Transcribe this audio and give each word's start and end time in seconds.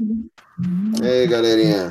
E 0.00 1.06
aí, 1.06 1.26
galerinha? 1.26 1.90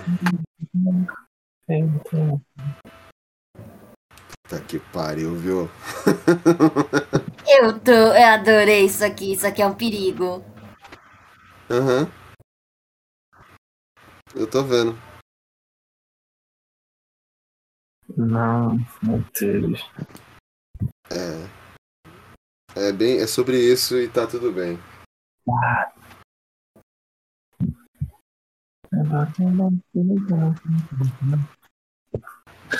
Tá 4.49 4.59
que 4.67 4.79
pariu, 4.91 5.35
viu? 5.35 5.69
Eu 7.47 7.79
tô. 7.79 7.91
Eu 7.91 8.25
adorei 8.25 8.85
isso 8.85 9.05
aqui. 9.05 9.33
Isso 9.33 9.45
aqui 9.45 9.61
é 9.61 9.67
um 9.67 9.75
perigo. 9.75 10.43
Aham. 11.69 12.09
Eu 14.33 14.49
tô 14.49 14.63
vendo. 14.63 14.97
Não, 18.17 18.75
meu 19.03 19.23
Deus. 19.39 19.87
É. 21.11 21.59
É 22.75 22.91
bem, 22.91 23.19
é 23.19 23.27
sobre 23.27 23.57
isso 23.57 23.99
e 23.99 24.09
tá 24.09 24.25
tudo 24.25 24.51
bem. 24.51 24.79
Ah. 25.63 25.98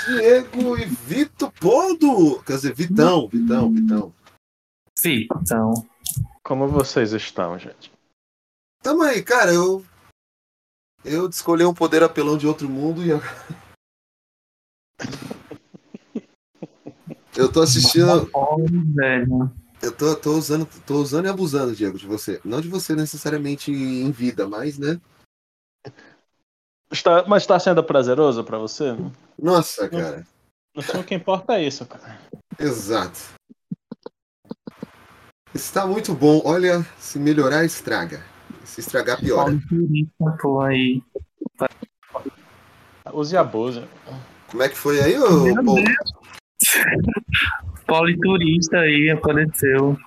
Diego 0.07 0.77
e 0.77 0.85
Vito 0.85 1.51
Podo! 1.51 2.41
Quer 2.43 2.53
dizer, 2.55 2.73
Vitão, 2.73 3.27
Vitão, 3.27 3.71
Vitão. 3.71 4.13
Sim, 4.97 5.27
então. 5.41 5.73
Como 6.43 6.67
vocês 6.67 7.11
estão, 7.13 7.57
gente? 7.57 7.91
Tamo 8.83 9.03
aí, 9.03 9.21
cara, 9.23 9.51
eu. 9.53 9.83
Eu 11.03 11.29
escolhi 11.29 11.63
um 11.63 11.73
poder 11.73 12.03
apelão 12.03 12.37
de 12.37 12.45
outro 12.47 12.69
mundo 12.69 13.03
e. 13.05 13.11
agora- 13.11 13.47
Eu 17.35 17.51
tô 17.51 17.61
assistindo. 17.61 18.29
velho. 18.93 19.51
Eu 19.81 19.95
tô, 19.95 20.13
tô 20.15 20.33
usando, 20.37 20.67
tô 20.85 20.95
usando 20.95 21.25
e 21.25 21.29
abusando, 21.29 21.73
Diego, 21.73 21.97
de 21.97 22.05
você. 22.05 22.41
Não 22.43 22.59
de 22.59 22.67
você 22.67 22.93
necessariamente 22.95 23.71
em 23.71 24.11
vida, 24.11 24.45
mas, 24.47 24.77
né? 24.77 24.99
Está, 26.91 27.23
mas 27.27 27.43
está 27.43 27.59
sendo 27.59 27.83
prazeroso 27.83 28.43
pra 28.43 28.57
você? 28.57 28.95
Nossa, 29.37 29.87
cara. 29.87 30.25
No 30.75 30.81
fim, 30.81 30.97
o 30.97 31.03
que 31.03 31.15
importa 31.15 31.53
é 31.53 31.63
isso, 31.63 31.85
cara. 31.85 32.19
Exato. 32.57 33.19
Está 35.53 35.85
muito 35.85 36.13
bom. 36.13 36.41
Olha, 36.45 36.85
se 36.97 37.19
melhorar, 37.19 37.63
estraga. 37.63 38.23
Se 38.63 38.81
estragar, 38.81 39.19
piora. 39.19 39.45
Paulo 39.45 39.61
Turista, 39.67 40.37
pô, 40.41 40.61
aí. 40.61 41.01
Use 43.13 43.33
e 43.33 43.37
abuse. 43.37 43.83
Como 44.47 44.63
é 44.63 44.69
que 44.69 44.75
foi 44.75 44.99
aí, 45.01 45.17
ô 45.17 45.63
Paulo? 45.63 45.83
Politurista 47.87 48.77
aí 48.77 49.09
apareceu. 49.09 49.97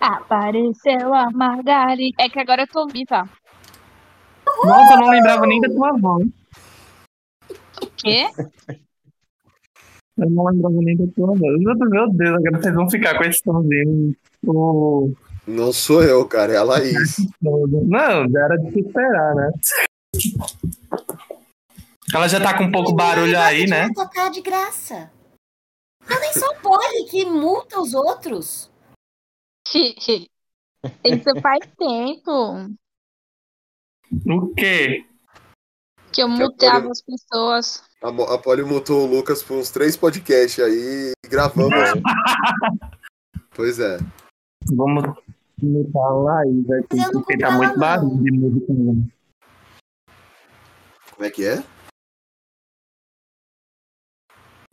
Apareceu 0.00 1.14
a 1.14 1.30
Margari. 1.30 2.14
É 2.18 2.28
que 2.28 2.38
agora 2.38 2.62
eu 2.62 2.68
tô 2.68 2.86
viva. 2.86 3.28
Nossa, 4.64 4.94
eu 4.94 4.98
não 4.98 5.10
lembrava 5.10 5.46
nem 5.46 5.60
da 5.60 5.68
tua 5.68 5.92
voz. 5.98 6.26
O 7.82 7.86
quê? 7.96 8.28
Eu 10.16 10.30
não 10.30 10.44
lembrava 10.44 10.74
nem 10.76 10.96
da 10.96 11.04
tua 11.14 11.28
voz. 11.28 11.60
Meu 11.60 12.10
Deus, 12.10 12.34
agora 12.34 12.62
vocês 12.62 12.74
vão 12.74 12.90
ficar 12.90 13.16
com 13.16 13.24
esse 13.24 13.40
somzinho. 13.42 14.16
o 14.46 15.12
Não 15.46 15.72
sou 15.72 16.02
eu, 16.02 16.26
cara, 16.26 16.52
é 16.52 16.56
a 16.56 16.62
Laís. 16.64 17.16
Não, 17.40 18.28
já 18.30 18.44
era 18.44 18.56
de 18.56 18.72
se 18.72 18.80
esperar, 18.80 19.34
né? 19.34 19.50
Ela 22.12 22.26
já 22.26 22.40
tá 22.40 22.56
com 22.56 22.64
um 22.64 22.72
pouco 22.72 22.94
barulho 22.94 23.38
aí, 23.38 23.66
né? 23.66 23.82
Vai 23.82 24.06
tocar 24.06 24.30
de 24.30 24.40
graça. 24.40 25.10
Eu 26.08 26.20
nem 26.20 26.32
sou 26.32 26.54
pole 26.56 27.04
que 27.10 27.24
multa 27.26 27.80
os 27.80 27.92
outros. 27.92 28.70
Isso 31.04 31.40
faz 31.42 31.60
tempo 31.76 32.70
O 34.26 34.54
quê? 34.54 35.04
que 36.12 36.22
eu 36.22 36.26
Que 36.26 36.42
a 36.42 36.46
mutava 36.48 36.80
Poli- 36.80 36.90
as 36.92 37.02
pessoas. 37.02 37.82
A, 38.02 38.08
a 38.34 38.38
Poli 38.38 38.62
mutou 38.64 39.04
o 39.06 39.10
Lucas 39.10 39.42
por 39.42 39.56
uns 39.58 39.70
três 39.70 39.96
podcasts 39.96 40.62
aí 40.64 41.12
e 41.24 41.28
gravamos. 41.28 41.70
pois 43.54 43.78
é. 43.78 43.98
Vamos 44.72 45.04
mutar 45.62 46.10
lá. 46.14 46.42
Mas 46.46 47.06
eu 47.06 47.12
não 47.12 47.22
Porque 47.22 47.38
tá 47.38 47.50
muito 47.50 47.78
barulho 47.78 48.22
de 48.22 48.30
música. 48.32 48.72
né? 48.72 49.08
Como 51.14 51.26
é 51.26 51.30
que 51.30 51.44
é? 51.44 51.62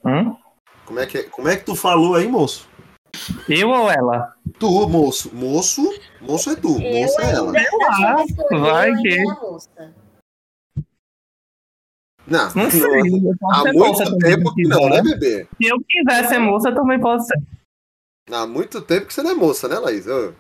Hum? 0.06 0.38
Como 0.86 1.00
é 1.00 1.08
que, 1.08 1.18
é? 1.18 1.24
Como 1.24 1.48
é 1.48 1.58
que 1.58 1.66
tu 1.66 1.76
falou 1.76 2.14
aí, 2.16 2.28
moço? 2.28 2.70
Eu 3.50 3.70
ou 3.70 3.90
ela? 3.90 4.36
Tu, 4.60 4.90
moço. 4.90 5.34
Moço, 5.36 5.82
moço 6.22 6.50
é 6.52 6.56
tu, 6.56 6.80
moça 6.80 7.22
é 7.22 7.32
ela. 7.34 7.52
que 7.54 8.54
eu 8.54 8.60
vai 8.60 8.92
eu 8.92 8.96
que-. 9.02 9.24
Não, 12.28 12.52
Não 12.56 12.72
sei. 12.72 12.82
eu 12.82 13.36
Há 13.52 13.72
muito 13.72 14.18
tempo 14.18 14.54
que 14.56 14.64
não, 14.64 14.90
né, 14.90 15.00
bebê? 15.02 15.48
Se 15.62 15.68
eu 15.68 15.78
quiser 15.88 16.28
ser 16.28 16.40
moça, 16.40 16.70
eu 16.70 16.76
também 16.76 17.00
posso 17.00 17.28
ser. 17.28 17.40
Há 18.32 18.48
muito 18.48 18.82
tempo 18.82 19.06
que 19.06 19.14
você 19.14 19.22
não 19.22 19.32
é 19.32 19.36
moça, 19.36 19.68
né, 19.68 19.78
Laís? 19.78 20.08
Ô, 20.08 20.34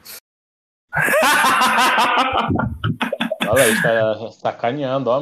Olha 3.47 3.63
aí, 3.63 3.73
está 3.73 4.31
sacaneando, 4.31 5.09
ó. 5.09 5.19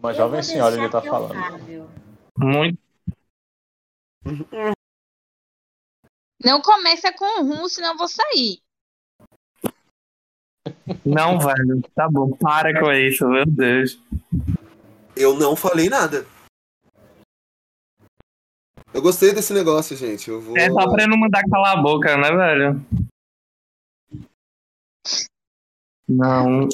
Uma 0.00 0.10
Eu 0.10 0.14
jovem 0.14 0.42
senhora 0.42 0.76
ele 0.76 0.88
tá 0.88 0.98
é 0.98 1.02
falando. 1.08 1.34
Fábio. 1.34 1.88
Muito. 2.36 2.78
Não 6.46 6.62
começa 6.62 7.12
com 7.12 7.40
um 7.40 7.48
rumo, 7.48 7.68
senão 7.68 7.90
eu 7.90 7.98
vou 7.98 8.06
sair. 8.06 8.60
Não, 11.04 11.40
velho. 11.40 11.82
Tá 11.92 12.08
bom, 12.08 12.36
para 12.36 12.78
com 12.78 12.92
isso, 12.92 13.26
meu 13.26 13.44
Deus. 13.44 14.00
Eu 15.16 15.36
não 15.36 15.56
falei 15.56 15.88
nada. 15.88 16.24
Eu 18.94 19.02
gostei 19.02 19.34
desse 19.34 19.52
negócio, 19.52 19.96
gente. 19.96 20.30
Eu 20.30 20.40
vou. 20.40 20.56
É 20.56 20.70
só 20.70 20.88
pra 20.88 21.02
eu 21.02 21.08
não 21.08 21.18
mandar 21.18 21.42
calar 21.50 21.78
a 21.78 21.82
boca, 21.82 22.16
né, 22.16 22.30
velho? 22.30 22.86
Não. 26.08 26.68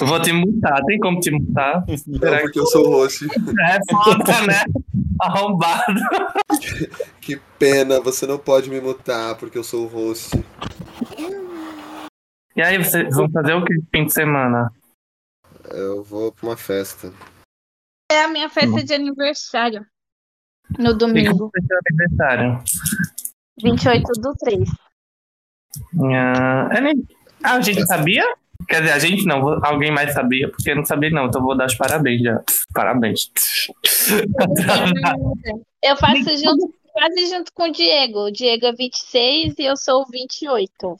Eu 0.00 0.06
vou 0.06 0.20
te 0.22 0.32
multar. 0.32 0.84
Tem 0.84 0.98
como 0.98 1.20
te 1.20 1.30
multar? 1.30 1.84
Não, 2.06 2.38
porque 2.40 2.58
eu 2.60 2.66
sou 2.66 2.86
o 2.86 2.90
host. 2.90 3.24
É 3.26 3.78
foda, 3.90 4.46
né? 4.46 4.64
Arrombado. 5.20 6.00
Que 7.20 7.36
pena, 7.58 8.00
você 8.00 8.26
não 8.26 8.38
pode 8.38 8.68
me 8.70 8.80
mutar 8.80 9.36
porque 9.36 9.58
eu 9.58 9.64
sou 9.64 9.84
o 9.84 9.88
host. 9.88 10.36
E 12.54 12.62
aí, 12.62 12.78
vocês 12.78 13.14
vão 13.14 13.30
fazer 13.30 13.54
o 13.54 13.64
que 13.64 13.74
fim 13.94 14.04
de 14.06 14.12
semana? 14.12 14.70
Eu 15.70 16.02
vou 16.04 16.32
pra 16.32 16.48
uma 16.50 16.56
festa. 16.56 17.12
É 18.10 18.24
a 18.24 18.28
minha 18.28 18.50
festa 18.50 18.82
de 18.84 18.92
aniversário. 18.92 19.86
No 20.78 20.90
E 20.90 20.94
domingo, 20.94 21.38
como 21.38 21.50
foi 21.50 21.62
seu 21.66 21.78
aniversário? 21.88 22.62
28 23.62 24.12
do 24.20 24.32
3. 24.34 24.68
Ah, 26.14 26.68
é 26.72 26.80
nem- 26.80 27.06
ah, 27.42 27.54
a 27.54 27.60
gente 27.60 27.86
sabia? 27.86 28.24
Quer 28.68 28.82
dizer, 28.82 28.92
a 28.92 28.98
gente 28.98 29.24
não, 29.26 29.58
alguém 29.64 29.90
mais 29.90 30.12
sabia, 30.12 30.48
porque 30.50 30.70
eu 30.70 30.76
não 30.76 30.84
sabia 30.84 31.10
não, 31.10 31.26
então 31.26 31.42
vou 31.42 31.56
dar 31.56 31.66
os 31.66 31.74
parabéns 31.74 32.20
já. 32.22 32.40
Parabéns. 32.74 33.30
Eu 35.82 35.96
faço 35.96 36.36
junto, 36.38 36.72
quase 36.92 37.26
junto 37.28 37.52
com 37.52 37.64
o 37.64 37.72
Diego. 37.72 38.26
O 38.26 38.30
Diego 38.30 38.66
é 38.66 38.72
26 38.72 39.58
e 39.58 39.64
eu 39.64 39.76
sou 39.76 40.02
o 40.02 40.06
28. 40.06 40.96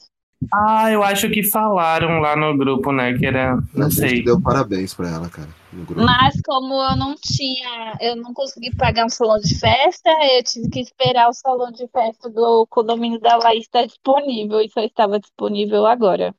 Ah, 0.53 0.91
eu 0.91 1.01
acho 1.01 1.29
que 1.29 1.41
falaram 1.41 2.19
lá 2.19 2.35
no 2.35 2.57
grupo, 2.57 2.91
né, 2.91 3.17
que 3.17 3.25
era, 3.25 3.55
não 3.73 3.87
A 3.87 3.89
gente 3.89 4.09
sei. 4.09 4.23
deu 4.23 4.41
parabéns 4.41 4.93
pra 4.93 5.09
ela, 5.09 5.29
cara. 5.29 5.47
No 5.71 5.85
grupo. 5.85 6.03
Mas 6.03 6.33
como 6.45 6.73
eu 6.73 6.97
não 6.97 7.15
tinha, 7.15 7.93
eu 8.01 8.17
não 8.17 8.33
consegui 8.33 8.75
pagar 8.75 9.05
um 9.05 9.09
salão 9.09 9.39
de 9.39 9.57
festa, 9.57 10.09
eu 10.37 10.43
tive 10.43 10.69
que 10.69 10.81
esperar 10.81 11.29
o 11.29 11.33
salão 11.33 11.71
de 11.71 11.87
festa 11.87 12.29
do 12.29 12.67
condomínio 12.69 13.21
da 13.21 13.37
Laís 13.37 13.61
estar 13.61 13.85
disponível 13.85 14.59
e 14.59 14.69
só 14.69 14.81
estava 14.81 15.17
disponível 15.19 15.85
agora. 15.85 16.35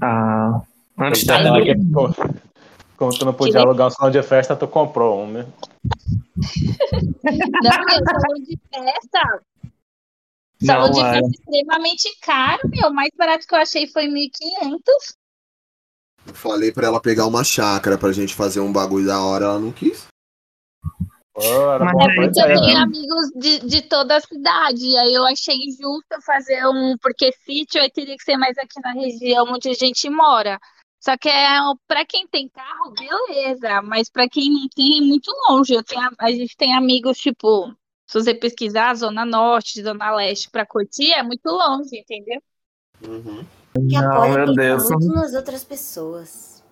Ah, 0.00 0.62
antes 0.98 1.24
Tá 1.24 1.42
da 1.42 1.52
pô, 1.92 2.10
Como 2.96 3.16
tu 3.18 3.24
não 3.24 3.34
podia 3.34 3.60
alugar 3.60 3.88
um 3.88 3.90
salão 3.90 4.10
de 4.10 4.22
festa, 4.22 4.56
tu 4.56 4.66
comprou 4.66 5.22
um, 5.24 5.30
né? 5.30 5.46
Não, 7.22 7.84
meu, 7.84 8.04
salão 8.04 8.34
de 8.44 8.58
festa. 8.68 9.42
Salão 10.64 10.90
de 10.90 11.00
Não, 11.00 11.06
é. 11.06 11.12
festa 11.14 11.30
extremamente 11.30 12.18
caro, 12.20 12.68
meu. 12.68 12.88
O 12.88 12.94
mais 12.94 13.10
barato 13.16 13.46
que 13.46 13.54
eu 13.54 13.58
achei 13.58 13.86
foi 13.86 14.06
1.500. 14.06 15.14
Eu 16.26 16.34
falei 16.34 16.72
pra 16.72 16.86
ela 16.86 17.00
pegar 17.00 17.26
uma 17.26 17.44
chácara 17.44 17.98
pra 17.98 18.12
gente 18.12 18.34
fazer 18.34 18.60
um 18.60 18.72
bagulho 18.72 19.06
da 19.06 19.20
hora, 19.22 19.44
ela 19.44 19.58
não 19.58 19.70
quis. 19.70 20.06
Pô, 21.34 21.42
era 21.72 21.84
Mas 21.84 21.92
bom 21.94 22.02
É 22.02 22.14
porque 22.14 22.20
eu 22.40 22.44
ideia, 22.44 22.60
tenho 22.60 22.74
né? 22.78 22.82
amigos 22.84 23.26
de, 23.34 23.58
de 23.66 23.82
toda 23.82 24.16
a 24.16 24.20
cidade. 24.20 24.86
E 24.86 24.96
aí 24.96 25.12
eu 25.14 25.24
achei 25.26 25.56
justo 25.70 26.22
fazer 26.24 26.64
um. 26.68 26.96
Porque 27.02 27.32
sítio 27.44 27.82
aí 27.82 27.90
teria 27.90 28.16
que 28.16 28.22
ser 28.22 28.36
mais 28.36 28.56
aqui 28.56 28.80
na 28.80 28.92
região 28.92 29.44
onde 29.48 29.68
a 29.68 29.74
gente 29.74 30.08
mora. 30.08 30.60
Só 31.02 31.16
que 31.18 31.28
é 31.28 31.58
para 31.88 32.06
quem 32.06 32.26
tem 32.28 32.48
carro, 32.48 32.94
beleza. 32.98 33.82
Mas 33.82 34.08
para 34.08 34.28
quem 34.28 34.50
não 34.50 34.68
tem, 34.74 34.98
é 34.98 35.00
muito 35.02 35.30
longe. 35.48 35.74
Eu 35.74 35.82
tenho, 35.82 36.08
a- 36.18 36.30
gente 36.30 36.56
tem 36.56 36.74
amigos, 36.74 37.18
tipo, 37.18 37.66
se 38.08 38.20
você 38.22 38.32
pesquisar, 38.34 38.94
Zona 38.94 39.24
Norte, 39.24 39.82
Zona 39.82 40.14
Leste, 40.14 40.48
para 40.50 40.64
curtir, 40.64 41.12
é 41.12 41.22
muito 41.22 41.46
longe, 41.46 41.98
entendeu? 41.98 42.40
Uhum. 43.06 43.44
Que 43.88 43.96
a 43.96 44.02
Não, 44.02 44.16
Polly 44.20 44.34
meu 44.46 44.54
pensa 44.54 44.88
Deus. 44.88 44.90
muito 45.04 45.14
nas 45.14 45.34
outras 45.34 45.64
pessoas. 45.64 46.62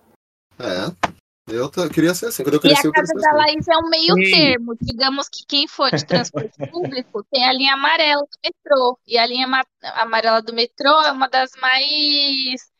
É. 0.57 1.13
Eu, 1.47 1.69
queria 1.89 2.13
ser 2.13 2.27
assim. 2.27 2.43
Quando 2.43 2.53
eu 2.55 2.59
E 2.59 2.61
cresci, 2.61 2.87
a 2.87 2.89
eu 2.89 2.93
queria 2.93 3.07
casa 3.07 3.19
da 3.19 3.29
assim. 3.29 3.37
Laís 3.37 3.67
é 3.67 3.77
um 3.77 3.89
meio 3.89 4.15
Sim. 4.15 4.31
termo. 4.31 4.77
Digamos 4.81 5.27
que 5.27 5.45
quem 5.45 5.67
for 5.67 5.91
de 5.91 6.05
transporte 6.05 6.53
público 6.71 7.23
tem 7.31 7.45
a 7.47 7.53
linha 7.53 7.73
amarela 7.73 8.21
do 8.21 8.37
metrô. 8.43 8.99
E 9.05 9.17
a 9.17 9.25
linha 9.25 9.47
ma- 9.47 9.65
amarela 9.95 10.41
do 10.41 10.53
metrô 10.53 11.01
é 11.01 11.11
uma 11.11 11.27
das 11.27 11.51
mais. 11.59 12.71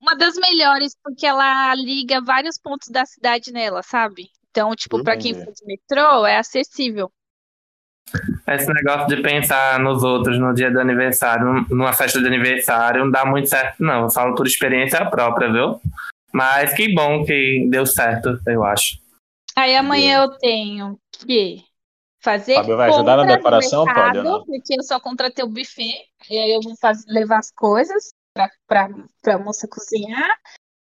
Uma 0.00 0.16
das 0.16 0.34
melhores, 0.36 0.94
porque 1.02 1.26
ela 1.26 1.74
liga 1.74 2.20
vários 2.20 2.58
pontos 2.58 2.88
da 2.88 3.06
cidade 3.06 3.52
nela, 3.52 3.82
sabe? 3.82 4.28
Então, 4.50 4.74
tipo, 4.76 5.02
pra 5.02 5.16
quem 5.16 5.34
for 5.34 5.52
de 5.52 5.66
metrô, 5.66 6.26
é 6.26 6.36
acessível. 6.36 7.10
Esse 8.46 8.72
negócio 8.72 9.08
de 9.08 9.22
pensar 9.22 9.80
nos 9.80 10.02
outros 10.02 10.38
no 10.38 10.52
dia 10.54 10.70
do 10.70 10.78
aniversário, 10.78 11.66
numa 11.70 11.92
festa 11.92 12.20
de 12.20 12.26
aniversário, 12.26 13.04
não 13.04 13.10
dá 13.10 13.24
muito 13.24 13.48
certo, 13.48 13.82
não. 13.82 14.02
Eu 14.02 14.10
falo 14.10 14.34
por 14.34 14.46
experiência 14.46 15.04
própria, 15.08 15.50
viu? 15.50 15.80
Mas 16.34 16.74
que 16.74 16.92
bom 16.92 17.24
que 17.24 17.64
deu 17.70 17.86
certo, 17.86 18.36
eu 18.48 18.64
acho. 18.64 18.98
Aí 19.54 19.76
amanhã 19.76 20.24
eu 20.24 20.36
tenho 20.36 20.98
que 21.12 21.62
fazer 22.20 22.54
Fábio 22.54 22.76
vai 22.76 22.90
ajudar 22.90 23.18
na 23.18 23.36
decoração, 23.36 23.84
mercado, 23.84 24.24
não? 24.24 24.44
porque 24.44 24.74
eu 24.76 24.82
só 24.82 24.98
contratei 24.98 25.44
o 25.44 25.48
buffet, 25.48 25.94
e 26.28 26.36
aí 26.36 26.52
eu 26.52 26.60
vou 26.60 26.74
fazer, 26.80 27.04
levar 27.06 27.38
as 27.38 27.52
coisas 27.52 28.12
pra, 28.34 28.50
pra, 28.66 28.88
pra 29.22 29.38
moça 29.38 29.68
cozinhar. 29.68 30.28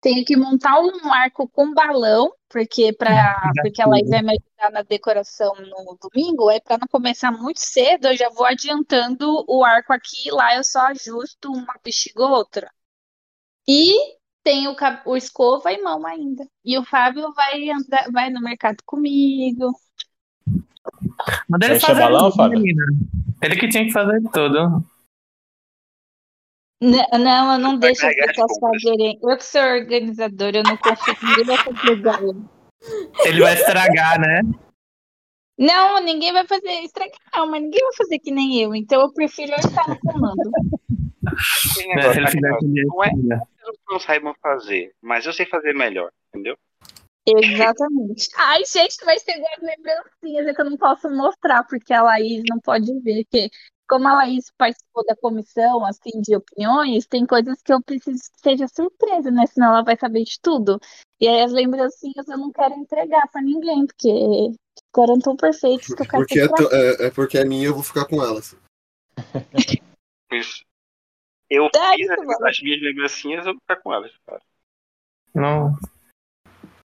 Tenho 0.01 0.25
que 0.25 0.35
montar 0.35 0.81
um 0.81 1.13
arco 1.13 1.47
com 1.47 1.71
balão, 1.71 2.33
porque, 2.49 2.91
pra, 2.91 3.39
porque 3.61 3.79
a 3.79 3.85
Laís 3.85 4.09
vai 4.09 4.23
me 4.23 4.31
ajudar 4.31 4.71
na 4.71 4.81
decoração 4.81 5.53
no 5.55 5.97
domingo, 6.01 6.49
aí 6.49 6.59
pra 6.61 6.79
não 6.79 6.87
começar 6.87 7.31
muito 7.31 7.59
cedo, 7.59 8.07
eu 8.07 8.17
já 8.17 8.29
vou 8.29 8.47
adiantando 8.47 9.45
o 9.47 9.63
arco 9.63 9.93
aqui, 9.93 10.31
lá 10.31 10.55
eu 10.55 10.63
só 10.63 10.87
ajusto 10.87 11.51
uma 11.51 11.75
bexiga 11.83 12.23
ou 12.23 12.31
outra. 12.31 12.71
E 13.67 13.93
tem 14.43 14.67
o, 14.67 14.75
o 15.05 15.15
escova 15.15 15.71
e 15.71 15.81
mão 15.81 16.05
ainda. 16.05 16.45
E 16.63 16.77
o 16.77 16.83
Fábio 16.83 17.33
vai 17.33 17.69
andar, 17.69 18.11
vai 18.11 18.29
no 18.29 18.41
mercado 18.41 18.77
comigo. 18.85 19.71
Manda 21.49 21.67
ele 21.67 21.79
fazer 21.79 22.01
balão, 22.01 22.29
tudo, 22.29 22.35
Fábio? 22.35 22.59
menina. 22.59 22.83
Ele 23.41 23.55
que 23.55 23.69
tinha 23.69 23.85
que 23.85 23.91
fazer 23.91 24.21
tudo. 24.31 24.83
N- 26.81 27.07
Não, 27.19 27.53
eu 27.53 27.59
não 27.59 27.79
Vai 27.79 27.93
deixo 27.93 28.05
as 28.05 28.15
pessoas 28.15 28.59
fazerem. 28.59 29.17
Eu 29.23 29.37
que 29.37 29.45
sou 29.45 29.61
organizadora, 29.61 30.57
eu 30.57 30.63
não 30.63 30.77
confio 30.77 31.15
que 31.15 31.25
ninguém 31.25 31.45
vai 31.45 31.57
fazer. 31.57 32.35
Ele 33.25 33.41
vai 33.41 33.53
estragar, 33.53 34.19
né? 34.19 34.41
Não, 35.57 36.03
ninguém 36.03 36.33
vai 36.33 36.45
fazer 36.45 36.71
estragar, 36.81 37.15
não, 37.33 37.49
mas 37.49 37.61
ninguém 37.61 37.79
vai 37.81 37.93
fazer 37.95 38.19
que 38.19 38.31
nem 38.31 38.59
eu. 38.59 38.75
Então 38.75 38.99
eu 39.01 39.13
prefiro 39.13 39.51
eu 39.51 39.57
estar 39.57 39.87
no 39.87 39.97
comando. 39.99 40.51
É, 41.95 42.13
com 42.59 42.67
não 42.67 43.03
é 43.03 43.09
dia. 43.11 43.41
Que 43.77 43.93
não 43.93 43.99
saibam 43.99 44.33
fazer, 44.41 44.93
mas 45.01 45.25
eu 45.25 45.33
sei 45.33 45.45
fazer 45.45 45.73
melhor, 45.73 46.11
entendeu? 46.29 46.57
Exatamente. 47.25 48.29
Ai, 48.37 48.63
gente, 48.65 49.03
vai 49.05 49.17
ser 49.19 49.37
igual 49.37 49.51
as 49.57 49.63
lembrancinhas, 49.63 50.47
é 50.47 50.53
que 50.53 50.61
eu 50.61 50.69
não 50.69 50.77
posso 50.77 51.09
mostrar, 51.09 51.63
porque 51.63 51.93
a 51.93 52.03
Laís 52.03 52.43
não 52.49 52.59
pode 52.59 52.91
ver. 52.99 53.23
Que, 53.31 53.49
como 53.87 54.07
a 54.07 54.15
Laís 54.15 54.51
participou 54.57 55.05
da 55.05 55.15
comissão, 55.15 55.85
assim, 55.85 56.21
de 56.21 56.35
opiniões, 56.35 57.07
tem 57.07 57.25
coisas 57.25 57.61
que 57.61 57.73
eu 57.73 57.81
preciso 57.81 58.19
que 58.33 58.41
seja 58.41 58.67
surpresa, 58.67 59.31
né? 59.31 59.45
Senão 59.47 59.69
ela 59.69 59.83
vai 59.83 59.97
saber 59.97 60.23
de 60.23 60.37
tudo. 60.41 60.79
E 61.19 61.27
aí 61.27 61.41
as 61.41 61.51
lembrancinhas 61.51 62.27
eu 62.27 62.37
não 62.37 62.51
quero 62.51 62.73
entregar 62.75 63.27
pra 63.31 63.41
ninguém, 63.41 63.85
porque 63.85 64.51
ficaram 64.87 65.19
tão 65.19 65.35
perfeitos 65.35 65.87
que 65.87 66.01
eu 66.01 66.07
quero 66.07 66.25
Porque 66.25 66.39
é, 66.39 66.45
é, 66.45 67.07
é 67.07 67.11
porque 67.11 67.37
é 67.37 67.45
minha, 67.45 67.67
eu 67.67 67.73
vou 67.73 67.83
ficar 67.83 68.05
com 68.05 68.21
elas. 68.21 68.55
Isso, 70.31 70.65
eu 71.53 71.69
Ai, 71.75 71.95
fiz 71.95 72.07
que 72.07 72.47
as, 72.47 72.61
minhas 72.61 72.81
lembrancinhas, 72.81 73.45
eu 73.45 73.53
vou 73.53 73.61
ficar 73.61 73.75
com 73.77 73.93
elas. 73.93 74.11
Cara. 74.25 74.41
Não. 75.33 75.75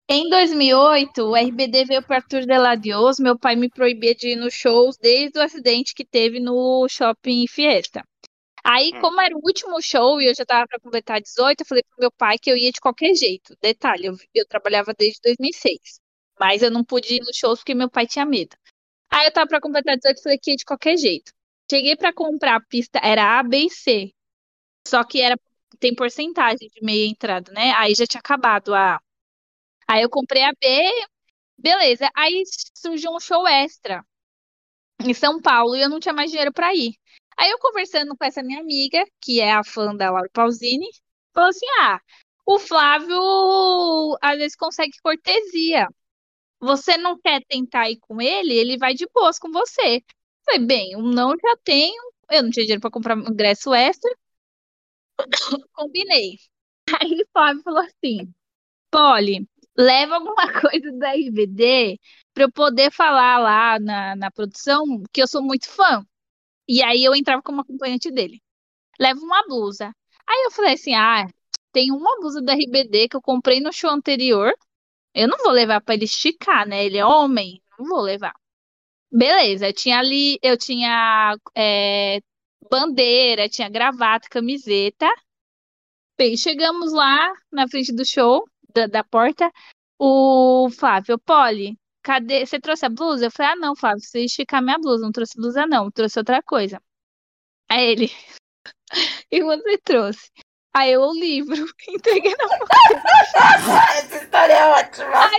Em 0.07 0.29
2008, 0.29 1.23
o 1.23 1.35
RBD 1.35 1.85
veio 1.85 2.03
para 2.03 2.17
Arthur 2.17 2.41
de 2.41 2.57
la 2.57 2.75
Dios. 2.75 3.19
Meu 3.19 3.37
pai 3.37 3.55
me 3.55 3.69
proibia 3.69 4.13
de 4.13 4.29
ir 4.29 4.35
nos 4.35 4.53
shows 4.53 4.97
desde 4.97 5.39
o 5.39 5.41
acidente 5.41 5.95
que 5.95 6.05
teve 6.05 6.39
no 6.39 6.87
shopping 6.87 7.47
Fiesta. 7.47 8.03
Aí, 8.63 8.91
Hum. 8.95 9.01
como 9.01 9.21
era 9.21 9.35
o 9.35 9.41
último 9.43 9.81
show 9.81 10.19
e 10.19 10.27
eu 10.27 10.35
já 10.35 10.45
tava 10.45 10.67
para 10.67 10.79
completar 10.79 11.21
18, 11.21 11.61
eu 11.61 11.65
falei 11.67 11.83
pro 11.83 11.99
meu 11.99 12.11
pai 12.11 12.37
que 12.39 12.51
eu 12.51 12.57
ia 12.57 12.71
de 12.71 12.79
qualquer 12.79 13.13
jeito. 13.13 13.55
Detalhe, 13.61 14.07
eu, 14.07 14.15
eu 14.33 14.45
trabalhava 14.47 14.93
desde 14.97 15.19
2006, 15.23 15.99
mas 16.39 16.63
eu 16.63 16.71
não 16.71 16.83
pude 16.83 17.15
ir 17.15 17.19
nos 17.19 17.37
shows 17.37 17.59
porque 17.59 17.75
meu 17.75 17.89
pai 17.89 18.07
tinha 18.07 18.25
medo. 18.25 18.55
Aí 19.11 19.27
eu 19.27 19.31
tava 19.31 19.47
para 19.47 19.61
completar 19.61 19.97
18, 19.97 20.21
falei 20.21 20.37
que 20.39 20.51
ia 20.51 20.57
de 20.57 20.65
qualquer 20.65 20.97
jeito. 20.97 21.31
Cheguei 21.69 21.95
para 21.95 22.13
comprar 22.13 22.55
a 22.55 22.61
pista, 22.61 22.99
era 23.03 23.39
A, 23.39 23.43
B 23.43 23.65
e 23.65 23.69
C. 23.69 24.11
Só 24.87 25.03
que 25.03 25.21
era 25.21 25.37
tem 25.79 25.93
porcentagem 25.95 26.69
de 26.69 26.81
meia 26.83 27.07
entrada, 27.07 27.51
né? 27.51 27.71
Aí 27.73 27.93
já 27.95 28.05
tinha 28.07 28.19
acabado 28.19 28.73
a 28.73 28.99
Aí 29.87 30.03
eu 30.03 30.09
comprei 30.09 30.43
a 30.43 30.51
B, 30.53 30.67
beleza. 31.57 32.09
Aí 32.15 32.43
surgiu 32.75 33.11
um 33.13 33.19
show 33.19 33.47
extra 33.47 34.05
em 35.01 35.13
São 35.13 35.41
Paulo 35.41 35.75
e 35.75 35.81
eu 35.81 35.89
não 35.89 35.99
tinha 35.99 36.13
mais 36.13 36.31
dinheiro 36.31 36.53
pra 36.53 36.73
ir. 36.75 36.93
Aí 37.37 37.49
eu 37.51 37.59
conversando 37.59 38.15
com 38.17 38.25
essa 38.25 38.41
minha 38.43 38.59
amiga, 38.61 39.03
que 39.21 39.41
é 39.41 39.51
a 39.53 39.63
fã 39.63 39.95
da 39.95 40.11
Laura 40.11 40.29
Pausini, 40.33 40.87
falou 41.33 41.49
assim: 41.49 41.65
ah, 41.81 41.99
o 42.45 42.59
Flávio 42.59 43.19
às 44.21 44.37
vezes 44.37 44.55
consegue 44.55 44.93
cortesia. 45.03 45.87
Você 46.59 46.97
não 46.97 47.19
quer 47.19 47.41
tentar 47.47 47.89
ir 47.89 47.97
com 47.99 48.21
ele? 48.21 48.53
Ele 48.53 48.77
vai 48.77 48.93
de 48.93 49.07
boas 49.13 49.39
com 49.39 49.51
você. 49.51 49.97
Eu 49.97 50.03
Falei, 50.45 50.65
bem, 50.67 50.91
eu 50.93 51.01
não 51.01 51.31
já 51.31 51.57
tenho, 51.63 52.01
eu 52.31 52.43
não 52.43 52.49
tinha 52.51 52.63
dinheiro 52.65 52.81
pra 52.81 52.91
comprar 52.91 53.17
um 53.17 53.21
ingresso 53.31 53.73
extra. 53.73 54.11
Combinei. 55.73 56.37
Aí 57.01 57.21
o 57.21 57.27
Flávio 57.31 57.63
falou 57.63 57.81
assim: 57.81 58.33
Polly, 58.91 59.47
leva 59.77 60.15
alguma 60.15 60.35
coisa 60.61 60.91
da 60.93 61.11
RBD 61.15 61.99
pra 62.33 62.43
eu 62.45 62.51
poder 62.51 62.91
falar 62.91 63.39
lá 63.39 63.79
na, 63.79 64.15
na 64.15 64.31
produção 64.31 64.85
que 65.13 65.21
eu 65.21 65.27
sou 65.27 65.43
muito 65.43 65.69
fã. 65.69 66.05
E 66.67 66.83
aí 66.83 67.03
eu 67.03 67.15
entrava 67.15 67.41
como 67.43 67.61
acompanhante 67.61 68.11
dele. 68.11 68.41
Leva 68.99 69.19
uma 69.21 69.43
blusa. 69.47 69.93
Aí 70.27 70.45
eu 70.45 70.51
falei 70.51 70.73
assim: 70.75 70.95
ah, 70.95 71.27
tem 71.71 71.91
uma 71.91 72.17
blusa 72.19 72.41
da 72.41 72.53
RBD 72.53 73.09
que 73.09 73.17
eu 73.17 73.21
comprei 73.21 73.59
no 73.61 73.73
show 73.73 73.91
anterior. 73.91 74.53
Eu 75.13 75.27
não 75.27 75.37
vou 75.39 75.51
levar 75.51 75.81
pra 75.81 75.95
ele 75.95 76.05
esticar, 76.05 76.67
né? 76.67 76.85
Ele 76.85 76.97
é 76.97 77.05
homem, 77.05 77.61
não 77.79 77.87
vou 77.87 78.01
levar. 78.01 78.33
Beleza, 79.11 79.67
eu 79.69 79.73
tinha 79.73 79.99
ali, 79.99 80.37
eu 80.43 80.57
tinha 80.57 81.37
é, 81.55 82.19
bandeira, 82.69 83.49
tinha 83.49 83.69
gravata, 83.69 84.27
camiseta. 84.29 85.07
Bem, 86.17 86.37
chegamos 86.37 86.93
lá 86.93 87.33
na 87.51 87.67
frente 87.67 87.93
do 87.93 88.05
show, 88.05 88.47
da, 88.73 88.87
da 88.87 89.03
porta. 89.03 89.51
O 89.99 90.69
Flávio, 90.77 91.17
Polly, 91.19 91.77
cadê? 92.01 92.45
Você 92.45 92.59
trouxe 92.59 92.85
a 92.85 92.89
blusa? 92.89 93.25
Eu 93.25 93.31
falei, 93.31 93.53
ah, 93.53 93.55
não, 93.55 93.75
Flávio, 93.75 94.01
você 94.01 94.25
esticar 94.25 94.61
minha 94.61 94.77
blusa. 94.77 95.03
Não 95.03 95.11
trouxe 95.11 95.35
blusa, 95.37 95.65
não, 95.65 95.89
trouxe 95.91 96.19
outra 96.19 96.41
coisa. 96.43 96.81
Aí 97.69 97.83
ele, 97.85 98.11
e 99.31 99.41
você 99.43 99.77
trouxe? 99.79 100.31
Aí 100.73 100.91
eu 100.91 101.01
o 101.01 101.13
livro, 101.13 101.55
entreguei 101.87 102.35
na 102.35 102.47
mão. 102.47 102.67
Essa 103.97 104.17
história 104.23 104.53
é 104.53 104.65
ótima. 104.67 105.31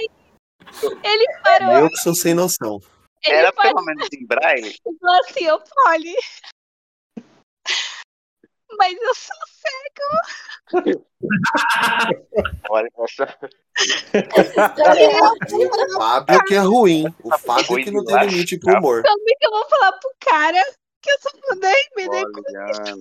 Ele 1.05 1.27
parou, 1.43 1.73
Eu 1.73 1.91
que 1.91 1.97
sou 1.99 2.15
sem 2.15 2.35
noção. 2.35 2.81
ele 3.25 3.37
Era 3.37 3.53
parou 3.53 3.75
pelo 3.75 3.87
menos 3.87 4.09
em 4.13 4.27
braille. 4.27 4.71
e 4.75 4.99
falou 4.99 5.21
assim, 5.21 5.51
ô 5.51 5.61
Polly. 5.61 6.15
Mas 8.79 8.97
eu 9.01 9.15
sou 9.15 9.37
Olha, 12.71 12.89
essa. 12.99 13.39
É. 14.13 14.19
O 15.23 15.99
Fábio 15.99 16.45
que 16.45 16.55
é 16.55 16.59
ruim. 16.59 17.05
O 17.23 17.39
Fábio 17.39 17.77
que 17.77 17.91
não 17.91 18.05
tem 18.05 18.27
limite 18.27 18.59
pro 18.59 18.79
humor. 18.79 19.03
Como 19.03 19.29
é 19.29 19.33
que 19.39 19.47
eu 19.47 19.51
vou 19.51 19.69
falar 19.69 19.93
pro 19.93 20.11
cara 20.21 20.63
que 21.01 21.11
eu 21.11 21.19
sou 21.21 21.31
fã 21.41 21.57
da 21.59 21.71
RBD? 21.71 22.17
Olha, 22.17 22.97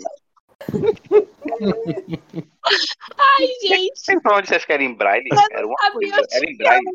Ai, 3.17 3.47
gente, 3.61 3.99
Sempre 3.99 4.23
pra 4.23 4.37
onde 4.37 4.47
vocês 4.47 4.65
querem 4.65 4.89
em 4.89 4.93
braille? 4.93 5.27
Era 5.51 5.67
uma 5.67 5.91
coisa. 5.91 6.21
Era 6.31 6.49
em 6.49 6.57
braille. 6.57 6.85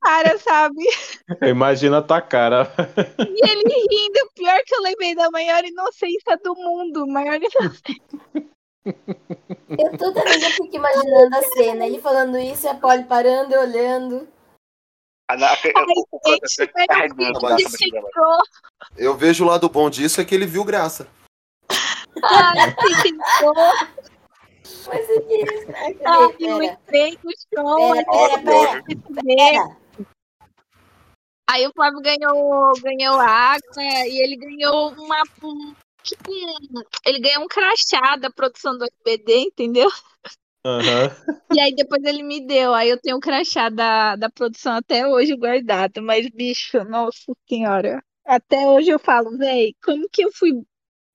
cara, 0.00 0.38
sabe? 0.38 0.82
Imagina 1.42 1.98
a 1.98 2.02
tua 2.02 2.20
cara. 2.20 2.72
E 3.18 3.50
ele 3.50 3.86
rindo, 3.90 4.30
pior 4.34 4.58
que 4.66 4.74
eu 4.74 4.82
lembrei 4.82 5.14
da 5.14 5.30
maior 5.30 5.64
inocência 5.64 6.36
do 6.42 6.54
mundo, 6.54 7.06
maior 7.06 7.36
inocência. 7.36 8.00
Eu 8.86 9.98
toda 9.98 10.24
vez 10.24 10.42
eu 10.42 10.50
fico 10.50 10.76
imaginando 10.76 11.36
a 11.36 11.42
cena. 11.42 11.86
Ele 11.86 12.00
falando 12.00 12.38
isso 12.38 12.66
e 12.66 12.68
a 12.68 12.74
Polly 12.74 13.04
parando 13.04 13.52
e 13.52 13.58
olhando. 13.58 14.28
Ficou, 15.62 15.86
Eu 18.96 19.16
vejo 19.16 19.44
o 19.44 19.46
lado 19.46 19.68
bom 19.68 19.88
disso 19.88 20.20
é 20.20 20.24
que 20.24 20.34
ele 20.34 20.46
viu 20.46 20.64
graça. 20.64 21.06
Ai, 22.22 22.70
ficou, 23.02 23.54
Mas 24.86 25.06
que 25.06 25.34
isso. 25.42 25.72
Ai, 25.74 25.96
ai, 26.04 26.24
eu 26.24 26.58
pera, 26.58 26.64
entrei 26.64 27.18
no 27.22 27.30
show, 27.30 27.76
pera, 27.76 28.04
Nossa, 28.06 28.38
pera, 28.38 28.42
Deus. 28.42 28.70
pera, 28.70 29.24
pera. 29.24 29.76
Aí 31.50 31.66
o 31.66 31.72
Flávio 31.72 32.00
ganhou, 32.00 32.72
ganhou 32.80 33.18
água 33.18 33.82
e 34.06 34.22
ele 34.22 34.36
ganhou 34.36 34.92
uma, 34.92 35.22
um 35.42 35.74
que 36.02 36.16
ele 37.04 37.20
ganhou 37.20 37.44
um 37.44 37.48
crachá 37.48 38.16
da 38.16 38.30
produção 38.30 38.76
do 38.78 38.84
SBD, 38.84 39.38
entendeu? 39.38 39.90
Aham. 40.64 41.10
E 41.52 41.60
aí 41.60 41.74
depois 41.74 42.02
ele 42.04 42.22
me 42.22 42.46
deu. 42.46 42.72
Aí 42.74 42.88
eu 42.88 43.00
tenho 43.00 43.16
um 43.16 43.20
crachá 43.20 43.68
da, 43.68 44.14
da 44.16 44.30
produção 44.30 44.74
até 44.74 45.06
hoje 45.06 45.36
guardado. 45.36 46.02
Mas, 46.02 46.28
bicho, 46.30 46.82
nossa 46.84 47.32
senhora. 47.48 48.02
Até 48.24 48.66
hoje 48.68 48.90
eu 48.90 48.98
falo, 48.98 49.36
véi, 49.36 49.74
como 49.82 50.08
que 50.08 50.24
eu 50.24 50.30
fui. 50.32 50.52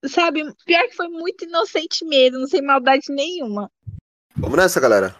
Sabe, 0.07 0.43
pior 0.65 0.83
que 0.87 0.95
foi 0.95 1.07
muito 1.07 1.45
inocente 1.45 2.05
mesmo, 2.05 2.39
não 2.39 2.47
sem 2.47 2.61
maldade 2.61 3.05
nenhuma. 3.09 3.71
Vamos 4.35 4.57
nessa, 4.57 4.79
galera. 4.79 5.15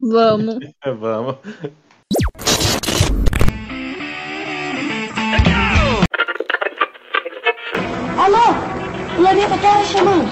Vamos. 0.00 0.58
Vamos. 0.84 1.36
Alô? 8.18 9.18
O 9.18 9.22
Loreta 9.22 9.58
tá 9.58 9.84
chamando. 9.84 10.28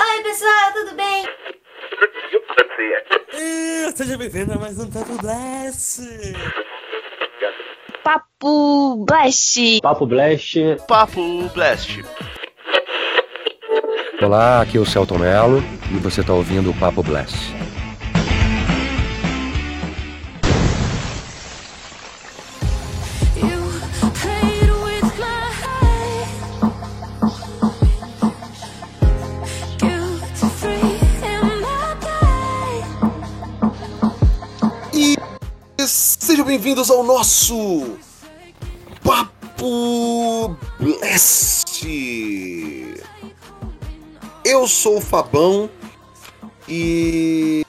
Oi, 0.00 0.22
pessoal, 0.22 0.72
tudo 0.74 0.94
bem? 0.96 1.26
Seja 3.94 4.18
bem-vindo 4.18 4.52
a 4.52 4.58
mais 4.58 4.78
um 4.78 4.90
Tato 4.90 5.16
Blast. 5.20 6.00
Papo 8.04 9.04
Blast. 9.06 9.80
Papo 9.80 10.06
Blast. 10.06 10.58
Papo 10.88 11.48
Blast. 11.54 12.04
Olá, 14.20 14.60
aqui 14.60 14.76
é 14.76 14.80
o 14.80 14.84
Celton 14.84 15.18
Mello 15.18 15.62
e 15.90 15.98
você 15.98 16.20
está 16.20 16.32
ouvindo 16.34 16.70
o 16.70 16.74
Papo 16.74 17.02
Blast. 17.02 17.36
Bem-vindos 36.52 36.90
ao 36.90 37.02
nosso 37.02 37.96
Papo 39.02 40.54
Blast. 40.78 41.86
Eu 44.44 44.68
sou 44.68 44.98
o 44.98 45.00
Fabão 45.00 45.70
e 46.68 47.64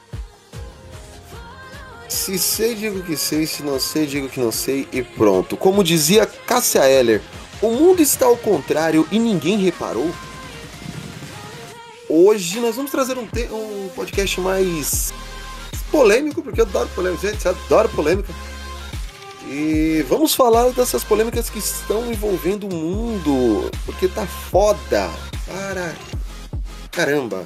se 2.09 2.37
sei 2.37 2.75
digo 2.75 3.01
que 3.03 3.15
sei, 3.15 3.47
se 3.47 3.63
não 3.63 3.79
sei 3.79 4.05
digo 4.05 4.27
que 4.27 4.41
não 4.41 4.51
sei 4.51 4.85
e 4.91 5.01
pronto. 5.01 5.55
Como 5.55 5.81
dizia 5.81 6.25
Cássia 6.25 6.85
Eller, 6.85 7.21
o 7.61 7.71
mundo 7.71 8.01
está 8.01 8.25
ao 8.25 8.35
contrário 8.35 9.07
e 9.09 9.17
ninguém 9.17 9.57
reparou. 9.59 10.11
Hoje 12.09 12.59
nós 12.59 12.75
vamos 12.75 12.91
trazer 12.91 13.17
um, 13.17 13.23
um 13.23 13.89
podcast 13.95 14.41
mais 14.41 15.13
polêmico, 15.89 16.43
porque 16.43 16.59
eu 16.59 16.65
adoro 16.65 16.89
polêmica, 16.89 17.31
gente, 17.31 17.45
eu 17.45 17.51
adoro 17.51 17.87
polêmica. 17.87 18.33
E 19.47 20.05
vamos 20.07 20.33
falar 20.33 20.69
dessas 20.71 21.03
polêmicas 21.03 21.49
que 21.49 21.59
estão 21.59 22.11
envolvendo 22.11 22.67
o 22.67 22.73
mundo, 22.73 23.69
porque 23.85 24.07
tá 24.07 24.25
foda 24.25 25.09
para 25.45 25.93
caramba. 26.91 27.45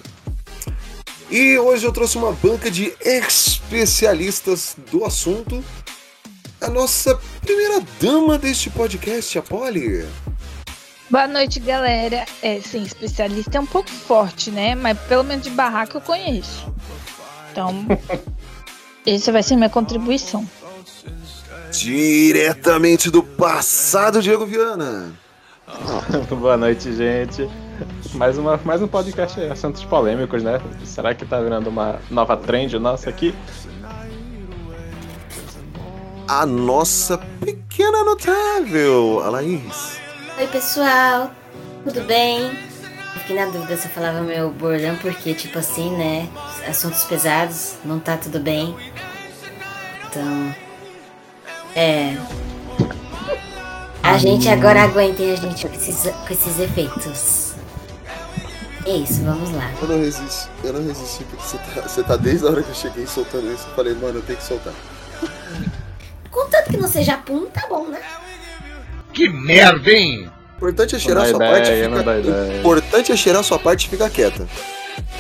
E 1.30 1.58
hoje 1.58 1.86
eu 1.86 1.92
trouxe 1.92 2.18
uma 2.18 2.32
banca 2.32 2.70
de 2.70 2.94
especialistas 3.02 4.78
do 4.92 5.04
assunto. 5.04 5.64
A 6.62 6.70
nossa 6.70 7.20
primeira 7.42 7.82
dama 8.00 8.38
deste 8.38 8.70
podcast, 8.70 9.38
a 9.38 9.42
Polly. 9.42 10.06
Boa 11.10 11.28
noite, 11.28 11.60
galera. 11.60 12.26
É, 12.42 12.60
sim, 12.62 12.84
especialista 12.84 13.58
é 13.58 13.62
um 13.62 13.66
pouco 13.66 13.90
forte, 13.90 14.52
né? 14.52 14.76
Mas 14.76 14.98
pelo 15.02 15.24
menos 15.24 15.44
de 15.44 15.50
barraca 15.50 15.98
eu 15.98 16.02
conheço. 16.02 16.74
Então, 17.52 17.86
essa 19.06 19.32
vai 19.32 19.42
ser 19.42 19.56
minha 19.56 19.70
contribuição. 19.70 20.48
Diretamente 21.72 23.12
do 23.12 23.22
passado, 23.22 24.22
Diego 24.22 24.46
Viana. 24.46 25.12
Boa 26.30 26.56
noite, 26.56 26.96
gente. 26.96 27.50
Mais, 28.14 28.38
uma, 28.38 28.58
mais 28.64 28.82
um 28.82 28.88
podcast 28.88 29.40
de 29.40 29.48
assuntos 29.48 29.84
polêmicos, 29.84 30.42
né? 30.42 30.62
Será 30.86 31.14
que 31.14 31.26
tá 31.26 31.40
virando 31.42 31.70
uma 31.70 32.00
nova 32.10 32.38
trend 32.38 32.78
nossa 32.80 33.10
aqui? 33.10 33.36
A 36.28 36.46
nossa 36.46 37.18
pequena 37.18 38.04
notável, 38.04 39.22
a 39.24 39.30
Laís. 39.30 40.00
Oi, 40.38 40.48
pessoal, 40.48 41.32
tudo 41.84 42.02
bem? 42.02 42.52
Fiquei 43.20 43.36
na 43.36 43.46
dúvida 43.46 43.76
se 43.76 43.88
eu 43.88 43.92
falava 43.92 44.22
meu 44.22 44.50
bordão, 44.52 44.96
porque, 44.98 45.34
tipo 45.34 45.60
assim, 45.60 45.92
né? 45.96 46.30
Assuntos 46.68 47.04
pesados, 47.04 47.76
não 47.84 48.00
tá 48.00 48.18
tudo 48.18 48.40
bem. 48.40 48.76
Então. 50.08 50.67
É. 51.78 52.18
A 54.02 54.18
gente 54.18 54.50
agora 54.50 54.82
aguentem 54.82 55.32
a 55.32 55.36
gente 55.36 55.68
com 55.68 55.76
esses, 55.76 56.12
com 56.12 56.34
esses 56.34 56.60
efeitos. 56.60 57.54
É 58.84 58.96
isso, 58.96 59.24
vamos 59.24 59.52
lá. 59.52 59.72
Eu 59.80 59.88
não 59.90 60.00
resisti, 60.00 60.50
eu 60.64 60.74
não 60.74 60.88
resisti 60.88 61.24
porque 61.26 61.44
você 61.44 61.58
tá, 61.58 61.82
você 61.82 62.04
tá 62.04 62.16
desde 62.16 62.48
a 62.48 62.50
hora 62.50 62.64
que 62.64 62.70
eu 62.70 62.76
cheguei 62.76 63.06
soltando 63.06 63.54
isso. 63.54 63.68
Eu 63.68 63.76
falei, 63.76 63.94
mano, 63.94 64.18
eu 64.18 64.22
tenho 64.24 64.40
que 64.40 64.44
soltar. 64.44 64.74
Contanto 66.32 66.72
que 66.72 66.78
não 66.78 66.88
seja 66.88 67.18
pum, 67.18 67.46
tá 67.46 67.68
bom, 67.70 67.86
né? 67.90 68.02
Que 69.14 69.30
merda, 69.30 69.92
hein? 69.92 70.32
Importante 70.56 70.96
é 70.96 71.00
cheirar 71.00 71.26
Não 71.26 71.30
sua 71.30 71.40
parte. 71.40 71.68
ideia, 71.70 71.90
Fica... 71.96 72.18
ideia. 72.18 72.60
Importante 72.60 73.12
é 73.12 73.16
cheirar 73.16 73.44
sua 73.44 73.60
parte 73.60 73.86
e 73.86 73.90
ficar 73.90 74.10
quieta. 74.10 74.48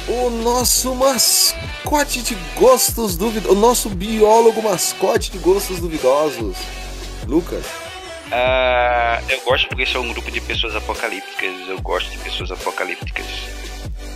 O 0.07 0.29
nosso 0.29 0.95
mascote 0.95 2.21
de 2.21 2.35
gostos 2.55 3.17
duvidosos. 3.17 3.57
O 3.57 3.59
nosso 3.59 3.89
biólogo 3.89 4.61
mascote 4.61 5.31
de 5.31 5.37
gostos 5.37 5.79
duvidosos. 5.79 6.57
Lucas. 7.27 7.65
Ah, 8.31 9.21
eu 9.29 9.41
gosto 9.41 9.67
porque 9.67 9.85
sou 9.85 10.03
um 10.03 10.11
grupo 10.11 10.31
de 10.31 10.41
pessoas 10.41 10.75
apocalípticas. 10.75 11.67
Eu 11.67 11.81
gosto 11.81 12.09
de 12.11 12.17
pessoas 12.19 12.51
apocalípticas. 12.51 13.25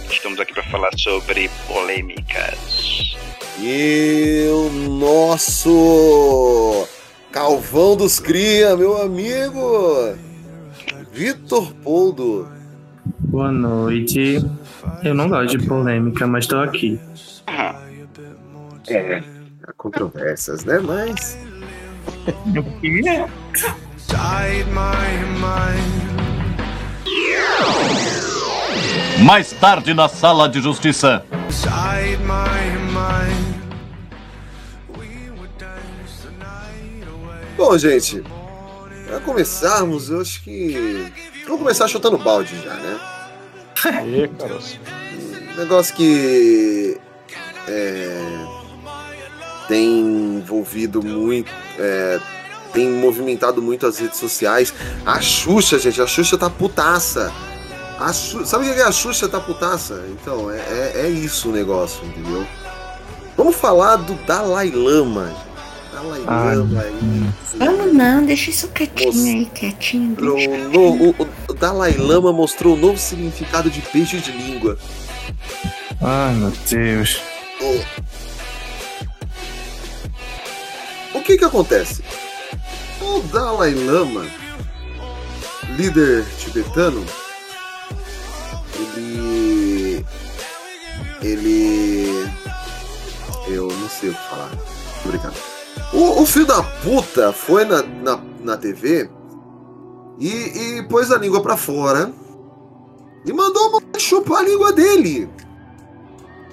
Estamos 0.09 0.39
aqui 0.39 0.53
para 0.53 0.63
falar 0.63 0.91
sobre 0.97 1.49
polêmicas. 1.67 3.17
E 3.59 4.47
o 4.49 4.69
nosso 4.89 6.87
Calvão 7.31 7.95
dos 7.95 8.19
Cria, 8.19 8.75
meu 8.75 9.01
amigo. 9.01 10.15
Vitor 11.11 11.73
Poldo. 11.75 12.49
Boa 13.19 13.51
noite. 13.51 14.43
Eu 15.03 15.13
não 15.13 15.29
gosto 15.29 15.57
de 15.57 15.67
polêmica, 15.67 16.25
mas 16.27 16.47
tô 16.47 16.59
aqui. 16.59 16.99
É, 18.87 19.21
há 19.63 19.73
controvérsias, 19.73 20.65
né? 20.65 20.79
Mas. 20.79 21.37
Mais 29.23 29.51
tarde 29.53 29.93
na 29.93 30.09
sala 30.09 30.49
de 30.49 30.59
justiça. 30.61 31.23
Bom, 37.55 37.77
gente, 37.77 38.23
pra 39.05 39.19
começarmos, 39.19 40.09
eu 40.09 40.21
acho 40.21 40.43
que. 40.43 41.11
Vamos 41.45 41.59
começar 41.59 41.87
chutando 41.87 42.17
balde 42.17 42.55
já, 42.63 42.73
né? 42.73 43.20
Caroço. 44.37 44.79
Um 45.53 45.57
negócio 45.57 45.95
que. 45.95 46.97
é, 47.67 48.45
tem 49.67 49.99
envolvido 50.37 51.01
muito. 51.03 51.51
é, 51.79 52.19
tem 52.73 52.89
movimentado 52.89 53.61
muito 53.61 53.85
as 53.85 53.99
redes 53.99 54.17
sociais. 54.17 54.73
A 55.05 55.19
Xuxa, 55.19 55.77
gente, 55.77 56.01
a 56.01 56.07
Xuxa 56.07 56.37
tá 56.37 56.49
putaça. 56.49 57.31
A 57.99 58.11
Xu- 58.13 58.45
Sabe 58.45 58.69
o 58.69 58.73
que 58.73 58.79
é 58.79 58.83
a 58.83 58.91
Xuxa 58.91 59.27
tá 59.27 59.39
putaça? 59.39 60.03
Então, 60.09 60.49
é, 60.49 60.57
é, 60.57 60.91
é 61.05 61.09
isso 61.09 61.49
o 61.49 61.51
negócio, 61.51 62.03
entendeu? 62.05 62.45
Vamos 63.37 63.55
falar 63.55 63.97
do 63.97 64.13
Dalai 64.25 64.69
Lama. 64.71 65.27
gente. 65.27 65.51
Dalai 65.93 66.21
Ai, 66.27 66.55
Lama 66.55 66.81
aí. 66.81 67.29
Vamos 67.59 67.93
não, 67.93 68.25
deixa 68.25 68.49
isso 68.49 68.67
quietinho 68.69 69.37
aí, 69.39 69.45
quietinho. 69.53 70.15
um 70.19 70.69
no- 70.69 71.09
o, 71.09 71.09
o 71.11 71.27
Dalai 71.61 71.95
Lama 71.95 72.33
mostrou 72.33 72.73
o 72.73 72.77
novo 72.77 72.97
significado 72.97 73.69
de 73.69 73.83
beijo 73.93 74.19
de 74.19 74.31
língua. 74.31 74.79
Ai, 76.01 76.33
meu 76.33 76.51
Deus. 76.67 77.21
O 81.13 81.21
que 81.21 81.37
que 81.37 81.45
acontece? 81.45 82.03
O 82.99 83.19
Dalai 83.31 83.75
Lama, 83.75 84.25
líder 85.77 86.25
tibetano, 86.39 87.05
ele. 88.95 90.03
Ele. 91.21 92.27
Eu 93.47 93.67
não 93.67 93.87
sei 93.87 94.09
o 94.09 94.15
que 94.15 94.29
falar. 94.29 94.49
Obrigado. 95.05 95.35
O, 95.93 96.23
o 96.23 96.25
filho 96.25 96.47
da 96.47 96.63
puta 96.63 97.31
foi 97.31 97.65
na, 97.65 97.83
na, 97.83 98.19
na 98.43 98.57
TV 98.57 99.07
E, 100.19 100.77
e 100.77 100.83
pôs 100.83 101.11
a 101.11 101.17
língua 101.17 101.41
pra 101.41 101.57
fora 101.57 102.13
e 103.25 103.31
mandou 103.33 103.71
moleque 103.71 103.99
chupar 103.99 104.39
a 104.39 104.43
língua 104.43 104.71
dele. 104.71 105.29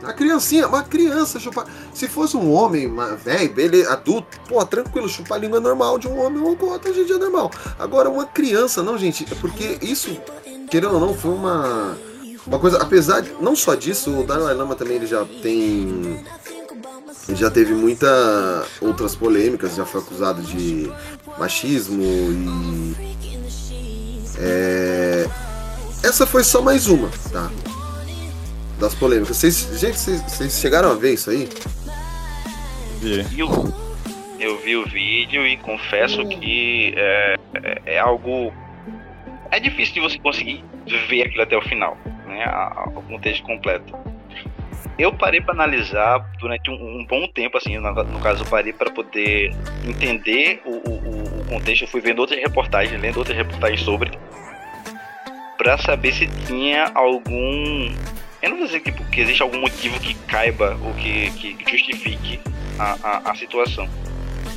A 0.03 0.13
criancinha, 0.13 0.69
uma 0.69 0.83
criança 0.83 1.41
chupar. 1.41 1.67
Se 1.93 2.07
fosse 2.07 2.37
um 2.37 2.53
homem, 2.53 2.93
velho, 3.25 3.91
adulto, 3.91 4.39
pô, 4.49 4.65
tranquilo, 4.65 5.09
chupar 5.09 5.39
a 5.39 5.41
língua 5.41 5.59
normal 5.59 5.99
de 5.99 6.07
um 6.07 6.19
homem 6.21 6.41
ou 6.41 6.57
com 6.57 6.67
outra 6.67 6.93
gente 6.93 7.13
é 7.13 7.19
normal. 7.19 7.51
Agora, 7.79 8.09
uma 8.09 8.25
criança, 8.25 8.83
não, 8.83 8.97
gente, 8.97 9.27
é 9.31 9.35
porque 9.37 9.79
isso, 9.83 10.17
querendo 10.71 10.95
ou 10.95 11.01
não, 11.01 11.15
foi 11.15 11.33
uma. 11.33 11.97
Uma 12.47 12.59
coisa, 12.59 12.81
apesar 12.81 13.21
de. 13.21 13.33
Não 13.41 13.57
só 13.57 13.75
disso, 13.75 14.21
o 14.21 14.23
Dalai 14.23 14.55
Lama 14.55 14.75
também 14.75 14.97
ele 14.97 15.07
já 15.07 15.25
tem. 15.43 16.25
Já 17.31 17.51
teve 17.51 17.75
muita 17.75 18.65
outras 18.81 19.15
polêmicas, 19.15 19.75
já 19.75 19.85
foi 19.85 20.01
acusado 20.01 20.43
de 20.43 20.91
machismo 21.39 22.03
e. 22.03 23.38
É, 24.41 25.27
essa 26.05 26.27
foi 26.27 26.45
só 26.45 26.63
mais 26.63 26.87
uma, 26.87 27.11
tá? 27.33 27.51
Das 28.79 28.95
polêmicas. 28.95 29.37
Vocês, 29.37 29.69
gente, 29.81 29.99
vocês, 29.99 30.23
vocês 30.23 30.61
chegaram 30.61 30.91
a 30.91 30.95
ver 30.95 31.15
isso 31.15 31.31
aí? 31.31 31.49
Eu, 33.37 33.75
eu 34.41 34.59
vi 34.61 34.77
o 34.77 34.85
vídeo 34.87 35.47
e 35.47 35.57
confesso 35.59 36.25
que 36.29 36.95
é, 36.97 37.35
é- 37.55 37.83
é 37.95 37.99
algo. 37.99 38.53
É 39.51 39.59
difícil 39.59 39.95
de 39.95 40.01
você 40.01 40.19
conseguir 40.19 40.65
ver 41.09 41.23
aquilo 41.23 41.43
até 41.43 41.57
o 41.57 41.63
final, 41.63 41.97
né? 42.27 42.45
O 42.95 43.03
contexto 43.03 43.43
completo. 43.45 43.93
Eu 44.99 45.13
parei 45.13 45.41
para 45.41 45.55
analisar 45.55 46.19
durante 46.41 46.71
um, 46.71 46.75
um 47.01 47.05
bom 47.05 47.29
tempo, 47.29 47.57
assim, 47.57 47.79
no, 47.79 47.93
no 47.93 48.21
caso, 48.21 48.43
eu 48.43 48.49
parei 48.49 48.73
para 48.73 48.91
poder 48.91 49.55
entender 49.87 50.61
o, 50.65 50.71
o- 50.73 51.41
o- 51.41 51.45
contexto. 51.49 51.83
Eu 51.83 51.89
fui 51.89 52.01
vendo 52.01 52.19
outras 52.19 52.39
reportagens, 52.41 53.01
lendo 53.01 53.17
outras 53.19 53.37
reportagens 53.37 53.81
sobre, 53.83 54.11
para 55.57 55.79
saber 55.79 56.13
se 56.13 56.27
tinha 56.47 56.91
algum. 56.95 57.95
Eu 58.43 58.51
não 58.51 58.57
vou 58.59 58.67
dizer 58.67 58.81
tipo, 58.81 59.05
que 59.05 59.21
existe 59.21 59.43
algum 59.43 59.61
motivo 59.61 59.99
que 60.01 60.15
caiba 60.15 60.77
ou 60.83 60.93
que, 60.95 61.31
que 61.33 61.71
justifique 61.71 62.41
a, 62.79 62.97
a, 63.03 63.31
a 63.31 63.35
situação. 63.35 63.89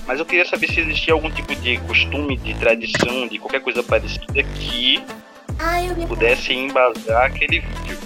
Mas 0.07 0.19
eu 0.19 0.25
queria 0.25 0.45
saber 0.45 0.67
se 0.67 0.79
existia 0.81 1.13
algum 1.13 1.29
tipo 1.29 1.55
de 1.55 1.77
costume, 1.79 2.35
de 2.37 2.53
tradição, 2.55 3.27
de 3.27 3.37
qualquer 3.37 3.61
coisa 3.61 3.81
parecida 3.83 4.43
que 4.43 5.03
Ah, 5.59 5.77
pudesse 6.07 6.53
embasar 6.53 7.25
aquele 7.25 7.59
vídeo. 7.59 7.97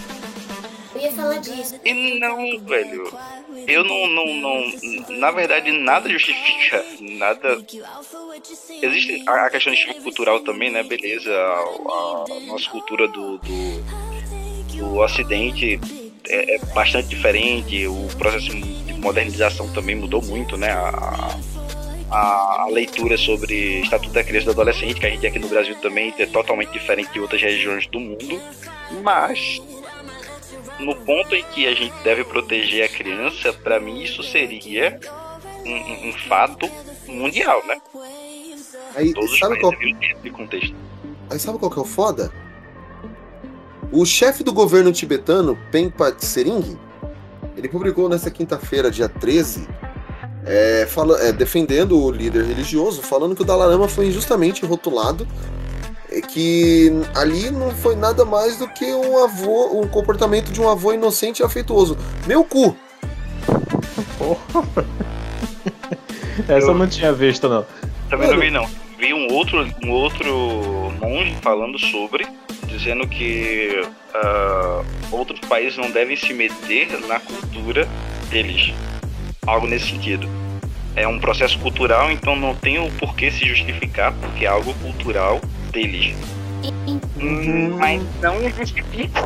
Eu 0.96 1.02
ia 1.02 1.12
falar 1.12 1.38
disso. 1.40 1.80
E 1.84 2.20
não, 2.20 2.60
velho. 2.60 3.12
Eu 3.68 3.84
não, 3.84 4.08
não, 4.08 4.36
não. 4.36 5.18
Na 5.18 5.32
verdade, 5.32 5.72
nada 5.72 6.10
justifica. 6.10 6.84
Nada. 7.02 7.64
Existe 8.82 9.24
a 9.28 9.50
questão 9.50 9.74
de 9.74 9.80
choque 9.80 10.02
cultural 10.02 10.40
também, 10.42 10.72
né? 10.72 10.84
Beleza. 10.84 11.32
A, 11.32 12.26
a 12.32 12.40
nossa 12.48 12.70
cultura 12.70 13.08
do, 13.08 13.38
do, 13.40 13.84
do 14.78 14.98
Ocidente 14.98 15.80
é, 16.28 16.56
é 16.56 16.58
bastante 16.74 17.10
diferente. 17.10 17.86
O 17.88 18.08
processo 18.18 18.50
de 18.50 18.94
modernização 18.94 19.72
também 19.74 19.96
mudou 19.96 20.22
muito, 20.22 20.58
né? 20.58 20.72
A, 20.72 21.38
a, 22.10 22.64
a 22.64 22.68
leitura 22.72 23.18
sobre 23.18 23.82
Estatuto 23.82 24.14
da 24.14 24.24
Criança 24.24 24.44
e 24.44 24.46
do 24.46 24.52
Adolescente, 24.52 25.00
que 25.00 25.06
a 25.06 25.10
gente 25.10 25.28
aqui 25.28 25.40
no 25.40 25.48
Brasil 25.48 25.76
também 25.82 26.14
é 26.18 26.26
totalmente 26.26 26.72
diferente 26.72 27.12
de 27.12 27.20
outras 27.20 27.42
regiões 27.42 27.88
do 27.88 28.00
mundo. 28.00 28.42
Mas 29.04 29.62
no 30.80 30.96
ponto 30.96 31.34
em 31.34 31.44
que 31.54 31.68
a 31.68 31.74
gente 31.74 31.94
deve 32.04 32.24
proteger 32.24 32.86
a 32.86 32.90
criança, 32.90 33.54
pra 33.54 33.80
mim 33.80 34.02
isso 34.02 34.22
seria 34.24 35.00
um, 35.66 36.10
um- 36.10 36.14
fato 36.28 36.70
mundial, 37.08 37.62
né? 37.68 37.78
Aí, 38.96 39.14
Todos 39.14 39.32
os 39.34 39.40
sabe 39.40 39.60
qual, 39.60 39.72
ter 39.76 39.96
esse 40.02 40.30
contexto. 40.32 40.76
aí 41.30 41.40
sabe 41.40 41.58
qual 41.60 41.70
que 41.72 41.78
é 41.80 41.82
o 41.82 41.86
foda? 41.86 42.32
O 43.92 44.06
chefe 44.06 44.44
do 44.44 44.52
governo 44.54 44.92
tibetano, 44.92 45.58
Penpa 45.72 46.12
Tsering, 46.12 46.78
ele 47.56 47.68
publicou 47.70 48.10
nessa 48.10 48.30
quinta-feira, 48.32 48.90
dia 48.92 49.08
13, 49.08 49.68
é, 50.46 50.86
fala, 50.90 51.20
é, 51.22 51.32
defendendo 51.32 51.98
o 52.02 52.12
líder 52.12 52.44
religioso, 52.46 53.02
falando 53.02 53.36
que 53.36 53.42
o 53.42 53.46
Dalai 53.46 53.68
Lama 53.70 53.88
foi 53.88 54.08
injustamente 54.08 54.66
rotulado, 54.66 55.28
que 56.30 56.92
ali 57.16 57.52
não 57.52 57.72
foi 57.72 57.96
nada 57.96 58.26
mais 58.26 58.58
do 58.58 58.68
que 58.68 58.86
um 58.86 59.24
avô, 59.24 59.82
um 59.82 59.88
comportamento 59.88 60.52
de 60.52 60.62
um 60.62 60.70
avô 60.70 60.94
inocente 60.94 61.40
e 61.42 61.44
afetuoso. 61.44 61.98
Meu 62.28 62.44
cu! 62.44 62.76
Essa 66.48 66.68
eu 66.68 66.76
não 66.76 66.88
tinha 66.88 67.12
visto, 67.14 67.48
não. 67.50 67.66
Também 68.10 68.30
não 68.30 68.40
vi 68.40 68.52
não. 68.52 68.70
Vi 68.98 69.14
um 69.14 69.32
outro, 69.34 69.68
um 69.84 69.92
outro 69.92 70.94
monge 71.02 71.36
falando 71.42 71.78
sobre, 71.78 72.26
dizendo 72.68 73.08
que 73.08 73.82
ah, 74.14 74.84
outros 75.12 75.40
países 75.42 75.78
não 75.78 75.92
devem 75.92 76.16
se 76.16 76.34
meter 76.34 76.88
na 77.08 77.20
cultura 77.20 77.88
deles. 78.30 78.74
Algo 79.46 79.68
nesse 79.68 79.90
sentido. 79.90 80.28
É 80.96 81.06
um 81.08 81.20
processo 81.20 81.60
cultural, 81.60 82.10
então 82.10 82.38
não 82.38 82.56
tem 82.56 82.80
o 82.80 82.90
porquê 82.94 83.30
se 83.30 83.46
justificar, 83.46 84.14
porque 84.14 84.46
é 84.46 84.48
algo 84.48 84.74
cultural 84.76 85.42
deles. 85.76 86.16
Hum, 87.22 87.78
Mas 87.78 88.02
não 88.22 88.50
justifica. 88.50 89.22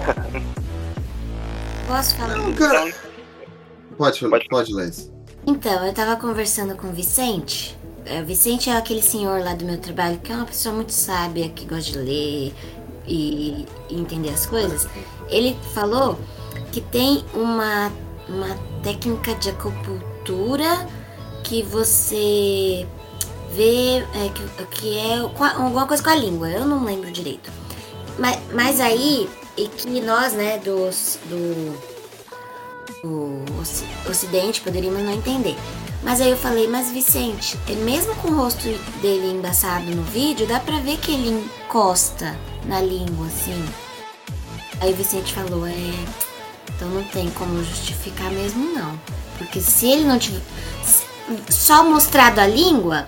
Posso 1.87 2.15
falar? 2.15 2.37
Não, 2.37 2.53
cara. 2.53 2.89
Então, 2.89 3.09
Pode, 3.97 4.19
Pode. 4.29 4.47
pode, 4.47 4.73
Les. 4.73 5.11
Então, 5.45 5.85
eu 5.85 5.93
tava 5.93 6.15
conversando 6.15 6.75
com 6.75 6.87
o 6.87 6.91
Vicente. 6.91 7.77
É, 8.05 8.21
o 8.21 8.25
Vicente 8.25 8.69
é 8.69 8.77
aquele 8.77 9.01
senhor 9.01 9.41
lá 9.43 9.53
do 9.53 9.65
meu 9.65 9.77
trabalho 9.77 10.17
que 10.19 10.31
é 10.31 10.35
uma 10.35 10.45
pessoa 10.45 10.73
muito 10.73 10.91
sábia, 10.91 11.49
que 11.49 11.65
gosta 11.65 11.91
de 11.91 11.97
ler 11.97 12.53
e, 13.07 13.65
e 13.89 13.95
entender 13.95 14.29
as 14.29 14.45
coisas. 14.45 14.87
Ele 15.29 15.55
falou 15.73 16.17
que 16.71 16.81
tem 16.81 17.23
uma, 17.33 17.91
uma 18.27 18.55
técnica 18.83 19.35
de 19.35 19.49
acupuntura 19.49 20.87
que 21.43 21.61
você 21.63 22.87
vê 23.59 23.97
é, 23.97 24.29
que, 24.29 24.65
que 24.67 24.97
é 24.97 25.17
alguma 25.17 25.85
coisa 25.85 26.01
com 26.01 26.09
a 26.09 26.15
língua. 26.15 26.49
Eu 26.49 26.65
não 26.65 26.85
lembro 26.85 27.11
direito. 27.11 27.51
Mas, 28.17 28.39
mas 28.53 28.79
aí, 28.79 29.29
e 29.57 29.67
que 29.67 29.99
nós, 29.99 30.31
né, 30.31 30.57
do, 30.59 30.89
o 33.03 33.43
oci- 33.59 33.85
ocidente 34.09 34.61
poderíamos 34.61 35.03
não 35.03 35.11
entender. 35.11 35.57
Mas 36.01 36.21
aí 36.21 36.31
eu 36.31 36.37
falei, 36.37 36.67
mas 36.67 36.89
Vicente, 36.91 37.59
é 37.67 37.73
mesmo 37.73 38.15
com 38.15 38.29
o 38.29 38.35
rosto 38.35 38.63
dele 39.01 39.31
embaçado 39.31 39.93
no 39.93 40.03
vídeo, 40.03 40.47
dá 40.47 40.61
pra 40.61 40.79
ver 40.79 40.97
que 40.97 41.11
ele 41.11 41.29
encosta 41.29 42.37
na 42.65 42.79
língua, 42.79 43.27
assim. 43.27 43.65
Aí 44.79 44.93
o 44.93 44.95
Vicente 44.95 45.33
falou, 45.33 45.67
é. 45.67 45.93
Então 46.73 46.87
não 46.87 47.03
tem 47.03 47.29
como 47.31 47.61
justificar 47.61 48.31
mesmo 48.31 48.73
não. 48.73 48.97
Porque 49.37 49.59
se 49.59 49.91
ele 49.91 50.05
não 50.05 50.17
tiver. 50.17 50.41
Só 51.49 51.83
mostrado 51.83 52.39
a 52.39 52.47
língua, 52.47 53.07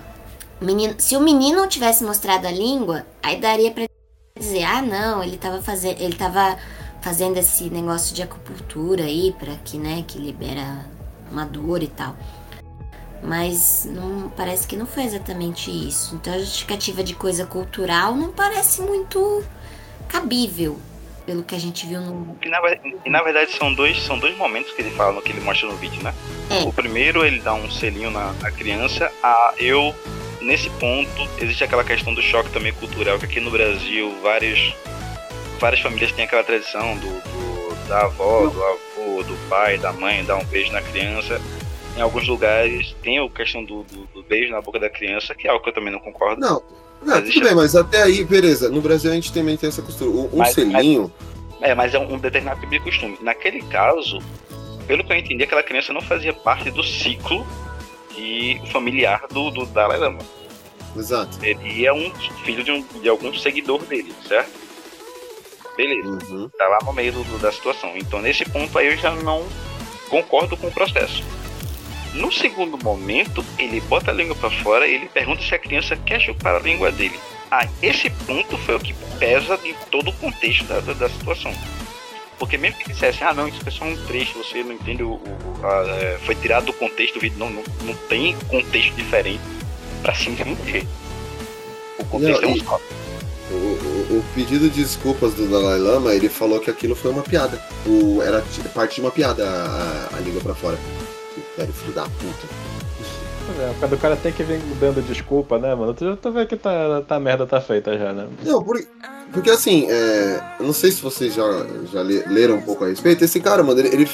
menino- 0.62 0.94
se 0.98 1.16
o 1.16 1.20
menino 1.20 1.58
não 1.58 1.68
tivesse 1.68 2.04
mostrado 2.04 2.46
a 2.46 2.50
língua, 2.50 3.06
aí 3.22 3.40
daria 3.40 3.70
pra 3.70 3.84
dizer, 4.38 4.64
ah 4.64 4.82
não, 4.82 5.22
ele 5.22 5.36
tava 5.36 5.62
fazendo. 5.62 6.00
Ele 6.00 6.14
tava 6.14 6.58
fazendo 7.00 7.36
esse 7.36 7.64
negócio 7.70 8.14
de 8.14 8.22
acupuntura 8.22 9.04
aí, 9.04 9.34
pra 9.38 9.54
que, 9.64 9.76
né, 9.76 10.04
que 10.06 10.18
libera 10.18 10.86
uma 11.30 11.44
dor 11.44 11.82
e 11.82 11.88
tal. 11.88 12.16
Mas 13.22 13.86
não 13.90 14.28
parece 14.36 14.66
que 14.66 14.76
não 14.76 14.86
foi 14.86 15.04
exatamente 15.04 15.70
isso. 15.70 16.14
Então 16.16 16.34
a 16.34 16.38
justificativa 16.38 17.02
de 17.04 17.14
coisa 17.14 17.46
cultural 17.46 18.14
não 18.16 18.32
parece 18.32 18.82
muito 18.82 19.44
cabível, 20.08 20.78
pelo 21.24 21.44
que 21.44 21.54
a 21.54 21.58
gente 21.58 21.86
viu 21.86 22.00
no. 22.00 22.36
E 22.42 22.48
na, 22.48 22.58
e 23.04 23.10
na 23.10 23.22
verdade 23.22 23.52
são 23.52 23.72
dois, 23.72 24.02
são 24.02 24.18
dois 24.18 24.36
momentos 24.36 24.72
que 24.72 24.82
ele 24.82 24.90
fala, 24.90 25.22
que 25.22 25.30
ele 25.30 25.40
mostra 25.40 25.68
no 25.68 25.76
vídeo, 25.76 26.02
né? 26.02 26.12
É. 26.50 26.64
O 26.64 26.72
primeiro 26.72 27.24
ele 27.24 27.40
dá 27.40 27.54
um 27.54 27.70
selinho 27.70 28.10
na, 28.10 28.32
na 28.34 28.50
criança. 28.50 29.10
A 29.22 29.54
eu, 29.56 29.94
nesse 30.42 30.68
ponto, 30.70 31.28
existe 31.40 31.64
aquela 31.64 31.84
questão 31.84 32.12
do 32.14 32.22
choque 32.22 32.50
também 32.50 32.72
cultural, 32.72 33.18
que 33.18 33.24
aqui 33.24 33.40
no 33.40 33.50
Brasil 33.50 34.14
vários, 34.22 34.74
várias 35.60 35.80
famílias 35.80 36.12
têm 36.12 36.24
aquela 36.24 36.42
tradição 36.44 36.96
do, 36.96 37.08
do- 37.08 37.88
da 37.88 38.02
avó, 38.02 38.46
do 38.46 38.62
avô, 38.62 39.22
do 39.22 39.34
pai, 39.48 39.76
da 39.78 39.92
mãe, 39.92 40.24
dar 40.24 40.36
um 40.36 40.44
beijo 40.44 40.72
na 40.72 40.80
criança. 40.82 41.40
Em 41.96 42.00
alguns 42.00 42.26
lugares 42.26 42.94
tem 43.02 43.18
a 43.18 43.28
questão 43.28 43.62
do, 43.64 43.82
do- 43.84 44.06
do 44.14 44.22
beijo 44.22 44.50
na 44.52 44.60
boca 44.60 44.78
da 44.78 44.88
criança, 44.88 45.34
que 45.34 45.46
é 45.46 45.50
algo 45.50 45.62
que 45.62 45.70
eu 45.70 45.74
também 45.74 45.92
não 45.92 46.00
concordo. 46.00 46.40
Não, 46.40 46.62
não 47.02 47.16
Mas 47.20 47.28
tudo 47.34 47.44
bem, 47.44 47.54
mas 47.54 47.74
até 47.76 48.02
aí, 48.02 48.24
beleza. 48.24 48.68
No 48.70 48.80
Brasil 48.80 49.10
a 49.10 49.14
gente 49.14 49.32
também 49.32 49.56
tem 49.56 49.68
essa 49.68 49.82
costura. 49.82 50.10
Um, 50.10 50.28
Mas- 50.38 50.54
selinho. 50.54 51.12
É, 51.60 51.74
mas 51.76 51.94
é 51.94 51.98
um 51.98 52.18
determinado 52.18 52.58
tipo 52.60 52.72
de 52.72 52.80
costume. 52.80 53.16
Naquele 53.20 53.62
caso, 53.62 54.18
pelo 54.88 55.04
que 55.04 55.12
eu 55.12 55.16
entendi, 55.16 55.44
aquela 55.44 55.62
criança 55.62 55.92
não 55.92 56.00
fazia 56.00 56.32
parte 56.32 56.70
do 56.72 56.82
ciclo 56.82 57.46
de 58.14 58.60
familiar 58.70 59.26
do, 59.30 59.50
do 59.50 59.66
Dalai 59.66 59.98
Lama. 59.98 60.18
Exato. 60.96 61.38
Ele 61.42 61.86
é 61.86 61.92
um 61.92 62.12
filho 62.44 62.62
de, 62.62 62.70
um, 62.70 62.82
de 63.00 63.08
algum 63.08 63.32
seguidor 63.34 63.82
dele, 63.84 64.12
certo? 64.26 64.50
Beleza, 65.76 66.08
Uhum. 66.34 66.50
tá 66.50 66.68
lá 66.68 66.78
no 66.84 66.92
meio 66.92 67.12
do- 67.12 67.38
da 67.38 67.50
situação. 67.50 67.92
Então, 67.96 68.20
nesse 68.20 68.44
ponto 68.44 68.76
aí, 68.78 68.88
eu 68.88 68.96
já 68.98 69.10
não 69.10 69.46
concordo 70.10 70.56
com 70.56 70.66
o 70.66 70.72
processo. 70.72 71.22
No 72.14 72.30
segundo 72.30 72.76
momento, 72.84 73.42
ele 73.58 73.80
bota 73.80 74.10
a 74.10 74.14
língua 74.14 74.36
pra 74.36 74.50
fora 74.50 74.86
e 74.86 74.94
ele 74.96 75.06
pergunta 75.06 75.40
se 75.42 75.54
a 75.54 75.58
criança 75.58 75.96
quer 75.96 76.20
chupar 76.20 76.54
a 76.56 76.58
língua 76.58 76.92
dele. 76.92 77.18
Ah, 77.50 77.66
esse 77.82 78.10
ponto 78.10 78.58
foi 78.58 78.74
o 78.76 78.80
que 78.80 78.92
pesa 79.18 79.58
em 79.64 79.74
todo 79.90 80.10
o 80.10 80.12
contexto 80.14 80.64
da, 80.64 80.80
da, 80.80 80.92
da 80.92 81.08
situação. 81.08 81.52
Porque 82.42 82.58
mesmo 82.58 82.76
que 82.80 82.90
dissesse, 82.92 83.22
ah 83.22 83.32
não, 83.32 83.46
isso 83.46 83.60
é 83.64 83.70
só 83.70 83.84
um 83.84 83.96
trecho, 84.08 84.36
você 84.36 84.64
não 84.64 84.72
entende 84.72 85.00
o. 85.04 85.12
o- 85.12 85.20
a- 85.62 85.86
é, 85.90 86.18
foi 86.26 86.34
tirado 86.34 86.66
do 86.66 86.72
contexto 86.72 87.14
do 87.14 87.20
vídeo, 87.20 87.38
não, 87.38 87.48
não, 87.48 87.62
não 87.84 87.94
tem 88.08 88.36
contexto 88.48 88.92
diferente 88.96 89.40
pra 90.02 90.12
se 90.12 90.28
entender. 90.28 90.84
O 92.00 92.04
contexto 92.06 92.42
Não, 92.42 92.48
é 92.50 92.52
um 92.52 92.58
só. 92.64 92.80
O, 93.48 93.54
o- 93.54 94.18
o 94.18 94.24
pedido 94.34 94.68
de 94.68 94.82
desculpas 94.82 95.34
do 95.34 95.46
Dalai 95.48 95.78
Lama, 95.78 96.12
ele 96.12 96.28
falou 96.28 96.58
que 96.58 96.68
aquilo 96.68 96.96
foi 96.96 97.12
uma 97.12 97.22
piada. 97.22 97.62
O, 97.86 98.20
era 98.20 98.42
parte 98.74 98.96
de 98.96 99.02
uma 99.02 99.12
piada 99.12 99.48
a, 99.48 100.16
a 100.16 100.18
língua 100.18 100.40
pra 100.40 100.54
fora. 100.56 100.76
Velho, 101.56 101.72
filho 101.72 101.92
da 101.92 102.02
puta. 102.02 102.48
É, 103.58 103.74
quando 103.78 103.92
o 103.94 103.98
cara 103.98 104.16
tem 104.16 104.32
que 104.32 104.42
vir 104.42 104.60
dando 104.80 105.02
desculpa, 105.02 105.58
né, 105.58 105.74
mano? 105.74 105.92
Tu, 105.94 106.16
tu 106.16 106.30
vê 106.32 106.46
que 106.46 106.56
tá, 106.56 107.02
tá 107.06 107.18
merda 107.20 107.46
tá 107.46 107.60
feita 107.60 107.96
já, 107.98 108.12
né? 108.12 108.26
Não, 108.44 108.62
por- 108.62 108.80
porque 109.32 109.50
assim, 109.50 109.86
é, 109.90 110.40
não 110.60 110.72
sei 110.72 110.90
se 110.92 111.02
vocês 111.02 111.34
já, 111.34 111.44
já 111.92 112.02
le- 112.02 112.24
leram 112.28 112.56
um 112.56 112.62
pouco 112.62 112.84
a 112.84 112.88
respeito. 112.88 113.24
Esse 113.24 113.40
cara, 113.40 113.62
mano, 113.62 113.80
ele, 113.80 113.88
ele, 113.88 114.08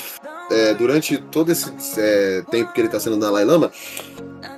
é, 0.50 0.74
durante 0.74 1.18
todo 1.18 1.52
esse 1.52 1.70
é, 1.98 2.42
tempo 2.50 2.72
que 2.72 2.80
ele 2.80 2.88
tá 2.88 2.98
sendo 2.98 3.16
Dalai 3.18 3.44
Lama, 3.44 3.70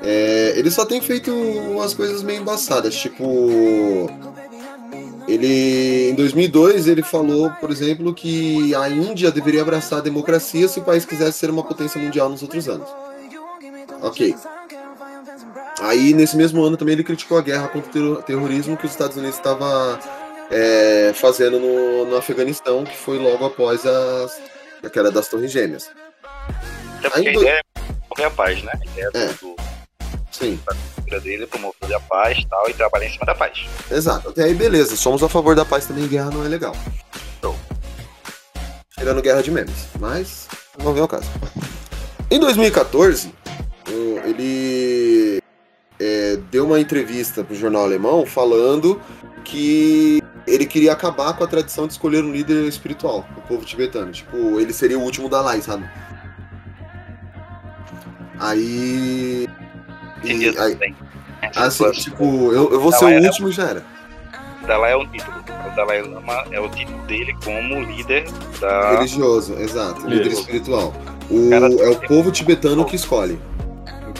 é, 0.02 0.54
ele 0.56 0.70
só 0.70 0.84
tem 0.84 1.00
feito 1.00 1.32
umas 1.32 1.92
coisas 1.94 2.22
meio 2.22 2.40
embaçadas. 2.40 2.94
Tipo, 2.94 4.08
ele 5.26 6.10
em 6.10 6.14
2002 6.14 6.86
ele 6.88 7.02
falou, 7.02 7.50
por 7.60 7.70
exemplo, 7.70 8.12
que 8.14 8.74
a 8.74 8.88
Índia 8.88 9.30
deveria 9.30 9.62
abraçar 9.62 9.98
a 9.98 10.02
democracia 10.02 10.68
se 10.68 10.78
o 10.80 10.82
país 10.84 11.04
quisesse 11.04 11.38
ser 11.38 11.50
uma 11.50 11.62
potência 11.64 12.00
mundial 12.00 12.28
nos 12.28 12.42
outros 12.42 12.68
anos. 12.68 12.88
Ok. 14.02 14.34
Aí, 15.80 16.12
nesse 16.12 16.36
mesmo 16.36 16.62
ano, 16.62 16.76
também 16.76 16.92
ele 16.92 17.04
criticou 17.04 17.38
a 17.38 17.42
guerra 17.42 17.68
contra 17.68 17.88
o 17.88 17.92
terro- 17.92 18.22
terrorismo 18.22 18.76
que 18.76 18.84
os 18.86 18.92
Estados 18.92 19.16
Unidos 19.16 19.36
estava 19.36 19.98
é, 20.50 21.12
fazendo 21.14 21.58
no, 21.58 22.04
no 22.06 22.16
Afeganistão, 22.16 22.84
que 22.84 22.96
foi 22.96 23.18
logo 23.18 23.44
após 23.46 23.86
as, 23.86 24.40
a 24.84 24.90
queda 24.90 25.10
das 25.10 25.28
Torres 25.28 25.50
Gêmeas. 25.50 25.90
Porque 27.00 27.18
Ainda- 27.18 27.30
a 27.30 27.32
ideia 27.42 27.60
é 27.76 27.80
promover 28.08 28.26
a 28.26 28.30
paz, 28.30 28.62
né? 28.62 28.72
A 28.74 28.84
ideia 28.90 29.10
É. 29.14 29.26
do, 29.40 29.56
Sim, 30.30 30.60
cultura 30.96 31.20
dele 31.20 31.44
é 31.44 31.46
promover 31.46 31.94
a 31.94 32.00
paz 32.00 32.38
e 32.38 32.46
tal, 32.46 32.68
e 32.70 32.74
trabalhar 32.74 33.06
em 33.06 33.12
cima 33.12 33.24
da 33.26 33.34
paz. 33.34 33.58
exato. 33.90 34.28
Até 34.28 34.44
aí, 34.44 34.54
beleza. 34.54 34.96
Somos 34.96 35.22
a 35.22 35.28
favor 35.28 35.54
da 35.56 35.64
paz 35.64 35.86
também. 35.86 36.06
Guerra 36.06 36.30
não 36.30 36.44
é 36.44 36.48
legal. 36.48 36.74
Show. 37.42 37.56
Tirando 38.98 39.22
guerra 39.22 39.42
de 39.42 39.50
memes. 39.50 39.86
Mas, 39.98 40.46
não 40.82 40.92
vem 40.92 41.02
ao 41.02 41.08
caso. 41.08 41.28
Em 42.30 42.38
2014, 42.38 43.32
o- 43.88 44.20
ele 44.28 45.39
é, 46.00 46.38
deu 46.50 46.64
uma 46.64 46.80
entrevista 46.80 47.44
pro 47.44 47.54
jornal 47.54 47.84
alemão 47.84 48.24
falando 48.24 48.98
que 49.44 50.22
ele 50.46 50.64
queria 50.64 50.92
acabar 50.92 51.34
com 51.34 51.44
a 51.44 51.46
tradição 51.46 51.86
de 51.86 51.92
escolher 51.92 52.24
um 52.24 52.32
líder 52.32 52.66
espiritual, 52.66 53.28
o 53.36 53.40
povo 53.42 53.64
tibetano. 53.64 54.10
Tipo, 54.10 54.58
ele 54.58 54.72
seria 54.72 54.98
o 54.98 55.02
último 55.02 55.28
Dalai, 55.28 55.60
sabe? 55.60 55.84
Aí. 58.38 59.46
E, 60.24 60.48
aí 60.58 60.78
assim, 61.54 61.70
situação. 61.70 61.92
tipo, 61.92 62.52
eu, 62.52 62.72
eu 62.72 62.80
vou 62.80 62.90
ser 62.92 63.00
Dalai 63.00 63.20
o 63.20 63.24
é- 63.24 63.28
último 63.28 63.48
e 63.50 63.52
já 63.52 63.68
era. 63.68 63.84
Dalai 64.66 64.92
é 64.92 64.96
o 64.96 65.06
título. 65.06 65.36
O 65.38 65.76
Dalai 65.76 66.02
Lama 66.02 66.44
é 66.50 66.60
o 66.60 66.68
título 66.70 66.98
dele 67.06 67.36
como 67.44 67.82
líder 67.82 68.24
da. 68.58 68.92
Religioso, 68.92 69.54
exato. 69.54 70.06
Líder 70.06 70.32
espiritual. 70.32 70.94
O, 71.30 71.52
é 71.52 71.90
o 71.90 71.96
povo 72.00 72.30
tibetano 72.30 72.84
que 72.84 72.96
escolhe. 72.96 73.38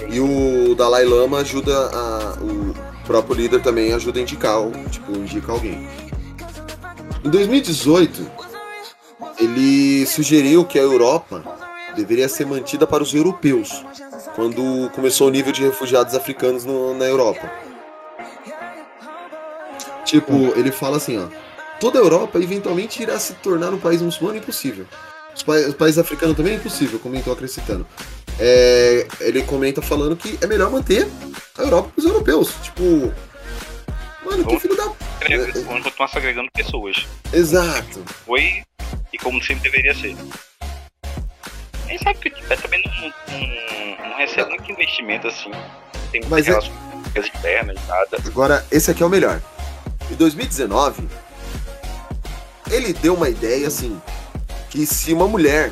E 0.09 0.21
o 0.21 0.75
Dalai 0.75 1.05
Lama 1.05 1.39
ajuda 1.39 1.73
a. 1.93 2.39
O 2.43 2.75
próprio 3.07 3.35
líder 3.37 3.61
também 3.63 3.93
ajuda 3.93 4.19
a 4.19 4.23
indicar, 4.23 4.57
tipo, 4.91 5.13
indica 5.13 5.51
alguém. 5.53 5.89
Em 7.25 7.29
2018, 7.29 8.25
ele 9.39 10.07
sugeriu 10.07 10.65
que 10.65 10.79
a 10.79 10.83
Europa 10.83 11.43
deveria 11.97 12.29
ser 12.29 12.47
mantida 12.47 12.87
para 12.87 13.03
os 13.03 13.13
europeus, 13.13 13.85
quando 14.37 14.89
começou 14.95 15.27
o 15.27 15.31
nível 15.31 15.53
de 15.53 15.63
refugiados 15.63 16.15
africanos 16.15 16.65
no- 16.65 16.95
na 16.95 17.05
Europa. 17.05 17.51
Tipo, 20.05 20.33
ele 20.57 20.73
fala 20.73 20.97
assim, 20.97 21.19
ó. 21.19 21.27
Toda 21.79 21.99
a 21.99 22.03
Europa 22.03 22.39
eventualmente 22.39 23.03
irá 23.03 23.19
se 23.19 23.33
tornar 23.35 23.73
um 23.73 23.79
país 23.79 24.03
muçulmano 24.03 24.39
impossível. 24.39 24.87
Os, 25.41 25.43
pa 25.43 25.53
os 25.55 25.75
países 25.75 25.99
africanos 25.99 26.37
também 26.37 26.53
é 26.53 26.57
impossível, 26.57 26.99
comentou 26.99 27.33
acrescentando. 27.33 27.87
É, 28.39 29.07
ele 29.21 29.43
comenta 29.43 29.81
falando 29.81 30.15
que 30.17 30.39
é 30.41 30.47
melhor 30.47 30.71
manter 30.71 31.09
a 31.59 31.63
Europa 31.63 31.89
para 31.95 31.99
os 31.99 32.05
europeus. 32.05 32.53
Tipo, 32.63 33.13
mano, 34.25 34.45
que 34.47 34.61
filho 34.61 34.77
da. 34.77 34.85
Vamos 35.65 35.83
continuar 35.83 36.09
se 36.09 36.19
agregando 36.19 36.49
pessoas. 36.53 37.07
Exato. 37.33 38.03
Foi 38.27 38.63
e 39.13 39.19
como 39.19 39.43
sempre 39.43 39.71
deveria 39.71 39.95
ser. 39.95 40.15
A 40.63 41.89
gente 41.91 42.05
sabe 42.05 42.19
que 42.21 42.29
o 42.29 42.33
Tibete 42.35 42.63
também 42.63 42.83
não, 42.85 43.09
não- 43.09 44.09
não 44.11 44.17
recebe 44.19 44.51
muito 44.51 44.71
investimento 44.71 45.27
assim. 45.27 45.51
Tem 46.13 46.21
muitas 46.23 46.47
é- 46.47 46.51
relações 46.51 46.77
externas, 47.17 47.79
nada. 47.89 48.19
Agora, 48.27 48.65
esse 48.71 48.91
aqui 48.91 49.03
é 49.03 49.07
o 49.07 49.11
melhor. 49.11 49.41
Em 50.11 50.15
2019, 50.15 51.09
ele 52.71 52.93
deu 52.93 53.15
uma 53.15 53.29
ideia 53.29 53.67
assim: 53.67 54.01
que 54.71 54.87
se 54.87 55.13
uma 55.13 55.27
mulher 55.27 55.71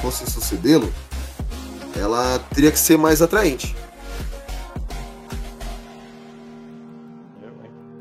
fosse 0.00 0.30
sucedê-lo, 0.30 0.90
ela 1.96 2.38
teria 2.54 2.70
que 2.70 2.78
ser 2.78 2.96
mais 2.96 3.20
atraente. 3.20 3.74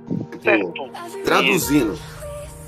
Tipo, 0.07 0.43
Certo. 0.43 0.89
traduzindo 1.25 1.99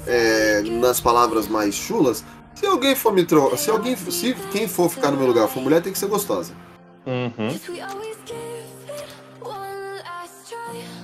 é, 0.08 0.62
nas 0.62 1.00
palavras 1.00 1.48
mais 1.48 1.76
chulas, 1.76 2.26
se 2.56 2.66
alguém 2.66 2.96
for 2.96 3.14
me 3.14 3.24
tro... 3.24 3.56
se 3.56 3.70
alguém 3.70 3.96
se 3.96 4.34
quem 4.52 4.68
for 4.68 4.90
ficar 4.90 5.12
no 5.12 5.18
meu 5.18 5.28
lugar 5.28 5.48
for 5.48 5.62
mulher, 5.62 5.82
tem 5.82 5.94
que 5.94 6.00
ser 6.00 6.08
gostosa. 6.08 6.52
Uhum. 7.06 7.58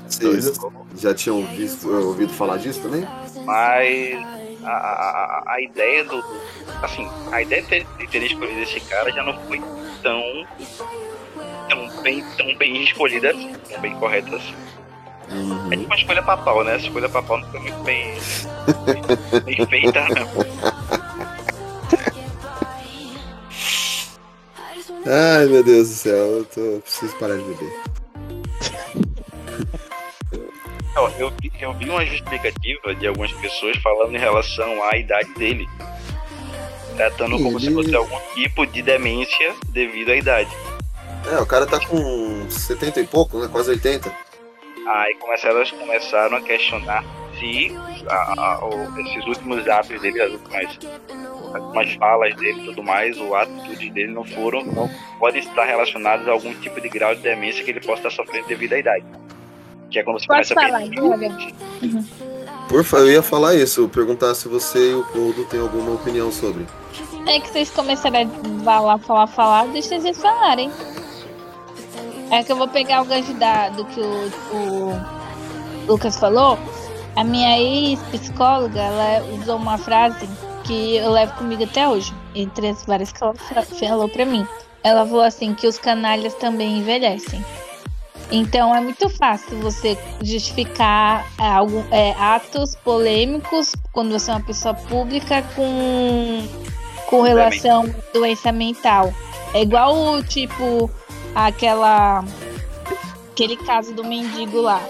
Vocês 0.09 0.59
já 0.97 1.13
tinham 1.13 1.45
visto, 1.47 1.89
ouvido 1.89 2.33
falar 2.33 2.57
disso 2.57 2.81
também? 2.81 3.07
Mas 3.45 4.44
a, 4.71 5.43
a, 5.47 5.61
ideia 5.61 6.03
do. 6.03 6.23
Assim, 6.81 7.07
a 7.31 7.41
ideia 7.41 7.61
de 7.61 7.67
ter, 7.67 7.87
ter 8.09 8.23
escolhido 8.23 8.61
esse 8.61 8.79
cara 8.81 9.11
já 9.11 9.23
não 9.23 9.37
foi 9.45 9.61
tão. 10.01 10.47
tão 11.69 12.01
bem, 12.01 12.23
tão 12.37 12.55
bem 12.55 12.83
escolhida 12.83 13.31
assim, 13.31 13.53
tão 13.69 13.81
bem 13.81 13.95
correta 13.95 14.35
assim. 14.35 14.55
Uhum. 15.31 15.73
É 15.73 15.77
tipo 15.77 15.85
uma 15.87 15.95
escolha 15.95 16.23
papal, 16.23 16.63
né? 16.63 16.73
A 16.73 16.77
escolha 16.77 17.09
papal 17.09 17.39
não 17.39 17.51
foi 17.51 17.59
muito 17.61 17.83
bem, 17.83 18.13
bem 19.43 19.65
feita, 19.67 20.07
não. 20.09 20.75
Ai 25.07 25.45
meu 25.45 25.63
Deus 25.63 25.89
do 25.89 25.95
céu, 25.95 26.15
eu 26.15 26.45
tô... 26.45 26.81
preciso 26.81 27.15
parar 27.17 27.37
de 27.37 27.43
beber. 27.43 27.94
Eu, 30.95 31.29
vi- 31.31 31.51
eu 31.59 31.73
vi 31.73 31.89
uma 31.89 32.05
justificativa 32.05 32.95
de 32.95 33.07
algumas 33.07 33.31
pessoas 33.33 33.77
falando 33.77 34.15
em 34.15 34.19
relação 34.19 34.81
à 34.83 34.97
idade 34.97 35.33
dele. 35.35 35.67
Tratando 36.95 37.37
como 37.37 37.59
se 37.59 37.67
Ele- 37.67 37.75
fosse 37.75 37.95
algum 37.95 38.17
tipo 38.33 38.65
de 38.65 38.81
demência 38.81 39.53
devido 39.69 40.09
à 40.11 40.15
idade. 40.15 40.49
É, 41.31 41.37
o 41.41 41.45
cara 41.45 41.65
tá 41.65 41.79
com 41.85 42.49
70 42.49 43.01
e 43.01 43.07
pouco, 43.07 43.39
né? 43.39 43.49
Quase 43.51 43.71
80. 43.71 44.11
Aí 44.87 45.15
começaram, 45.15 45.55
elas 45.57 45.71
começaram 45.71 46.37
a 46.37 46.41
questionar 46.41 47.03
se 47.39 47.75
a- 48.07 48.33
a- 48.37 48.65
o- 48.65 48.99
esses 49.01 49.25
últimos 49.27 49.67
atos 49.67 49.99
dele, 49.99 50.21
as 50.21 50.31
últimas, 50.31 50.77
as 51.53 51.61
últimas 51.61 51.93
falas 51.95 52.35
dele 52.35 52.61
e 52.61 52.65
tudo 52.65 52.83
mais, 52.83 53.17
o 53.19 53.35
atitude 53.35 53.89
dele 53.89 54.13
não 54.13 54.23
foram, 54.23 54.63
não 54.63 54.89
podem 55.19 55.41
estar 55.41 55.65
relacionados 55.65 56.27
a 56.27 56.31
algum 56.31 56.53
tipo 56.61 56.79
de 56.79 56.87
grau 56.87 57.13
de 57.15 57.21
demência 57.21 57.63
que 57.65 57.71
ele 57.71 57.81
possa 57.81 58.07
estar 58.07 58.11
sofrendo 58.23 58.47
devido 58.47 58.73
à 58.73 58.77
idade. 58.79 59.03
Que 59.95 59.99
é 59.99 60.03
quando 60.03 60.19
você 60.19 60.27
Posso 60.27 60.53
começa 60.53 60.53
a 60.53 60.61
falar, 60.61 60.79
pensar. 60.81 61.01
Glória? 61.01 61.37
Por 62.67 62.83
favor, 62.83 63.05
eu 63.05 63.13
ia 63.13 63.23
falar 63.23 63.55
isso, 63.55 63.87
perguntar 63.87 64.35
se 64.35 64.49
você 64.49 64.91
e 64.91 64.93
o 64.93 65.05
Poldo 65.05 65.45
têm 65.45 65.61
alguma 65.61 65.93
opinião 65.93 66.29
sobre. 66.33 66.65
É 67.25 67.39
que 67.39 67.47
vocês 67.47 67.69
começaram 67.69 68.19
a 68.19 68.63
falar, 68.65 68.97
falar, 68.97 69.27
falar, 69.27 69.67
deixa 69.67 69.95
eles 69.95 70.17
falarem. 70.17 70.69
É 72.29 72.43
que 72.43 72.51
eu 72.51 72.57
vou 72.57 72.67
pegar 72.67 73.03
o 73.03 73.05
gancho 73.05 73.33
da, 73.35 73.69
do 73.69 73.85
que 73.85 74.01
o, 74.01 74.31
o 74.53 75.01
Lucas 75.87 76.19
falou. 76.19 76.59
A 77.15 77.23
minha 77.23 77.57
ex-psicóloga, 77.57 78.81
ela 78.81 79.25
usou 79.39 79.55
uma 79.55 79.77
frase 79.77 80.27
que 80.65 80.97
eu 80.97 81.09
levo 81.09 81.31
comigo 81.35 81.63
até 81.63 81.87
hoje, 81.87 82.13
entre 82.35 82.67
as 82.67 82.83
várias 82.83 83.13
que 83.13 83.23
ela 83.23 83.33
falou 83.33 84.09
pra 84.09 84.25
mim. 84.25 84.45
Ela 84.83 85.05
falou 85.05 85.23
assim, 85.23 85.53
que 85.53 85.65
os 85.65 85.79
canalhas 85.79 86.33
também 86.33 86.79
envelhecem. 86.79 87.41
Então 88.31 88.75
é 88.75 88.81
muito 88.81 89.07
fácil 89.09 89.59
você 89.59 89.97
justificar 90.21 91.25
é, 91.39 91.47
algum, 91.47 91.83
é, 91.91 92.11
atos 92.13 92.75
polêmicos 92.75 93.73
quando 93.91 94.11
você 94.11 94.31
é 94.31 94.33
uma 94.33 94.43
pessoa 94.43 94.73
pública 94.73 95.43
com, 95.55 96.47
com 97.07 97.21
relação 97.21 97.83
à 97.83 98.13
doença 98.13 98.51
mental. 98.51 99.13
É 99.53 99.61
igual 99.61 100.23
tipo 100.23 100.89
aquela 101.35 102.23
aquele 103.31 103.57
caso 103.57 103.93
do 103.93 104.03
mendigo 104.03 104.61
lá. 104.61 104.81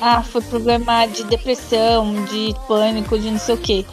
ah, 0.00 0.22
foi 0.22 0.42
problema 0.42 1.06
de 1.06 1.24
depressão, 1.24 2.24
de 2.26 2.54
pânico, 2.68 3.18
de 3.18 3.30
não 3.30 3.38
sei 3.38 3.54
o 3.54 3.58
quê. 3.58 3.86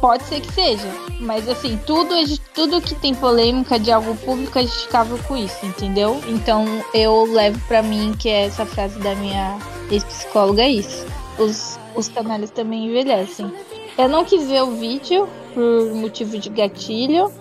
Pode 0.00 0.24
ser 0.24 0.40
que 0.40 0.52
seja, 0.52 0.88
mas 1.20 1.48
assim, 1.48 1.78
tudo, 1.86 2.14
é 2.14 2.24
tudo 2.54 2.80
que 2.80 2.94
tem 2.94 3.14
polêmica 3.14 3.78
de 3.78 3.90
algo 3.90 4.14
público 4.16 4.58
é 4.58 4.62
justificável 4.62 5.18
com 5.26 5.36
isso, 5.36 5.64
entendeu? 5.66 6.20
Então 6.28 6.64
eu 6.94 7.24
levo 7.24 7.58
pra 7.66 7.82
mim 7.82 8.14
que 8.18 8.28
é 8.28 8.46
essa 8.46 8.64
frase 8.64 8.98
da 9.00 9.14
minha 9.16 9.58
ex-psicóloga 9.90 10.62
é 10.62 10.68
isso. 10.68 11.04
Os, 11.38 11.78
os 11.96 12.08
canalhas 12.08 12.50
também 12.50 12.86
envelhecem. 12.86 13.52
Eu 13.98 14.08
não 14.08 14.24
quis 14.24 14.46
ver 14.48 14.62
o 14.62 14.70
vídeo 14.76 15.28
por 15.52 15.94
motivo 15.94 16.38
de 16.38 16.48
gatilho, 16.48 17.32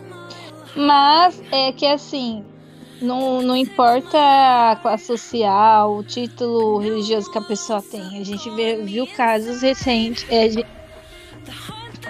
mas 0.76 1.40
é 1.52 1.72
que 1.72 1.86
assim, 1.86 2.44
não, 3.00 3.42
não 3.44 3.56
importa 3.56 4.18
a 4.18 4.76
classe 4.82 5.06
social, 5.06 5.96
o 5.96 6.04
título 6.04 6.80
religioso 6.80 7.32
que 7.32 7.38
a 7.38 7.42
pessoa 7.42 7.82
tem. 7.84 8.20
A 8.20 8.24
gente 8.26 8.50
vê- 8.52 8.78
viu 8.78 9.06
casos 9.08 9.62
recentes. 9.62 10.26
é, 10.30 10.50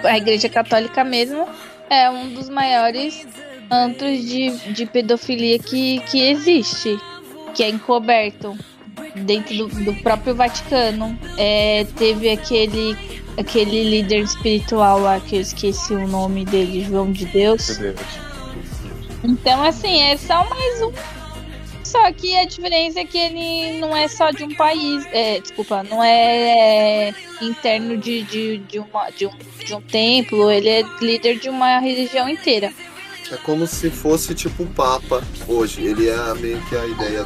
a 0.02 0.16
Igreja 0.18 0.48
Católica 0.48 1.02
mesmo 1.04 1.46
é 1.90 2.10
um 2.10 2.32
dos 2.32 2.48
maiores 2.48 3.26
antros 3.70 4.20
de, 4.24 4.50
de 4.72 4.86
pedofilia 4.86 5.58
que, 5.58 6.00
que 6.00 6.20
existe, 6.20 6.98
que 7.54 7.62
é 7.62 7.68
encoberto 7.68 8.56
dentro 9.14 9.56
do, 9.56 9.68
do 9.84 9.94
próprio 10.02 10.34
Vaticano. 10.34 11.18
É, 11.38 11.86
teve 11.96 12.30
aquele, 12.30 12.96
aquele 13.38 13.84
líder 13.84 14.20
espiritual 14.20 14.98
lá, 15.00 15.20
que 15.20 15.36
eu 15.36 15.40
esqueci 15.40 15.94
o 15.94 16.06
nome 16.06 16.44
dele, 16.44 16.84
João 16.84 17.10
de 17.10 17.26
Deus. 17.26 17.80
Então, 19.22 19.62
assim, 19.62 20.02
é 20.02 20.16
só 20.16 20.48
mais 20.48 20.82
um. 20.82 20.92
Só 21.94 22.12
que 22.12 22.36
a 22.36 22.44
diferença 22.44 22.98
é 22.98 23.04
que 23.04 23.16
ele 23.16 23.78
não 23.78 23.96
é 23.96 24.08
só 24.08 24.32
de 24.32 24.42
um 24.42 24.52
país. 24.52 25.06
É, 25.12 25.38
desculpa, 25.38 25.84
não 25.84 26.02
é, 26.02 27.10
é, 27.10 27.14
interno 27.40 27.96
de, 27.96 28.22
de, 28.24 28.58
de, 28.58 28.80
uma, 28.80 29.10
de, 29.10 29.26
um, 29.26 29.30
de 29.64 29.74
um 29.76 29.80
templo, 29.80 30.50
ele 30.50 30.68
é 30.68 30.82
líder 31.00 31.38
de 31.38 31.48
uma 31.48 31.78
religião 31.78 32.28
inteira. 32.28 32.72
É 33.30 33.36
como 33.36 33.64
se 33.68 33.90
fosse 33.90 34.34
tipo 34.34 34.64
o 34.64 34.66
Papa 34.66 35.22
hoje. 35.46 35.82
Ele 35.82 36.08
é 36.08 36.34
meio 36.34 36.60
que 36.66 36.76
a 36.76 36.84
ideia 36.84 37.24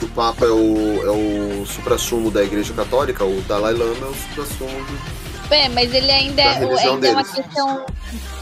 do 0.00 0.08
Papa 0.08 0.44
é 0.44 0.50
o, 0.50 1.02
é 1.04 1.60
o 1.62 1.64
supra-sumo 1.64 2.32
da 2.32 2.42
Igreja 2.42 2.74
Católica, 2.74 3.24
o 3.24 3.40
Dalai 3.42 3.74
Lama 3.74 4.06
é 4.06 4.10
o 4.10 4.14
supra-sumo 4.14 4.86
do... 4.86 5.54
É, 5.54 5.68
mas 5.68 5.94
ele 5.94 6.10
ainda, 6.10 6.42
Da 6.42 6.50
é, 6.50 6.88
ainda 6.88 7.08
é 7.08 7.12
uma 7.12 7.24
questão 7.24 7.86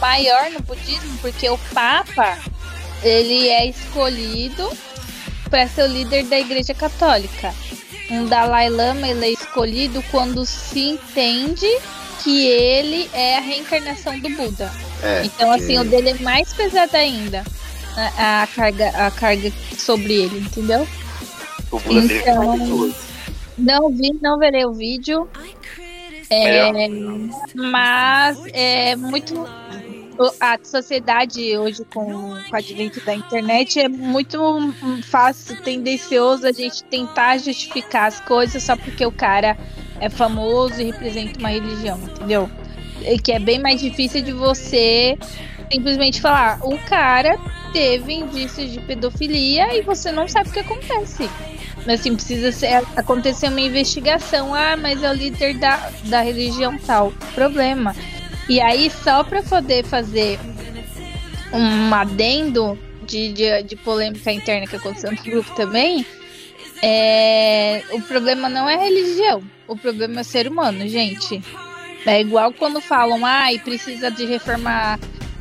maior 0.00 0.50
no 0.50 0.61
budismo, 0.61 1.18
porque 1.20 1.48
o 1.50 1.59
Papa 1.74 2.38
ele 3.02 3.48
é 3.48 3.66
escolhido 3.68 4.70
para 5.50 5.66
ser 5.68 5.82
o 5.84 5.87
líder 5.92 6.24
da 6.24 6.38
Igreja 6.38 6.74
Católica. 6.74 7.54
Um 8.11 8.26
Dalai 8.26 8.70
Lama 8.70 9.06
ele 9.08 9.26
é 9.26 9.30
escolhido 9.32 10.02
quando 10.11 10.44
se 10.46 10.80
entende 10.80 11.66
que 12.22 12.46
ele 12.46 13.08
é 13.12 13.37
a 13.37 13.40
reencarnação 13.40 14.18
do 14.18 14.28
Buda. 14.30 14.70
É, 15.02 15.22
então, 15.24 15.50
assim, 15.52 15.74
que- 15.74 15.78
o 15.78 15.84
dele 15.84 16.11
é 16.11 16.14
mais 16.14 16.52
pesado 16.52 16.96
ainda. 16.96 17.44
A, 18.16 18.42
a 18.42 18.46
carga, 18.46 18.88
a 18.90 19.11
carga 19.11 19.52
sobre 19.76 20.14
ele, 20.14 20.38
entendeu? 20.38 20.87
O 21.70 21.78
Buda 21.80 22.00
dele 22.02 22.14
é 22.14 22.20
Então, 22.30 22.94
não 23.58 23.90
vi, 23.90 24.12
não 24.22 24.38
verei 24.38 24.64
o 24.64 24.72
vídeo. 24.72 25.28
É, 26.30 26.70
mas 27.54 28.38
é 28.52 28.94
muito. 28.96 29.48
A 30.40 30.59
sociedade 30.62 31.57
hoje, 31.57 31.85
com, 31.85 32.07
com 32.12 32.52
o 32.52 32.57
advento 32.57 33.00
da 33.04 33.14
internet, 33.14 33.78
é 33.78 33.88
muito 33.88 34.42
hum, 34.42 35.00
fácil, 35.02 35.62
tendencioso 35.62 36.46
a 36.46 36.52
gente 36.52 36.83
tentar 36.85 37.38
justificar 37.38 38.09
as 38.09 38.20
coisas 38.20 38.62
só 38.62 38.76
porque 38.76 39.07
o 39.07 39.12
cara 39.12 39.57
é 40.00 40.09
famoso 40.09 40.81
e 40.81 40.87
representa 40.87 41.38
uma 41.38 41.50
religião, 41.50 41.98
entendeu? 41.98 42.50
E 43.02 43.16
que 43.18 43.33
é 43.33 43.38
bem 43.38 43.61
mais 43.61 43.81
difícil 43.81 44.22
de 44.22 44.33
você 44.33 45.16
simplesmente 45.70 46.20
falar: 46.20 46.59
o 46.62 46.76
cara 46.78 47.38
teve 47.72 48.12
indícios 48.12 48.72
de 48.72 48.81
pedofilia 48.81 49.76
e 49.76 49.83
você 49.83 50.11
não 50.11 50.26
sabe 50.26 50.50
o 50.50 50.52
que 50.52 50.61
acontece. 50.61 51.31
Assim, 51.87 52.14
precisa 52.14 52.52
ser, 52.52 52.83
acontecer 52.96 53.48
uma 53.48 53.61
investigação. 53.61 54.54
Ah, 54.54 54.76
mas 54.76 55.02
é 55.02 55.11
o 55.11 55.14
líder 55.14 55.59
da, 55.59 55.90
da 56.04 56.20
religião 56.20 56.76
tal. 56.78 57.12
Problema. 57.35 57.94
E 58.48 58.61
aí, 58.61 58.90
só 58.90 59.22
para 59.22 59.42
poder 59.42 59.84
fazer 59.84 60.38
um 61.52 61.94
adendo 61.94 62.78
de, 63.06 63.32
de, 63.32 63.62
de 63.62 63.76
polêmica 63.76 64.32
interna 64.32 64.66
que 64.66 64.76
aconteceu 64.76 65.11
no 65.11 65.22
grupo 65.22 65.54
também, 65.54 66.06
é, 66.82 67.82
o 67.92 68.00
problema 68.02 68.48
não 68.48 68.68
é 68.68 68.76
religião. 68.76 69.42
O 69.66 69.76
problema 69.76 70.18
é 70.18 70.20
o 70.22 70.24
ser 70.24 70.48
humano, 70.48 70.87
gente. 70.88 71.42
É 72.06 72.20
igual 72.20 72.52
quando 72.52 72.80
falam, 72.80 73.24
ai, 73.24 73.58
precisa 73.58 74.11
de 74.11 74.24
reformar 74.24 74.98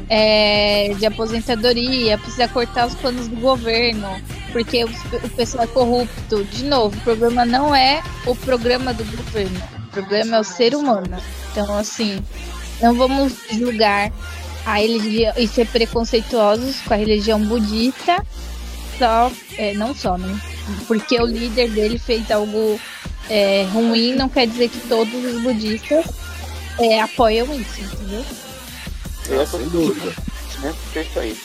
é, 0.10 0.94
de 0.98 1.06
aposentadoria, 1.06 2.18
precisa 2.18 2.48
cortar 2.48 2.88
os 2.88 2.96
planos 2.96 3.28
do 3.28 3.36
governo, 3.38 4.10
porque 4.52 4.84
o, 4.84 4.88
o 4.88 5.30
pessoal 5.30 5.64
é 5.64 5.68
corrupto. 5.68 6.44
De 6.46 6.66
novo, 6.66 6.98
o 6.98 7.02
problema 7.02 7.46
não 7.46 7.76
é 7.76 8.02
o 8.26 8.36
programa 8.36 8.94
do 8.94 9.04
governo, 9.06 9.62
o 9.88 9.92
problema 9.92 10.38
é 10.38 10.40
o 10.40 10.44
ser 10.44 10.76
humano. 10.76 11.18
Então, 11.52 11.78
assim, 11.78 12.20
não 12.82 12.96
vamos 12.96 13.34
julgar 13.52 14.12
a 14.66 14.80
religião 14.80 15.34
e 15.38 15.48
ser 15.48 15.68
preconceituosos 15.68 16.82
com 16.82 16.94
a 16.94 16.98
religião 16.98 17.40
budista, 17.40 18.24
só, 18.98 19.32
é, 19.58 19.74
não 19.74 19.96
só, 19.96 20.18
né? 20.18 20.40
Porque 20.88 21.20
o 21.22 21.26
líder 21.26 21.70
dele 21.70 21.98
fez 21.98 22.30
algo 22.30 22.80
é, 23.30 23.64
ruim, 23.72 24.14
não 24.16 24.28
quer 24.28 24.48
dizer 24.48 24.70
que 24.70 24.80
todos 24.88 25.14
os 25.14 25.42
budistas 25.42 26.06
é, 26.80 27.02
apoiam 27.02 27.48
isso, 27.54 27.82
entendeu? 27.82 28.26
Ah, 29.42 29.46
sem 29.46 29.70
dúvida. 29.70 30.14
É 30.96 31.02
isso 31.02 31.20
aí. 31.20 31.38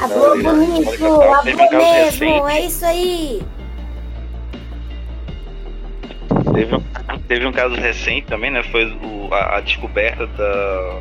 Teve 0.00 0.42
bonito, 0.42 1.04
um 1.04 1.18
caso 1.18 1.44
mesmo, 1.44 2.48
é 2.48 2.66
isso 2.66 2.84
aí. 2.84 3.42
Teve 6.54 6.74
um, 6.74 6.80
teve 7.28 7.46
um 7.46 7.52
caso 7.52 7.74
recente 7.74 8.26
também, 8.26 8.50
né? 8.50 8.62
Foi 8.64 8.84
o- 8.86 9.28
a, 9.32 9.56
a 9.56 9.60
descoberta 9.60 10.26
da 10.26 11.00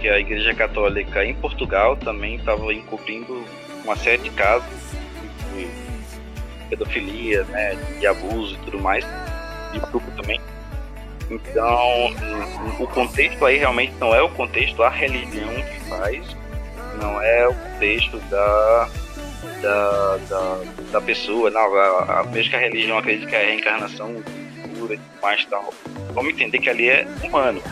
que 0.00 0.08
a 0.08 0.18
Igreja 0.20 0.54
Católica 0.54 1.24
em 1.24 1.34
Portugal 1.34 1.96
também 1.96 2.36
estava 2.36 2.72
encobrindo 2.72 3.44
uma 3.84 3.96
série 3.96 4.22
de 4.22 4.30
casos 4.30 4.68
de 5.54 5.68
pedofilia, 6.68 7.42
né? 7.44 7.76
De 7.98 8.06
abuso 8.06 8.54
e 8.54 8.58
tudo 8.64 8.78
mais, 8.80 9.04
de 9.72 9.80
grupo 9.80 10.10
também. 10.16 10.40
Então, 11.30 12.14
o 12.80 12.86
contexto 12.86 13.44
aí 13.44 13.58
realmente 13.58 13.92
não 14.00 14.14
é 14.14 14.22
o 14.22 14.30
contexto 14.30 14.82
a 14.82 14.88
religião 14.88 15.48
que 15.54 15.80
faz, 15.90 16.36
não 17.02 17.20
é 17.20 17.48
o 17.48 17.54
contexto 17.54 18.18
da 18.30 18.88
da, 19.60 20.16
da, 20.28 20.60
da 20.92 21.00
pessoa, 21.00 21.50
não, 21.50 21.74
a, 21.76 22.20
a, 22.20 22.24
mesmo 22.24 22.50
que 22.50 22.56
a 22.56 22.60
religião 22.60 22.96
acredite 22.96 23.26
que 23.26 23.34
é 23.34 23.42
a 23.42 23.46
reencarnação 23.46 24.22
e 24.94 24.96
tudo 24.98 25.22
mais 25.22 25.44
tal. 25.46 25.72
Vamos 26.12 26.32
entender 26.32 26.58
que 26.58 26.68
ali 26.70 26.88
é 26.88 27.06
humano. 27.22 27.62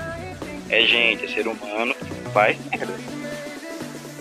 É 0.69 0.81
gente, 0.83 1.25
é 1.25 1.29
ser 1.29 1.47
humano 1.47 1.95
que 1.95 2.31
faz 2.33 2.57
merda. 2.71 2.93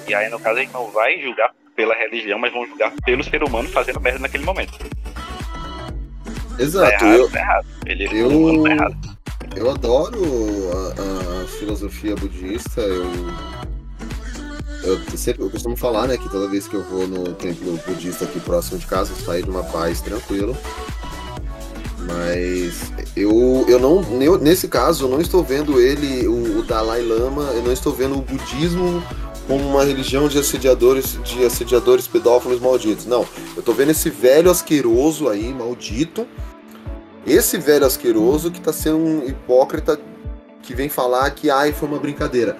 E 0.07 0.13
aí, 0.13 0.29
no 0.29 0.39
caso, 0.39 0.59
a 0.59 0.61
gente 0.61 0.73
não 0.73 0.91
vai 0.91 1.19
julgar 1.21 1.49
pela 1.75 1.95
religião, 1.95 2.37
mas 2.37 2.53
vamos 2.53 2.69
julgar 2.69 2.91
pelo 3.03 3.23
ser 3.23 3.43
humano 3.43 3.67
fazendo 3.69 3.99
merda 3.99 4.19
naquele 4.19 4.45
momento. 4.45 4.73
Exato. 6.57 6.89
Tá 6.99 7.05
errado, 7.05 7.19
eu, 7.19 7.29
tá 7.31 7.39
errado. 7.39 7.67
Ele 7.85 8.03
é 8.07 8.13
eu- 8.21 8.27
humano, 8.29 8.63
tá 8.63 8.69
errado. 8.71 9.17
eu 9.55 9.69
adoro 9.71 10.21
a, 10.71 11.43
a 11.43 11.47
filosofia 11.47 12.15
budista. 12.15 12.81
Eu, 12.81 13.11
eu 14.83 15.17
sempre 15.17 15.41
eu 15.43 15.49
costumo 15.49 15.75
falar, 15.75 16.07
né, 16.07 16.17
que 16.17 16.29
toda 16.29 16.47
vez 16.47 16.67
que 16.67 16.75
eu 16.75 16.83
vou 16.83 17.07
no 17.07 17.33
templo 17.33 17.75
budista 17.87 18.25
aqui 18.25 18.39
próximo 18.39 18.77
de 18.77 18.85
casa, 18.85 19.11
eu 19.11 19.17
saio 19.17 19.45
numa 19.47 19.63
paz 19.63 19.99
tranquilo. 20.01 20.55
Mas 22.05 22.91
eu, 23.15 23.65
eu 23.67 23.79
não, 23.79 24.01
nesse 24.37 24.67
caso, 24.67 25.05
eu 25.05 25.09
não 25.09 25.19
estou 25.19 25.43
vendo 25.43 25.81
ele, 25.81 26.27
o, 26.27 26.59
o 26.59 26.63
Dalai 26.63 27.01
Lama, 27.01 27.43
eu 27.53 27.63
não 27.63 27.71
estou 27.71 27.91
vendo 27.91 28.17
o 28.17 28.21
budismo 28.21 29.03
como 29.47 29.63
uma 29.67 29.83
religião 29.83 30.27
de 30.27 30.37
assediadores, 30.37 31.19
de 31.23 31.43
assediadores 31.43 32.07
pedófilos 32.07 32.59
malditos. 32.59 33.05
Não, 33.05 33.25
eu 33.55 33.59
estou 33.59 33.73
vendo 33.73 33.91
esse 33.91 34.09
velho 34.09 34.49
asqueroso 34.51 35.29
aí, 35.29 35.53
maldito. 35.53 36.27
Esse 37.25 37.57
velho 37.57 37.85
asqueroso 37.85 38.51
que 38.51 38.59
está 38.59 38.71
sendo 38.71 38.97
um 38.97 39.27
hipócrita 39.27 39.99
que 40.61 40.75
vem 40.75 40.89
falar 40.89 41.29
que 41.31 41.49
ai, 41.49 41.73
foi 41.73 41.87
uma 41.87 41.99
brincadeira. 41.99 42.57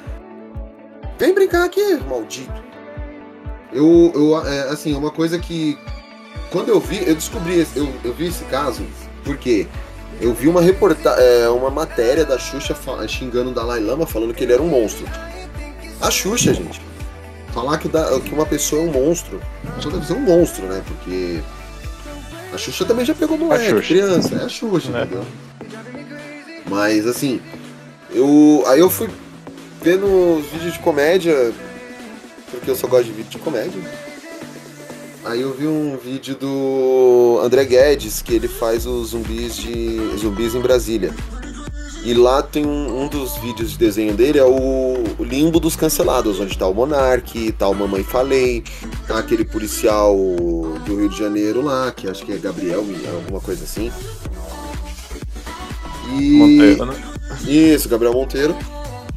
Vem 1.20 1.34
brincar 1.34 1.66
aqui, 1.66 1.96
maldito. 2.08 2.64
Eu, 3.72 4.12
eu 4.16 4.48
é, 4.48 4.70
assim, 4.70 4.96
uma 4.96 5.12
coisa 5.12 5.38
que 5.38 5.78
quando 6.52 6.70
eu 6.70 6.80
vi, 6.80 7.08
eu 7.08 7.16
descobri, 7.16 7.66
eu, 7.76 7.92
eu 8.04 8.14
vi 8.14 8.28
esse 8.28 8.44
caso 8.46 8.84
porque 9.26 9.68
eu 10.22 10.34
vi 10.34 10.48
uma 10.48 10.62
reporta 10.62 11.10
é, 11.10 11.50
uma 11.50 11.70
matéria 11.70 12.24
da 12.24 12.38
Xuxa 12.40 12.74
xingando 13.08 13.50
o 13.52 13.54
Dalai 13.54 13.82
Lama 13.82 14.06
falando 14.06 14.34
que 14.34 14.44
ele 14.44 14.54
era 14.54 14.62
um 14.62 14.68
monstro. 14.70 15.06
A 16.00 16.10
Xuxa, 16.10 16.54
gente, 16.54 16.80
falar 17.54 17.78
que, 17.78 17.90
Da- 17.90 18.18
que 18.22 18.34
uma 18.34 18.46
pessoa 18.46 18.82
é 18.82 18.86
um 18.86 18.92
monstro, 18.92 19.42
a 19.68 19.72
pessoa 19.72 19.94
deve 19.96 20.06
ser 20.08 20.14
um 20.14 20.20
monstro, 20.22 20.66
né? 20.68 20.82
Porque 20.88 21.42
A 22.54 22.58
Xuxa 22.58 22.86
também 22.86 23.04
já 23.06 23.14
pegou 23.14 23.38
moleque, 23.38 23.82
criança. 23.82 24.36
É 24.36 24.44
a 24.46 24.50
Xuxa, 24.50 24.90
Né? 24.92 25.04
entendeu? 25.04 25.26
Mas 26.70 27.06
assim, 27.06 27.42
eu. 28.12 28.64
Aí 28.68 28.80
eu 28.80 28.90
fui 28.90 29.10
vendo 29.82 30.06
os 30.40 30.46
vídeos 30.48 30.74
de 30.74 30.80
comédia, 30.80 31.54
porque 32.50 32.70
eu 32.72 32.76
só 32.76 32.88
gosto 32.88 33.06
de 33.06 33.12
vídeo 33.12 33.30
de 33.30 33.38
comédia. 33.40 33.82
Aí 35.26 35.42
eu 35.42 35.52
vi 35.54 35.66
um 35.66 35.98
vídeo 35.98 36.36
do 36.36 37.40
André 37.44 37.66
Guedes, 37.66 38.22
que 38.22 38.36
ele 38.36 38.48
faz 38.48 38.86
os 38.86 39.10
zumbis 39.10 39.58
de. 39.58 40.16
zumbis 40.18 40.54
em 40.54 40.60
Brasília. 40.60 41.14
E 42.04 42.14
lá 42.14 42.44
tem 42.44 42.64
um, 42.64 43.02
um 43.02 43.08
dos 43.08 43.36
vídeos 43.38 43.72
de 43.72 43.80
desenho 43.80 44.14
dele, 44.14 44.38
é 44.38 44.44
o, 44.44 45.04
o 45.18 45.24
limbo 45.24 45.60
dos 45.60 45.76
cancelados, 45.76 46.40
onde 46.40 46.56
tá 46.56 46.68
o 46.68 46.74
Monark, 46.76 47.52
tá 47.54 47.68
o 47.68 47.74
Mamãe 47.74 48.04
Falei, 48.04 48.64
tá 49.08 49.18
aquele 49.18 49.44
policial 49.44 50.16
do 50.86 50.98
Rio 50.98 51.10
de 51.10 51.18
Janeiro 51.18 51.64
lá, 51.64 51.92
que 51.92 52.08
acho 52.08 52.24
que 52.24 52.32
é 52.32 52.38
Gabriel, 52.38 52.86
alguma 53.12 53.42
coisa 53.42 53.64
assim. 53.64 53.92
E. 56.14 56.38
Monteiro, 56.38 56.86
né? 56.86 57.04
Isso, 57.48 57.90
Gabriel 57.90 58.14
Monteiro. 58.14 58.56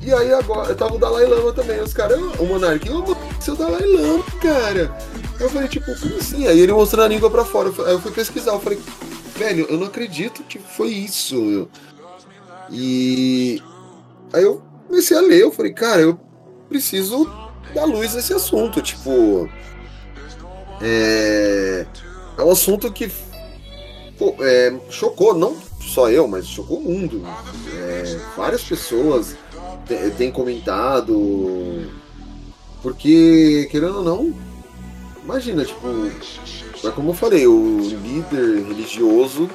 E 0.01 0.11
aí 0.11 0.33
agora 0.33 0.75
tava 0.75 0.95
o 0.95 0.99
Dalai 0.99 1.27
Lama 1.27 1.53
também. 1.53 1.81
Os 1.83 1.93
caras, 1.93 2.19
o 2.39 2.45
Monark, 2.47 2.89
ô, 2.89 3.15
seu 3.39 3.55
Dalai 3.55 3.85
Lama, 3.85 4.25
cara. 4.41 4.97
Eu 5.41 5.49
falei, 5.49 5.69
tipo, 5.69 5.87
como 5.99 6.17
assim? 6.17 6.47
Aí 6.47 6.59
ele 6.59 6.73
mostrando 6.73 7.05
a 7.05 7.09
língua 7.09 7.31
pra 7.31 7.45
fora. 7.45 7.71
Aí 7.87 7.93
eu 7.93 8.01
fui 8.01 8.11
pesquisar, 8.11 8.53
eu 8.53 8.61
falei, 8.61 8.79
velho, 9.37 9.67
eu 9.69 9.79
não 9.79 9.87
acredito 9.87 10.43
que 10.43 10.59
foi 10.59 10.89
isso. 10.89 11.69
E 12.71 13.63
aí 14.33 14.43
eu 14.43 14.63
comecei 14.87 15.17
a 15.17 15.21
ler, 15.21 15.43
eu 15.43 15.53
falei, 15.53 15.73
cara, 15.73 16.01
eu 16.01 16.19
preciso 16.69 17.31
dar 17.75 17.85
luz 17.85 18.15
nesse 18.15 18.33
assunto. 18.33 18.83
Tipo. 18.83 19.49
É. 20.81 21.87
É 22.37 22.43
um 22.43 22.51
assunto 22.51 22.93
que 22.93 23.11
pô, 24.17 24.35
é, 24.41 24.73
chocou, 24.91 25.35
não 25.35 25.57
só 25.81 26.11
eu, 26.11 26.29
mas 26.29 26.47
chocou 26.47 26.79
o 26.79 26.83
mundo. 26.83 27.23
É, 27.73 28.21
várias 28.37 28.63
pessoas 28.63 29.37
têm 30.17 30.31
comentado. 30.31 31.91
Porque, 32.83 33.67
querendo 33.71 33.99
ou 33.99 34.05
não, 34.05 34.35
imagina, 35.29 35.63
tipo, 35.63 35.87
é 36.83 36.91
como 36.91 37.11
eu 37.11 37.15
falei, 37.15 37.47
o 37.47 37.81
líder 37.81 38.65
religioso, 38.67 39.51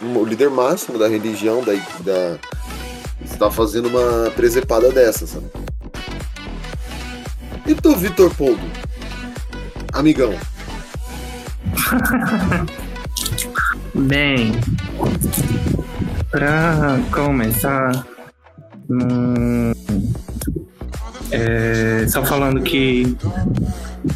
o 0.00 0.24
líder 0.24 0.48
máximo 0.48 0.98
da 0.98 1.06
religião, 1.06 1.62
da, 1.62 1.74
da 2.00 2.38
está 3.22 3.50
fazendo 3.50 3.88
uma 3.88 4.30
presepada 4.30 4.90
dessa, 4.90 5.26
sabe? 5.26 5.44
E 7.66 7.74
tu, 7.74 7.94
Vitor 7.94 8.34
Poldo? 8.34 8.62
Amigão. 9.92 10.32
Bem, 13.94 14.52
pra 16.30 16.98
começar, 17.12 18.06
hum, 18.88 19.72
é, 21.30 22.06
só 22.08 22.24
falando 22.24 22.62
que 22.62 23.14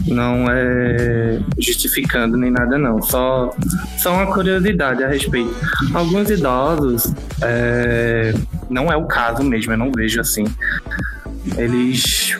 não 0.06 0.46
é 0.50 1.38
justificando 1.58 2.36
nem 2.36 2.50
nada 2.50 2.76
não, 2.78 3.00
só, 3.02 3.54
só 3.98 4.12
uma 4.14 4.26
curiosidade 4.32 5.02
a 5.04 5.08
respeito. 5.08 5.54
Alguns 5.94 6.30
idosos, 6.30 7.12
é, 7.42 8.34
não 8.70 8.90
é 8.92 8.96
o 8.96 9.04
caso 9.06 9.42
mesmo, 9.42 9.72
eu 9.72 9.78
não 9.78 9.90
vejo 9.92 10.20
assim, 10.20 10.44
eles 11.56 12.36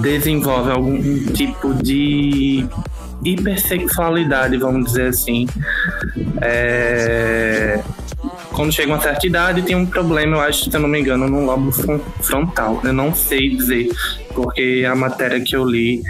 desenvolvem 0.00 0.72
algum 0.72 1.02
tipo 1.32 1.74
de 1.74 2.66
hipersexualidade, 3.24 4.56
vamos 4.56 4.86
dizer 4.86 5.08
assim. 5.08 5.46
É, 6.40 7.80
Quando 8.52 8.72
chega 8.72 8.92
uma 8.92 9.00
certa 9.00 9.26
idade, 9.26 9.62
tem 9.62 9.76
um 9.76 9.86
problema, 9.86 10.36
eu 10.36 10.40
acho, 10.40 10.68
se 10.70 10.76
eu 10.76 10.80
não 10.80 10.88
me 10.88 11.00
engano, 11.00 11.28
no 11.28 11.44
lobo 11.46 11.70
fron- 11.72 12.00
frontal. 12.20 12.80
Eu 12.84 12.92
não 12.92 13.14
sei 13.14 13.50
dizer, 13.56 13.88
porque 14.34 14.84
a 14.90 14.94
matéria 14.94 15.40
que 15.40 15.54
eu 15.56 15.64
li 15.64 16.02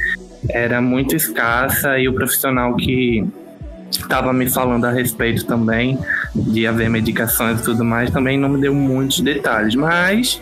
era 0.50 0.80
muito 0.80 1.14
escassa 1.16 1.98
e 1.98 2.08
o 2.08 2.14
profissional 2.14 2.74
que 2.76 3.24
estava 3.90 4.32
me 4.32 4.48
falando 4.48 4.86
a 4.86 4.90
respeito 4.90 5.44
também 5.44 5.98
de 6.34 6.66
haver 6.66 6.88
medicações 6.88 7.60
e 7.60 7.62
tudo 7.62 7.84
mais 7.84 8.10
também 8.10 8.38
não 8.38 8.48
me 8.48 8.60
deu 8.60 8.74
muitos 8.74 9.20
detalhes, 9.20 9.74
mas 9.74 10.40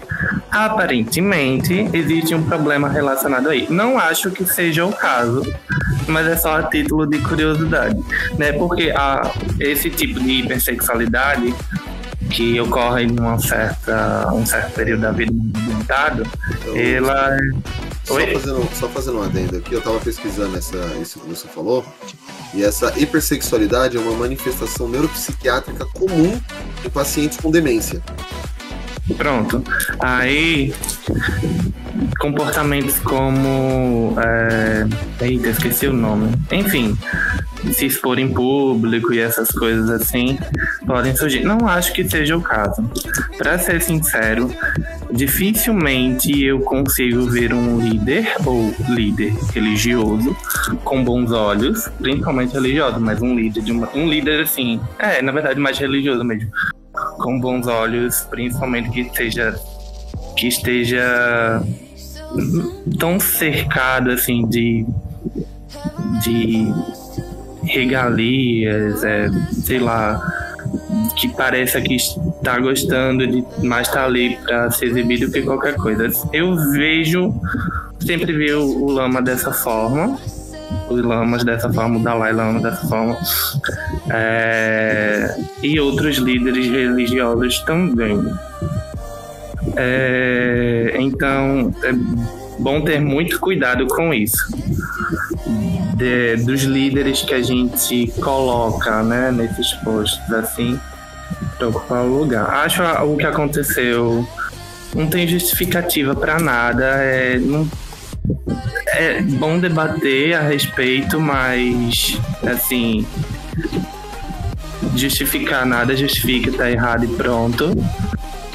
aparentemente 0.50 1.88
existe 1.92 2.34
um 2.34 2.42
problema 2.42 2.88
relacionado 2.88 3.48
aí. 3.48 3.66
Não 3.68 3.98
acho 3.98 4.30
que 4.30 4.44
seja 4.44 4.84
o 4.84 4.92
caso, 4.92 5.42
mas 6.06 6.26
é 6.26 6.36
só 6.36 6.58
a 6.58 6.62
título 6.64 7.06
de 7.06 7.18
curiosidade, 7.18 8.00
né? 8.38 8.52
Porque 8.52 8.90
a, 8.90 9.30
esse 9.58 9.90
tipo 9.90 10.20
de 10.20 10.40
hipersexualidade 10.40 11.54
que 12.30 12.60
ocorre 12.60 13.06
numa 13.06 13.38
certa, 13.40 14.32
um 14.32 14.46
certo 14.46 14.74
período 14.74 15.00
da 15.00 15.10
vida 15.10 15.32
movimentado, 15.32 16.22
ela 16.74 17.36
Só 18.10 18.26
fazendo, 18.26 18.68
só 18.74 18.88
fazendo 18.88 19.18
um 19.18 19.22
adendo 19.22 19.56
aqui, 19.56 19.72
eu 19.72 19.80
tava 19.80 20.00
pesquisando 20.00 20.56
essa, 20.56 20.78
isso 21.00 21.20
que 21.20 21.28
você 21.28 21.46
falou, 21.46 21.84
e 22.52 22.64
essa 22.64 22.92
hipersexualidade 22.98 23.96
é 23.96 24.00
uma 24.00 24.16
manifestação 24.16 24.88
neuropsiquiátrica 24.88 25.86
comum 25.86 26.40
em 26.84 26.90
pacientes 26.90 27.38
com 27.38 27.50
demência. 27.52 28.02
Pronto. 29.16 29.62
Aí, 29.98 30.74
comportamentos 32.18 32.98
como. 33.00 34.14
É... 34.18 34.86
Eita, 35.24 35.48
esqueci 35.48 35.86
o 35.86 35.92
nome. 35.92 36.32
Enfim, 36.50 36.96
se 37.72 37.86
expor 37.86 38.18
em 38.18 38.32
público 38.32 39.12
e 39.12 39.18
essas 39.18 39.50
coisas 39.50 39.90
assim 39.90 40.38
podem 40.86 41.14
surgir. 41.14 41.44
Não 41.44 41.66
acho 41.66 41.92
que 41.92 42.08
seja 42.08 42.36
o 42.36 42.42
caso. 42.42 42.88
Pra 43.36 43.58
ser 43.58 43.82
sincero, 43.82 44.50
dificilmente 45.12 46.44
eu 46.44 46.60
consigo 46.60 47.26
ver 47.26 47.52
um 47.52 47.80
líder 47.80 48.34
ou 48.44 48.72
líder 48.88 49.32
religioso 49.52 50.36
com 50.84 51.04
bons 51.04 51.32
olhos, 51.32 51.88
principalmente 52.00 52.54
religioso, 52.54 53.00
mas 53.00 53.20
um 53.20 53.34
líder 53.34 53.62
de 53.62 53.72
uma, 53.72 53.88
um 53.94 54.08
líder 54.08 54.40
assim, 54.40 54.80
é, 54.98 55.20
na 55.22 55.32
verdade 55.32 55.58
mais 55.58 55.78
religioso 55.78 56.24
mesmo. 56.24 56.50
Com 57.18 57.38
bons 57.40 57.66
olhos, 57.66 58.20
principalmente 58.30 58.90
que 58.90 59.00
esteja 59.00 59.54
que 60.36 60.48
esteja 60.48 61.62
tão 62.98 63.18
cercado 63.20 64.10
assim 64.10 64.46
de 64.48 64.86
de 66.22 66.66
regalias, 67.64 69.04
é, 69.04 69.28
sei 69.52 69.78
lá, 69.78 70.49
que 71.16 71.28
pareça 71.28 71.80
que 71.80 71.96
está 71.96 72.58
gostando 72.58 73.26
de 73.26 73.44
mais 73.62 73.88
estar 73.88 74.04
ali 74.04 74.36
para 74.36 74.70
ser 74.70 74.86
exibido 74.86 75.26
do 75.26 75.32
que 75.32 75.42
qualquer 75.42 75.74
coisa. 75.74 76.10
Eu 76.32 76.56
vejo, 76.72 77.34
sempre 78.00 78.32
vi 78.32 78.52
o, 78.52 78.62
o 78.62 78.90
Lama 78.90 79.20
dessa 79.20 79.52
forma, 79.52 80.18
os 80.88 81.02
Lamas 81.02 81.44
dessa 81.44 81.72
forma, 81.72 81.98
o 81.98 82.02
Dalai 82.02 82.32
Lama 82.32 82.60
dessa 82.60 82.86
forma, 82.88 83.16
é, 84.10 85.36
e 85.62 85.78
outros 85.78 86.16
líderes 86.18 86.66
religiosos 86.66 87.60
também. 87.60 88.20
É, 89.76 90.96
então, 90.98 91.72
é 91.82 91.92
bom 92.58 92.80
ter 92.80 93.00
muito 93.00 93.38
cuidado 93.40 93.86
com 93.86 94.12
isso. 94.12 94.36
De- 96.00 96.36
dos 96.44 96.62
líderes 96.62 97.20
que 97.20 97.34
a 97.34 97.42
gente 97.42 98.10
coloca 98.22 99.02
né, 99.02 99.30
nesses 99.30 99.70
posts, 99.84 100.32
assim, 100.32 100.80
para 101.58 101.68
ocupar 101.68 102.04
o 102.04 102.18
lugar. 102.20 102.48
Acho 102.64 102.82
o 103.04 103.16
que 103.18 103.26
aconteceu 103.26 104.26
não 104.94 105.06
tem 105.06 105.28
justificativa 105.28 106.14
para 106.16 106.40
nada. 106.40 106.84
É, 106.84 107.38
não, 107.38 107.68
é 108.88 109.20
bom 109.20 109.58
debater 109.58 110.34
a 110.34 110.40
respeito, 110.40 111.20
mas 111.20 112.18
assim 112.46 113.06
justificar 114.96 115.66
nada 115.66 115.94
justifica, 115.94 116.50
tá 116.50 116.70
errado 116.70 117.04
e 117.04 117.08
pronto. 117.08 117.72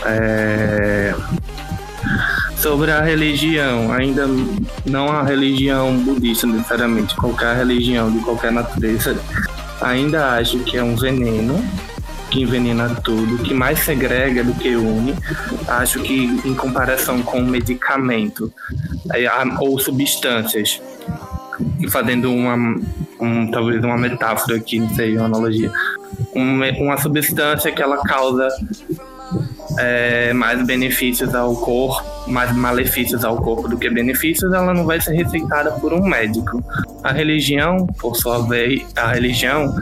É, 0.03 1.13
Sobre 2.65 2.89
a 2.89 2.99
religião, 2.99 3.93
ainda 3.93 4.25
não 4.87 5.07
a 5.07 5.21
religião 5.21 5.95
budista 5.99 6.47
necessariamente, 6.47 7.15
qualquer 7.15 7.55
religião 7.55 8.11
de 8.11 8.17
qualquer 8.21 8.51
natureza, 8.51 9.15
ainda 9.79 10.31
acho 10.31 10.57
que 10.61 10.75
é 10.75 10.83
um 10.83 10.95
veneno 10.95 11.63
que 12.31 12.41
envenena 12.41 12.89
tudo, 13.03 13.37
que 13.43 13.53
mais 13.53 13.77
segrega 13.77 14.43
do 14.43 14.51
que 14.55 14.75
une. 14.75 15.13
Acho 15.67 15.99
que 15.99 16.41
em 16.43 16.55
comparação 16.55 17.21
com 17.21 17.39
medicamento 17.39 18.51
é, 19.13 19.29
ou 19.59 19.77
substâncias, 19.77 20.81
e 21.79 21.87
fazendo 21.87 22.31
uma, 22.31 22.55
um, 23.19 23.51
talvez 23.51 23.83
uma 23.83 23.95
metáfora 23.95 24.57
aqui, 24.57 24.79
não 24.79 24.89
sei, 24.95 25.15
uma 25.15 25.27
analogia, 25.27 25.71
uma, 26.33 26.65
uma 26.79 26.97
substância 26.97 27.71
que 27.71 27.79
ela 27.79 28.01
causa 28.01 28.47
é, 29.77 30.33
mais 30.33 30.65
benefícios 30.65 31.33
ao 31.33 31.55
corpo 31.55 32.15
mais 32.27 32.51
malefícios 32.55 33.23
ao 33.23 33.37
corpo 33.37 33.67
do 33.67 33.77
que 33.77 33.89
benefícios, 33.89 34.51
ela 34.51 34.73
não 34.73 34.85
vai 34.85 34.99
ser 34.99 35.13
receitada 35.13 35.71
por 35.71 35.93
um 35.93 36.05
médico. 36.05 36.63
A 37.03 37.11
religião, 37.11 37.85
por 37.99 38.15
sua 38.15 38.47
vez, 38.47 38.83
a 38.95 39.11
religião, 39.11 39.75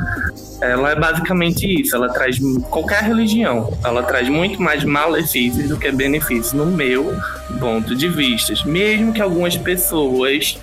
ela 0.62 0.92
é 0.92 0.96
basicamente 0.96 1.66
isso. 1.82 1.96
Ela 1.96 2.10
traz 2.10 2.38
qualquer 2.70 3.04
religião, 3.04 3.78
ela 3.84 4.04
traz 4.04 4.28
muito 4.28 4.62
mais 4.62 4.84
malefícios 4.84 5.70
do 5.70 5.78
que 5.78 5.92
benefícios, 5.92 6.54
no 6.54 6.66
meu 6.66 7.16
ponto 7.60 7.96
de 7.96 8.10
vista. 8.10 8.54
Mesmo 8.66 9.14
que 9.14 9.22
algumas 9.22 9.56
pessoas 9.56 10.58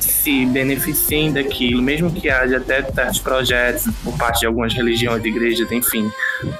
se 0.00 0.46
beneficiem 0.46 1.32
daquilo, 1.32 1.82
mesmo 1.82 2.10
que 2.10 2.28
haja 2.28 2.56
até 2.56 2.82
certos 2.82 3.20
projetos 3.20 3.86
por 4.02 4.16
parte 4.16 4.40
de 4.40 4.46
algumas 4.46 4.72
religiões, 4.74 5.24
igrejas, 5.24 5.70
enfim, 5.70 6.10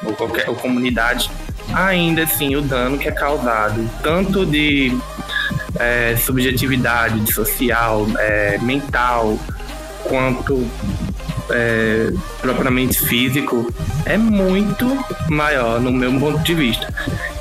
ou 0.04 0.12
qualquer 0.12 0.48
ou 0.48 0.54
ainda 1.76 2.22
assim 2.22 2.56
o 2.56 2.62
dano 2.62 2.96
que 2.96 3.06
é 3.06 3.12
causado, 3.12 3.88
tanto 4.02 4.46
de 4.46 4.96
é, 5.78 6.16
subjetividade, 6.16 7.20
de 7.20 7.32
social, 7.32 8.06
é, 8.18 8.58
mental, 8.58 9.38
quanto 10.04 10.66
é, 11.50 12.10
propriamente 12.40 12.98
físico, 12.98 13.70
é 14.06 14.16
muito 14.16 14.86
maior 15.28 15.78
no 15.78 15.92
meu 15.92 16.18
ponto 16.18 16.38
de 16.38 16.54
vista. 16.54 16.92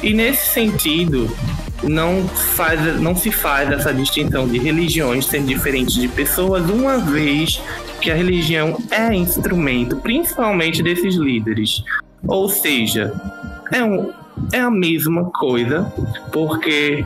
E 0.04 0.14
nesse 0.14 0.48
sentido, 0.48 1.34
não, 1.82 2.28
faz, 2.28 3.00
não 3.00 3.16
se 3.16 3.32
faz 3.32 3.72
essa 3.72 3.94
distinção 3.94 4.48
de 4.48 4.60
religiões 4.60 5.28
ser 5.28 5.44
diferentes 5.44 5.94
de 5.94 6.10
pessoas, 6.10 6.70
uma 6.70 6.98
vez 6.98 7.62
que 8.02 8.12
a 8.12 8.16
religião 8.16 8.78
é 8.92 9.14
instrumento, 9.14 9.96
principalmente 9.98 10.84
desses 10.84 11.16
líderes. 11.16 11.82
Ou 12.28 12.50
seja, 12.50 13.14
é, 13.72 13.84
um, 13.84 14.12
é 14.52 14.60
a 14.60 14.72
mesma 14.72 15.26
coisa, 15.32 15.92
porque 16.32 17.04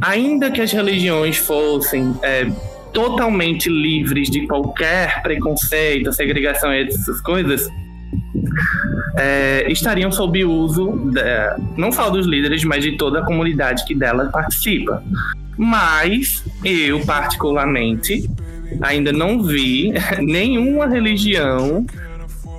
ainda 0.00 0.50
que 0.50 0.60
as 0.60 0.72
religiões 0.72 1.36
fossem 1.36 2.14
é, 2.22 2.50
totalmente 2.92 3.68
livres 3.68 4.30
de 4.30 4.46
qualquer 4.46 5.22
preconceito, 5.22 6.12
segregação 6.12 6.72
e 6.72 6.82
essas 6.82 7.20
coisas, 7.20 7.68
é, 9.16 9.66
estariam 9.70 10.10
sob 10.10 10.44
uso 10.44 10.92
de, 11.12 11.20
não 11.76 11.90
só 11.90 12.10
dos 12.10 12.26
líderes, 12.26 12.64
mas 12.64 12.82
de 12.82 12.96
toda 12.96 13.20
a 13.20 13.24
comunidade 13.24 13.84
que 13.84 13.94
dela 13.94 14.26
participa. 14.26 15.02
Mas 15.56 16.44
eu, 16.64 17.00
particularmente, 17.00 18.28
ainda 18.80 19.12
não 19.12 19.42
vi 19.42 19.92
nenhuma 20.22 20.86
religião 20.86 21.84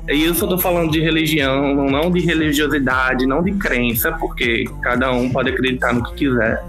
e 0.10 0.26
eu 0.26 0.34
tô 0.34 0.58
falando 0.58 0.92
de 0.92 1.00
religião, 1.00 1.76
não 1.90 2.12
de 2.12 2.20
religiosidade, 2.20 3.26
não 3.26 3.44
de 3.44 3.52
crença, 3.54 4.12
porque 4.14 4.66
cada 4.82 5.12
um 5.12 5.30
pode 5.30 5.50
acreditar 5.50 5.94
no 5.94 6.04
que 6.04 6.16
quiser. 6.16 6.62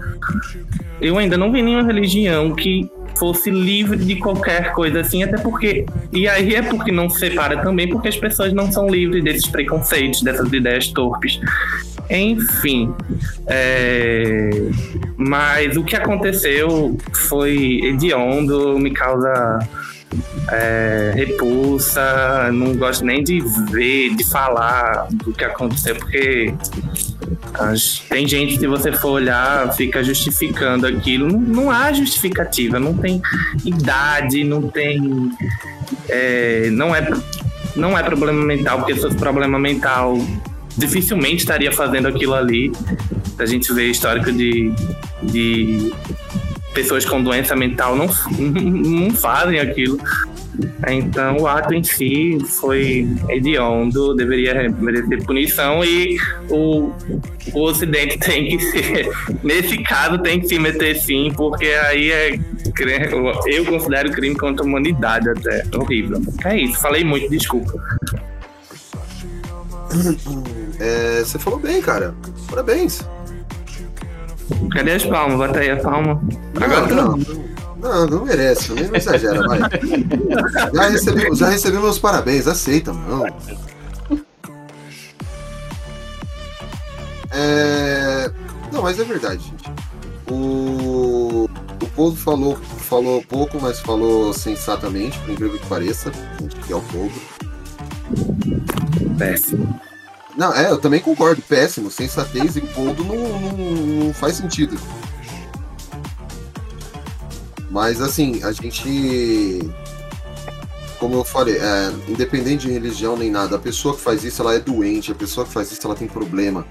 Eu 1.01 1.17
ainda 1.17 1.37
não 1.37 1.51
vi 1.51 1.61
nenhuma 1.61 1.83
religião 1.83 2.53
que 2.55 2.89
fosse 3.17 3.49
livre 3.49 3.97
de 3.97 4.15
qualquer 4.15 4.73
coisa 4.73 5.01
assim, 5.01 5.23
até 5.23 5.37
porque. 5.37 5.85
E 6.11 6.27
aí 6.27 6.55
é 6.55 6.61
porque 6.61 6.91
não 6.91 7.09
se 7.09 7.19
separa 7.19 7.61
também, 7.61 7.89
porque 7.89 8.07
as 8.07 8.17
pessoas 8.17 8.53
não 8.53 8.71
são 8.71 8.87
livres 8.89 9.23
desses 9.23 9.47
preconceitos, 9.47 10.21
dessas 10.21 10.51
ideias 10.51 10.87
torpes. 10.89 11.39
Enfim. 12.09 12.93
É... 13.47 14.49
Mas 15.17 15.75
o 15.77 15.83
que 15.83 15.95
aconteceu 15.95 16.97
foi 17.13 17.81
hediondo, 17.83 18.77
me 18.79 18.91
causa 18.91 19.59
é, 20.51 21.13
repulsa, 21.15 22.51
não 22.51 22.75
gosto 22.75 23.05
nem 23.05 23.23
de 23.23 23.39
ver, 23.71 24.15
de 24.15 24.23
falar 24.23 25.07
do 25.11 25.31
que 25.31 25.43
aconteceu, 25.43 25.95
porque 25.95 26.53
tem 28.09 28.27
gente, 28.27 28.57
se 28.57 28.67
você 28.67 28.91
for 28.91 29.11
olhar, 29.11 29.71
fica 29.73 30.03
justificando 30.03 30.87
aquilo. 30.87 31.27
Não, 31.27 31.39
não 31.39 31.71
há 31.71 31.93
justificativa, 31.93 32.79
não 32.79 32.93
tem 32.93 33.21
idade, 33.63 34.43
não 34.43 34.69
tem. 34.69 35.31
É, 36.09 36.69
não, 36.71 36.95
é, 36.95 37.07
não 37.75 37.97
é 37.97 38.03
problema 38.03 38.43
mental, 38.43 38.79
porque 38.79 38.95
se 38.95 39.01
fosse 39.01 39.15
problema 39.15 39.59
mental, 39.59 40.17
dificilmente 40.75 41.37
estaria 41.37 41.71
fazendo 41.71 42.07
aquilo 42.07 42.33
ali. 42.33 42.71
A 43.37 43.45
gente 43.45 43.71
vê 43.73 43.87
histórico 43.87 44.31
de, 44.31 44.73
de 45.21 45.91
pessoas 46.73 47.05
com 47.05 47.21
doença 47.21 47.55
mental 47.55 47.95
não, 47.95 48.07
não 48.37 49.11
fazem 49.11 49.59
aquilo. 49.59 49.99
Então 50.87 51.37
o 51.37 51.47
ato 51.47 51.73
em 51.73 51.83
si 51.83 52.37
foi 52.59 53.07
hediondo, 53.29 54.15
deveria 54.15 54.69
merecer 54.69 55.23
punição 55.25 55.83
e 55.83 56.17
o, 56.49 56.91
o 57.53 57.61
Ocidente 57.61 58.17
tem 58.19 58.57
que 58.57 58.59
ser, 58.59 59.09
nesse 59.43 59.77
caso 59.83 60.19
tem 60.19 60.39
que 60.39 60.47
se 60.47 60.59
meter 60.59 60.95
sim, 60.95 61.31
porque 61.35 61.65
aí 61.65 62.11
é 62.11 62.39
eu 63.45 63.65
considero 63.65 64.11
crime 64.11 64.35
contra 64.35 64.63
a 64.63 64.67
humanidade 64.67 65.29
até, 65.29 65.63
horrível. 65.75 66.21
É 66.45 66.57
isso, 66.57 66.79
falei 66.79 67.03
muito, 67.03 67.29
desculpa. 67.29 67.73
É, 70.79 71.19
você 71.19 71.37
falou 71.37 71.59
bem, 71.59 71.81
cara. 71.81 72.15
Parabéns. 72.49 73.07
Cadê 74.71 74.93
as 74.93 75.05
palmas? 75.05 75.37
Bota 75.37 75.59
aí 75.59 75.71
a 75.71 75.77
palma. 75.77 76.21
Agora 76.55 76.87
não, 76.87 77.17
não, 77.17 77.43
não, 77.83 78.07
não 78.07 78.25
merece, 78.25 78.69
também 78.69 78.87
não 78.87 78.95
exagera, 78.95 79.45
vai. 79.47 79.59
Já 80.73 80.89
recebi, 80.89 81.35
já 81.35 81.49
recebi 81.49 81.77
meus 81.77 81.99
parabéns, 81.99 82.47
aceita, 82.47 82.93
mano. 82.93 83.35
É... 87.31 88.31
Não, 88.71 88.81
mas 88.81 88.99
é 88.99 89.03
verdade, 89.03 89.43
gente. 89.43 89.71
O, 90.31 91.45
o 91.45 91.87
povo 91.95 92.15
falou, 92.15 92.55
falou 92.55 93.23
pouco, 93.23 93.59
mas 93.59 93.79
falou 93.79 94.33
sensatamente, 94.33 95.17
por 95.19 95.31
incrível 95.31 95.59
que 95.59 95.65
pareça. 95.67 96.11
Gente 96.39 96.55
quer 96.67 96.75
o 96.75 96.81
povo. 96.81 97.21
Péssimo. 99.17 99.79
Não, 100.37 100.53
é, 100.53 100.71
eu 100.71 100.79
também 100.79 100.99
concordo. 100.99 101.41
Péssimo. 101.41 101.91
Sensatez 101.91 102.55
e 102.55 102.61
poldo 102.61 103.03
não, 103.03 103.15
não, 103.15 103.51
não 104.05 104.13
faz 104.13 104.37
sentido. 104.37 104.79
Mas 107.73 107.99
assim, 107.99 108.43
a 108.43 108.51
gente. 108.51 109.59
Como 110.99 111.15
eu 111.15 111.23
falei, 111.23 111.57
é, 111.57 111.91
independente 112.07 112.67
de 112.67 112.71
religião 112.71 113.17
nem 113.17 113.31
nada, 113.31 113.55
a 113.55 113.59
pessoa 113.59 113.95
que 113.95 113.99
faz 113.99 114.23
isso 114.23 114.43
ela 114.43 114.53
é 114.53 114.59
doente, 114.59 115.11
a 115.11 115.15
pessoa 115.15 115.45
que 115.45 115.51
faz 115.51 115.71
isso 115.71 115.85
ela 115.85 115.95
tem 115.95 116.07
problema. 116.07 116.65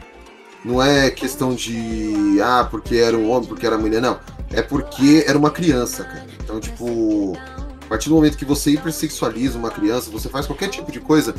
Não 0.64 0.80
é 0.80 1.10
questão 1.10 1.54
de 1.56 2.40
ah, 2.40 2.66
porque 2.70 2.94
era 2.94 3.18
um 3.18 3.28
homem, 3.28 3.48
porque 3.48 3.66
era 3.66 3.76
mulher, 3.76 4.00
não. 4.00 4.20
É 4.52 4.62
porque 4.62 5.24
era 5.26 5.36
uma 5.36 5.50
criança, 5.50 6.04
cara. 6.04 6.24
Então, 6.40 6.60
tipo, 6.60 7.36
a 7.84 7.88
partir 7.88 8.08
do 8.08 8.14
momento 8.14 8.38
que 8.38 8.44
você 8.44 8.70
hipersexualiza 8.70 9.58
uma 9.58 9.70
criança, 9.70 10.08
você 10.08 10.28
faz 10.28 10.46
qualquer 10.46 10.68
tipo 10.68 10.92
de 10.92 11.00
coisa. 11.00 11.34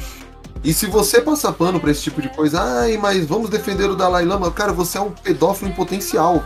E 0.62 0.74
se 0.74 0.88
você 0.88 1.22
passar 1.22 1.54
pano 1.54 1.80
pra 1.80 1.90
esse 1.90 2.02
tipo 2.02 2.22
de 2.22 2.28
coisa, 2.28 2.62
ai, 2.62 2.98
mas 2.98 3.26
vamos 3.26 3.50
defender 3.50 3.90
o 3.90 3.96
Dalai 3.96 4.26
Lama, 4.26 4.52
cara, 4.52 4.74
você 4.74 4.98
é 4.98 5.02
um 5.02 5.12
pedófilo 5.12 5.72
em 5.72 5.74
potencial. 5.74 6.44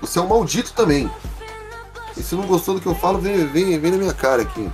Você 0.00 0.18
é 0.18 0.22
um 0.22 0.28
maldito 0.28 0.72
também. 0.72 1.10
E 2.16 2.22
se 2.22 2.34
não 2.34 2.46
gostou 2.46 2.74
do 2.74 2.80
que 2.80 2.86
eu 2.86 2.94
falo, 2.94 3.18
vem, 3.18 3.46
vem, 3.46 3.78
vem 3.78 3.90
na 3.90 3.98
minha 3.98 4.14
cara 4.14 4.40
aqui. 4.42 4.70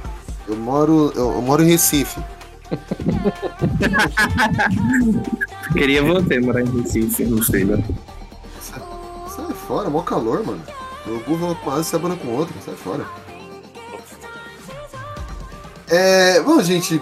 Eu 0.49 0.57
moro, 0.57 1.13
eu, 1.15 1.33
eu 1.33 1.43
moro 1.43 1.63
em 1.63 1.71
Recife. 1.71 2.21
Queria 5.73 6.03
você 6.03 6.41
morar 6.41 6.63
em 6.63 6.81
Recife, 6.81 7.25
não 7.25 7.43
sei, 7.43 7.65
né? 7.65 7.83
Sai, 8.61 8.81
sai 9.29 9.55
fora, 9.67 9.91
mó 9.91 10.03
calor, 10.03 10.45
mano. 10.45 10.63
O 11.07 11.19
burro 11.21 11.55
com 11.57 11.71
asa 11.71 11.97
e 11.97 12.17
com 12.17 12.29
outra, 12.29 12.55
sai 12.65 12.75
fora. 12.75 13.05
É, 15.89 16.41
bom, 16.41 16.61
gente, 16.61 17.01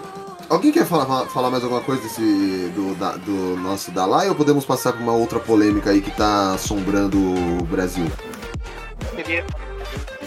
alguém 0.51 0.70
quer 0.70 0.85
falar, 0.85 1.24
falar 1.26 1.51
mais 1.51 1.64
alguma 1.64 1.80
coisa 1.80 2.03
desse, 2.03 2.70
do, 2.74 2.95
da, 2.97 3.16
do 3.16 3.57
nosso 3.57 3.91
Dalai 3.91 4.28
ou 4.28 4.35
podemos 4.35 4.66
passar 4.66 4.93
para 4.93 5.03
uma 5.03 5.14
outra 5.14 5.41
polêmica 5.41 5.91
aí 5.91 6.03
que 6.03 6.11
tá 6.11 6.53
assombrando 6.53 7.18
o 7.18 7.64
Brasil? 7.64 8.05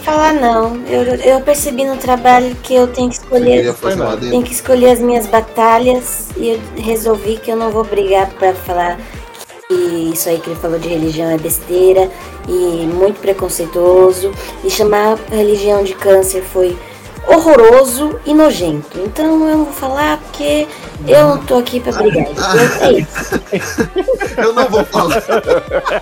Falar 0.07 0.33
não. 0.35 0.85
Eu, 0.85 1.03
eu 1.15 1.41
percebi 1.41 1.83
no 1.83 1.97
trabalho 1.97 2.55
que 2.63 2.73
eu 2.73 2.87
tenho 2.87 3.09
que 3.09 3.15
escolher. 3.15 3.61
Tenho 4.29 4.41
que 4.41 4.53
escolher 4.53 4.91
as 4.91 5.01
minhas 5.01 5.27
batalhas 5.27 6.29
e 6.37 6.51
eu 6.51 6.61
resolvi 6.77 7.35
que 7.35 7.51
eu 7.51 7.57
não 7.57 7.71
vou 7.71 7.83
brigar 7.83 8.29
para 8.35 8.53
falar 8.53 8.97
que 9.67 9.73
isso 9.73 10.29
aí 10.29 10.39
que 10.39 10.49
ele 10.49 10.59
falou 10.61 10.79
de 10.79 10.87
religião 10.87 11.29
é 11.29 11.37
besteira 11.37 12.09
e 12.47 12.85
muito 12.85 13.19
preconceituoso. 13.19 14.31
E 14.63 14.69
chamar 14.69 15.19
a 15.29 15.35
religião 15.35 15.83
de 15.83 15.93
câncer 15.93 16.41
foi 16.41 16.77
horroroso 17.27 18.19
e 18.25 18.33
nojento. 18.33 18.99
Então 18.99 19.25
eu 19.25 19.37
não 19.39 19.65
vou 19.65 19.73
falar 19.73 20.17
porque 20.17 20.67
eu 21.05 21.27
não 21.27 21.37
tô 21.45 21.57
aqui 21.57 21.79
pra 21.79 21.91
brigar. 21.91 22.27
eu 24.37 24.53
não 24.53 24.67
vou 24.69 24.85
falar. 24.85 25.23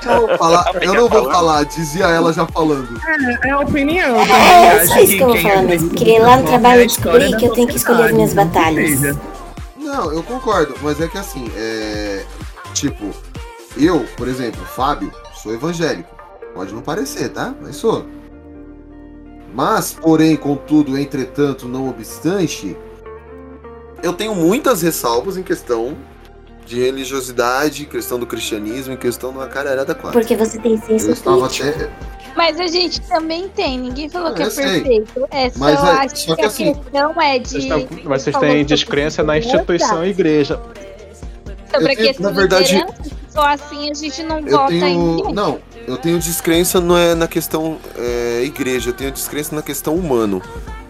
Eu, 0.05 0.28
vou 0.28 0.38
falar, 0.38 0.71
eu 0.82 0.93
não 0.93 1.09
vou 1.09 1.32
falar, 1.32 1.63
dizia 1.65 2.05
ela 2.05 2.32
já 2.32 2.45
falando. 2.47 3.01
É, 3.07 3.47
é 3.47 3.51
a 3.51 3.59
opinião. 3.59 4.15
É, 4.21 4.78
é 4.78 4.86
só 4.86 4.99
isso 4.99 5.17
que 5.17 5.23
eu 5.23 5.28
vou 5.28 5.38
falar 5.41 5.63
mesmo. 5.63 5.89
Porque 5.89 6.19
lá 6.19 6.38
no 6.38 6.45
trabalho 6.45 6.82
eu 6.82 6.88
descobri 6.88 7.36
que 7.36 7.45
eu 7.45 7.53
tenho 7.53 7.67
que 7.67 7.78
escolher 7.78 8.03
as 8.03 8.11
minhas 8.11 8.34
batalhas. 8.34 9.17
Não, 9.78 10.11
eu 10.11 10.23
concordo, 10.23 10.76
mas 10.82 10.99
é 11.01 11.07
que 11.07 11.17
assim, 11.17 11.49
é. 11.55 12.23
Tipo, 12.73 13.11
eu, 13.78 14.05
por 14.17 14.28
exemplo, 14.28 14.63
Fábio, 14.65 15.11
sou 15.41 15.53
evangélico. 15.53 16.13
Pode 16.53 16.73
não 16.73 16.82
parecer, 16.82 17.30
tá? 17.30 17.53
Mas 17.61 17.76
sou. 17.76 18.05
Mas, 19.56 19.93
porém, 19.93 20.36
contudo, 20.36 20.97
entretanto, 20.97 21.66
não 21.66 21.88
obstante, 21.89 22.76
eu 24.03 24.12
tenho 24.12 24.36
muitas 24.36 24.82
ressalvas 24.82 25.38
em 25.38 25.43
questão 25.43 25.95
de 26.66 26.78
religiosidade, 26.82 27.86
questão 27.86 28.20
do 28.20 28.28
cristianismo, 28.28 28.93
em 28.93 28.97
questão 28.97 29.32
de 29.32 29.38
uma 29.38 29.47
caralhada 29.47 29.95
quase. 29.95 30.12
Porque 30.18 30.36
você 30.36 30.60
tem 30.60 30.78
senso 30.82 31.08
Eu 31.26 31.45
até. 31.45 31.89
Mas 32.36 32.60
a 32.60 32.68
gente 32.68 32.99
também 33.08 33.47
tem, 33.47 33.80
ninguém 33.80 34.10
falou 34.10 34.34
que 34.34 34.41
eu 34.41 34.47
é 34.47 34.49
sei. 34.49 34.66
perfeito. 34.66 35.26
É 35.32 35.49
só, 35.49 35.58
Mas 35.58 35.82
é- 35.82 35.88
acho 35.88 36.18
só 36.18 36.32
que, 36.32 36.36
que 36.36 36.41
a 36.41 36.47
assim- 36.47 36.74
questão 36.74 37.22
é 37.22 37.39
de. 37.39 37.49
Vocês, 37.70 38.03
vocês 38.03 38.38
têm 38.38 38.66
descrença 38.66 39.24
na 39.24 39.38
instituição 39.38 40.06
igreja. 40.06 40.60
Sobre 41.72 41.88
a 41.88 41.91
Eu 41.91 41.95
tenho- 41.95 42.07
questão 42.07 42.24
na 42.26 42.32
verdade- 42.32 42.86
for 43.34 43.47
assim, 43.47 43.89
a 43.91 43.93
gente 43.93 44.24
não 44.24 44.41
vota 44.41 44.74
em 44.74 44.80
tenho. 44.80 45.16
ninguém. 45.16 45.34
Não, 45.34 45.59
eu 45.88 45.97
tenho 45.97 46.18
descrença 46.20 46.80
não 46.80 46.97
é 46.97 47.13
na 47.16 47.28
questão 47.28 47.78
é, 47.97 48.43
igreja, 48.45 48.89
eu 48.89 48.93
tenho 48.93 49.11
descrença 49.11 49.53
na 49.55 49.61
questão 49.61 49.93
humano. 49.95 50.41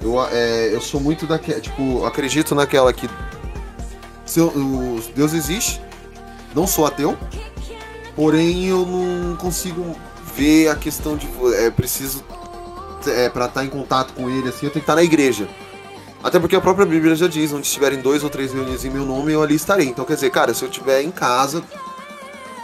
Eu, 0.01 0.23
é, 0.32 0.69
eu 0.73 0.80
sou 0.82 0.99
muito 1.01 1.26
daquela. 1.26 1.59
Tipo, 1.59 2.05
acredito 2.05 2.53
naquela 2.53 2.93
que. 2.93 3.09
Se 4.26 4.39
eu- 4.39 4.47
o 4.49 5.01
Deus 5.15 5.34
existe, 5.34 5.82
não 6.53 6.67
sou 6.67 6.86
ateu, 6.86 7.17
porém 8.15 8.65
eu 8.67 8.86
não 8.86 9.36
consigo 9.38 9.95
ver 10.36 10.69
a 10.69 10.76
questão 10.76 11.17
de. 11.17 11.28
É 11.55 11.71
preciso. 11.71 12.23
É, 13.07 13.30
pra 13.30 13.45
estar 13.45 13.63
em 13.63 13.69
contato 13.69 14.13
com 14.13 14.28
ele, 14.30 14.49
assim, 14.49 14.65
eu 14.65 14.71
tenho 14.71 14.73
que 14.73 14.80
estar 14.80 14.95
na 14.95 15.03
igreja. 15.03 15.47
Até 16.24 16.39
porque 16.39 16.55
a 16.55 16.61
própria 16.61 16.86
Bíblia 16.86 17.16
já 17.16 17.28
diz, 17.28 17.53
onde 17.53 17.68
estiverem 17.68 18.01
dois 18.01 18.24
ou 18.24 18.30
três 18.30 18.51
reunidos 18.51 18.84
em 18.84 18.89
meu 18.89 19.05
nome, 19.05 19.32
eu 19.32 19.43
ali 19.43 19.55
estarei. 19.55 19.88
Então, 19.88 20.05
quer 20.05 20.16
dizer, 20.16 20.32
cara, 20.32 20.53
se 20.53 20.63
eu 20.63 20.70
estiver 20.70 21.01
em 21.01 21.11
casa, 21.11 21.63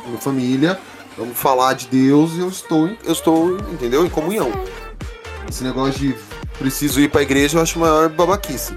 minha 0.05 0.19
família, 0.19 0.79
vamos 1.17 1.37
falar 1.37 1.73
de 1.73 1.87
Deus, 1.87 2.37
eu 2.37 2.49
estou, 2.49 2.87
eu 2.87 3.11
estou, 3.11 3.57
entendeu? 3.71 4.05
Em 4.05 4.09
comunhão. 4.09 4.51
Esse 5.47 5.63
negócio 5.63 5.99
de 5.99 6.15
preciso 6.57 6.99
ir 6.99 7.09
pra 7.09 7.21
igreja, 7.21 7.57
eu 7.57 7.61
acho 7.61 7.77
a 7.77 7.81
maior 7.81 8.09
babaquice. 8.09 8.75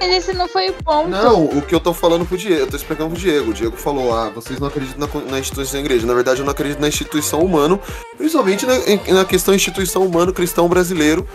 Mas 0.00 0.10
esse 0.14 0.32
não 0.32 0.48
foi 0.48 0.70
o 0.70 0.72
ponto. 0.72 1.08
Não, 1.08 1.44
o 1.44 1.60
que 1.60 1.74
eu 1.74 1.78
tô 1.78 1.92
falando 1.92 2.24
pro 2.24 2.38
Diego, 2.38 2.62
eu 2.62 2.66
tô 2.66 2.76
explicando 2.76 3.10
pro 3.10 3.18
Diego. 3.18 3.50
O 3.50 3.54
Diego 3.54 3.76
falou, 3.76 4.14
ah, 4.14 4.30
vocês 4.30 4.58
não 4.58 4.68
acreditam 4.68 4.98
na, 4.98 5.30
na 5.32 5.38
instituição 5.38 5.74
da 5.74 5.84
igreja. 5.84 6.06
Na 6.06 6.14
verdade, 6.14 6.40
eu 6.40 6.44
não 6.46 6.52
acredito 6.52 6.80
na 6.80 6.88
instituição 6.88 7.40
humano, 7.40 7.78
principalmente 8.16 8.64
na, 8.64 8.74
na 9.14 9.24
questão 9.26 9.54
instituição 9.54 10.02
humano 10.06 10.32
cristão 10.32 10.68
brasileiro 10.68 11.28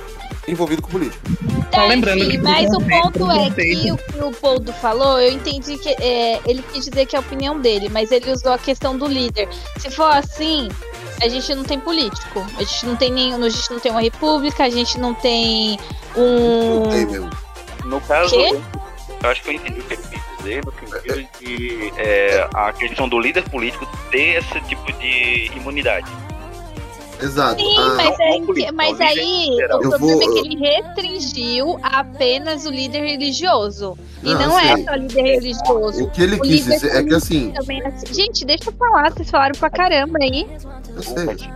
envolvido 0.47 0.81
com 0.81 0.89
política. 0.89 1.21
Só 1.73 1.85
lembrando 1.85 2.23
Sim, 2.23 2.29
que 2.31 2.37
mas 2.39 2.73
o 2.73 2.77
preconceito, 2.77 3.19
ponto 3.19 3.31
é 3.31 3.49
que 3.51 3.91
o 3.91 3.97
que 3.97 4.23
o 4.23 4.31
Poldo 4.31 4.73
falou, 4.73 5.19
eu 5.19 5.31
entendi 5.31 5.77
que 5.77 5.89
é, 5.89 6.39
ele 6.45 6.63
quis 6.73 6.85
dizer 6.85 7.05
que 7.05 7.15
é 7.15 7.19
a 7.19 7.21
opinião 7.21 7.59
dele, 7.59 7.89
mas 7.89 8.11
ele 8.11 8.31
usou 8.31 8.51
a 8.51 8.57
questão 8.57 8.97
do 8.97 9.05
líder. 9.05 9.47
Se 9.77 9.91
for 9.91 10.09
assim, 10.09 10.69
a 11.21 11.27
gente 11.27 11.53
não 11.53 11.63
tem 11.63 11.79
político. 11.79 12.45
A 12.57 12.63
gente 12.63 12.85
não 12.85 12.95
tem 12.95 13.11
nenhum, 13.11 13.43
a 13.43 13.49
gente 13.49 13.69
não 13.71 13.79
tem 13.79 13.91
uma 13.91 14.01
república, 14.01 14.63
a 14.63 14.69
gente 14.69 14.99
não 14.99 15.13
tem 15.13 15.77
um. 16.15 16.79
Não 16.79 16.89
tem 16.89 17.05
mesmo. 17.05 17.44
No 17.85 18.01
caso, 18.01 18.35
eu, 18.35 18.61
acho 19.23 19.41
que 19.43 19.49
eu 19.49 19.53
entendi 19.53 19.79
o 19.79 19.83
que 19.83 19.93
ele 19.93 20.01
quis 20.03 20.37
dizer, 20.37 20.65
no 20.65 20.73
sentido 20.73 21.27
de 21.39 21.93
é, 21.97 22.47
a 22.53 22.73
questão 22.73 23.07
do 23.07 23.19
líder 23.19 23.43
político 23.49 23.87
ter 24.11 24.37
esse 24.39 24.59
tipo 24.61 24.91
de 24.93 25.51
imunidade. 25.55 26.07
Exato. 27.21 27.61
Sim, 27.61 27.75
Ah, 27.77 27.93
mas, 27.95 28.17
não 28.17 28.25
é 28.25 28.29
o 28.29 28.33
que- 28.39 28.45
político, 28.45 28.73
mas 28.75 28.89
o 28.89 28.91
líder 28.93 29.05
aí 29.05 29.47
o 29.49 29.61
Eu 29.61 29.67
problema 29.79 29.97
vou- 29.99 30.21
é 30.21 30.25
que 30.27 30.39
ele 30.47 30.55
restringiu 30.59 31.79
apenas 31.81 32.65
o 32.65 32.69
líder 32.69 33.01
religioso. 33.05 33.97
E 34.21 34.33
Não, 34.33 34.39
não 34.47 34.59
eu 34.59 34.73
é 34.81 34.83
só 34.83 34.91
líder 34.95 35.21
religioso. 35.23 36.03
o 36.03 36.09
que 36.11 36.21
ele 36.23 36.35
O 36.35 36.41
quis 36.41 36.65
dizer 36.65 36.93
é 36.97 37.03
que 37.03 37.13
assim, 37.13 37.51
Também 37.51 37.81
é 37.81 37.87
assim. 37.87 38.13
Gente, 38.13 38.43
deixa 38.45 38.69
eu 38.69 38.73
falar, 38.73 39.11
vocês 39.13 39.29
falaram 39.29 39.55
pra 39.57 39.69
caramba 39.69 40.17
aí. 40.21 40.45
eu 40.93 41.01
sei. 41.03 41.49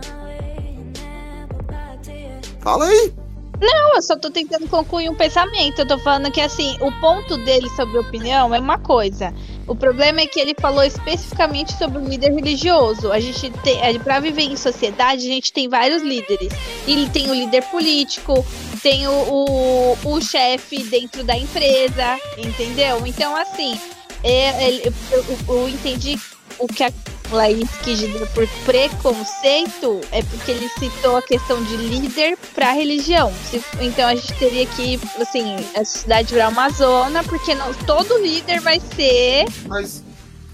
Fala 2.60 2.86
aí. 2.86 3.12
Não, 3.60 3.94
eu 3.96 4.02
só 4.02 4.16
tô 4.16 4.30
tentando 4.30 4.66
concluir 4.68 5.10
um 5.10 5.14
pensamento. 5.14 5.80
Eu 5.80 5.86
tô 5.86 5.98
falando 5.98 6.30
que, 6.32 6.40
assim, 6.40 6.76
o 6.80 6.90
ponto 7.00 7.36
dele 7.44 7.68
sobre 7.70 7.98
opinião 7.98 8.54
é 8.54 8.58
uma 8.58 8.78
coisa. 8.78 9.34
O 9.66 9.76
problema 9.76 10.22
é 10.22 10.26
que 10.26 10.40
ele 10.40 10.54
falou 10.58 10.82
especificamente 10.82 11.76
sobre 11.76 11.98
o 11.98 12.04
líder 12.08 12.32
religioso. 12.34 13.12
A 13.12 13.20
gente 13.20 13.50
tem, 13.62 13.78
é, 13.82 13.98
pra 13.98 14.18
viver 14.18 14.44
em 14.44 14.56
sociedade, 14.56 15.20
a 15.26 15.32
gente 15.34 15.52
tem 15.52 15.68
vários 15.68 16.02
líderes. 16.02 16.50
E 16.86 17.06
tem 17.10 17.30
o 17.30 17.34
líder 17.34 17.62
político, 17.64 18.44
tem 18.82 19.06
o, 19.06 19.12
o, 19.12 19.98
o 20.04 20.20
chefe 20.22 20.82
dentro 20.84 21.22
da 21.22 21.36
empresa, 21.36 22.18
entendeu? 22.38 23.06
Então, 23.06 23.36
assim, 23.36 23.78
é, 24.24 24.66
ele- 24.68 24.82
eu, 24.86 24.94
eu- 25.18 25.38
eu 25.56 25.68
entendi 25.68 26.18
o 26.60 26.66
que 26.68 26.84
a 26.84 26.92
Laís 27.32 27.68
quis 27.82 27.98
dizer 27.98 28.26
por 28.28 28.46
preconceito 28.64 30.00
é 30.12 30.22
porque 30.22 30.50
ele 30.50 30.68
citou 30.78 31.16
a 31.16 31.22
questão 31.22 31.62
de 31.64 31.76
líder 31.76 32.36
para 32.54 32.72
religião. 32.72 33.32
Se- 33.50 33.62
então 33.80 34.08
a 34.08 34.14
gente 34.14 34.32
teria 34.34 34.66
que, 34.66 35.00
assim, 35.20 35.56
a 35.76 35.84
sociedade 35.84 36.32
virar 36.32 36.48
uma 36.48 36.68
zona, 36.70 37.22
porque 37.24 37.54
não, 37.54 37.72
todo 37.86 38.18
líder 38.18 38.60
vai 38.60 38.80
ser, 38.94 39.46
Mas. 39.66 40.02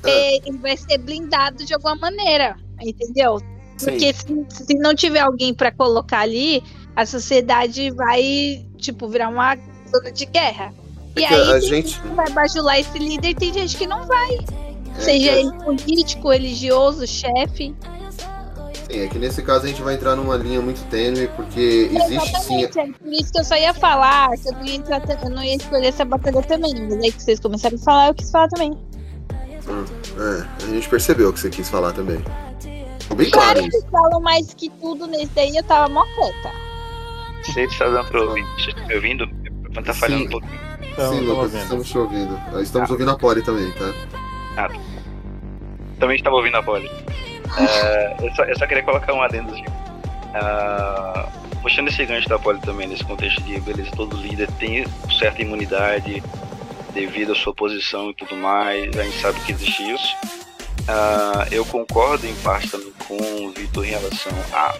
eh, 0.04 0.36
ele 0.46 0.58
vai 0.58 0.76
ser 0.76 0.98
blindado 0.98 1.64
de 1.64 1.74
alguma 1.74 1.96
maneira, 1.96 2.56
entendeu? 2.80 3.40
Porque 3.82 4.12
se, 4.14 4.46
se 4.66 4.74
não 4.78 4.94
tiver 4.94 5.20
alguém 5.20 5.52
para 5.52 5.70
colocar 5.72 6.20
ali, 6.20 6.62
a 6.94 7.04
sociedade 7.04 7.90
vai, 7.90 8.64
tipo, 8.78 9.08
virar 9.08 9.28
uma 9.28 9.56
zona 9.90 10.10
de 10.12 10.24
guerra. 10.26 10.72
E 11.16 11.24
É 11.24 11.28
aí 11.28 11.52
a 11.52 11.60
gente- 11.60 11.98
vai 12.14 12.30
bajular 12.30 12.78
esse 12.78 12.98
líder 12.98 13.30
e 13.30 13.34
tem 13.34 13.52
gente 13.52 13.76
que 13.76 13.86
não 13.86 14.06
vai. 14.06 14.38
É 14.96 15.00
Seja 15.00 15.30
que- 15.32 15.38
ele 15.38 15.52
político, 15.52 16.30
religioso, 16.30 17.06
chefe. 17.06 17.74
Sim, 18.88 19.00
é 19.00 19.08
que 19.08 19.18
nesse 19.18 19.42
caso 19.42 19.64
a 19.64 19.68
gente 19.68 19.82
vai 19.82 19.94
entrar 19.94 20.14
numa 20.14 20.36
linha 20.36 20.60
muito 20.60 20.80
tênue, 20.88 21.26
porque 21.36 21.90
existe 21.92 22.40
sim. 22.42 22.60
Exatamente, 22.62 22.78
é 22.78 22.98
por 23.04 23.12
isso 23.12 23.32
que 23.32 23.40
eu 23.40 23.44
só 23.44 23.56
ia 23.56 23.74
falar, 23.74 24.30
que 24.36 24.48
eu 24.48 24.52
não 24.52 24.64
ia, 24.64 24.74
entrar, 24.76 25.02
eu 25.24 25.30
não 25.30 25.42
ia 25.42 25.56
escolher 25.56 25.86
essa 25.88 26.04
batalha 26.04 26.40
também. 26.42 26.72
Mas 26.88 26.92
aí 27.02 27.12
que 27.12 27.22
vocês 27.22 27.40
começaram 27.40 27.76
a 27.76 27.80
falar, 27.80 28.08
eu 28.08 28.14
quis 28.14 28.30
falar 28.30 28.48
também. 28.48 28.78
É, 30.18 30.64
a 30.64 30.68
gente 30.68 30.88
percebeu 30.88 31.30
o 31.30 31.32
que 31.32 31.40
você 31.40 31.50
quis 31.50 31.68
falar 31.68 31.92
também. 31.92 32.22
Ficou 33.00 33.16
bem 33.16 33.28
claro 33.30 33.58
Claro 33.58 33.70
que 33.70 33.90
falam 33.90 34.20
mais 34.20 34.54
que 34.54 34.70
tudo 34.80 35.06
nesse 35.08 35.30
daí, 35.34 35.56
eu 35.56 35.64
tava 35.64 35.92
mó 35.92 36.04
quieta. 36.14 36.52
Sei 37.52 37.66
se 37.66 37.72
está 37.72 37.88
dando 37.88 38.06
pra 38.08 38.22
ouvir. 38.22 38.44
Vocês 38.54 38.68
estão 38.68 38.86
me 38.86 38.94
ouvindo? 38.94 39.28
Tá 39.84 39.92
falhando 39.94 40.22
Sim. 40.22 40.26
um 40.28 40.30
pouquinho. 40.30 40.60
Então, 40.92 41.12
Sim, 41.12 41.20
Lucas, 41.20 41.38
ouvindo. 41.44 41.62
estamos 41.62 41.88
te 41.88 41.98
ouvindo. 41.98 42.40
Ah, 42.54 42.62
Estamos 42.62 42.90
ouvindo 42.90 43.10
a 43.10 43.18
Polly 43.18 43.42
também, 43.42 43.70
tá? 43.72 43.92
Também 45.98 46.16
estava 46.16 46.36
ouvindo 46.36 46.56
a 46.56 46.62
Polly. 46.62 46.90
É, 47.58 48.16
eu, 48.20 48.34
só, 48.34 48.44
eu 48.44 48.58
só 48.58 48.66
queria 48.66 48.82
colocar 48.82 49.12
um 49.14 49.22
adendo. 49.22 49.54
Ah, 50.34 51.28
puxando 51.62 51.88
esse 51.88 52.04
gancho 52.04 52.28
da 52.28 52.38
Polly 52.38 52.60
também, 52.60 52.86
nesse 52.86 53.04
contexto 53.04 53.42
de, 53.42 53.60
beleza, 53.60 53.90
todo 53.96 54.16
líder 54.16 54.50
tem 54.52 54.84
certa 55.18 55.42
imunidade 55.42 56.22
devido 56.92 57.32
à 57.32 57.34
sua 57.34 57.54
posição 57.54 58.10
e 58.10 58.14
tudo 58.14 58.36
mais, 58.36 58.96
a 58.98 59.02
gente 59.02 59.20
sabe 59.20 59.40
que 59.40 59.52
existe 59.52 59.82
isso. 59.90 60.16
Ah, 60.88 61.46
eu 61.50 61.64
concordo 61.64 62.26
em 62.26 62.34
parte 62.36 62.70
também 62.70 62.92
com 63.06 63.16
o 63.16 63.50
Vitor 63.52 63.84
em 63.84 63.90
relação 63.90 64.32
a 64.52 64.74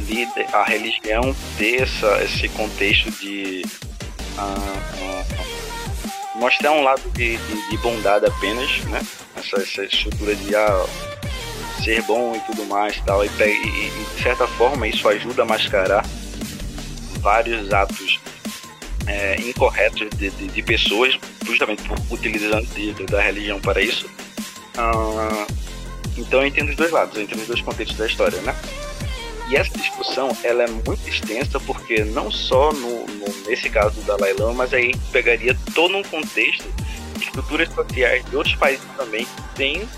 líder, 0.00 0.46
a 0.52 0.64
religião 0.64 1.34
ter 1.56 1.82
essa, 1.82 2.22
esse 2.22 2.48
contexto 2.50 3.10
de 3.12 3.62
ah, 4.38 4.54
ah, 5.00 5.24
mostrar 6.38 6.72
um 6.72 6.82
lado 6.82 7.02
de, 7.10 7.36
de, 7.36 7.70
de 7.70 7.76
bondade 7.78 8.26
apenas, 8.26 8.78
né? 8.86 9.00
Essa, 9.36 9.60
essa 9.60 9.84
estrutura 9.84 10.34
de 10.34 10.54
ah, 10.54 10.86
ser 11.84 12.02
bom 12.02 12.34
e 12.36 12.40
tudo 12.40 12.64
mais 12.66 13.00
tal, 13.04 13.24
e, 13.24 13.28
e- 13.28 13.42
e, 13.42 14.06
de 14.16 14.22
certa 14.22 14.46
forma 14.46 14.86
isso 14.86 15.08
ajuda 15.08 15.42
a 15.42 15.44
mascarar 15.44 16.04
vários 17.20 17.72
atos 17.72 18.20
é, 19.06 19.36
incorretos 19.40 20.08
de, 20.16 20.30
de, 20.30 20.46
de 20.48 20.62
pessoas, 20.62 21.18
justamente 21.46 21.82
por 21.84 21.96
utilizando 22.10 22.66
de- 22.74 22.92
da 23.06 23.20
religião 23.20 23.60
para 23.60 23.80
isso. 23.80 24.08
Ah, 24.76 25.46
então 26.16 26.40
eu 26.40 26.46
entendo 26.46 26.68
os 26.70 26.76
dois 26.76 26.90
lados, 26.90 27.16
eu 27.16 27.22
entendo 27.22 27.40
os 27.40 27.46
dois 27.48 27.60
contextos 27.62 27.96
da 27.96 28.06
história, 28.06 28.40
né? 28.42 28.54
E 29.50 29.56
essa 29.56 29.76
discussão 29.78 30.36
ela 30.44 30.64
é 30.64 30.68
muito 30.68 31.08
extensa 31.08 31.58
porque 31.60 32.04
não 32.04 32.30
só 32.30 32.72
no, 32.72 33.06
no- 33.06 33.46
nesse 33.46 33.70
caso 33.70 33.94
do 34.00 34.02
Dalai 34.06 34.34
Lama, 34.34 34.52
mas 34.54 34.74
aí 34.74 34.92
pegaria 35.10 35.56
todo 35.74 35.96
um 35.96 36.02
contexto 36.02 36.64
de 37.16 37.24
estruturas 37.24 37.68
sociais 37.72 38.24
de 38.28 38.36
outros 38.36 38.54
países 38.56 38.84
também 38.96 39.24
que 39.24 39.42
têm 39.56 39.88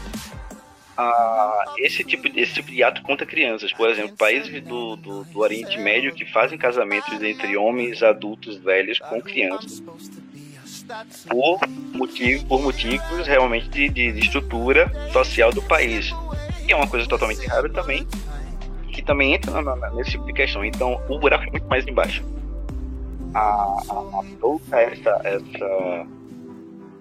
ah, 0.97 1.65
esse, 1.79 2.05
tipo 2.05 2.29
de, 2.29 2.39
esse 2.41 2.55
tipo 2.55 2.71
de 2.71 2.83
ato 2.85 3.03
contra 3.03 3.27
crianças. 3.27 3.73
Por 3.73 3.89
exemplo, 3.89 4.17
países 4.17 4.63
do, 4.63 4.95
do, 4.97 5.25
do 5.25 5.39
Oriente 5.41 5.79
Médio 5.79 6.15
que 6.15 6.25
fazem 6.27 6.57
casamentos 6.59 7.21
entre 7.23 7.57
homens 7.57 8.03
adultos 8.03 8.57
velhos 8.59 8.99
com 9.01 9.21
crianças 9.21 9.83
por, 11.29 11.59
motivo, 11.93 12.47
por 12.47 12.63
motivos 12.63 13.27
realmente 13.27 13.69
de, 13.69 13.89
de, 13.89 14.13
de 14.13 14.21
estrutura 14.21 14.93
social 15.13 15.53
do 15.53 15.63
país. 15.63 16.11
E 16.69 16.73
é 16.73 16.77
uma 16.77 16.87
coisa 16.87 17.07
totalmente 17.09 17.43
errada 17.43 17.69
também, 17.71 18.07
que 18.91 19.03
também 19.03 19.35
entra 19.35 19.61
na- 19.63 19.77
na- 19.77 19.91
nesse 19.91 20.11
tipo 20.13 20.25
de 20.27 20.33
questão. 20.33 20.65
Então, 20.65 21.01
o 21.09 21.19
buraco 21.19 21.45
é 21.45 21.51
muito 21.51 21.67
mais 21.69 21.87
embaixo. 21.87 22.25
A, 23.35 23.39
a, 23.41 24.21
a 24.21 24.25
toda 24.41 24.81
essa, 24.81 25.21
essa, 25.25 26.07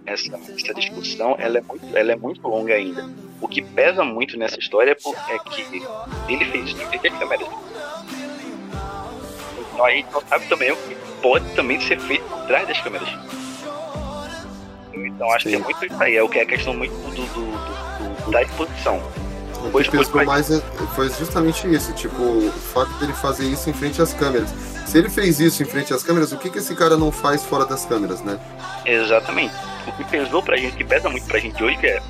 essa, 0.06 0.36
essa 0.36 0.74
discussão 0.76 1.36
ela 1.40 1.58
é, 1.58 1.62
muito, 1.62 1.98
ela 1.98 2.12
é 2.12 2.16
muito 2.16 2.48
longa 2.48 2.74
ainda. 2.74 3.10
o 3.42 3.48
que 3.48 3.62
pesa 3.62 4.04
muito 4.04 4.38
nessa 4.38 4.60
história 4.60 4.92
é 4.92 4.96
é 5.34 5.40
que 5.40 5.62
ele 6.28 6.46
fez 6.46 6.70
isso 6.70 6.82
em 6.82 7.08
às 7.08 7.18
câmeras. 7.20 7.48
Então 9.74 9.86
a 9.86 9.92
gente 9.92 10.12
não 10.12 10.22
sabe 10.22 10.48
também 10.48 10.72
o 10.72 10.76
que 10.76 10.96
pode 11.22 11.50
também 11.56 11.80
ser 11.80 12.00
feito 12.02 12.24
por 12.26 12.46
trás 12.48 12.68
das 12.68 12.80
câmeras. 12.82 13.10
Então 14.94 15.32
acho 15.32 15.48
que 15.48 15.56
é 15.56 15.58
Sim. 15.58 15.64
muito 15.64 15.86
isso 15.86 16.04
aí, 16.04 16.16
é 16.16 16.22
o 16.24 16.28
que 16.30 16.40
é 16.40 16.42
a 16.42 16.46
questão 16.46 16.74
muito 16.74 16.92
do, 16.94 17.12
do, 17.12 17.26
do- 17.26 18.26
do- 18.26 18.32
da 18.32 18.42
exposição. 18.44 19.02
O 19.62 19.72
que 19.84 19.92
pesou 19.92 20.26
mais 20.26 20.50
é- 20.50 20.62
foi 20.96 21.10
justamente 21.10 21.68
isso, 21.68 21.92
tipo, 21.94 22.22
o 22.22 22.52
fato 22.74 22.92
dele 22.94 23.14
fazer 23.14 23.46
isso 23.46 23.70
em 23.70 23.74
frente 23.74 24.02
às 24.02 24.14
câmeras. 24.14 24.50
Se 24.88 24.98
ele 24.98 25.10
fez 25.10 25.40
isso 25.40 25.62
em 25.62 25.66
frente 25.66 25.94
às 25.94 26.02
câmeras, 26.04 26.32
o 26.32 26.38
que, 26.38 26.50
que 26.50 26.58
esse 26.60 26.74
cara 26.76 26.98
não 26.98 27.12
faz 27.12 27.44
fora 27.44 27.66
das 27.66 27.86
câmeras, 27.86 28.22
né? 28.22 28.40
Exatamente. 28.86 29.54
O 29.88 29.92
que 29.92 30.04
pesou 30.06 30.42
pra 30.42 30.58
gente, 30.58 30.76
que 30.76 30.84
pesa 30.84 31.10
muito 31.10 31.28
pra 31.28 31.40
gente 31.40 31.62
hoje, 31.64 31.78
que 31.78 31.88
é, 31.88 32.02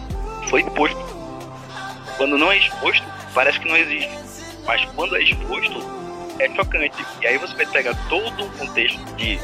foi 0.49 0.61
exposto. 0.61 0.97
Quando 2.17 2.37
não 2.37 2.51
é 2.51 2.57
exposto, 2.57 3.03
parece 3.33 3.59
que 3.59 3.67
não 3.67 3.75
existe. 3.77 4.11
Mas 4.65 4.85
quando 4.95 5.15
é 5.15 5.23
exposto, 5.23 5.81
é 6.39 6.49
chocante. 6.55 7.05
E 7.21 7.27
aí 7.27 7.37
você 7.37 7.53
vai 7.55 7.65
pegar 7.65 7.95
todo 8.07 8.43
um 8.43 8.49
contexto 8.51 8.99
de 9.15 9.39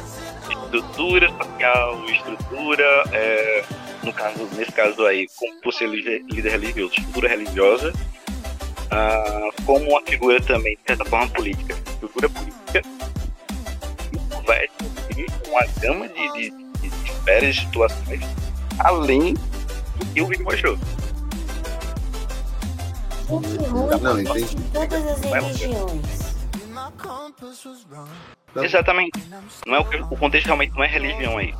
estrutura 0.49 1.30
social, 1.30 2.06
estrutura, 2.06 3.03
é, 3.12 3.64
no 4.06 4.14
caso, 4.14 4.47
nesse 4.56 4.72
caso 4.72 5.06
aí, 5.06 5.28
como 5.36 5.62
por 5.62 5.74
ser 5.74 5.89
líder, 5.89 6.24
religioso, 6.30 6.93
estrutura 6.93 7.30
religiosa, 7.30 7.91
ah, 8.91 9.49
como 9.66 9.89
uma 9.89 10.01
figura 10.03 10.39
também, 10.41 10.78
de 10.78 10.84
certa 10.86 11.03
forma, 11.06 11.28
política. 11.30 11.74
Estrutura 11.74 12.30
política, 12.30 12.82
vai 14.45 14.68
ter 15.10 15.26
uma 15.49 15.66
gama 15.82 16.08
de, 16.08 16.34
de, 16.34 16.51
de 16.51 16.76
de 17.41 17.53
situações, 17.53 18.22
além 18.80 19.34
do 19.34 20.06
que 20.14 20.22
o 20.22 20.28
vídeo 20.28 20.45
mostrou. 20.45 20.78
Não, 24.01 24.22
entendi. 24.22 24.56
todas 24.72 25.08
as 25.08 25.22
religiões. 25.22 26.36
Exatamente. 28.56 29.12
Não 29.66 29.76
é 29.76 29.80
o, 29.80 30.14
o 30.14 30.18
contexto 30.18 30.45
realmente 30.45 30.76
não 30.76 30.84
é 30.84 30.88
religião 30.88 31.38
aí. 31.39 31.53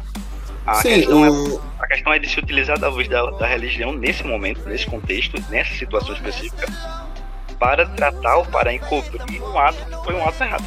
A, 0.66 0.76
Sim, 0.76 0.96
questão, 0.96 1.26
é, 1.26 1.60
a 1.80 1.88
questão 1.88 2.14
é 2.14 2.20
de 2.20 2.28
se 2.28 2.40
utilizar 2.40 2.80
da 2.80 2.90
voz 2.90 3.08
da, 3.08 3.24
da 3.32 3.46
religião 3.46 3.94
nesse 3.94 4.24
momento, 4.24 4.68
nesse 4.68 4.88
contexto, 4.88 5.40
nessa 5.50 5.74
situação 5.76 6.14
específica, 6.14 6.66
para 7.60 7.86
tratar 7.86 8.38
ou 8.38 8.46
para 8.46 8.74
encobrir 8.74 9.42
um 9.44 9.60
ato 9.60 9.78
que 9.86 10.04
foi 10.04 10.16
um 10.16 10.28
ato 10.28 10.44
errado. 10.44 10.66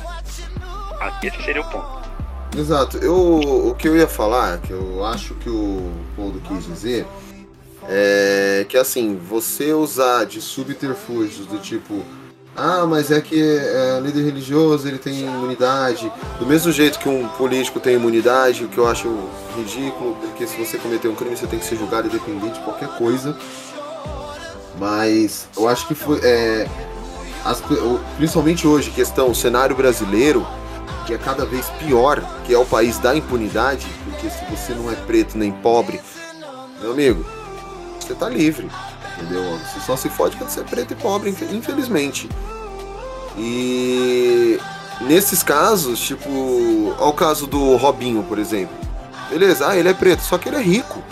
Esse 1.22 1.42
seria 1.42 1.62
o 1.62 1.70
ponto. 1.70 1.98
Exato. 2.56 2.98
Eu, 2.98 3.68
o 3.70 3.74
que 3.74 3.88
eu 3.88 3.96
ia 3.96 4.08
falar, 4.08 4.58
que 4.58 4.72
eu 4.72 5.04
acho 5.04 5.34
que 5.34 5.50
o 5.50 5.92
Paulo 6.16 6.40
quis 6.46 6.64
dizer, 6.64 7.06
é 7.88 8.64
que 8.68 8.76
assim, 8.76 9.16
você 9.16 9.72
usar 9.72 10.24
de 10.24 10.40
subterfúgios 10.40 11.46
do 11.46 11.58
tipo, 11.58 12.04
ah, 12.58 12.86
mas 12.86 13.10
é 13.10 13.20
que 13.20 13.40
é, 13.40 14.00
líder 14.02 14.24
religioso 14.24 14.86
ele 14.88 14.98
tem 14.98 15.20
imunidade, 15.20 16.10
do 16.38 16.44
mesmo 16.46 16.70
jeito 16.72 16.98
que 16.98 17.08
um 17.08 17.26
político 17.28 17.78
tem 17.80 17.94
imunidade, 17.94 18.64
o 18.64 18.68
que 18.68 18.78
eu 18.78 18.86
acho 18.88 19.08
ridículo, 19.56 20.16
porque 20.20 20.46
se 20.46 20.56
você 20.56 20.76
cometer 20.78 21.08
um 21.08 21.14
crime 21.14 21.36
você 21.36 21.46
tem 21.46 21.58
que 21.58 21.64
ser 21.64 21.76
julgado 21.76 22.08
independente 22.08 22.54
de 22.58 22.64
qualquer 22.64 22.88
coisa. 22.98 23.36
Mas 24.78 25.48
eu 25.56 25.68
acho 25.68 25.86
que 25.88 25.94
foi. 25.94 26.20
é, 26.22 26.68
as- 27.44 27.60
o- 27.60 28.00
principalmente 28.16 28.66
hoje, 28.66 28.90
questão 28.90 29.34
cenário 29.34 29.74
brasileiro, 29.74 30.46
que 31.06 31.14
é 31.14 31.18
cada 31.18 31.44
vez 31.44 31.66
pior, 31.84 32.22
que 32.44 32.54
é 32.54 32.58
o 32.58 32.64
país 32.66 32.98
da 32.98 33.14
impunidade, 33.16 33.86
porque 34.04 34.28
se 34.30 34.44
você 34.50 34.72
não 34.74 34.90
é 34.90 34.94
preto 34.94 35.36
nem 35.36 35.50
pobre, 35.50 36.00
meu 36.80 36.92
amigo, 36.92 37.24
você 37.98 38.14
tá 38.14 38.28
livre, 38.28 38.70
entendeu? 39.20 39.58
Você 39.58 39.80
só 39.80 39.96
se 39.96 40.08
fode 40.08 40.36
quando 40.36 40.50
você 40.50 40.60
é 40.60 40.64
preto 40.64 40.92
e 40.92 40.96
pobre, 40.96 41.30
infe- 41.30 41.44
infelizmente. 41.54 42.28
E 43.36 44.58
nesses 45.00 45.42
casos, 45.42 46.00
tipo, 46.00 46.94
ao 46.98 47.12
caso 47.12 47.46
do 47.46 47.76
Robinho, 47.76 48.22
por 48.24 48.38
exemplo. 48.38 48.76
Beleza, 49.30 49.68
ah, 49.68 49.76
ele 49.76 49.88
é 49.88 49.94
preto, 49.94 50.20
só 50.22 50.38
que 50.38 50.48
ele 50.48 50.56
é 50.56 50.62
rico. 50.62 51.02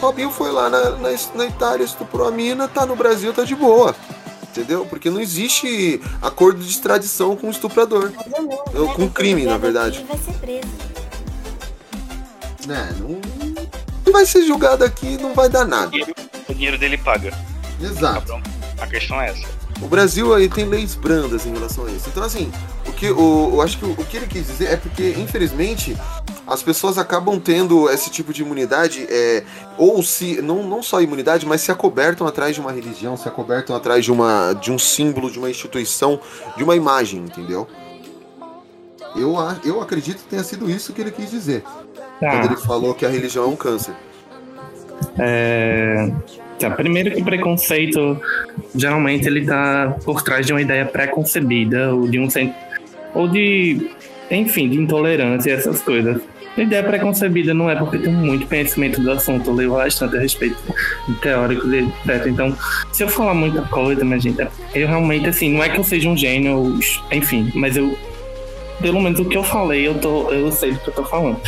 Robinho 0.00 0.30
foi 0.30 0.50
lá 0.52 0.68
na, 0.68 0.90
na, 0.90 1.08
na 1.34 1.46
Itália, 1.46 1.84
estuprou 1.84 2.26
a 2.28 2.30
mina, 2.30 2.68
tá 2.68 2.84
no 2.86 2.94
Brasil, 2.96 3.32
tá 3.32 3.44
de 3.44 3.54
boa. 3.54 3.94
Entendeu? 4.50 4.84
Porque 4.86 5.08
não 5.10 5.20
existe 5.20 6.00
acordo 6.22 6.60
de 6.60 6.70
extradição 6.70 7.36
com 7.36 7.46
o 7.48 7.50
estuprador. 7.50 8.12
Ou 8.16 8.42
menos, 8.42 8.60
Eu- 8.74 8.86
né? 8.86 8.94
com 8.94 9.08
crime, 9.08 9.44
na 9.44 9.56
verdade. 9.58 10.04
vai 10.08 10.18
ser 10.18 10.32
preso. 10.34 10.68
não, 12.66 13.08
não 13.08 13.20
vai 14.10 14.26
ser 14.26 14.42
julgado 14.42 14.84
aqui, 14.84 15.16
não 15.18 15.34
vai 15.34 15.48
dar 15.48 15.64
nada. 15.64 15.90
O 16.48 16.54
dinheiro 16.54 16.78
dele 16.78 16.98
paga. 16.98 17.32
Exato. 17.80 18.32
Tá? 18.32 18.42
A 18.80 18.86
questão 18.86 19.20
é 19.20 19.30
essa. 19.30 19.46
O 19.80 19.86
Brasil 19.86 20.34
aí 20.34 20.48
tem 20.48 20.64
leis 20.64 20.94
brandas 20.94 21.46
em 21.46 21.52
relação 21.52 21.86
a 21.86 21.90
isso. 21.90 22.08
Então, 22.08 22.22
assim, 22.22 22.50
o 22.86 22.92
que 22.92 23.10
o, 23.10 23.50
eu 23.52 23.62
acho 23.62 23.78
que 23.78 23.84
o, 23.84 23.92
o 23.92 24.04
que 24.04 24.16
ele 24.16 24.26
quis 24.26 24.46
dizer 24.46 24.72
é 24.72 24.76
porque, 24.76 25.14
infelizmente, 25.16 25.96
as 26.46 26.62
pessoas 26.62 26.98
acabam 26.98 27.38
tendo 27.38 27.88
esse 27.88 28.10
tipo 28.10 28.32
de 28.32 28.42
imunidade, 28.42 29.06
é, 29.08 29.44
ou 29.76 30.02
se, 30.02 30.42
não, 30.42 30.64
não 30.64 30.82
só 30.82 31.00
imunidade, 31.00 31.46
mas 31.46 31.60
se 31.60 31.70
acobertam 31.70 32.26
atrás 32.26 32.54
de 32.54 32.60
uma 32.60 32.72
religião, 32.72 33.16
se 33.16 33.28
acobertam 33.28 33.76
atrás 33.76 34.04
de, 34.04 34.10
uma, 34.10 34.54
de 34.54 34.72
um 34.72 34.78
símbolo, 34.78 35.30
de 35.30 35.38
uma 35.38 35.50
instituição, 35.50 36.20
de 36.56 36.64
uma 36.64 36.74
imagem, 36.74 37.20
entendeu? 37.20 37.68
Eu, 39.14 39.36
eu 39.64 39.80
acredito 39.80 40.22
que 40.22 40.28
tenha 40.28 40.42
sido 40.42 40.70
isso 40.70 40.92
que 40.92 41.00
ele 41.00 41.10
quis 41.10 41.30
dizer. 41.30 41.64
Quando 42.18 42.30
Tá. 42.32 42.46
ele 42.46 42.56
falou 42.56 42.94
que 42.94 43.06
a 43.06 43.08
religião 43.08 43.44
é 43.44 43.46
um 43.48 43.56
câncer. 43.56 43.94
É, 45.18 46.10
tá, 46.58 46.70
primeiro 46.70 47.10
que 47.14 47.22
preconceito 47.22 48.20
geralmente 48.74 49.26
ele 49.26 49.44
tá 49.46 49.96
por 50.04 50.22
trás 50.22 50.46
de 50.46 50.52
uma 50.52 50.60
ideia 50.60 50.84
pré-concebida 50.84 51.94
ou 51.94 52.08
de 52.08 52.18
um 52.18 52.28
sen- 52.30 52.54
ou 53.14 53.28
de 53.28 53.90
enfim 54.30 54.68
de 54.68 54.78
intolerância 54.78 55.50
e 55.50 55.52
essas 55.54 55.80
coisas. 55.80 56.20
A 56.56 56.60
ideia 56.60 56.82
pré-concebida 56.82 57.54
não 57.54 57.70
é 57.70 57.76
porque 57.76 57.98
tem 57.98 58.12
muito 58.12 58.46
conhecimento 58.48 59.00
do 59.00 59.12
assunto, 59.12 59.48
eu 59.50 59.54
leio 59.54 59.72
bastante 59.74 60.16
a 60.16 60.20
respeito 60.20 60.56
teórico 61.22 61.64
etc. 61.72 62.26
Então, 62.26 62.56
se 62.92 63.04
eu 63.04 63.08
falar 63.08 63.34
muita 63.34 63.62
coisa, 63.62 64.04
minha 64.04 64.18
gente, 64.18 64.42
é- 64.42 64.48
eu 64.74 64.88
realmente 64.88 65.28
assim, 65.28 65.52
não 65.54 65.62
é 65.62 65.68
que 65.68 65.78
eu 65.78 65.84
seja 65.84 66.08
um 66.08 66.16
gênio, 66.16 66.76
enfim, 67.12 67.50
mas 67.54 67.76
eu 67.76 67.96
pelo 68.80 69.00
menos 69.00 69.18
o 69.20 69.24
que 69.24 69.36
eu 69.36 69.42
falei, 69.44 69.86
eu 69.86 69.94
tô 69.98 70.30
eu 70.30 70.50
sei 70.52 70.72
do 70.72 70.78
que 70.80 70.88
eu 70.88 70.94
tô 70.94 71.04
falando. 71.04 71.40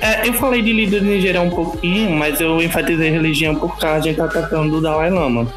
É, 0.00 0.26
eu 0.26 0.32
falei 0.34 0.62
de 0.62 0.72
líderes 0.72 1.06
em 1.06 1.20
geral 1.20 1.44
um 1.44 1.50
pouquinho, 1.50 2.10
mas 2.10 2.40
eu 2.40 2.60
enfatizei 2.62 3.10
religião 3.10 3.54
por 3.54 3.78
causa 3.78 3.98
a 3.98 4.00
gente 4.00 4.16
tá 4.16 4.28
tratando 4.28 4.70
do 4.70 4.80
Dalai 4.80 5.10
Lama. 5.10 5.52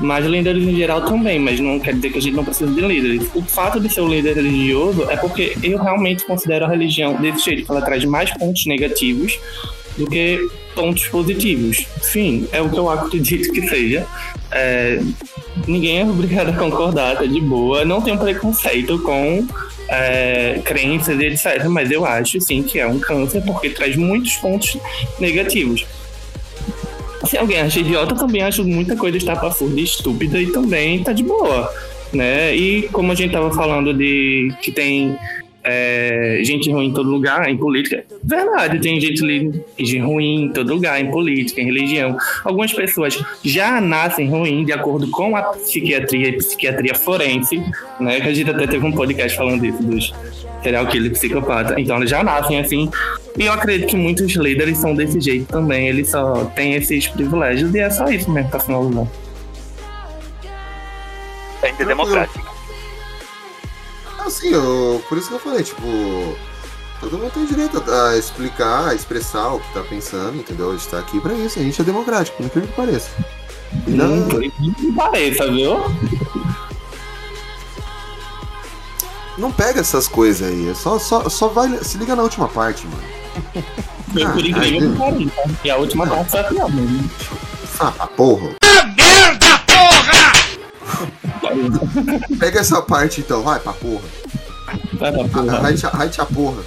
Mas 0.00 0.24
líderes 0.26 0.62
em 0.62 0.74
geral 0.74 1.02
também, 1.02 1.38
mas 1.38 1.60
não 1.60 1.78
quer 1.78 1.94
dizer 1.94 2.10
que 2.10 2.18
a 2.18 2.22
gente 2.22 2.34
não 2.34 2.44
precisa 2.44 2.70
de 2.70 2.80
líderes. 2.80 3.28
O 3.34 3.42
fato 3.42 3.80
de 3.80 3.92
ser 3.92 4.00
um 4.00 4.08
líder 4.08 4.36
religioso 4.36 5.10
é 5.10 5.16
porque 5.16 5.56
eu 5.62 5.78
realmente 5.78 6.24
considero 6.24 6.66
a 6.66 6.68
religião 6.68 7.14
desse 7.14 7.44
jeito, 7.44 7.64
que 7.64 7.70
ela 7.70 7.82
traz 7.82 8.04
mais 8.04 8.30
pontos 8.32 8.66
negativos 8.66 9.38
do 9.96 10.06
que 10.06 10.38
pontos 10.74 11.06
positivos. 11.08 11.86
Sim, 12.02 12.46
é 12.52 12.60
o 12.60 12.68
que 12.68 12.78
eu 12.78 12.90
acredito 12.90 13.50
que 13.52 13.66
seja. 13.68 14.06
É, 14.52 15.00
ninguém 15.66 16.00
é 16.00 16.04
obrigado 16.04 16.50
a 16.50 16.52
concordar, 16.52 17.16
tá 17.16 17.24
de 17.24 17.40
boa. 17.40 17.84
Não 17.84 18.00
tenho 18.00 18.18
preconceito 18.18 18.98
com 19.00 19.46
é, 19.88 20.60
crenças 20.64 21.18
e 21.20 21.26
etc. 21.26 21.64
Mas 21.68 21.90
eu 21.90 22.04
acho 22.04 22.40
sim 22.40 22.62
que 22.62 22.78
é 22.78 22.86
um 22.86 22.98
câncer 22.98 23.42
porque 23.42 23.70
traz 23.70 23.96
muitos 23.96 24.36
pontos 24.36 24.76
negativos. 25.18 25.86
Se 27.24 27.36
alguém 27.36 27.60
acha 27.60 27.80
idiota, 27.80 28.14
também 28.14 28.42
acho 28.42 28.64
muita 28.64 28.96
coisa 28.96 29.16
estapafúrdia 29.16 29.82
estúpida 29.82 30.40
e 30.40 30.52
também 30.52 31.02
tá 31.02 31.12
de 31.12 31.22
boa, 31.22 31.72
né? 32.12 32.54
E 32.54 32.88
como 32.92 33.10
a 33.10 33.14
gente 33.14 33.32
tava 33.32 33.50
falando 33.52 33.92
de 33.92 34.52
que 34.62 34.70
tem 34.70 35.16
é, 35.68 36.38
gente 36.44 36.70
ruim 36.70 36.86
em 36.86 36.92
todo 36.92 37.10
lugar, 37.10 37.48
em 37.48 37.56
política, 37.56 38.04
verdade, 38.22 38.78
tem 38.78 39.00
gente 39.00 39.20
ruim 39.98 40.44
em 40.44 40.48
todo 40.52 40.72
lugar, 40.72 41.00
em 41.00 41.10
política, 41.10 41.60
em 41.60 41.64
religião. 41.64 42.16
Algumas 42.44 42.72
pessoas 42.72 43.18
já 43.44 43.80
nascem 43.80 44.28
ruim 44.28 44.64
de 44.64 44.72
acordo 44.72 45.10
com 45.10 45.36
a 45.36 45.42
psiquiatria 45.42 46.28
e 46.28 46.32
psiquiatria 46.36 46.94
forense, 46.94 47.60
né? 47.98 48.20
Que 48.20 48.28
a 48.28 48.32
gente 48.32 48.48
até 48.48 48.66
teve 48.66 48.86
um 48.86 48.92
podcast 48.92 49.36
falando 49.36 49.60
disso, 49.60 49.82
dos 49.82 50.14
serial 50.62 50.86
killer 50.86 51.10
psicopata. 51.10 51.80
Então 51.80 51.96
eles 51.96 52.10
já 52.10 52.22
nascem 52.22 52.60
assim. 52.60 52.90
E 53.36 53.44
eu 53.44 53.52
acredito 53.52 53.88
que 53.88 53.96
muitos 53.96 54.34
líderes 54.34 54.78
são 54.78 54.94
desse 54.94 55.20
jeito 55.20 55.46
também. 55.46 55.88
Eles 55.88 56.10
só 56.10 56.44
têm 56.56 56.74
esses 56.74 57.08
privilégios 57.08 57.74
e 57.74 57.80
é 57.80 57.90
só 57.90 58.08
isso 58.08 58.30
mesmo 58.30 58.50
pra 58.50 58.60
finalizar. 58.60 59.06
A 61.62 61.66
gente 61.66 61.82
é 61.82 61.84
democrático. 61.84 62.35
Assim, 64.26 64.48
eu, 64.48 65.02
por 65.08 65.16
isso 65.18 65.28
que 65.28 65.34
eu 65.34 65.38
falei, 65.38 65.62
tipo, 65.62 65.82
todo 67.00 67.16
mundo 67.16 67.30
tem 67.32 67.46
direito 67.46 67.82
a 67.90 68.16
explicar, 68.16 68.88
a 68.88 68.94
expressar 68.94 69.52
o 69.54 69.60
que 69.60 69.72
tá 69.72 69.80
pensando, 69.82 70.36
entendeu? 70.36 70.70
A 70.70 70.72
gente 70.72 70.88
tá 70.88 70.98
aqui 70.98 71.20
pra 71.20 71.32
isso, 71.34 71.58
a 71.58 71.62
gente 71.62 71.80
é 71.80 71.84
democrático, 71.84 72.36
por 72.36 72.46
incrível 72.46 72.68
que 72.68 72.74
pareça. 72.76 73.08
E 73.86 73.90
não, 73.90 74.08
Não, 74.16 74.28
por 74.28 74.44
incrível 74.44 74.74
que 74.74 74.92
pareça, 74.92 75.50
viu? 75.50 75.76
não 79.38 79.52
pega 79.52 79.80
essas 79.80 80.08
coisas 80.08 80.48
aí, 80.48 80.70
é 80.70 80.74
só, 80.74 80.98
só, 80.98 81.28
só 81.28 81.48
vai, 81.48 81.68
se 81.84 81.98
liga 81.98 82.16
na 82.16 82.22
última 82.22 82.48
parte, 82.48 82.86
mano. 82.86 83.02
Foi 84.12 84.22
Ah, 84.22 84.30
por 84.30 84.44
incrível 84.46 84.90
que 84.92 84.98
pareça. 84.98 85.58
E 85.64 85.70
a 85.70 85.76
última 85.76 86.06
parte 86.06 86.30
foi 86.30 86.40
a 86.40 86.44
pior 86.44 86.72
mesmo. 86.72 87.10
Ah, 87.78 88.06
porra. 88.16 88.48
merda, 88.96 89.58
porra! 89.66 90.32
Pega 92.38 92.60
essa 92.60 92.80
parte 92.82 93.20
então, 93.20 93.42
vai 93.42 93.58
pra 93.60 93.72
porra. 93.72 94.04
Vai 94.94 95.12
pra 95.12 95.24
porra. 95.24 95.60
Vai 95.60 95.74
te, 95.74 95.86
vai 95.86 96.08
te 96.08 96.20
a 96.20 96.26
porra. 96.26 96.62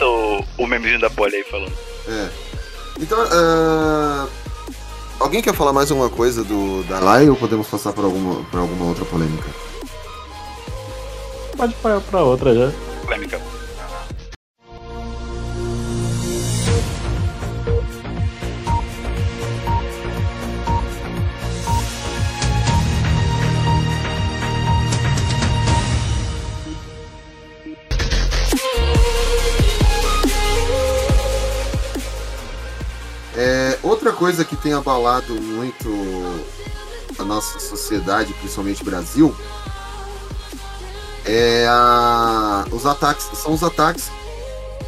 O, 0.00 0.44
o 0.58 0.66
memezinho 0.66 1.00
da 1.00 1.10
Polly 1.10 1.36
aí 1.36 1.44
falando. 1.44 1.72
É. 2.08 2.28
Então, 3.00 3.18
ah, 3.30 4.26
alguém 5.20 5.42
quer 5.42 5.54
falar 5.54 5.72
mais 5.72 5.90
alguma 5.90 6.10
coisa 6.10 6.44
do 6.44 6.82
da 6.84 6.98
Lai 6.98 7.28
ou 7.28 7.36
podemos 7.36 7.66
passar 7.66 7.92
por 7.92 8.04
alguma, 8.04 8.42
por 8.44 8.60
alguma 8.60 8.86
outra 8.86 9.04
polêmica? 9.04 9.48
Pode 11.56 11.72
ir 11.72 12.00
pra 12.10 12.22
outra 12.22 12.54
já. 12.54 12.72
Polêmica. 13.04 13.40
Coisa 34.22 34.44
que 34.44 34.54
tem 34.54 34.72
abalado 34.72 35.34
muito 35.34 35.88
a 37.18 37.24
nossa 37.24 37.58
sociedade, 37.58 38.32
principalmente 38.34 38.84
Brasil, 38.84 39.34
é 41.24 41.66
a- 41.68 42.64
os 42.70 42.86
ataques, 42.86 43.26
são 43.34 43.52
os 43.52 43.64
ataques 43.64 44.12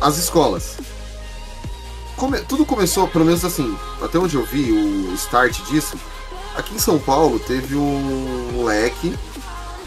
às 0.01 0.19
escolas. 0.19 0.77
Come- 2.17 2.43
tudo 2.43 2.65
começou, 2.65 3.09
pelo 3.09 3.25
menos 3.25 3.45
assim, 3.45 3.77
até 4.01 4.17
onde 4.21 4.37
eu 4.37 4.45
vi 4.47 4.71
o 4.71 5.13
start 5.15 5.63
disso, 5.63 5.97
aqui 6.57 6.73
em 6.73 6.79
São 6.79 6.97
Paulo 7.01 7.41
teve 7.41 7.75
um 7.75 8.51
moleque 8.53 9.19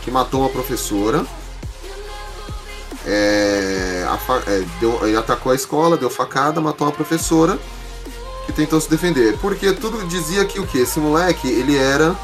que 0.02 0.12
matou 0.12 0.42
uma 0.42 0.50
professora. 0.50 1.26
É, 3.06 4.06
a 4.10 4.52
é, 4.52 4.66
deu- 4.82 5.08
ele 5.08 5.16
atacou 5.16 5.54
a 5.54 5.56
escola, 5.56 5.96
deu 5.96 6.10
facada, 6.10 6.60
matou 6.60 6.86
uma 6.86 6.92
professora 6.94 7.58
que 8.48 8.54
tentou 8.54 8.82
se 8.82 8.90
defender. 8.90 9.38
Porque 9.38 9.72
tudo 9.74 10.04
dizia 10.08 10.44
que 10.46 10.60
o 10.60 10.66
que? 10.66 10.80
Esse 10.80 11.00
moleque, 11.00 11.48
ele 11.48 11.78
era. 11.78 12.16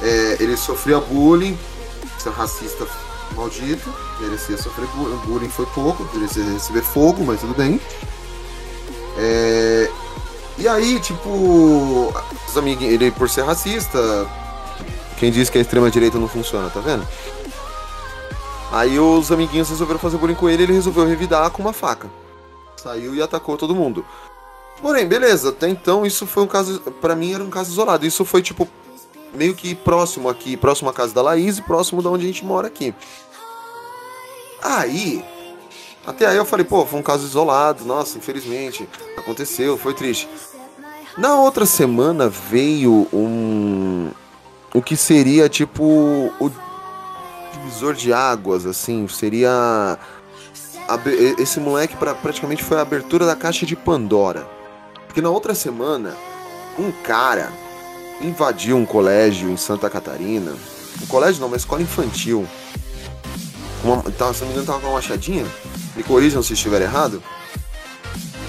é, 0.00 0.36
ele 0.40 0.56
sofria 0.56 0.98
bullying, 1.00 1.58
esse 2.18 2.28
racista 2.30 2.86
maldito, 3.34 3.92
merecia 4.20 4.56
sofrer 4.56 4.86
bu- 4.94 5.14
bullying, 5.26 5.50
foi 5.50 5.66
pouco, 5.66 6.08
merecia 6.14 6.42
receber 6.44 6.82
fogo, 6.82 7.22
mas 7.24 7.40
tudo 7.40 7.52
bem. 7.54 7.78
É, 9.18 9.90
e 10.56 10.66
aí, 10.68 10.98
tipo, 11.00 12.12
os 12.48 12.56
amiguinhos, 12.56 12.94
ele 12.94 13.10
por 13.10 13.28
ser 13.28 13.44
racista, 13.44 13.98
quem 15.18 15.30
diz 15.30 15.50
que 15.50 15.58
a 15.58 15.60
extrema-direita 15.60 16.18
não 16.18 16.28
funciona, 16.28 16.70
tá 16.70 16.80
vendo? 16.80 17.06
Aí 18.70 18.98
os 18.98 19.32
amiguinhos 19.32 19.68
resolveram 19.70 19.98
fazer 19.98 20.18
bullying 20.18 20.34
com 20.34 20.48
ele 20.48 20.62
ele 20.62 20.72
resolveu 20.74 21.06
revidar 21.06 21.50
com 21.50 21.62
uma 21.62 21.72
faca. 21.72 22.08
Saiu 22.76 23.14
e 23.14 23.22
atacou 23.22 23.56
todo 23.56 23.74
mundo. 23.74 24.04
Porém, 24.80 25.06
beleza, 25.06 25.50
até 25.50 25.68
então 25.68 26.06
isso 26.06 26.26
foi 26.26 26.42
um 26.42 26.46
caso. 26.46 26.80
Pra 27.00 27.16
mim 27.16 27.34
era 27.34 27.42
um 27.42 27.50
caso 27.50 27.70
isolado. 27.70 28.06
Isso 28.06 28.24
foi 28.24 28.42
tipo. 28.42 28.68
Meio 29.34 29.54
que 29.54 29.74
próximo 29.74 30.28
aqui, 30.28 30.56
próximo 30.56 30.88
à 30.88 30.92
casa 30.92 31.12
da 31.12 31.20
Laís 31.20 31.58
e 31.58 31.62
próximo 31.62 32.02
da 32.02 32.08
onde 32.08 32.24
a 32.24 32.26
gente 32.26 32.44
mora 32.44 32.66
aqui. 32.66 32.94
Aí. 34.62 35.22
Até 36.06 36.24
aí 36.24 36.38
eu 36.38 36.46
falei, 36.46 36.64
pô, 36.64 36.86
foi 36.86 36.98
um 36.98 37.02
caso 37.02 37.26
isolado, 37.26 37.84
nossa, 37.84 38.16
infelizmente. 38.16 38.88
Aconteceu, 39.18 39.76
foi 39.76 39.92
triste. 39.92 40.26
Na 41.18 41.34
outra 41.34 41.66
semana 41.66 42.28
veio 42.28 43.06
um. 43.12 44.10
O 44.72 44.80
que 44.80 44.96
seria 44.96 45.48
tipo. 45.48 45.84
O 46.40 46.50
divisor 47.52 47.94
de 47.94 48.12
águas, 48.12 48.64
assim. 48.64 49.06
Seria. 49.08 49.98
Esse 51.38 51.60
moleque 51.60 51.96
pra, 51.96 52.14
praticamente 52.14 52.64
foi 52.64 52.78
a 52.78 52.82
abertura 52.82 53.26
da 53.26 53.36
caixa 53.36 53.66
de 53.66 53.76
Pandora. 53.76 54.57
Porque 55.18 55.26
na 55.26 55.34
outra 55.34 55.52
semana, 55.52 56.16
um 56.78 56.92
cara 56.92 57.52
invadiu 58.20 58.76
um 58.76 58.86
colégio 58.86 59.50
em 59.50 59.56
Santa 59.56 59.90
Catarina. 59.90 60.54
Um 61.02 61.06
colégio 61.06 61.40
não, 61.40 61.48
uma 61.48 61.56
escola 61.56 61.82
infantil. 61.82 62.46
Uma, 63.82 64.00
tava, 64.12 64.32
se 64.32 64.42
não 64.42 64.46
me 64.46 64.52
engano, 64.52 64.66
tava 64.68 64.78
com 64.78 64.86
uma 64.86 64.92
machadinha. 64.92 65.44
Me 65.96 66.04
corrijam 66.04 66.40
se 66.40 66.52
estiver 66.52 66.82
errado. 66.82 67.20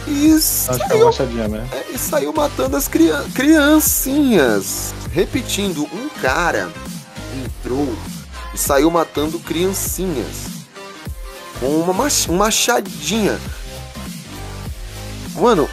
E 0.05 0.31
Acho 0.31 0.35
é 0.35 0.39
saiu, 0.41 1.09
é, 1.09 1.85
e 1.91 1.97
saiu 1.97 2.31
matando 2.31 2.77
as 2.77 2.87
crian 2.87 3.27
criancinhas. 3.31 4.93
Repetindo, 5.11 5.85
um 5.91 6.07
cara 6.21 6.71
entrou 7.43 7.91
e 8.53 8.59
saiu 8.59 8.91
matando 8.91 9.39
criancinhas. 9.39 10.45
Com 11.59 11.79
uma 11.79 11.93
mach- 11.93 12.27
machadinha. 12.27 13.39
Mano, 15.33 15.67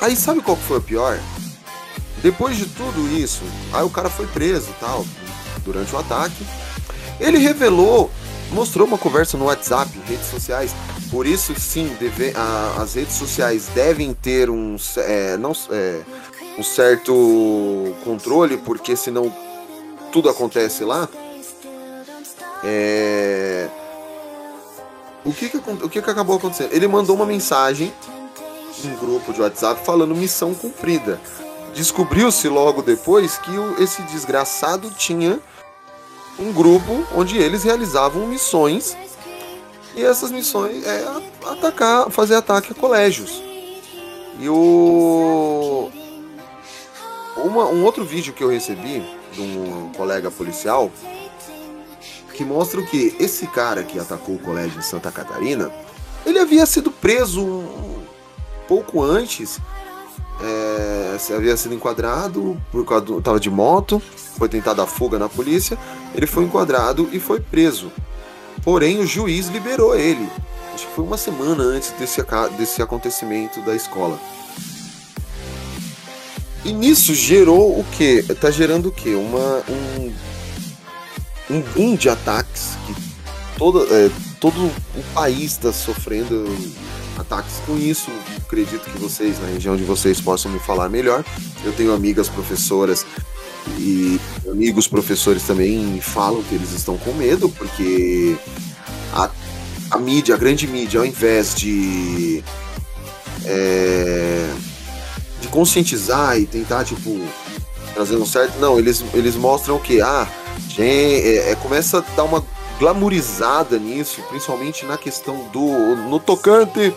aí 0.00 0.16
sabe 0.16 0.40
qual 0.40 0.56
que 0.56 0.62
foi 0.64 0.78
o 0.78 0.82
pior? 0.82 1.18
Depois 2.22 2.56
de 2.56 2.66
tudo 2.66 3.08
isso, 3.16 3.42
aí 3.72 3.82
o 3.82 3.90
cara 3.90 4.10
foi 4.10 4.26
preso 4.26 4.68
tal, 4.78 5.06
durante 5.64 5.94
o 5.94 5.98
ataque. 5.98 6.46
Ele 7.18 7.38
revelou, 7.38 8.10
mostrou 8.52 8.86
uma 8.86 8.98
conversa 8.98 9.38
no 9.38 9.46
WhatsApp, 9.46 9.90
redes 10.06 10.26
sociais. 10.30 10.72
Por 11.10 11.26
isso, 11.26 11.58
sim, 11.58 11.94
deve- 11.98 12.32
a- 12.36 12.76
as 12.82 12.94
redes 12.94 13.14
sociais 13.14 13.66
devem 13.74 14.12
ter 14.12 14.50
um, 14.50 14.76
é, 14.98 15.36
não, 15.38 15.52
é, 15.70 16.00
um 16.58 16.62
certo 16.62 17.94
controle, 18.04 18.58
porque 18.58 18.94
senão 18.96 19.34
tudo 20.12 20.28
acontece 20.28 20.84
lá. 20.84 21.08
É, 22.62 23.68
O, 25.24 25.32
que, 25.32 25.48
que, 25.50 25.56
o 25.58 25.88
que, 25.88 26.00
que 26.02 26.10
acabou 26.10 26.36
acontecendo? 26.36 26.72
Ele 26.72 26.88
mandou 26.88 27.14
uma 27.14 27.26
mensagem 27.26 27.92
em 28.88 28.96
grupo 28.96 29.32
de 29.32 29.40
WhatsApp 29.40 29.84
falando 29.84 30.14
missão 30.14 30.54
cumprida. 30.54 31.20
Descobriu-se 31.74 32.48
logo 32.48 32.82
depois 32.82 33.38
que 33.38 33.50
esse 33.82 34.02
desgraçado 34.02 34.90
tinha 34.90 35.38
um 36.38 36.52
grupo 36.52 37.04
onde 37.14 37.36
eles 37.38 37.62
realizavam 37.62 38.26
missões 38.26 38.96
e 39.94 40.02
essas 40.04 40.30
missões 40.30 40.84
é 40.86 41.04
atacar, 41.46 42.10
fazer 42.10 42.34
ataque 42.36 42.72
a 42.72 42.74
colégios. 42.74 43.42
E 44.38 44.48
o 44.48 45.90
uma- 47.36 47.66
um 47.68 47.84
outro 47.84 48.04
vídeo 48.04 48.32
que 48.32 48.42
eu 48.42 48.48
recebi 48.48 49.02
de 49.32 49.40
um 49.40 49.92
colega 49.96 50.30
policial 50.30 50.90
que 52.34 52.44
mostra 52.44 52.80
o 52.80 52.86
que 52.86 53.14
esse 53.20 53.46
cara 53.46 53.82
que 53.84 53.98
atacou 53.98 54.34
o 54.34 54.38
colégio 54.38 54.78
em 54.78 54.82
Santa 54.82 55.10
Catarina, 55.12 55.70
ele 56.24 56.38
havia 56.38 56.64
sido 56.66 56.90
preso 56.90 57.42
um 57.42 57.89
pouco 58.70 59.02
antes 59.02 59.58
é, 60.40 61.16
havia 61.34 61.56
sido 61.56 61.74
enquadrado 61.74 62.56
por 62.70 62.86
causa 62.86 63.04
do, 63.04 63.20
tava 63.20 63.40
de 63.40 63.50
moto, 63.50 64.00
foi 64.38 64.48
tentada 64.48 64.80
a 64.80 64.86
fuga 64.86 65.18
na 65.18 65.28
polícia, 65.28 65.76
ele 66.14 66.24
foi 66.24 66.44
enquadrado 66.44 67.08
e 67.12 67.18
foi 67.18 67.40
preso. 67.40 67.90
Porém, 68.62 69.00
o 69.00 69.06
juiz 69.06 69.48
liberou 69.48 69.96
ele. 69.96 70.28
Acho 70.72 70.86
que 70.86 70.94
foi 70.94 71.04
uma 71.04 71.16
semana 71.16 71.64
antes 71.64 71.90
desse, 71.98 72.24
desse 72.56 72.80
acontecimento 72.80 73.60
da 73.62 73.74
escola. 73.74 74.16
E 76.64 76.72
nisso 76.72 77.12
gerou 77.12 77.80
o 77.80 77.84
quê? 77.96 78.24
Tá 78.40 78.52
gerando 78.52 78.90
o 78.90 78.92
quê? 78.92 79.14
Uma, 79.14 79.64
um, 79.68 80.12
um 81.50 81.60
boom 81.74 81.96
de 81.96 82.08
ataques 82.08 82.76
que 82.86 82.94
toda, 83.58 83.80
é, 83.92 84.10
todo 84.38 84.66
o 84.66 85.02
país 85.12 85.52
está 85.52 85.72
sofrendo 85.72 86.46
ataques 87.20 87.56
com 87.66 87.76
isso. 87.76 88.10
Acredito 88.38 88.90
que 88.90 88.98
vocês, 88.98 89.38
na 89.40 89.48
região 89.48 89.76
de 89.76 89.84
vocês, 89.84 90.20
possam 90.20 90.50
me 90.50 90.58
falar 90.58 90.88
melhor. 90.88 91.24
Eu 91.64 91.72
tenho 91.72 91.92
amigas 91.92 92.28
professoras 92.28 93.06
e 93.78 94.20
amigos 94.50 94.88
professores 94.88 95.42
também 95.42 96.00
falam 96.00 96.42
que 96.42 96.54
eles 96.54 96.72
estão 96.72 96.96
com 96.98 97.12
medo, 97.12 97.48
porque 97.50 98.36
a, 99.12 99.30
a 99.90 99.98
mídia, 99.98 100.34
a 100.34 100.38
grande 100.38 100.66
mídia, 100.66 101.00
ao 101.00 101.06
invés 101.06 101.54
de. 101.54 102.42
é, 103.44 104.52
de 105.40 105.48
conscientizar 105.48 106.38
e 106.38 106.46
tentar, 106.46 106.84
tipo, 106.84 107.20
trazer 107.94 108.16
um 108.16 108.26
certo. 108.26 108.58
Não, 108.58 108.78
eles, 108.78 109.04
eles 109.14 109.36
mostram 109.36 109.78
que? 109.78 110.00
Ah, 110.00 110.28
gente, 110.68 110.82
é, 111.28 111.50
é, 111.50 111.54
começa 111.56 111.98
a 111.98 112.00
dar 112.14 112.24
uma 112.24 112.44
glamourizada 112.78 113.78
nisso, 113.78 114.22
principalmente 114.28 114.84
na 114.86 114.96
questão 114.96 115.48
do. 115.52 115.96
no 115.96 116.18
tocante. 116.18 116.94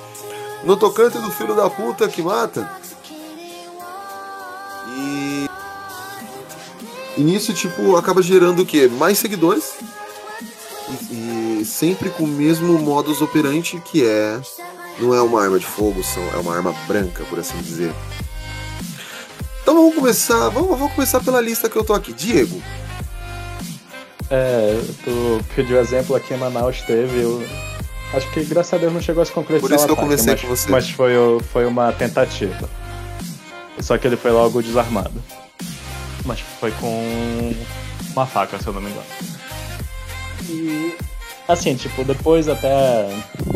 No 0.64 0.78
tocante 0.78 1.18
do 1.18 1.30
filho 1.32 1.56
da 1.56 1.70
puta 1.70 2.08
que 2.08 2.22
mata. 2.22 2.70
E. 4.88 5.50
E 7.18 7.22
nisso, 7.22 7.54
tipo, 7.54 7.96
acaba 7.96 8.22
gerando 8.22 8.62
o 8.62 8.66
quê? 8.66 8.88
Mais 8.88 9.18
seguidores. 9.18 9.76
E, 11.12 11.60
e 11.62 11.66
sempre 11.66 12.10
com 12.10 12.24
o 12.24 12.28
mesmo 12.28 12.78
modus 12.80 13.22
operandi 13.22 13.80
que 13.80 14.06
é. 14.06 14.40
Não 15.00 15.14
é 15.14 15.22
uma 15.22 15.42
arma 15.42 15.58
de 15.58 15.66
fogo, 15.66 16.04
são, 16.04 16.24
é 16.34 16.38
uma 16.38 16.56
arma 16.56 16.74
branca, 16.88 17.24
por 17.26 17.40
assim 17.40 17.58
dizer. 17.58 17.94
Então 19.62 19.76
vamos 19.76 19.96
começar. 19.96 20.50
Vamos, 20.50 20.78
vamos 20.78 20.94
começar 20.94 21.20
pela 21.22 21.42
lista 21.42 21.70
que 21.70 21.76
eu 21.76 21.84
tô 21.84 21.94
aqui. 21.94 22.14
Diego. 22.14 22.62
É, 24.30 24.82
tu 25.04 25.44
pediu 25.56 25.80
exemplo 25.80 26.16
aqui 26.16 26.34
em 26.34 26.38
Manaus, 26.38 26.82
teve. 26.82 27.24
Acho 28.14 28.30
que 28.32 28.44
graças 28.44 28.74
a 28.74 28.78
Deus 28.78 28.94
não 28.94 29.02
chegou 29.02 29.24
a 29.24 29.26
se 29.26 29.32
concretizar. 29.32 29.70
Por 29.70 29.76
isso 29.76 29.86
que 29.86 29.92
eu 29.92 29.96
ataque, 29.96 30.08
conversei 30.08 30.34
mas, 30.34 30.42
com 30.42 30.48
você. 30.48 30.72
Mas 30.72 30.90
foi, 30.90 31.14
foi 31.52 31.66
uma 31.66 31.92
tentativa. 31.92 32.70
Só 33.80 33.98
que 33.98 34.06
ele 34.06 34.16
foi 34.16 34.32
logo 34.32 34.62
desarmado. 34.62 35.22
Mas 36.24 36.40
foi 36.40 36.72
com 36.74 37.54
uma 38.12 38.26
faca, 38.26 38.60
se 38.60 38.68
eu 38.68 38.74
não 38.74 38.82
me 38.82 38.92
engano. 38.92 39.06
E 40.48 40.96
assim, 41.48 41.76
tipo, 41.76 42.04
depois 42.04 42.48
até. 42.48 43.10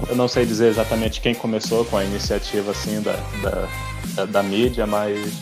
Eu 0.09 0.15
não 0.15 0.27
sei 0.27 0.45
dizer 0.45 0.69
exatamente 0.69 1.21
quem 1.21 1.35
começou 1.35 1.85
com 1.85 1.97
a 1.97 2.03
iniciativa 2.03 2.71
assim 2.71 3.01
da, 3.01 3.13
da, 3.41 3.67
da, 4.15 4.25
da 4.25 4.43
mídia, 4.43 4.87
mas. 4.87 5.33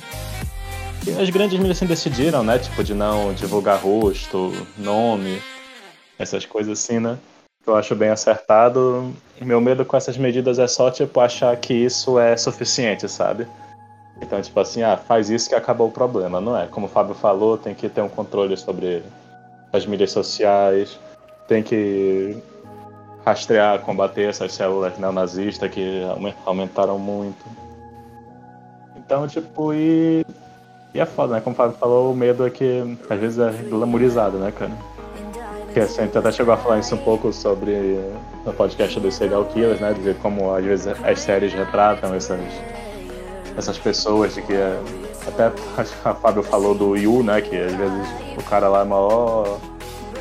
e 1.08 1.12
As 1.12 1.30
grandes 1.30 1.58
mídias 1.58 1.78
assim 1.78 1.86
decidiram, 1.86 2.44
né? 2.44 2.60
Tipo, 2.60 2.84
de 2.84 2.94
não 2.94 3.34
divulgar 3.34 3.80
rosto, 3.80 4.52
nome, 4.78 5.42
essas 6.20 6.46
coisas 6.46 6.80
assim, 6.80 7.00
né? 7.00 7.18
Que 7.66 7.70
eu 7.72 7.76
acho 7.76 7.96
bem 7.96 8.10
acertado. 8.10 9.12
Meu 9.42 9.60
medo 9.60 9.84
com 9.84 9.98
essas 9.98 10.18
medidas 10.18 10.60
é 10.60 10.68
só, 10.68 10.92
tipo, 10.92 11.20
achar 11.20 11.58
que 11.58 11.74
isso 11.74 12.20
é 12.20 12.38
suficiente, 12.38 13.10
sabe? 13.10 13.48
Então, 14.22 14.40
tipo 14.42 14.58
assim, 14.60 14.84
ah, 14.84 14.96
faz 14.96 15.30
isso 15.30 15.50
que 15.50 15.56
acabou 15.56 15.88
o 15.88 15.92
problema, 15.92 16.40
não 16.40 16.56
é? 16.58 16.68
Como 16.68 16.86
o 16.86 16.90
Fábio 16.90 17.16
falou, 17.16 17.58
tem 17.58 17.74
que 17.74 17.90
ter 17.90 18.02
um 18.02 18.08
controle 18.08 18.56
sobre 18.56 19.04
as 19.74 19.86
mídias 19.86 20.12
sociais, 20.12 20.98
tem 21.48 21.62
que 21.64 22.38
rastrear, 23.26 23.80
combater 23.80 24.30
essas 24.30 24.54
células 24.54 24.98
neonazistas 25.00 25.70
que 25.70 26.04
aume- 26.04 26.36
aumentaram 26.46 26.98
muito. 27.00 27.44
Então, 28.96 29.28
tipo, 29.28 29.74
e, 29.74 30.24
e 30.94 31.00
é 31.00 31.06
foda, 31.06 31.34
né? 31.34 31.42
Como 31.42 31.54
o 31.54 31.58
Fábio 31.58 31.76
falou, 31.78 32.14
o 32.14 32.16
medo 32.16 32.46
é 32.46 32.50
que 32.50 32.98
às 33.10 33.20
vezes 33.20 33.40
é 33.40 33.52
glamourizado, 33.70 34.38
né, 34.38 34.52
cara? 34.52 34.72
Que 35.76 35.82
assim, 35.82 36.04
a 36.04 36.06
gente 36.06 36.18
até 36.18 36.32
chegou 36.32 36.54
a 36.54 36.58
falar 36.58 36.80
isso 36.80 36.96
um 36.96 37.00
pouco 37.00 37.34
sobre 37.34 38.00
no 38.46 38.54
podcast 38.54 38.98
dos 38.98 39.14
serial 39.14 39.44
killers, 39.44 39.82
né? 39.82 39.92
Dizer 39.92 40.16
como 40.22 40.56
às 40.56 40.64
vezes 40.64 40.88
as 40.88 41.20
séries 41.20 41.54
retratam 41.54 42.16
essas, 42.16 42.40
essas 43.58 43.78
pessoas 43.78 44.34
de 44.34 44.42
que 44.42 44.54
é, 44.54 44.80
até 45.28 45.52
a 46.06 46.14
Fábio 46.14 46.44
falou 46.44 46.74
do 46.74 46.96
Yu, 46.96 47.24
né? 47.24 47.42
Que 47.42 47.58
às 47.58 47.74
vezes 47.74 48.08
o 48.38 48.44
cara 48.44 48.70
lá 48.70 48.84
é 48.84 48.86
maior 48.86 49.60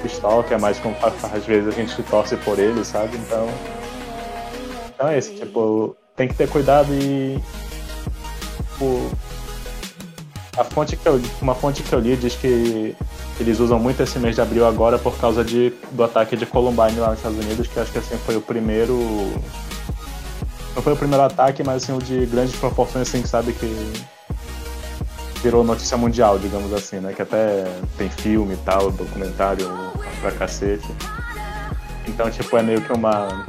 stalker, 0.04 0.60
mas 0.60 0.80
como 0.80 0.96
às 1.32 1.46
vezes 1.46 1.68
a 1.68 1.70
gente 1.70 2.02
torce 2.02 2.36
por 2.38 2.58
ele, 2.58 2.84
sabe? 2.84 3.16
Então. 3.16 3.46
Então 4.92 5.06
é 5.06 5.18
isso, 5.18 5.36
tipo, 5.36 5.96
tem 6.16 6.26
que 6.26 6.34
ter 6.34 6.48
cuidado 6.48 6.92
e. 6.92 7.40
Tipo, 8.72 9.08
a 10.56 10.64
fonte 10.64 10.96
que 10.96 11.06
eu, 11.06 11.20
uma 11.40 11.54
fonte 11.54 11.80
que 11.84 11.92
eu 11.92 12.00
li 12.00 12.16
diz 12.16 12.34
que 12.34 12.96
eles 13.42 13.58
usam 13.60 13.78
muito 13.78 14.02
esse 14.02 14.18
mês 14.18 14.36
de 14.36 14.40
abril 14.40 14.66
agora 14.66 14.98
por 14.98 15.16
causa 15.18 15.44
de, 15.44 15.72
do 15.92 16.04
ataque 16.04 16.36
de 16.36 16.46
Columbine 16.46 16.98
lá 16.98 17.10
nos 17.10 17.18
Estados 17.18 17.38
Unidos, 17.38 17.66
que 17.66 17.80
acho 17.80 17.90
que 17.90 17.98
assim 17.98 18.16
foi 18.18 18.36
o 18.36 18.40
primeiro. 18.40 18.96
Não 20.74 20.82
foi 20.82 20.92
o 20.92 20.96
primeiro 20.96 21.22
ataque, 21.22 21.62
mas 21.62 21.82
assim, 21.82 21.92
o 21.92 21.98
de 21.98 22.26
grandes 22.26 22.56
proporções, 22.56 23.08
assim, 23.08 23.24
sabe 23.24 23.52
que 23.52 23.92
virou 25.42 25.62
notícia 25.62 25.96
mundial, 25.96 26.38
digamos 26.38 26.72
assim, 26.72 27.00
né? 27.00 27.12
Que 27.12 27.22
até 27.22 27.64
tem 27.98 28.08
filme 28.08 28.54
e 28.54 28.58
tal, 28.58 28.90
documentário 28.90 29.68
pra 30.20 30.32
cacete. 30.32 30.86
Então, 32.06 32.30
tipo, 32.30 32.56
é 32.56 32.62
meio 32.62 32.80
que 32.80 32.92
uma. 32.92 33.44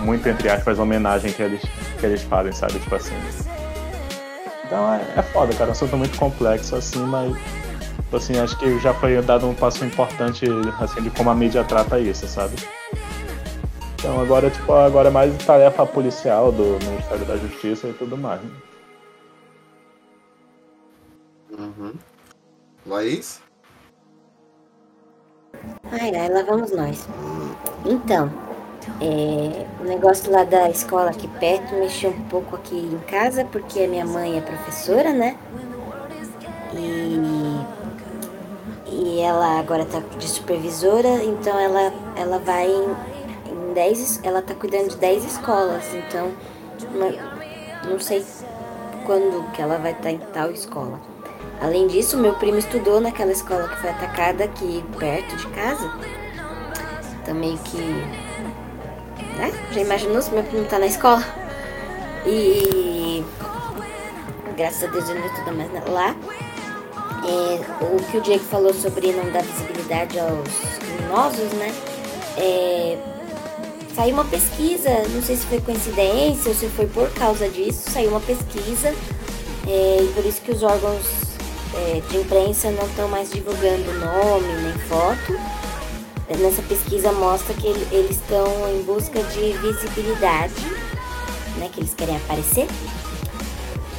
Muito 0.00 0.28
entre 0.28 0.48
aspas, 0.48 0.78
homenagem 0.78 1.32
que 1.32 1.42
eles, 1.42 1.62
que 1.98 2.06
eles 2.06 2.22
fazem, 2.22 2.52
sabe? 2.52 2.78
Tipo 2.78 2.94
assim. 2.94 3.14
Então 4.64 4.92
é, 4.92 5.00
é 5.16 5.22
foda, 5.22 5.52
cara. 5.54 5.66
É 5.66 5.68
um 5.68 5.72
assunto 5.72 5.96
muito 5.96 6.18
complexo, 6.18 6.76
assim, 6.76 7.00
mas. 7.00 7.34
Tipo 8.08 8.16
Assim, 8.16 8.38
acho 8.38 8.58
que 8.58 8.78
já 8.78 8.94
foi 8.94 9.20
dado 9.20 9.46
um 9.46 9.54
passo 9.54 9.84
importante, 9.84 10.46
assim, 10.80 11.02
de 11.02 11.10
como 11.10 11.28
a 11.30 11.34
mídia 11.34 11.62
trata 11.62 12.00
isso, 12.00 12.26
sabe? 12.26 12.56
Então 13.94 14.20
agora, 14.20 14.50
tipo, 14.50 14.72
agora 14.72 15.08
é 15.08 15.10
mais 15.10 15.36
tarefa 15.44 15.84
policial 15.84 16.50
do 16.50 16.78
Ministério 16.84 17.26
da 17.26 17.36
Justiça 17.36 17.88
e 17.88 17.92
tudo 17.92 18.16
mais. 18.16 18.40
né? 18.40 18.50
Uhum. 21.58 21.92
Laís? 22.86 23.42
Ai, 25.90 26.14
ai, 26.14 26.28
lá 26.28 26.42
vamos 26.44 26.70
nós. 26.70 27.06
Então, 27.84 28.32
é, 29.00 29.66
o 29.80 29.84
negócio 29.84 30.30
lá 30.32 30.44
da 30.44 30.70
escola 30.70 31.10
aqui 31.10 31.28
perto 31.40 31.74
mexeu 31.74 32.10
um 32.10 32.24
pouco 32.24 32.56
aqui 32.56 32.76
em 32.76 32.98
casa, 33.00 33.44
porque 33.44 33.82
a 33.82 33.88
minha 33.88 34.06
mãe 34.06 34.38
é 34.38 34.40
professora, 34.40 35.12
né? 35.12 35.36
E, 36.72 37.37
e 38.98 39.20
ela 39.20 39.60
agora 39.60 39.84
tá 39.84 40.00
de 40.18 40.28
supervisora, 40.28 41.22
então 41.22 41.56
ela, 41.58 41.92
ela 42.16 42.38
vai 42.40 42.66
em, 42.66 42.96
em 43.52 43.72
10, 43.72 44.20
ela 44.24 44.42
tá 44.42 44.54
cuidando 44.54 44.88
de 44.88 44.96
10 44.96 45.24
escolas, 45.24 45.84
então 45.94 46.32
não, 46.92 47.92
não 47.92 48.00
sei 48.00 48.24
quando 49.06 49.50
que 49.52 49.62
ela 49.62 49.78
vai 49.78 49.92
estar 49.92 50.10
em 50.10 50.18
tal 50.18 50.50
escola. 50.50 51.00
Além 51.60 51.86
disso, 51.86 52.16
meu 52.16 52.34
primo 52.34 52.58
estudou 52.58 53.00
naquela 53.00 53.30
escola 53.30 53.68
que 53.68 53.76
foi 53.76 53.90
atacada 53.90 54.44
aqui 54.44 54.84
perto 54.98 55.36
de 55.36 55.46
casa. 55.48 55.92
Então 57.22 57.34
meio 57.34 57.58
que. 57.58 57.78
Né? 59.36 59.52
Já 59.72 59.80
imaginou 59.80 60.20
se 60.22 60.32
meu 60.32 60.42
primo 60.42 60.64
tá 60.66 60.78
na 60.78 60.86
escola? 60.86 61.22
E. 62.26 63.24
Graças 64.56 64.88
a 64.88 64.92
Deus 64.92 65.08
ele 65.08 65.20
não 65.20 65.26
estuda 65.26 65.52
mais 65.52 65.72
lá. 65.88 66.16
É, 67.24 67.84
o 67.84 68.02
que 68.10 68.16
o 68.18 68.20
Diego 68.20 68.44
falou 68.44 68.72
sobre 68.72 69.12
não 69.12 69.30
dar 69.30 69.42
visibilidade 69.42 70.18
aos 70.18 70.78
criminosos, 70.78 71.52
né? 71.54 71.74
É, 72.36 72.98
saiu 73.94 74.14
uma 74.14 74.24
pesquisa, 74.24 74.90
não 75.12 75.22
sei 75.22 75.36
se 75.36 75.46
foi 75.46 75.60
coincidência 75.60 76.48
ou 76.50 76.54
se 76.54 76.66
foi 76.68 76.86
por 76.86 77.10
causa 77.10 77.48
disso, 77.48 77.90
saiu 77.90 78.10
uma 78.10 78.20
pesquisa 78.20 78.94
é, 79.66 79.98
e 80.02 80.12
por 80.14 80.24
isso 80.24 80.40
que 80.42 80.52
os 80.52 80.62
órgãos 80.62 81.02
é, 81.74 82.00
de 82.08 82.16
imprensa 82.18 82.70
não 82.70 82.86
estão 82.86 83.08
mais 83.08 83.30
divulgando 83.30 83.92
nome 83.94 84.52
nem 84.62 84.78
foto. 84.88 85.38
Nessa 86.40 86.62
pesquisa 86.62 87.10
mostra 87.12 87.54
que 87.54 87.66
ele- 87.66 87.88
eles 87.90 88.12
estão 88.16 88.46
em 88.70 88.82
busca 88.82 89.20
de 89.22 89.52
visibilidade, 89.58 90.54
né, 91.56 91.68
que 91.72 91.80
eles 91.80 91.94
querem 91.94 92.16
aparecer, 92.16 92.66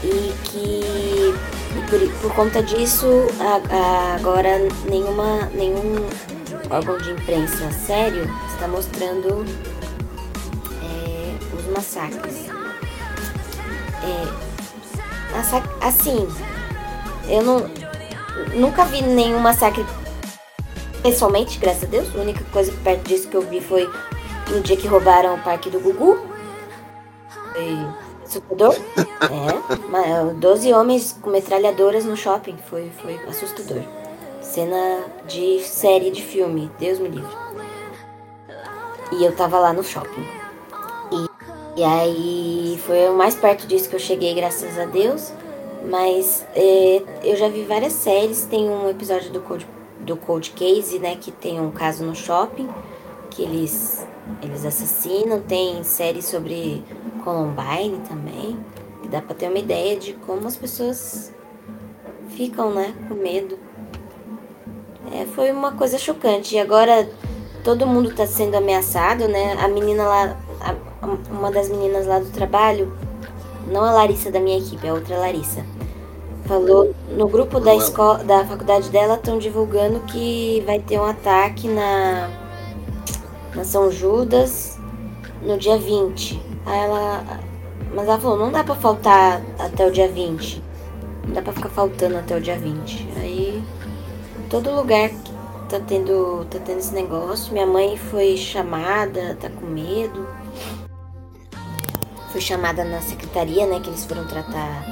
e 0.04 0.34
que 0.46 1.34
e 1.78 1.82
por, 1.90 2.00
por 2.22 2.34
conta 2.36 2.64
disso 2.64 3.06
a- 3.40 3.62
a- 3.76 4.16
agora 4.16 4.58
nenhuma, 4.90 5.46
nenhum 5.54 5.96
órgão 6.70 6.98
de 6.98 7.12
imprensa 7.12 7.72
sério 7.72 8.24
está 8.54 8.68
mostrando 8.68 9.46
é, 10.84 11.56
os 11.56 11.66
massacres. 11.76 12.48
É, 14.04 14.50
assim, 15.86 16.28
eu 17.28 17.44
não, 17.44 17.70
nunca 18.56 18.86
vi 18.86 19.02
nenhum 19.04 19.40
massacre 19.40 19.86
pessoalmente, 21.04 21.60
graças 21.60 21.84
a 21.84 21.88
Deus. 21.88 22.08
A 22.16 22.20
única 22.20 22.44
coisa 22.52 22.72
perto 22.84 23.08
disso 23.08 23.28
que 23.28 23.36
eu 23.36 23.42
vi 23.42 23.62
foi 23.62 23.90
no 24.50 24.62
dia 24.62 24.76
que 24.76 24.88
roubaram 24.88 25.36
o 25.36 25.40
parque 25.40 25.70
do 25.70 25.80
Gugu. 25.80 26.18
Foi 27.54 27.78
assustador. 28.30 28.76
É, 29.22 29.88
ma- 29.90 30.34
12 30.34 30.72
homens 30.74 31.18
com 31.22 31.30
metralhadoras 31.30 32.06
no 32.06 32.16
shopping. 32.16 32.56
Foi, 32.70 32.90
foi 33.02 33.16
assustador. 33.28 33.82
Cena 34.42 35.04
de 35.28 35.62
série 35.64 36.12
de 36.12 36.22
filme, 36.24 36.72
Deus 36.80 37.00
me 37.00 37.10
livre. 37.10 37.36
E 39.12 39.24
eu 39.26 39.36
tava 39.36 39.60
lá 39.60 39.74
no 39.74 39.84
shopping. 39.84 40.26
E, 41.12 41.80
e 41.82 41.84
aí 41.84 42.80
foi 42.86 43.10
o 43.10 43.14
mais 43.14 43.36
perto 43.36 43.66
disso 43.68 43.90
que 43.90 43.96
eu 43.96 44.00
cheguei, 44.00 44.34
graças 44.36 44.78
a 44.78 44.86
Deus. 44.86 45.32
Mas 45.90 46.46
é, 46.56 47.02
eu 47.24 47.36
já 47.36 47.48
vi 47.48 47.64
várias 47.64 47.94
séries. 47.94 48.46
Tem 48.46 48.70
um 48.70 48.90
episódio 48.90 49.32
do 49.32 49.42
Cold, 49.42 49.68
do 50.00 50.16
Cold 50.18 50.52
Case, 50.52 51.00
né? 51.00 51.18
Que 51.20 51.32
tem 51.32 51.60
um 51.60 51.72
caso 51.72 52.04
no 52.04 52.16
shopping. 52.16 52.70
Que 53.30 53.44
eles, 53.44 54.06
eles 54.42 54.66
assassinam. 54.66 55.42
Tem 55.42 55.84
série 55.84 56.22
sobre 56.22 56.84
Columbine 57.20 58.00
também. 58.08 58.58
Que 59.02 59.08
dá 59.08 59.22
pra 59.22 59.34
ter 59.36 59.48
uma 59.50 59.60
ideia 59.60 59.98
de 59.98 60.14
como 60.14 60.48
as 60.48 60.56
pessoas 60.56 61.34
ficam, 62.30 62.72
né? 62.74 62.94
Com 63.08 63.16
medo. 63.16 63.58
É, 65.12 65.26
foi 65.26 65.52
uma 65.52 65.72
coisa 65.72 65.98
chocante. 65.98 66.56
E 66.56 66.60
agora 66.60 67.10
todo 67.64 67.88
mundo 67.88 68.14
tá 68.14 68.26
sendo 68.28 68.56
ameaçado, 68.56 69.28
né? 69.28 69.54
A 69.60 69.68
menina 69.68 70.04
lá, 70.04 70.38
a- 70.62 70.76
uma 71.32 71.52
das 71.52 71.70
meninas 71.70 72.06
lá 72.06 72.20
do 72.20 72.30
trabalho, 72.30 72.92
não 73.68 73.84
a 73.84 73.92
Larissa 73.92 74.30
da 74.32 74.40
minha 74.40 74.58
equipe, 74.58 74.86
é 74.86 74.94
outra 74.94 75.18
Larissa. 75.18 75.64
Falou 76.46 76.94
no 77.16 77.28
grupo 77.28 77.60
da 77.60 77.72
escola, 77.76 78.24
da 78.24 78.44
faculdade 78.46 78.90
dela 78.90 79.16
estão 79.16 79.38
divulgando 79.38 80.00
que 80.02 80.64
vai 80.66 80.80
ter 80.80 81.00
um 81.00 81.06
ataque 81.06 81.68
na 81.68 82.30
na 83.56 83.64
São 83.64 83.92
Judas 83.92 84.78
no 85.42 85.58
dia 85.58 85.78
20. 85.78 86.40
Aí 86.66 86.80
ela 86.80 87.40
mas 87.94 88.08
ela 88.08 88.20
falou, 88.20 88.38
não 88.38 88.52
dá 88.52 88.64
pra 88.64 88.76
faltar 88.76 89.42
até 89.58 89.86
o 89.88 89.92
dia 89.92 90.08
20. 90.08 90.62
Não 91.26 91.34
dá 91.34 91.42
pra 91.42 91.54
ficar 91.54 91.70
faltando 91.70 92.18
até 92.18 92.38
o 92.38 92.42
dia 92.42 92.58
20. 92.58 93.10
Aí 93.18 93.64
todo 94.50 94.76
lugar 94.76 95.10
que 95.10 95.32
tá 95.68 95.80
tendo, 95.80 96.46
tá 96.50 96.60
tendo 96.60 96.80
esse 96.80 96.94
negócio. 96.94 97.52
Minha 97.52 97.66
mãe 97.66 97.98
foi 97.98 98.38
chamada, 98.38 99.36
tá 99.40 99.50
com 99.50 99.66
medo. 99.66 100.28
Foi 102.32 102.42
chamada 102.42 102.84
na 102.84 103.02
secretaria, 103.02 103.66
né? 103.66 103.80
Que 103.80 103.90
eles 103.90 104.06
foram 104.06 104.26
tratar 104.28 104.86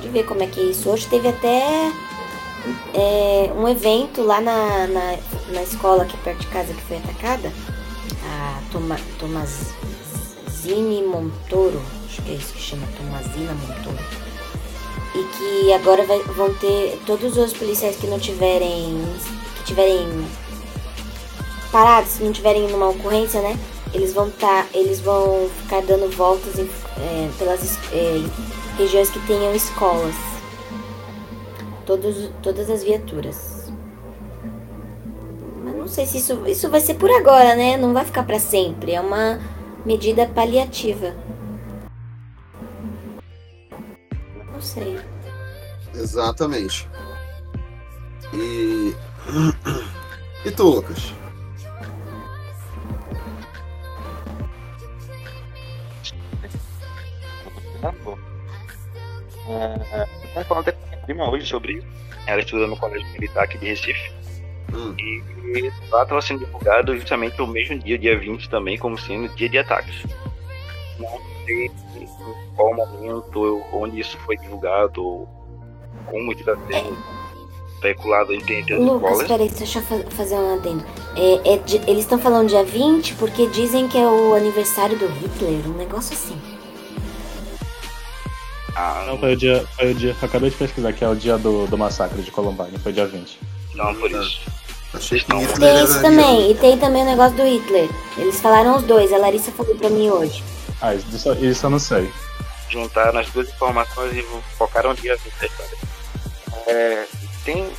de 0.00 0.08
ver 0.08 0.24
como 0.24 0.42
é 0.42 0.46
que 0.46 0.60
é 0.60 0.64
isso. 0.64 0.88
Hoje 0.88 1.06
teve 1.06 1.28
até 1.28 1.92
é, 2.94 3.52
um 3.54 3.68
evento 3.68 4.22
lá 4.22 4.40
na, 4.40 4.86
na, 4.86 5.16
na 5.52 5.62
escola 5.62 6.04
aqui 6.04 6.16
perto 6.18 6.40
de 6.40 6.46
casa 6.46 6.72
que 6.72 6.82
foi 6.82 6.96
atacada. 6.96 7.52
A 8.24 8.60
Toma, 8.72 8.96
Tomazine 10.62 11.02
Montoro, 11.04 11.80
acho 12.06 12.20
que 12.22 12.32
é 12.32 12.34
isso 12.34 12.52
que 12.52 12.60
chama, 12.60 12.82
Tomazina 12.96 13.52
Montoro. 13.54 13.96
E 15.14 15.24
que 15.36 15.72
agora 15.72 16.04
vai- 16.04 16.22
vão 16.22 16.52
ter 16.54 17.00
todos 17.06 17.36
os 17.36 17.52
policiais 17.52 17.96
que 17.96 18.06
não 18.08 18.18
tiverem. 18.18 19.00
que 19.58 19.64
tiverem 19.64 20.26
parados, 21.70 22.10
se 22.12 22.22
não 22.24 22.32
tiverem 22.32 22.66
numa 22.68 22.88
ocorrência, 22.88 23.40
né? 23.40 23.58
Eles 23.92 24.12
vão 24.14 24.30
tá, 24.30 24.66
eles 24.74 25.00
vão 25.00 25.48
ficar 25.62 25.82
dando 25.82 26.10
voltas 26.10 26.58
em- 26.58 26.68
é, 26.98 27.28
pelas 27.38 27.78
é, 27.92 28.22
regiões 28.78 29.10
que 29.10 29.20
tenham 29.26 29.54
escolas. 29.54 30.14
Todos, 31.86 32.30
todas 32.42 32.68
as 32.70 32.82
viaturas. 32.82 33.70
Mas 35.64 35.74
não 35.76 35.86
sei 35.88 36.06
se 36.06 36.18
isso, 36.18 36.42
isso 36.46 36.68
vai 36.70 36.80
ser 36.80 36.94
por 36.94 37.10
agora, 37.10 37.54
né? 37.54 37.76
Não 37.76 37.92
vai 37.92 38.04
ficar 38.04 38.22
pra 38.24 38.38
sempre. 38.40 38.92
É 38.92 39.00
uma 39.00 39.38
medida 39.84 40.26
paliativa. 40.26 41.14
Não 44.52 44.60
sei. 44.60 44.98
Exatamente. 45.94 46.88
E. 48.34 48.94
E 50.44 50.50
tu, 50.50 50.64
Lucas? 50.64 51.12
Tá 57.80 57.92
bom. 58.04 58.18
É, 59.48 60.06
eu 60.36 60.44
falando 60.44 60.68
até 60.68 60.72
com 60.72 60.84
a 60.84 60.88
minha 60.88 61.00
prima 61.02 61.30
hoje 61.30 61.46
sobre 61.46 61.74
isso. 61.74 61.86
Ela 62.26 62.40
estuda 62.40 62.66
no 62.66 62.76
colégio 62.76 63.06
militar 63.12 63.44
aqui 63.44 63.58
de 63.58 63.66
Recife. 63.66 64.17
Hum. 64.72 64.94
E, 64.98 65.72
lá 65.90 66.02
estava 66.02 66.20
sendo 66.20 66.40
divulgado 66.44 66.94
justamente 66.96 67.40
o 67.40 67.46
mesmo 67.46 67.78
dia, 67.78 67.98
dia 67.98 68.18
20 68.18 68.48
também, 68.50 68.76
como 68.78 68.98
sendo 68.98 69.28
dia 69.34 69.48
de 69.48 69.58
ataques. 69.58 70.02
Não 70.98 71.08
sei 71.46 71.66
em 71.96 72.08
qual 72.54 72.74
momento, 72.74 73.62
onde 73.72 74.00
isso 74.00 74.18
foi 74.18 74.36
divulgado, 74.36 75.26
como 76.06 76.32
está 76.32 76.54
sendo 76.70 76.96
especulado 77.74 78.34
entre, 78.34 78.58
as 78.74 78.80
Lucas, 78.80 79.10
escolas. 79.10 79.28
peraí, 79.28 79.48
deixa 79.48 79.78
eu 79.78 79.82
fa- 79.82 80.10
fazer 80.10 80.34
um 80.34 80.54
adendo. 80.54 80.84
É, 81.16 81.54
é 81.54 81.62
eles 81.86 82.00
estão 82.04 82.18
falando 82.18 82.48
dia 82.48 82.64
20 82.64 83.14
porque 83.14 83.46
dizem 83.46 83.88
que 83.88 83.96
é 83.96 84.06
o 84.06 84.34
aniversário 84.34 84.98
do 84.98 85.06
Hitler, 85.06 85.66
um 85.68 85.74
negócio 85.76 86.12
assim. 86.14 86.36
Ah, 88.74 89.04
Não, 89.06 89.18
foi 89.18 89.32
o 89.32 89.36
dia. 89.36 89.64
Foi 89.76 89.90
o 89.90 89.94
dia. 89.94 90.14
Acabei 90.22 90.50
de 90.50 90.56
pesquisar 90.56 90.92
que 90.92 91.02
é 91.04 91.08
o 91.08 91.14
dia 91.16 91.36
do, 91.38 91.66
do 91.66 91.76
massacre 91.78 92.22
de 92.22 92.30
Columbine, 92.30 92.78
foi 92.78 92.92
dia 92.92 93.06
20. 93.06 93.38
Não, 93.78 93.94
por 93.94 94.10
isso. 94.10 94.40
Achei 94.92 95.20
que 95.20 95.32
Hitler 95.32 95.58
Tem 95.58 95.84
isso 95.84 96.02
também, 96.02 96.50
e 96.50 96.54
tem 96.56 96.78
também 96.78 97.02
o 97.02 97.06
negócio 97.06 97.36
do 97.36 97.44
Hitler. 97.44 97.88
Eles 98.16 98.40
falaram 98.40 98.76
os 98.76 98.82
dois, 98.82 99.12
a 99.12 99.18
Larissa 99.18 99.52
falou 99.52 99.74
pra 99.76 99.88
mim 99.88 100.10
hoje. 100.10 100.42
Ah, 100.80 100.94
isso, 100.94 101.32
isso 101.44 101.66
eu 101.66 101.70
não 101.70 101.78
sei. 101.78 102.10
juntaram 102.68 103.20
as 103.20 103.30
duas 103.30 103.48
informações 103.48 104.16
e 104.16 104.22
focaram 104.56 104.94
20 104.94 105.06
da 105.06 105.46
história. 105.46 105.78
É, 106.66 107.06
tem. 107.44 107.70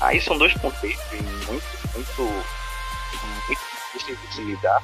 Aí 0.00 0.20
são 0.20 0.36
dois 0.36 0.52
contextos 0.54 1.20
muito, 1.20 1.64
muito, 1.94 2.22
muito 3.48 3.60
difíceis 3.92 4.18
de 4.20 4.34
se 4.34 4.42
lidar, 4.42 4.82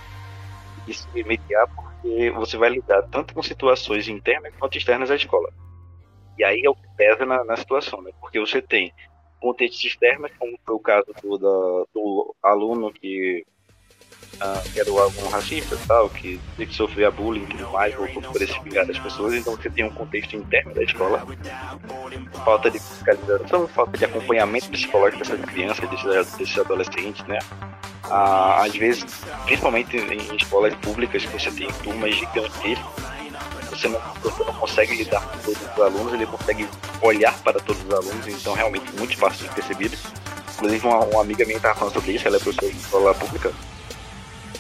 de 0.87 0.95
se 0.95 1.07
mediar, 1.25 1.69
porque 1.69 2.31
você 2.31 2.57
vai 2.57 2.71
lidar 2.71 3.03
tanto 3.11 3.35
com 3.35 3.43
situações 3.43 4.09
internas 4.09 4.53
quanto 4.59 4.79
externas 4.79 5.11
à 5.11 5.17
escola. 5.17 5.51
E 6.39 6.45
aí 6.45 6.63
é 6.65 6.71
o 6.71 6.75
que 6.75 6.89
pesa 6.97 7.25
na, 7.25 7.45
na 7.45 7.57
situação, 7.57 8.03
né? 8.03 8.11
Porque 8.21 8.41
você 8.41 8.61
tem 8.61 8.93
contextos 9.45 9.85
externos, 9.85 10.31
como 10.39 10.59
foi 10.65 10.75
o 10.75 10.79
caso 10.79 11.07
do, 11.23 11.37
da- 11.37 11.85
do 11.95 12.35
aluno 12.43 12.91
que 12.91 13.45
ah, 14.41 14.63
que 14.73 14.81
era 14.81 14.91
o 14.91 14.99
aluno 14.99 15.29
racista 15.29 15.79
tal, 15.87 16.09
que, 16.09 16.41
que 16.57 16.67
sofria 16.75 17.11
bullying 17.11 17.47
e 17.59 17.63
mais, 17.73 17.95
ou 17.99 18.09
por 18.33 18.41
esse 18.43 18.59
pigar 18.63 18.85
das 18.87 18.99
pessoas, 18.99 19.35
então 19.35 19.55
você 19.55 19.69
tem 19.71 19.85
um 19.85 19.91
contexto 19.91 20.35
interno 20.35 20.75
da 20.75 20.83
escola, 20.83 21.25
falta 22.45 22.71
de 22.71 22.79
fiscalização, 22.81 23.69
falta 23.69 23.97
de 23.99 24.05
acompanhamento 24.07 24.71
psicológico 24.71 25.23
dessas 25.23 25.41
crianças, 25.45 25.89
desses, 25.89 26.33
desses 26.37 26.59
adolescentes, 26.59 27.25
né? 27.27 27.39
Ah, 28.05 28.65
às 28.65 28.75
vezes, 28.75 29.05
principalmente 29.45 29.97
em 29.97 30.37
escolas 30.37 30.75
públicas, 30.77 31.25
que 31.25 31.33
você 31.39 31.51
tem 31.53 31.69
turmas 31.85 32.15
gigantescas, 32.17 33.05
você 33.75 33.89
não, 33.89 34.01
você 34.23 34.45
não 34.45 34.55
consegue 34.55 34.97
lidar 34.97 35.21
com 35.23 35.39
todos 35.39 35.63
os 35.63 35.81
alunos, 35.81 36.13
ele 36.15 36.27
consegue 36.27 36.69
olhar 37.03 37.35
para 37.41 37.61
todos 37.61 37.83
os 37.83 37.91
alunos, 37.91 38.27
então 38.27 38.55
realmente 38.55 38.91
muito 38.97 39.17
fácil 39.17 39.49
de 39.49 39.55
perceber. 39.55 39.91
Inclusive, 40.55 40.87
uma, 40.87 40.99
uma 41.05 41.21
amiga 41.21 41.45
minha 41.45 41.57
estava 41.57 41.75
falando 41.75 41.95
sobre 41.95 42.13
isso, 42.13 42.27
ela 42.27 42.37
é 42.37 42.41
professora 42.41 42.73
de 42.73 42.79
escola 42.79 43.15
pública, 43.15 43.53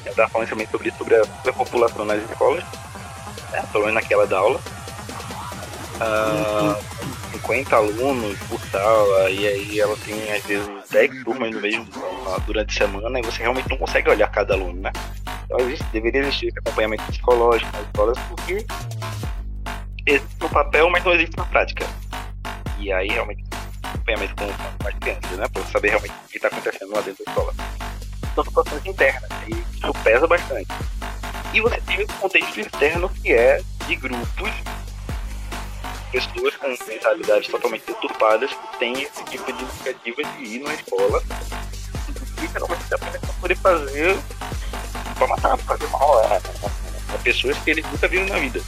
eu 0.05 0.11
estava 0.11 0.29
falando 0.29 0.49
também 0.49 0.67
sobre 0.67 0.89
isso, 0.89 0.99
sobre 0.99 1.15
a 1.17 1.25
superpopulação 1.25 2.05
nas 2.05 2.23
escolas, 2.31 2.65
né, 3.51 3.65
pelo 3.73 3.87
menos 3.87 4.03
naquela 4.03 4.27
da 4.27 4.39
aula. 4.39 4.61
Ah, 6.01 6.77
50 7.35 7.77
alunos 7.77 8.39
por 8.49 8.61
sala, 8.67 9.31
e 9.31 9.47
aí 9.47 9.81
ela 9.81 9.97
tem 9.97 10.15
às 10.33 10.45
vezes 10.45 10.69
10 10.91 11.25
turmas 11.25 11.53
no 11.53 11.61
mesmo 11.61 11.87
durante 12.47 12.83
a 12.83 12.87
semana, 12.87 13.19
e 13.19 13.23
você 13.23 13.43
realmente 13.43 13.69
não 13.69 13.77
consegue 13.77 14.09
olhar 14.09 14.31
cada 14.31 14.55
aluno, 14.55 14.81
né? 14.81 14.93
Então 15.45 15.59
existe, 15.61 15.85
deveria 15.93 16.21
existir 16.21 16.49
esse 16.49 16.59
acompanhamento 16.59 17.03
psicológico 17.05 17.71
nas 17.73 17.87
escolas, 17.87 18.19
porque 18.29 18.67
existe 20.07 20.37
no 20.41 20.49
papel, 20.49 20.89
mas 20.91 21.05
não 21.05 21.13
existe 21.13 21.37
na 21.37 21.45
prática. 21.47 21.85
E 22.79 22.93
aí 22.93 23.09
realmente 23.09 23.45
acompanhamento 23.83 24.35
com, 24.37 24.47
com 24.47 24.89
as 24.89 24.95
crianças, 24.95 25.39
né? 25.39 25.47
Para 25.53 25.65
saber 25.65 25.89
realmente 25.89 26.15
o 26.25 26.29
que 26.29 26.37
está 26.37 26.49
acontecendo 26.49 26.93
lá 26.93 27.01
dentro 27.01 27.25
da 27.25 27.33
escola 27.33 27.55
são 28.35 28.45
situações 28.45 28.87
internas, 28.87 29.31
e 29.49 29.53
isso 29.53 29.93
pesa 30.05 30.27
bastante. 30.27 30.69
E 31.53 31.61
você 31.61 31.81
tem 31.81 32.03
o 32.03 32.07
contexto 32.15 32.61
externo 32.61 33.09
que 33.09 33.33
é 33.33 33.61
de 33.87 33.97
grupos, 33.97 34.51
pessoas 36.21 36.57
com 36.57 36.69
mentalidades 36.87 37.49
totalmente 37.49 37.85
deturpadas 37.87 38.51
têm 38.79 38.93
esse 39.03 39.25
tipo 39.25 39.53
de 39.53 39.63
iniciativa 39.63 40.23
de 40.23 40.45
ir 40.45 40.61
na 40.61 40.75
escola 40.75 41.23
e 42.43 42.47
geralmente 42.53 42.95
apenas 42.95 43.21
para 43.21 43.33
poder 43.35 43.57
fazer 43.57 44.17
para 45.19 45.27
matar, 45.27 45.57
pra 45.59 45.77
fazer 45.77 45.87
mal 45.89 46.19
a, 46.21 46.37
a- 46.37 47.15
a 47.15 47.19
pessoas 47.19 47.57
que 47.59 47.71
eles 47.71 47.85
nunca 47.87 48.07
viram 48.09 48.27
na 48.27 48.39
vida. 48.39 48.61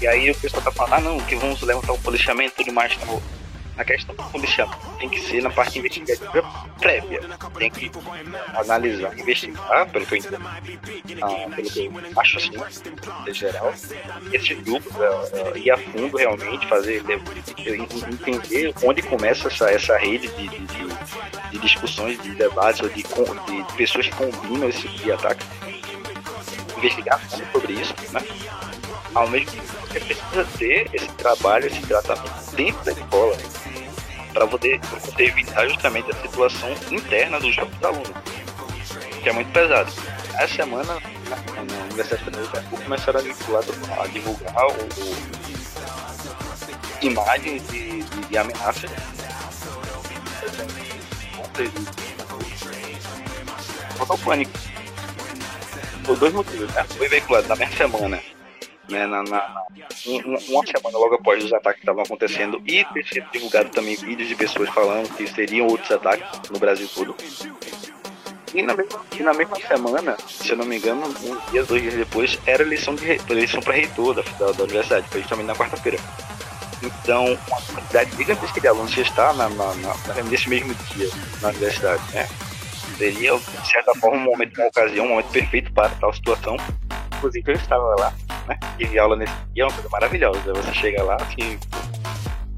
E 0.00 0.06
aí 0.06 0.30
o 0.30 0.34
pessoal 0.34 0.62
tá 0.62 0.70
falando, 0.72 0.94
ah 0.94 1.00
não, 1.00 1.20
que 1.20 1.34
vamos 1.36 1.60
levantar 1.62 1.92
o 1.92 1.98
policiamento 1.98 2.54
e 2.60 2.64
tudo 2.64 2.74
mais. 2.74 2.96
Não. 3.06 3.22
A 3.76 3.84
questão 3.84 4.14
do 4.14 4.22
policiamento 4.24 4.78
tem 4.98 5.08
que 5.08 5.20
ser 5.20 5.42
na 5.42 5.50
parte 5.50 5.78
investigativa 5.78 6.42
prévia. 6.78 7.20
Tem 7.58 7.70
que 7.70 7.90
analisar, 8.56 9.18
investigar, 9.18 9.90
pelo 9.90 10.06
que 10.06 10.14
eu 10.14 10.18
entendo, 10.18 10.46
ah, 10.46 11.50
pelo 11.56 11.68
que 11.70 11.86
eu 11.86 11.92
acho 12.20 12.36
assim, 12.38 12.52
em 13.28 13.34
geral, 13.34 13.74
esses 14.32 14.60
grupos, 14.60 14.92
ah, 15.00 15.24
ah, 15.54 15.58
ir 15.58 15.70
a 15.72 15.76
fundo 15.78 16.16
realmente, 16.16 16.66
fazer 16.68 17.02
entender 17.58 18.72
onde 18.84 19.02
começa 19.02 19.48
essa, 19.48 19.70
essa 19.70 19.96
rede 19.98 20.28
de, 20.28 20.48
de, 20.48 20.58
de- 20.58 21.50
de 21.50 21.58
discussões, 21.58 22.20
de 22.22 22.30
debates, 22.34 22.80
ou 22.80 22.88
de, 22.88 23.02
de 23.02 23.72
pessoas 23.76 24.06
que 24.08 24.14
combinam 24.14 24.68
esse 24.68 24.82
tipo 24.88 25.04
de 25.04 25.12
ataque. 25.12 25.44
Investigar 26.76 27.20
sobre 27.52 27.72
isso, 27.74 27.94
né? 28.12 28.20
Ao 29.14 29.28
mesmo 29.28 29.50
tempo, 29.52 29.64
você 29.88 30.00
precisa 30.00 30.44
ter 30.58 30.90
esse 30.92 31.08
trabalho, 31.12 31.66
esse 31.66 31.80
tratamento 31.82 32.50
dentro 32.56 32.84
da 32.84 32.92
escola 32.92 33.36
para 34.32 34.46
poder, 34.48 34.80
poder 34.80 35.24
evitar 35.28 35.68
justamente 35.68 36.10
a 36.10 36.14
situação 36.22 36.70
interna 36.90 37.38
dos 37.38 37.54
jovens 37.54 37.82
alunos, 37.84 38.10
que 39.22 39.28
é 39.28 39.32
muito 39.32 39.52
pesado. 39.52 39.92
Essa 40.38 40.54
semana, 40.56 40.94
na 41.28 41.36
na 41.36 41.82
Universidade 41.84 42.24
de 42.24 42.30
Pernambuco, 42.30 42.82
começaram 42.82 43.20
a 43.20 43.22
divulgar, 43.22 43.62
a 44.00 44.06
divulgar 44.08 44.66
o, 44.66 44.72
o- 44.72 45.44
imagens 47.02 47.62
de, 47.68 48.02
de, 48.02 48.20
de 48.26 48.38
ameaças 48.38 48.90
Total 53.96 54.18
pânico. 54.18 54.52
Por 56.04 56.16
dois 56.18 56.32
motivos, 56.32 56.72
né? 56.74 56.84
Foi 56.84 57.08
veiculado 57.08 57.48
na 57.48 57.56
mesma 57.56 57.76
semana 57.76 58.20
né, 58.88 59.06
na, 59.06 59.22
na- 59.22 59.62
um- 60.06 60.16
um- 60.34 60.38
uma 60.48 60.66
semana 60.66 60.98
logo 60.98 61.14
após 61.14 61.42
os 61.44 61.52
ataques 61.52 61.80
que 61.80 61.84
estavam 61.84 62.02
acontecendo 62.02 62.60
e 62.66 62.84
ter 62.84 63.04
sido 63.06 63.26
divulgado 63.32 63.70
também 63.70 63.96
vídeos 63.96 64.28
de 64.28 64.34
pessoas 64.34 64.68
falando 64.70 65.08
que 65.16 65.26
seriam 65.26 65.66
outros 65.66 65.90
ataques 65.90 66.26
no 66.50 66.58
Brasil 66.58 66.88
todo. 66.94 67.14
E 68.54 68.62
na 68.62 68.74
mesma, 68.76 69.00
e 69.18 69.22
na 69.22 69.34
mesma 69.34 69.56
semana, 69.66 70.16
se 70.28 70.50
eu 70.50 70.56
não 70.56 70.64
me 70.64 70.76
engano, 70.76 71.02
uns 71.06 71.50
dias, 71.50 71.66
dois 71.66 71.82
dias 71.82 71.94
depois, 71.94 72.38
era 72.46 72.62
eleição, 72.62 72.94
de, 72.94 73.20
eleição 73.28 73.60
para 73.60 73.74
reitor 73.74 74.14
da, 74.14 74.22
da, 74.38 74.52
da 74.52 74.62
universidade, 74.64 75.08
foi 75.08 75.20
justamente 75.22 75.46
na 75.46 75.56
quarta-feira. 75.56 75.98
Então, 76.80 77.24
uma 77.48 77.62
quantidade 77.62 78.16
gigantesca 78.16 78.60
de 78.60 78.68
alunos 78.68 78.94
que 78.94 79.00
está 79.00 79.32
na, 79.32 79.48
na, 79.48 79.74
na, 79.74 80.22
nesse 80.30 80.48
mesmo 80.48 80.72
dia 80.94 81.08
na 81.40 81.48
universidade, 81.48 82.02
né? 82.12 82.28
Seria, 82.96 83.36
de 83.36 83.68
certa 83.70 83.92
forma, 83.96 84.18
um 84.18 84.24
momento, 84.24 84.56
uma 84.58 84.68
ocasião, 84.68 85.06
um 85.06 85.08
momento 85.08 85.30
perfeito 85.32 85.72
para 85.72 85.88
tal 85.96 86.12
situação. 86.14 86.56
Inclusive, 87.24 87.52
eu 87.52 87.56
estava 87.56 87.94
lá, 87.98 88.12
né? 88.46 88.58
Tive 88.76 88.98
aula 88.98 89.16
nesse 89.16 89.32
dia, 89.54 89.62
é 89.62 89.66
uma 89.66 89.72
coisa 89.72 89.88
maravilhosa. 89.88 90.52
Você 90.52 90.74
chega 90.74 91.02
lá, 91.02 91.16
assim, 91.16 91.58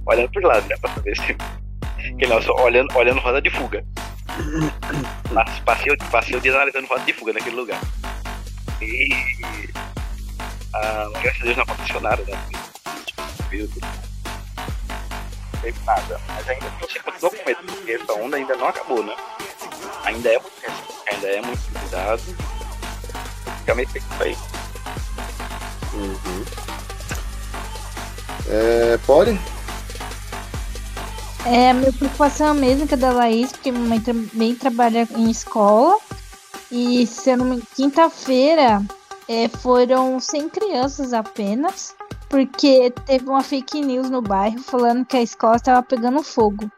olhando 0.04 0.28
para 0.32 0.40
os 0.40 0.48
lados, 0.48 0.68
né? 0.68 0.76
Para 0.80 0.94
saber 0.94 1.16
se. 1.16 1.36
Que 2.18 2.26
nosso, 2.26 2.52
olhando, 2.54 2.92
olhando 2.96 3.20
roda 3.20 3.40
de 3.40 3.48
fuga. 3.48 3.84
Passei, 5.64 5.96
passei 6.10 6.36
o 6.36 6.40
dia 6.40 6.52
analisando 6.52 6.88
roda 6.88 7.04
de 7.04 7.12
fuga 7.12 7.32
naquele 7.32 7.54
lugar. 7.54 7.80
E. 8.82 9.08
Ah, 10.74 11.10
graças 11.22 11.42
a 11.42 11.44
Deus 11.44 11.56
não 11.56 11.62
aconteceu 11.62 12.00
nada, 12.00 12.22
né? 12.24 12.38
Tudo 13.48 13.80
não 13.80 15.60
teve 15.62 15.78
nada. 15.84 16.20
Mas 16.26 16.48
ainda 16.48 16.66
você 16.80 16.98
continua 16.98 17.30
com 17.30 17.44
medo, 17.46 17.62
porque 17.64 17.92
essa 17.92 18.12
onda 18.14 18.36
ainda 18.36 18.56
não 18.56 18.66
acabou, 18.66 19.04
né? 19.04 19.14
Ainda 20.04 20.28
é 20.28 20.38
muito 20.40 20.56
ainda 21.08 21.28
é 21.28 21.40
muito 21.40 21.78
cuidado. 21.78 22.22
Basicamente 23.44 23.92
tem 23.92 24.02
isso 24.02 24.22
aí. 24.22 24.55
Uhum. 25.94 26.44
É, 28.48 28.98
pode? 29.06 29.38
É, 31.44 31.70
a 31.70 31.74
minha 31.74 31.92
preocupação 31.92 32.48
é 32.48 32.50
a 32.50 32.54
mesma 32.54 32.86
que 32.86 32.94
a 32.94 32.96
da 32.96 33.12
Laís, 33.12 33.52
porque 33.52 33.70
minha 33.70 33.88
mãe 33.88 34.00
também 34.00 34.54
trabalha 34.54 35.08
em 35.16 35.30
escola. 35.30 35.96
E 36.70 37.06
se 37.06 37.30
eu 37.30 37.36
não 37.36 37.46
me 37.46 37.62
quinta-feira 37.74 38.82
é, 39.28 39.48
foram 39.48 40.18
100 40.18 40.48
crianças 40.48 41.12
apenas, 41.12 41.94
porque 42.28 42.90
teve 43.04 43.28
uma 43.28 43.42
fake 43.42 43.80
news 43.80 44.10
no 44.10 44.20
bairro 44.20 44.58
falando 44.58 45.04
que 45.04 45.16
a 45.16 45.22
escola 45.22 45.56
estava 45.56 45.82
pegando 45.82 46.22
fogo. 46.22 46.70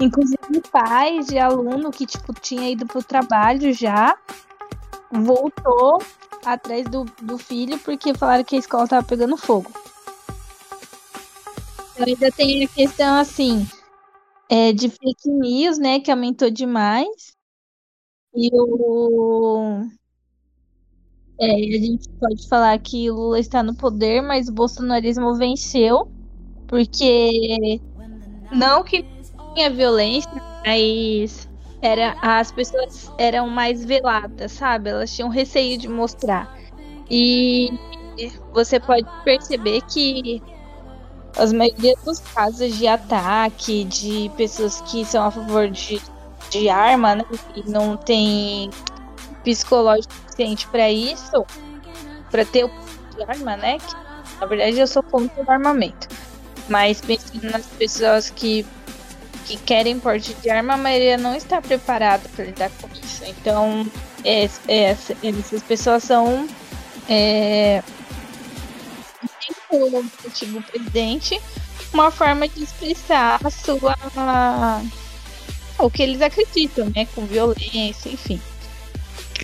Inclusive 0.00 0.62
pais 0.70 1.26
de 1.26 1.38
aluno 1.38 1.90
que 1.90 2.06
tipo 2.06 2.32
tinha 2.32 2.70
ido 2.70 2.86
pro 2.86 3.02
trabalho 3.02 3.72
já 3.72 4.16
voltou 5.10 6.02
atrás 6.54 6.84
do, 6.88 7.04
do 7.22 7.38
filho 7.38 7.78
porque 7.78 8.14
falaram 8.14 8.44
que 8.44 8.56
a 8.56 8.58
escola 8.58 8.84
estava 8.84 9.06
pegando 9.06 9.36
fogo. 9.36 9.70
Ainda 11.98 12.30
tem 12.30 12.64
a 12.64 12.68
questão 12.68 13.16
assim 13.16 13.66
é, 14.48 14.72
de 14.72 14.88
fake 14.88 15.28
news, 15.28 15.78
né, 15.78 16.00
que 16.00 16.10
aumentou 16.10 16.50
demais. 16.50 17.36
E 18.34 18.50
o 18.52 19.88
é, 21.40 21.54
a 21.54 21.78
gente 21.78 22.08
pode 22.18 22.48
falar 22.48 22.76
que 22.80 23.10
Lula 23.10 23.38
está 23.38 23.62
no 23.62 23.74
poder, 23.74 24.20
mas 24.20 24.48
o 24.48 24.52
bolsonarismo 24.52 25.36
venceu, 25.36 26.10
porque 26.66 27.80
não 28.52 28.82
que 28.82 29.04
tinha 29.54 29.70
violência, 29.70 30.30
mas 30.66 31.47
era, 31.80 32.16
as 32.20 32.50
pessoas 32.50 33.10
eram 33.18 33.48
mais 33.48 33.84
veladas, 33.84 34.52
sabe? 34.52 34.90
Elas 34.90 35.14
tinham 35.14 35.28
receio 35.28 35.78
de 35.78 35.88
mostrar. 35.88 36.56
E 37.10 37.70
você 38.52 38.80
pode 38.80 39.06
perceber 39.24 39.80
que 39.82 40.42
as 41.36 41.52
maioria 41.52 41.94
dos 42.04 42.18
casos 42.18 42.76
de 42.76 42.86
ataque, 42.86 43.84
de 43.84 44.30
pessoas 44.36 44.80
que 44.82 45.04
são 45.04 45.24
a 45.24 45.30
favor 45.30 45.68
de, 45.68 46.00
de 46.50 46.68
arma, 46.68 47.16
né, 47.16 47.24
e 47.54 47.68
não 47.68 47.96
tem 47.96 48.70
psicológico 49.44 50.12
suficiente 50.14 50.66
para 50.68 50.90
isso, 50.90 51.46
para 52.30 52.44
ter 52.44 52.64
o 52.64 52.70
de 53.16 53.22
arma, 53.22 53.56
né? 53.56 53.78
Que, 53.78 53.94
na 54.40 54.46
verdade, 54.46 54.78
eu 54.78 54.86
sou 54.86 55.02
contra 55.02 55.42
o 55.42 55.50
armamento. 55.50 56.08
Mas 56.68 57.00
pensando 57.00 57.50
nas 57.50 57.66
pessoas 57.66 58.30
que, 58.30 58.66
que 59.46 59.56
querem 59.56 59.98
porte 59.98 60.34
de 60.34 60.50
arma, 60.50 60.74
a 60.74 60.76
maioria 60.76 61.16
não 61.16 61.34
está 61.34 61.60
preparada 61.60 62.28
para 62.34 62.44
lidar 62.44 62.70
com 62.80 62.88
isso. 63.02 63.24
Então, 63.24 63.86
é, 64.24 64.48
é, 64.68 64.96
essas 65.22 65.62
pessoas 65.62 66.04
são. 66.04 66.48
É, 67.08 67.82
o 69.70 70.04
antigo 70.26 70.62
presidente 70.62 71.40
uma 71.92 72.10
forma 72.10 72.48
de 72.48 72.62
expressar 72.62 73.40
a 73.42 73.50
sua 73.50 73.96
o 75.78 75.90
que 75.90 76.02
eles 76.02 76.20
acreditam, 76.20 76.90
né, 76.94 77.06
com 77.14 77.24
violência, 77.24 78.10
enfim. 78.10 78.40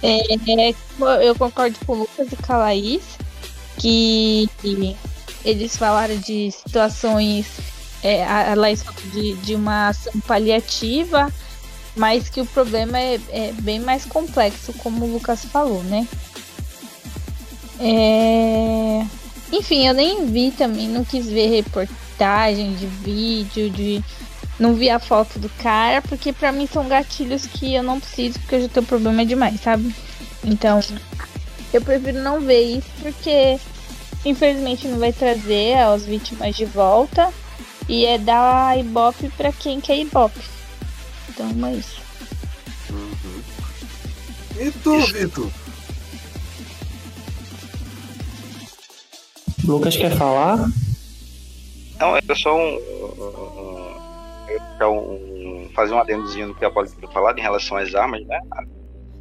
É, 0.03 0.74
eu 1.22 1.34
concordo 1.36 1.78
com 1.86 1.92
o 1.92 1.99
Lucas 2.01 2.32
e 2.32 2.36
com 2.36 2.53
a 2.53 2.57
Laís 2.57 3.03
que 3.78 4.49
eles 5.45 5.76
falaram 5.76 6.16
de 6.16 6.51
situações, 6.51 7.47
é, 8.05 8.22
a 8.22 8.55
de, 9.12 9.32
de 9.36 9.55
uma 9.55 9.88
ação 9.88 10.12
paliativa, 10.20 11.32
mas 11.96 12.28
que 12.28 12.40
o 12.40 12.46
problema 12.46 12.98
é, 12.98 13.18
é 13.30 13.52
bem 13.61 13.80
mais 13.80 14.05
complexo, 14.05 14.74
como 14.74 15.07
o 15.07 15.12
Lucas 15.14 15.46
falou, 15.46 15.82
né? 15.84 16.07
É... 17.80 19.05
Enfim, 19.50 19.86
eu 19.86 19.94
nem 19.94 20.26
vi 20.26 20.50
também, 20.50 20.86
não 20.86 21.02
quis 21.02 21.26
ver 21.26 21.48
reportagem 21.48 22.74
de 22.74 22.86
vídeo, 22.86 23.70
de. 23.70 24.05
Não 24.59 24.74
vi 24.74 24.90
a 24.90 25.00
foto 25.00 25.38
do 25.38 25.48
cara, 25.48 26.00
porque 26.02 26.32
para 26.32 26.52
mim 26.52 26.68
são 26.70 26.86
gatilhos 26.86 27.46
que 27.46 27.74
eu 27.74 27.82
não 27.82 27.98
preciso, 27.98 28.38
porque 28.38 28.55
eu 28.55 28.61
já 28.62 28.68
tenho 28.68 28.86
problema 28.86 29.24
demais, 29.24 29.61
sabe? 29.61 29.94
Então, 30.44 30.78
eu 31.72 31.80
prefiro 31.80 32.22
não 32.22 32.40
ver 32.40 32.62
isso, 32.78 32.88
porque 33.00 33.59
infelizmente 34.24 34.86
não 34.86 34.98
vai 34.98 35.12
trazer 35.12 35.74
as 35.78 36.05
vítimas 36.05 36.55
de 36.55 36.64
volta. 36.64 37.32
E 37.89 38.07
é 38.07 38.18
dar 38.18 38.78
ibope 38.78 39.28
para 39.30 39.53
quem 39.53 39.80
quer 39.80 39.99
ibope. 39.99 40.41
Então 41.28 41.47
é 41.66 41.74
isso. 41.74 42.01
Uhum. 42.91 43.43
E 44.57 44.70
tu, 44.70 45.01
Vitor? 45.01 45.51
Lucas 49.64 49.97
quer 49.97 50.16
falar? 50.16 50.68
Não, 51.99 52.16
é 52.16 52.22
só 52.35 52.57
um. 52.57 52.76
um, 54.80 54.85
um, 54.85 55.66
um 55.66 55.70
fazer 55.74 55.95
um 55.95 55.99
adendozinho 55.99 56.49
no 56.49 56.55
que 56.55 56.64
a 56.64 56.70
Paulo 56.70 56.89
tinha 56.89 57.11
falado 57.11 57.39
em 57.39 57.43
relação 57.43 57.76
às 57.76 57.95
armas, 57.95 58.24
né? 58.26 58.41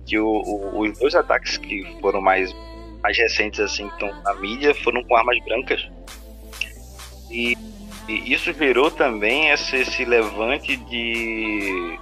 Que 0.05 0.19
o, 0.19 0.27
o, 0.27 0.81
os 0.81 0.99
dois 0.99 1.15
ataques 1.15 1.57
que 1.57 1.97
foram 2.01 2.21
mais, 2.21 2.53
mais 3.01 3.17
recentes, 3.17 3.59
assim, 3.59 3.87
que 3.87 3.93
estão 3.93 4.21
na 4.21 4.35
mídia, 4.35 4.75
foram 4.75 5.03
com 5.03 5.15
armas 5.15 5.37
brancas. 5.45 5.89
E, 7.31 7.57
e 8.07 8.33
isso 8.33 8.51
gerou 8.53 8.91
também 8.91 9.49
esse, 9.49 9.77
esse 9.77 10.05
levante 10.05 10.75
de 10.75 11.99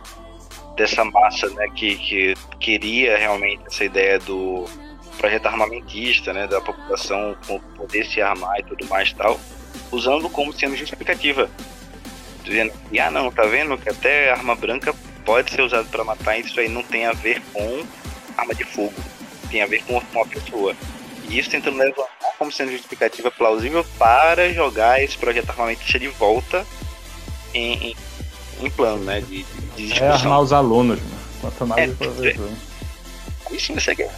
dessa 0.75 1.03
massa, 1.03 1.49
né, 1.49 1.67
que, 1.75 1.95
que 1.95 2.33
queria 2.59 3.17
realmente 3.17 3.61
essa 3.67 3.83
ideia 3.83 4.17
do 4.19 4.65
projeto 5.17 5.45
armamentista, 5.45 6.33
né, 6.33 6.47
da 6.47 6.59
população 6.61 7.37
poder 7.75 8.05
se 8.05 8.21
armar 8.21 8.59
e 8.59 8.63
tudo 8.63 8.87
mais 8.87 9.13
tal, 9.13 9.39
usando 9.91 10.29
como 10.29 10.53
sendo 10.53 10.75
justificativa. 10.75 11.49
Dizendo, 12.43 12.73
ah 12.99 13.11
não, 13.11 13.31
tá 13.31 13.43
vendo 13.43 13.77
que 13.77 13.89
até 13.89 14.31
arma 14.31 14.55
branca 14.55 14.95
pode 15.23 15.51
ser 15.51 15.61
usada 15.61 15.87
para 15.89 16.03
matar, 16.03 16.39
isso 16.39 16.59
aí 16.59 16.67
não 16.67 16.81
tem 16.81 17.05
a 17.05 17.13
ver 17.13 17.39
com 17.53 17.85
arma 18.35 18.55
de 18.55 18.63
fogo, 18.63 18.93
tem 19.51 19.61
a 19.61 19.67
ver 19.67 19.83
com 19.83 20.01
uma 20.11 20.25
pessoa. 20.25 20.75
Isso 21.37 21.49
tentando 21.49 21.77
levantar 21.77 22.09
como 22.37 22.51
sendo 22.51 22.71
justificativa 22.71 23.31
plausível 23.31 23.85
para 23.97 24.51
jogar 24.53 25.01
esse 25.01 25.17
projeto 25.17 25.49
armamentista 25.49 25.99
de 25.99 26.07
volta 26.07 26.65
em, 27.53 27.91
em, 27.91 27.95
em 28.61 28.69
plano, 28.69 29.03
né, 29.03 29.21
de, 29.21 29.43
de 29.75 29.87
discussão. 29.87 30.07
É 30.07 30.11
armar 30.11 30.41
os 30.41 30.51
alunos, 30.51 30.99
né? 30.99 31.17
quanto 31.39 31.67
mais 31.67 31.89
é, 31.89 31.93
professor. 31.93 32.49
Aí 33.49 33.59
sim 33.59 33.73
você 33.73 33.95
quer. 33.95 34.15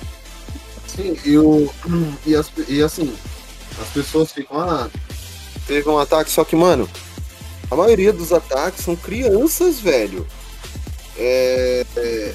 Sim, 0.88 1.18
e, 1.26 1.38
o, 1.38 1.74
e, 2.26 2.36
as, 2.36 2.52
e 2.68 2.82
assim, 2.82 3.16
as 3.82 3.90
pessoas 3.90 4.32
ficam, 4.32 4.60
ah, 4.60 4.90
teve 5.68 5.88
um 5.90 5.98
ataque, 5.98 6.30
só 6.30 6.44
que, 6.44 6.56
mano, 6.56 6.90
a 7.70 7.76
maioria 7.76 8.14
dos 8.14 8.32
ataques 8.32 8.84
são 8.84 8.96
crianças, 8.96 9.80
velho. 9.80 10.28
É, 11.18 11.86
é, 11.96 12.34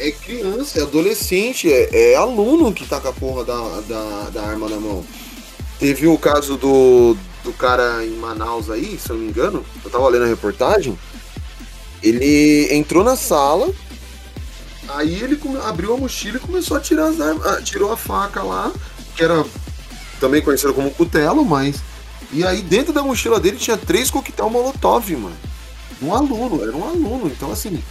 é 0.00 0.10
criança, 0.10 0.80
é 0.80 0.82
adolescente, 0.82 1.72
é, 1.72 2.12
é, 2.12 2.16
aluno 2.16 2.72
que 2.72 2.86
tá 2.86 3.00
com 3.00 3.08
a 3.08 3.12
porra 3.12 3.44
da, 3.44 3.80
da, 3.80 4.30
da 4.30 4.42
arma 4.42 4.68
na 4.68 4.76
mão. 4.76 5.04
Teve 5.78 6.06
o 6.06 6.18
caso 6.18 6.56
do, 6.56 7.16
do 7.44 7.52
cara 7.52 8.04
em 8.04 8.16
Manaus 8.16 8.70
aí, 8.70 8.98
se 8.98 9.10
eu 9.10 9.16
não 9.16 9.24
me 9.24 9.30
engano, 9.30 9.64
eu 9.84 9.90
tava 9.90 10.08
lendo 10.08 10.24
a 10.24 10.28
reportagem. 10.28 10.98
Ele 12.02 12.68
entrou 12.72 13.02
na 13.02 13.16
sala, 13.16 13.72
Aí 14.88 15.22
ele 15.22 15.38
abriu 15.64 15.94
a 15.94 15.96
mochila 15.98 16.38
e 16.38 16.40
começou 16.40 16.76
a 16.76 16.80
tirar 16.80 17.08
as 17.08 17.20
armas. 17.20 17.46
Ah, 17.46 17.60
tirou 17.60 17.92
a 17.92 17.96
faca 17.96 18.42
lá, 18.42 18.72
que 19.14 19.22
era 19.22 19.44
também 20.18 20.40
conhecida 20.40 20.72
como 20.72 20.90
cutelo, 20.90 21.44
mas. 21.44 21.82
E 22.32 22.44
aí 22.44 22.62
dentro 22.62 22.92
da 22.92 23.02
mochila 23.02 23.38
dele 23.38 23.58
tinha 23.58 23.76
três 23.76 24.10
coquetel 24.10 24.48
molotov, 24.48 25.10
mano. 25.16 25.36
Um 26.00 26.14
aluno, 26.14 26.62
era 26.62 26.76
um 26.76 26.84
aluno. 26.84 27.26
Então, 27.26 27.52
assim, 27.52 27.82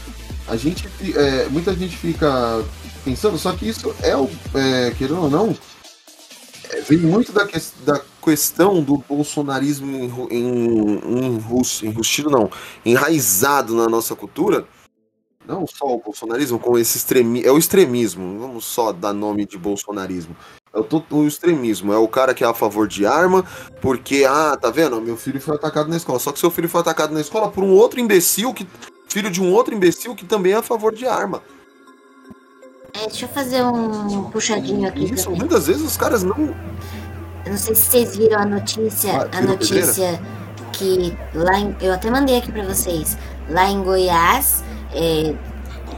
a 0.47 0.55
gente. 0.55 0.87
É, 1.15 1.47
muita 1.49 1.73
gente 1.73 1.95
fica 1.97 2.63
pensando, 3.03 3.37
só 3.37 3.51
que 3.53 3.67
isso 3.67 3.93
é 4.01 4.15
o. 4.15 4.29
É, 4.53 4.91
querendo 4.91 5.21
ou 5.23 5.29
não, 5.29 5.55
é, 6.71 6.81
vem 6.81 6.99
muito 6.99 7.31
da, 7.31 7.45
que- 7.45 7.59
da 7.85 8.01
questão 8.23 8.81
do 8.81 8.97
bolsonarismo 8.97 10.29
enrustido, 11.81 12.29
não, 12.29 12.49
enraizado 12.85 13.75
na 13.75 13.87
nossa 13.87 14.15
cultura. 14.15 14.65
Não 15.45 15.65
só 15.65 15.85
o 15.85 16.01
bolsonarismo, 16.01 16.59
com 16.59 16.77
esse 16.77 16.97
extremi 16.97 17.41
é 17.41 17.51
o 17.51 17.57
extremismo. 17.57 18.37
Vamos 18.37 18.65
só 18.65 18.91
dar 18.91 19.13
nome 19.13 19.45
de 19.45 19.57
bolsonarismo. 19.57 20.35
É 20.73 20.79
o 21.09 21.25
extremismo. 21.25 21.93
É 21.93 21.97
o 21.97 22.07
cara 22.07 22.33
que 22.33 22.43
é 22.43 22.47
a 22.47 22.53
favor 22.53 22.85
de 22.85 23.05
arma, 23.05 23.45
porque, 23.81 24.25
ah, 24.27 24.57
tá 24.61 24.69
vendo? 24.69 24.99
Meu 24.99 25.15
filho 25.15 25.39
foi 25.39 25.55
atacado 25.55 25.89
na 25.89 25.95
escola. 25.95 26.19
Só 26.19 26.33
que 26.33 26.39
seu 26.39 26.51
filho 26.51 26.67
foi 26.67 26.81
atacado 26.81 27.13
na 27.13 27.21
escola 27.21 27.49
por 27.49 27.63
um 27.63 27.71
outro 27.71 27.97
imbecil, 27.97 28.53
que, 28.53 28.67
filho 29.17 29.31
de 29.31 29.41
um 29.41 29.51
outro 29.51 29.73
imbecil 29.73 30.13
que 30.15 30.25
também 30.25 30.53
é 30.53 30.57
a 30.57 30.61
favor 30.61 30.93
de 30.93 31.07
arma. 31.07 31.41
É, 32.93 33.07
deixa 33.07 33.25
eu 33.25 33.29
fazer 33.29 33.63
um 33.63 34.25
puxadinho 34.29 34.87
aqui 34.87 35.11
Isso, 35.11 35.23
também. 35.25 35.39
muitas 35.39 35.65
vezes 35.65 35.81
os 35.81 35.97
caras 35.97 36.21
não. 36.23 36.37
Eu 37.45 37.51
não 37.51 37.57
sei 37.57 37.73
se 37.73 37.81
vocês 37.81 38.15
viram 38.15 38.39
a 38.39 38.45
notícia, 38.45 39.27
Ah, 39.31 39.37
a 39.37 39.41
notícia 39.41 40.21
que 40.73 41.17
lá 41.33 41.57
em, 41.59 41.75
eu 41.81 41.93
até 41.93 42.11
mandei 42.11 42.37
aqui 42.37 42.51
pra 42.51 42.63
vocês. 42.63 43.17
Lá 43.49 43.67
em 43.69 43.81
Goiás, 43.83 44.63
é, 44.93 45.33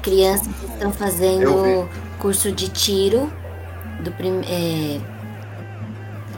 crianças 0.01 0.47
estão 0.71 0.93
fazendo 0.93 1.89
curso 2.19 2.51
de 2.53 2.69
tiro 2.69 3.29
do 4.01 4.11
prim, 4.11 4.41
é, 4.47 4.99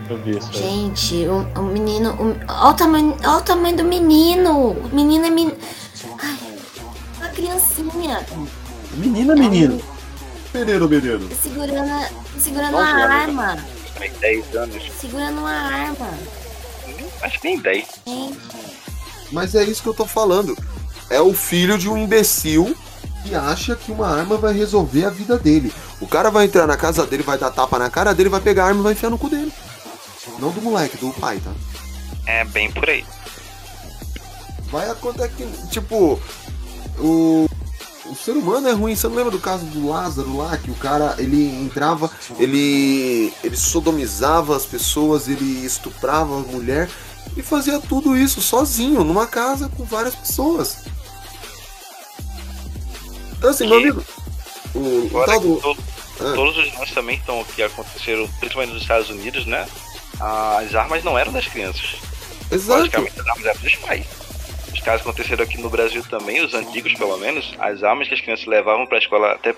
Eu 0.09 0.17
vi 0.23 0.37
isso 0.37 0.49
aí. 0.51 0.57
gente, 0.57 1.27
o, 1.27 1.59
o 1.59 1.63
menino, 1.63 2.11
o, 2.13 2.35
olha 2.51 2.69
o 2.69 2.73
tamanho, 2.73 3.15
olha 3.23 3.37
o 3.37 3.41
tamanho 3.41 3.77
do 3.77 3.83
menino. 3.83 4.71
O 4.71 4.89
menino 4.95 5.25
é 5.25 5.29
men, 5.29 5.53
ai, 6.23 6.37
criancinha 7.31 8.25
Menina, 8.93 9.35
menino. 9.35 9.81
Menino, 10.53 10.87
menino. 10.87 11.29
segurando, 11.41 12.07
segurando 12.37 12.73
uma 12.77 12.83
arma, 13.05 13.57
Tem 13.97 14.11
10 14.11 14.55
anos. 14.55 14.83
segurando 14.99 15.39
uma 15.39 15.49
arma. 15.51 16.09
Acho 17.21 17.39
que 17.39 17.47
nem 17.47 17.59
10. 17.59 17.85
Gente, 18.05 18.37
Mas 19.31 19.55
é 19.55 19.63
isso 19.63 19.81
que 19.81 19.87
eu 19.89 19.93
tô 19.93 20.05
falando. 20.05 20.57
É 21.09 21.21
o 21.21 21.33
filho 21.33 21.77
de 21.77 21.87
um 21.87 21.97
imbecil 21.97 22.75
que 23.23 23.33
acha 23.35 23.75
que 23.75 23.91
uma 23.91 24.07
arma 24.07 24.35
vai 24.37 24.53
resolver 24.53 25.05
a 25.05 25.09
vida 25.09 25.37
dele. 25.37 25.71
O 26.01 26.07
cara 26.07 26.29
vai 26.31 26.45
entrar 26.45 26.65
na 26.67 26.75
casa 26.75 27.05
dele, 27.05 27.23
vai 27.23 27.37
dar 27.37 27.51
tapa 27.51 27.77
na 27.79 27.89
cara 27.89 28.13
dele, 28.13 28.27
vai 28.29 28.41
pegar 28.41 28.65
a 28.65 28.67
arma 28.67 28.79
e 28.79 28.83
vai 28.83 28.93
enfiar 28.93 29.09
no 29.09 29.17
cu 29.17 29.29
dele. 29.29 29.53
Não 30.39 30.49
do 30.51 30.61
moleque, 30.61 30.97
do 30.97 31.11
pai, 31.13 31.39
tá? 31.39 31.51
É 32.25 32.43
bem 32.45 32.71
por 32.71 32.89
aí. 32.89 33.05
Vai 34.71 34.89
acontecer 34.89 35.29
que, 35.35 35.67
tipo, 35.67 36.19
o, 36.99 37.47
o 38.05 38.15
ser 38.15 38.31
humano 38.31 38.67
é 38.67 38.71
ruim. 38.71 38.95
Você 38.95 39.07
não 39.07 39.15
lembra 39.15 39.31
do 39.31 39.39
caso 39.39 39.65
do 39.65 39.87
Lázaro 39.87 40.37
lá, 40.37 40.57
que 40.57 40.71
o 40.71 40.75
cara, 40.75 41.15
ele 41.17 41.45
entrava, 41.63 42.09
ele, 42.37 43.33
ele 43.43 43.57
sodomizava 43.57 44.55
as 44.55 44.65
pessoas, 44.65 45.27
ele 45.27 45.65
estuprava 45.65 46.35
a 46.35 46.39
mulher 46.39 46.89
e 47.35 47.41
fazia 47.41 47.79
tudo 47.79 48.15
isso 48.15 48.41
sozinho, 48.41 49.03
numa 49.03 49.27
casa 49.27 49.69
com 49.69 49.83
várias 49.83 50.15
pessoas. 50.15 50.83
Então, 53.37 53.49
assim, 53.49 53.67
meu 53.67 53.77
amigo, 53.77 54.03
o, 54.75 55.09
o 55.11 55.25
tal 55.25 55.39
do... 55.39 55.77
Ah. 56.19 56.33
todos 56.35 56.55
os 56.55 56.71
lances 56.77 56.93
também 56.93 57.17
estão, 57.17 57.43
que 57.43 57.63
aconteceram, 57.63 58.27
principalmente 58.39 58.73
nos 58.73 58.83
Estados 58.83 59.09
Unidos, 59.09 59.45
né? 59.47 59.67
As 60.19 60.75
armas 60.75 61.03
não 61.03 61.17
eram 61.17 61.31
das 61.31 61.47
crianças. 61.47 61.95
Exato. 62.51 62.79
Logicamente, 62.81 63.19
as 63.19 63.27
armas 63.27 63.45
eram 63.45 63.61
dos 63.61 63.75
pais. 63.77 64.05
Os 64.81 64.85
casos 64.85 65.01
aconteceram 65.01 65.43
aqui 65.43 65.59
no 65.61 65.69
Brasil 65.69 66.01
também, 66.09 66.41
os 66.43 66.55
antigos 66.55 66.95
pelo 66.95 67.15
menos, 67.15 67.53
as 67.59 67.83
armas 67.83 68.07
que 68.07 68.15
as 68.15 68.19
crianças 68.21 68.47
levavam 68.47 68.87
pra 68.87 68.97
escola 68.97 69.31
até 69.33 69.53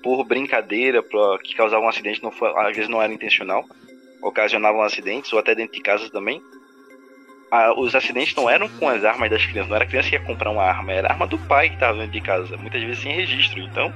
por 0.00 0.22
brincadeira, 0.24 1.02
pra, 1.02 1.38
que 1.42 1.56
causavam 1.56 1.86
um 1.86 1.88
acidente, 1.88 2.22
não 2.22 2.30
foi, 2.30 2.48
às 2.56 2.76
vezes 2.76 2.88
não 2.88 3.02
era 3.02 3.12
intencional, 3.12 3.64
ocasionavam 4.22 4.80
acidentes, 4.82 5.32
ou 5.32 5.40
até 5.40 5.56
dentro 5.56 5.74
de 5.74 5.80
casa 5.82 6.08
também. 6.08 6.40
Ah, 7.50 7.74
os 7.76 7.96
acidentes 7.96 8.32
não 8.36 8.48
eram 8.48 8.68
com 8.68 8.88
as 8.88 9.02
armas 9.04 9.28
das 9.28 9.44
crianças, 9.44 9.68
não 9.68 9.74
era 9.74 9.84
a 9.86 9.88
criança 9.88 10.08
que 10.08 10.14
ia 10.14 10.22
comprar 10.22 10.50
uma 10.50 10.62
arma, 10.62 10.92
era 10.92 11.08
a 11.08 11.12
arma 11.12 11.26
do 11.26 11.36
pai 11.36 11.68
que 11.70 11.74
estava 11.74 11.98
dentro 11.98 12.12
de 12.12 12.20
casa, 12.20 12.56
muitas 12.56 12.80
vezes 12.80 13.00
sem 13.02 13.12
registro. 13.12 13.58
Então, 13.60 13.92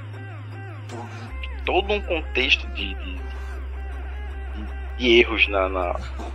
todo 1.64 1.92
um 1.92 2.00
contexto 2.00 2.66
de, 2.74 2.94
de, 2.94 3.14
de- 3.14 3.18
de 4.98 5.18
erros 5.20 5.46
na, 5.46 5.68
na- 5.68 5.94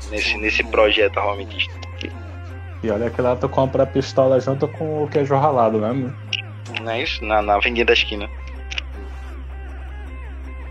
nesse, 0.10 0.38
nesse 0.38 0.64
projeto 0.64 1.18
armamentista. 1.20 1.74
E 2.84 2.92
olha 2.92 3.10
que 3.10 3.22
lá 3.22 3.36
tu 3.36 3.48
compra 3.48 3.84
a 3.84 3.86
pistola 3.86 4.40
junto 4.42 4.68
com 4.68 5.04
o 5.04 5.08
queijo 5.08 5.36
ralado, 5.36 5.80
né? 5.80 6.14
Não 6.82 6.92
é 6.92 7.04
isso? 7.04 7.24
Na, 7.24 7.42
na 7.42 7.58
vendinha 7.60 7.86
da 7.86 7.94
esquina. 7.94 8.30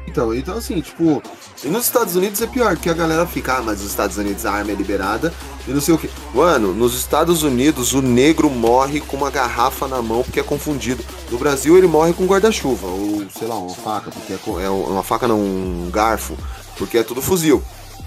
Então, 0.07 0.35
então 0.35 0.59
assim, 0.59 0.79
tipo, 0.83 1.23
e 1.65 1.69
nos 1.69 1.85
Estados 1.85 2.15
Unidos 2.15 2.43
é 2.43 2.47
pior, 2.47 2.75
porque 2.75 2.91
a 2.91 2.95
galera 2.95 3.27
fica, 3.27 3.57
ah, 3.57 3.63
mas 3.63 3.81
nos 3.81 3.89
Estados 3.89 4.19
Unidos 4.19 4.45
a 4.45 4.53
arma 4.53 4.73
é 4.73 4.75
liberada 4.75 5.33
e 5.67 5.71
não 5.71 5.81
sei 5.81 5.95
o 5.95 5.99
que. 5.99 6.11
Mano, 6.35 6.75
nos 6.75 6.95
Estados 6.95 7.43
Unidos 7.43 7.95
o 7.95 8.03
negro 8.03 8.51
morre 8.51 9.01
com 9.01 9.17
uma 9.17 9.31
garrafa 9.31 9.89
na 9.89 10.03
mão 10.03 10.23
porque 10.23 10.41
é 10.41 10.43
confundido. 10.43 11.03
No 11.31 11.39
Brasil 11.39 11.79
ele 11.79 11.87
morre 11.87 12.13
com 12.13 12.27
guarda-chuva, 12.27 12.87
ou 12.89 13.25
sei 13.31 13.49
lá, 13.49 13.57
uma 13.57 13.75
faca, 13.75 14.11
porque 14.11 14.35
é, 14.35 14.65
é 14.65 14.69
uma 14.69 15.03
faca 15.03 15.27
não, 15.27 15.41
um 15.41 15.89
garfo, 15.91 16.37
porque 16.77 16.99
é 16.99 17.03
tudo 17.03 17.23
fuzil. 17.23 17.63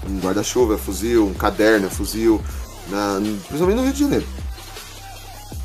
Um 0.08 0.20
guarda-chuva 0.20 0.74
é 0.74 0.78
fuzil, 0.78 1.26
um 1.26 1.34
caderno 1.34 1.88
é 1.88 1.90
fuzil, 1.90 2.40
na, 2.88 3.18
principalmente 3.46 3.76
no 3.76 3.84
Rio 3.84 3.92
de 3.92 4.00
Janeiro. 4.00 4.26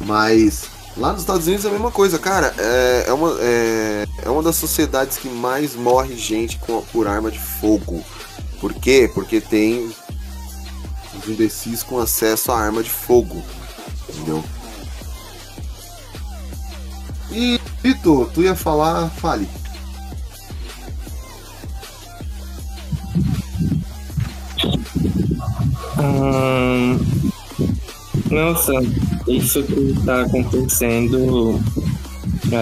Mas 0.06 0.64
lá 0.98 1.12
nos 1.12 1.22
Estados 1.22 1.48
Unidos 1.48 1.66
é 1.66 1.70
a 1.70 1.72
mesma 1.72 1.92
coisa, 1.92 2.18
cara. 2.18 2.54
É, 2.58 3.06
é, 3.08 3.14
uma, 3.14 3.38
é, 3.40 4.06
é 4.24 4.30
uma 4.30 4.44
das 4.44 4.56
sociedades 4.56 5.18
que 5.18 5.30
mais 5.30 5.76
morre 5.76 6.16
gente 6.16 6.58
com, 6.58 6.82
por 6.92 7.08
arma 7.08 7.32
de 7.32 7.40
fogo. 7.40 8.04
Por 8.60 8.74
quê? 8.74 9.10
Porque 9.14 9.40
tem 9.42 9.94
os 11.18 11.28
imbecis 11.28 11.84
com 11.84 12.00
acesso 12.00 12.52
à 12.52 12.60
arma 12.60 12.84
de 12.84 12.90
fogo. 12.90 13.42
Entendeu? 14.10 14.44
E, 17.32 17.60
Vitor, 17.82 18.30
tu 18.34 18.42
ia 18.42 18.56
falar, 18.56 19.10
fale. 19.10 19.48
Hum, 25.98 27.11
nossa, 28.32 28.74
isso 29.28 29.62
que 29.64 29.74
está 29.92 30.22
acontecendo, 30.22 31.60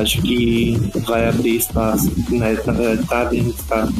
acho 0.01 0.21
que 0.21 0.77
vai 1.05 1.29
abrir 1.29 1.57
espaço, 1.57 2.11
né? 2.29 2.57
Na 2.65 2.73
verdade, 2.73 3.07
tá 3.07 3.21
abrindo 3.21 3.49
espaço 3.49 3.93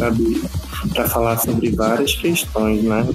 para 0.93 1.09
falar 1.09 1.37
sobre 1.37 1.69
várias 1.71 2.15
questões, 2.15 2.83
né? 2.83 3.07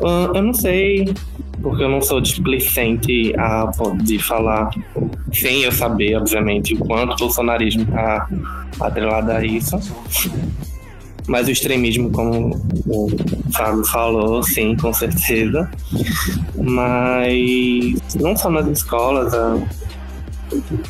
Eu 0.00 0.42
não 0.42 0.54
sei, 0.54 1.12
porque 1.60 1.82
eu 1.82 1.88
não 1.88 2.00
sou 2.00 2.20
displicente 2.20 3.34
a 3.36 3.70
de 4.02 4.18
falar, 4.18 4.70
sem 5.32 5.62
eu 5.62 5.72
saber, 5.72 6.16
obviamente, 6.16 6.74
o 6.74 6.78
quanto 6.78 7.14
o 7.14 7.16
bolsonarismo 7.16 7.82
está 7.82 8.28
atrelado 8.80 9.32
a 9.32 9.44
isso. 9.44 9.76
Mas 11.28 11.46
o 11.46 11.50
extremismo, 11.50 12.10
como 12.10 12.58
o 12.86 13.08
Fábio 13.52 13.84
falou, 13.84 14.42
sim, 14.42 14.74
com 14.76 14.92
certeza. 14.92 15.70
Mas 16.56 18.16
não 18.18 18.34
só 18.34 18.50
nas 18.50 18.66
escolas, 18.66 19.32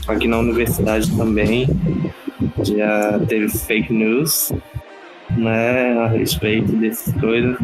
aqui 0.06 0.28
na 0.28 0.38
universidade 0.38 1.10
também 1.16 1.66
já 2.62 3.18
teve 3.28 3.48
fake 3.48 3.92
news, 3.92 4.52
né, 5.36 5.98
a 5.98 6.06
respeito 6.06 6.72
dessas 6.72 7.12
coisas. 7.14 7.56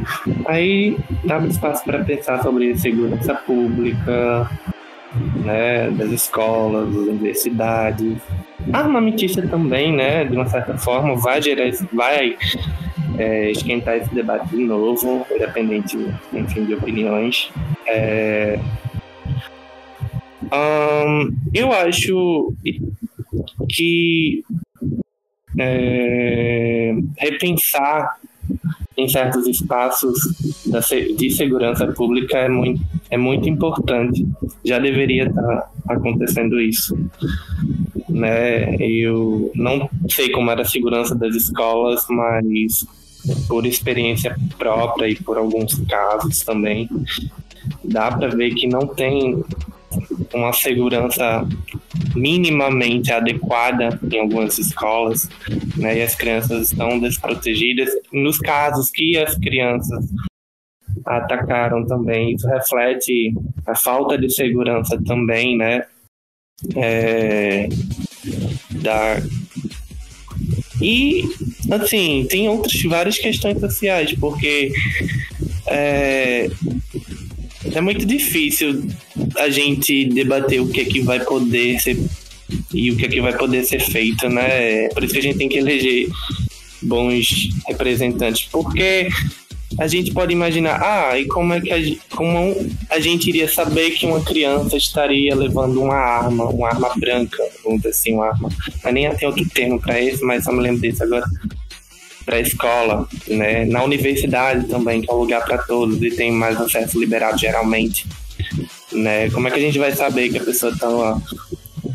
Aí 0.47 0.99
dá 1.25 1.39
espaço 1.47 1.85
para 1.85 2.05
pensar 2.05 2.43
sobre 2.43 2.77
segurança 2.77 3.35
pública, 3.35 4.51
né, 5.45 5.91
das 5.91 6.11
escolas, 6.11 6.89
das 6.89 7.07
universidades. 7.07 8.19
Armamentista 8.73 9.47
também, 9.47 9.93
né, 9.93 10.25
de 10.25 10.35
uma 10.35 10.47
certa 10.47 10.77
forma, 10.79 11.17
vai 11.17 11.41
gerar, 11.43 11.71
vai 11.93 12.37
é, 13.19 13.51
esquentar 13.51 13.97
esse 13.97 14.15
debate 14.15 14.49
de 14.49 14.65
novo, 14.65 15.27
independente, 15.31 15.97
enfim, 16.33 16.65
de 16.65 16.75
opiniões. 16.75 17.51
É, 17.87 18.59
ahn, 20.51 21.31
eu 21.53 21.73
acho 21.73 22.55
que 23.69 24.45
é, 25.59 26.95
repensar 27.19 28.19
em 28.97 29.09
certos 29.09 29.47
espaços 29.47 30.19
de 31.17 31.31
segurança 31.31 31.87
pública 31.89 32.39
é 32.39 32.49
muito, 32.49 32.81
é 33.11 33.17
muito 33.17 33.49
importante. 33.49 34.27
Já 34.65 34.79
deveria 34.79 35.27
estar 35.27 35.71
acontecendo 35.89 36.61
isso. 36.61 36.97
Né? 38.09 38.77
Eu 38.77 39.51
não 39.55 39.89
sei 40.09 40.31
como 40.31 40.51
era 40.51 40.63
a 40.63 40.67
segurança 40.67 41.15
das 41.15 41.35
escolas, 41.35 42.05
mas 42.09 42.87
por 43.49 43.67
experiência 43.67 44.37
própria 44.59 45.09
e 45.09 45.17
por 45.17 45.39
alguns 45.39 45.75
casos 45.89 46.41
também, 46.41 46.89
dá 47.83 48.13
para 48.13 48.29
ver 48.29 48.55
que 48.55 48.67
não 48.67 48.87
tem 48.87 49.43
uma 50.33 50.53
segurança 50.53 51.47
minimamente 52.15 53.13
adequada 53.13 53.99
em 54.11 54.21
algumas 54.21 54.59
escolas. 54.59 55.29
né? 55.77 55.99
E 55.99 56.03
as 56.03 56.15
crianças 56.15 56.71
estão 56.71 56.99
desprotegidas. 56.99 57.91
Nos 58.13 58.39
casos 58.39 58.91
que 58.91 59.17
as 59.19 59.37
crianças 59.37 60.05
atacaram 61.05 61.85
também, 61.87 62.35
isso 62.35 62.47
reflete 62.47 63.35
a 63.67 63.75
falta 63.75 64.17
de 64.17 64.31
segurança 64.33 65.01
também, 65.05 65.57
né? 65.57 65.85
É, 66.77 67.69
da 68.71 69.21
e 70.81 71.25
assim 71.71 72.27
tem 72.29 72.49
outras 72.49 72.81
várias 72.85 73.19
questões 73.19 73.59
sociais 73.59 74.13
porque 74.15 74.73
é, 75.67 76.49
é 77.73 77.81
muito 77.81 78.05
difícil 78.05 78.85
a 79.39 79.49
gente 79.49 80.05
debater 80.07 80.61
o 80.61 80.69
que 80.69 80.81
é 80.81 80.85
que 80.85 81.01
vai 81.01 81.21
poder 81.21 81.81
ser 81.81 81.99
e 82.73 82.91
o 82.91 82.97
que 82.97 83.07
é 83.07 83.09
que 83.09 83.21
vai 83.21 83.37
poder 83.37 83.65
ser 83.65 83.81
feito, 83.81 84.29
né? 84.29 84.89
Por 84.89 85.03
isso 85.03 85.13
que 85.13 85.21
a 85.21 85.23
gente 85.23 85.39
tem 85.39 85.49
que 85.49 85.59
eleger 85.59 86.09
bons 86.83 87.49
representantes, 87.67 88.49
porque 88.51 89.09
a 89.79 89.87
gente 89.87 90.13
pode 90.13 90.33
imaginar, 90.33 90.81
ah, 90.83 91.19
e 91.19 91.27
como 91.27 91.53
é 91.53 91.61
que 91.61 91.73
a, 91.73 92.17
como 92.17 92.55
a 92.91 93.01
gente 93.01 93.29
iria 93.29 93.49
saber 93.49 93.93
que 93.93 94.07
uma 94.07 94.21
criança 94.23 94.77
estaria 94.77 95.35
levando 95.35 95.83
uma 95.83 95.97
arma, 95.97 96.45
uma 96.45 96.69
arma 96.69 96.95
branca, 96.97 97.43
vamos 97.65 97.79
dizer 97.79 97.91
assim, 97.91 98.13
uma 98.15 98.27
arma. 98.27 98.49
Mas 98.83 98.95
nem 98.95 99.11
tem 99.17 99.29
outro 99.29 99.49
termo 99.49 99.81
para 99.81 100.01
isso, 100.01 100.25
mas 100.25 100.45
só 100.45 100.53
me 100.53 100.61
lembro 100.61 100.83
disso 100.83 101.03
agora. 101.03 101.25
Para 102.25 102.37
a 102.37 102.41
escola, 102.41 103.09
né? 103.29 103.65
Na 103.67 103.83
universidade 103.83 104.67
também, 104.67 105.03
que 105.03 105.11
é 105.11 105.15
um 105.15 105.19
lugar 105.19 105.45
para 105.45 105.59
todos 105.59 106.03
e 106.03 106.11
tem 106.11 106.33
mais 106.33 106.59
acesso 106.61 106.99
liberado 106.99 107.39
geralmente, 107.39 108.07
né? 108.93 109.31
Como 109.31 109.47
é 109.47 109.51
que 109.51 109.59
a 109.59 109.63
gente 109.63 109.79
vai 109.79 109.93
saber 109.93 110.31
que 110.31 110.39
a 110.39 110.45
pessoa 110.45 110.73
está 110.73 110.89
lá? 110.89 111.21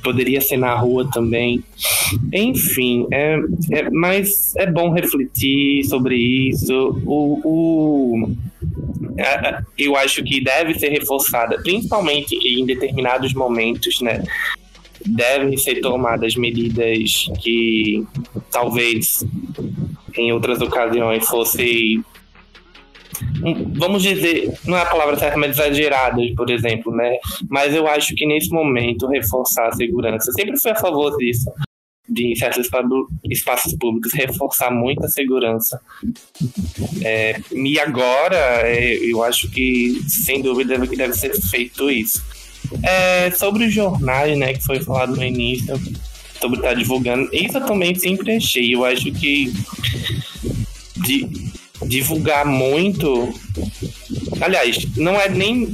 poderia 0.03 0.41
ser 0.41 0.57
na 0.57 0.75
rua 0.75 1.09
também. 1.11 1.63
Enfim, 2.33 3.07
é, 3.11 3.37
é, 3.71 3.89
mas 3.91 4.55
é 4.55 4.65
bom 4.65 4.91
refletir 4.91 5.83
sobre 5.85 6.15
isso. 6.15 7.01
O, 7.05 7.41
o, 7.43 8.31
é, 9.17 9.61
eu 9.77 9.95
acho 9.95 10.23
que 10.23 10.41
deve 10.41 10.77
ser 10.77 10.89
reforçada, 10.89 11.61
principalmente 11.61 12.35
em 12.35 12.65
determinados 12.65 13.33
momentos, 13.33 14.01
né? 14.01 14.23
Devem 15.05 15.55
ser 15.57 15.79
tomadas 15.79 16.35
medidas 16.35 17.29
que 17.41 18.05
talvez 18.51 19.25
em 20.19 20.31
outras 20.31 20.61
ocasiões 20.61 21.27
fossem 21.27 22.03
vamos 23.75 24.03
dizer, 24.03 24.53
não 24.65 24.77
é 24.77 24.81
a 24.81 24.85
palavra 24.85 25.17
certa, 25.17 25.37
mas 25.37 25.51
exageradas, 25.51 26.31
por 26.35 26.49
exemplo, 26.49 26.95
né? 26.95 27.17
Mas 27.49 27.73
eu 27.73 27.87
acho 27.87 28.15
que 28.15 28.25
nesse 28.25 28.49
momento 28.49 29.07
reforçar 29.07 29.67
a 29.67 29.71
segurança, 29.73 30.31
sempre 30.31 30.59
fui 30.59 30.71
a 30.71 30.75
favor 30.75 31.15
disso, 31.17 31.51
de 32.07 32.31
em 32.31 32.35
certos 32.35 32.69
espaços 33.29 33.75
públicos 33.75 34.13
reforçar 34.13 34.71
muito 34.71 35.03
a 35.05 35.09
segurança. 35.09 35.79
É, 37.03 37.39
e 37.51 37.79
agora, 37.79 38.37
é, 38.63 38.95
eu 38.95 39.23
acho 39.23 39.49
que 39.51 40.01
sem 40.07 40.41
dúvida 40.41 40.77
deve, 40.77 40.95
deve 40.95 41.13
ser 41.13 41.33
feito 41.49 41.89
isso. 41.89 42.23
É, 42.83 43.31
sobre 43.31 43.65
os 43.65 43.73
jornais, 43.73 44.37
né, 44.37 44.53
que 44.53 44.63
foi 44.63 44.79
falado 44.81 45.15
no 45.15 45.23
início, 45.23 45.73
sobre 46.39 46.57
estar 46.57 46.73
divulgando, 46.73 47.29
isso 47.33 47.57
eu 47.57 47.65
também 47.65 47.95
sempre 47.95 48.35
achei. 48.35 48.73
Eu 48.73 48.85
acho 48.85 49.11
que 49.11 49.51
de, 50.97 51.51
divulgar 51.85 52.45
muito. 52.45 53.33
Aliás, 54.41 54.85
não 54.95 55.19
é 55.19 55.29
nem 55.29 55.71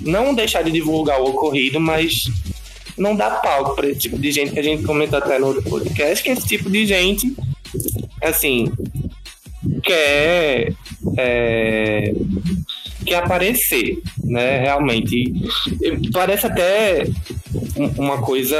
não 0.00 0.34
deixar 0.34 0.62
de 0.62 0.70
divulgar 0.70 1.20
o 1.20 1.30
ocorrido, 1.30 1.80
mas 1.80 2.24
não 2.96 3.16
dá 3.16 3.30
palco 3.30 3.74
para 3.74 3.88
esse 3.88 4.00
tipo 4.00 4.18
de 4.18 4.30
gente 4.30 4.52
que 4.52 4.58
a 4.58 4.62
gente 4.62 4.84
comentou 4.84 5.18
até 5.18 5.38
no 5.38 5.48
outro 5.48 5.62
podcast, 5.62 6.22
que 6.22 6.30
esse 6.30 6.46
tipo 6.46 6.70
de 6.70 6.86
gente, 6.86 7.34
assim, 8.22 8.70
quer, 9.82 10.72
é, 11.16 12.12
quer 13.04 13.16
aparecer, 13.16 13.98
né? 14.24 14.60
Realmente. 14.60 15.32
Parece 16.12 16.46
até 16.46 17.06
uma 17.96 18.22
coisa 18.22 18.58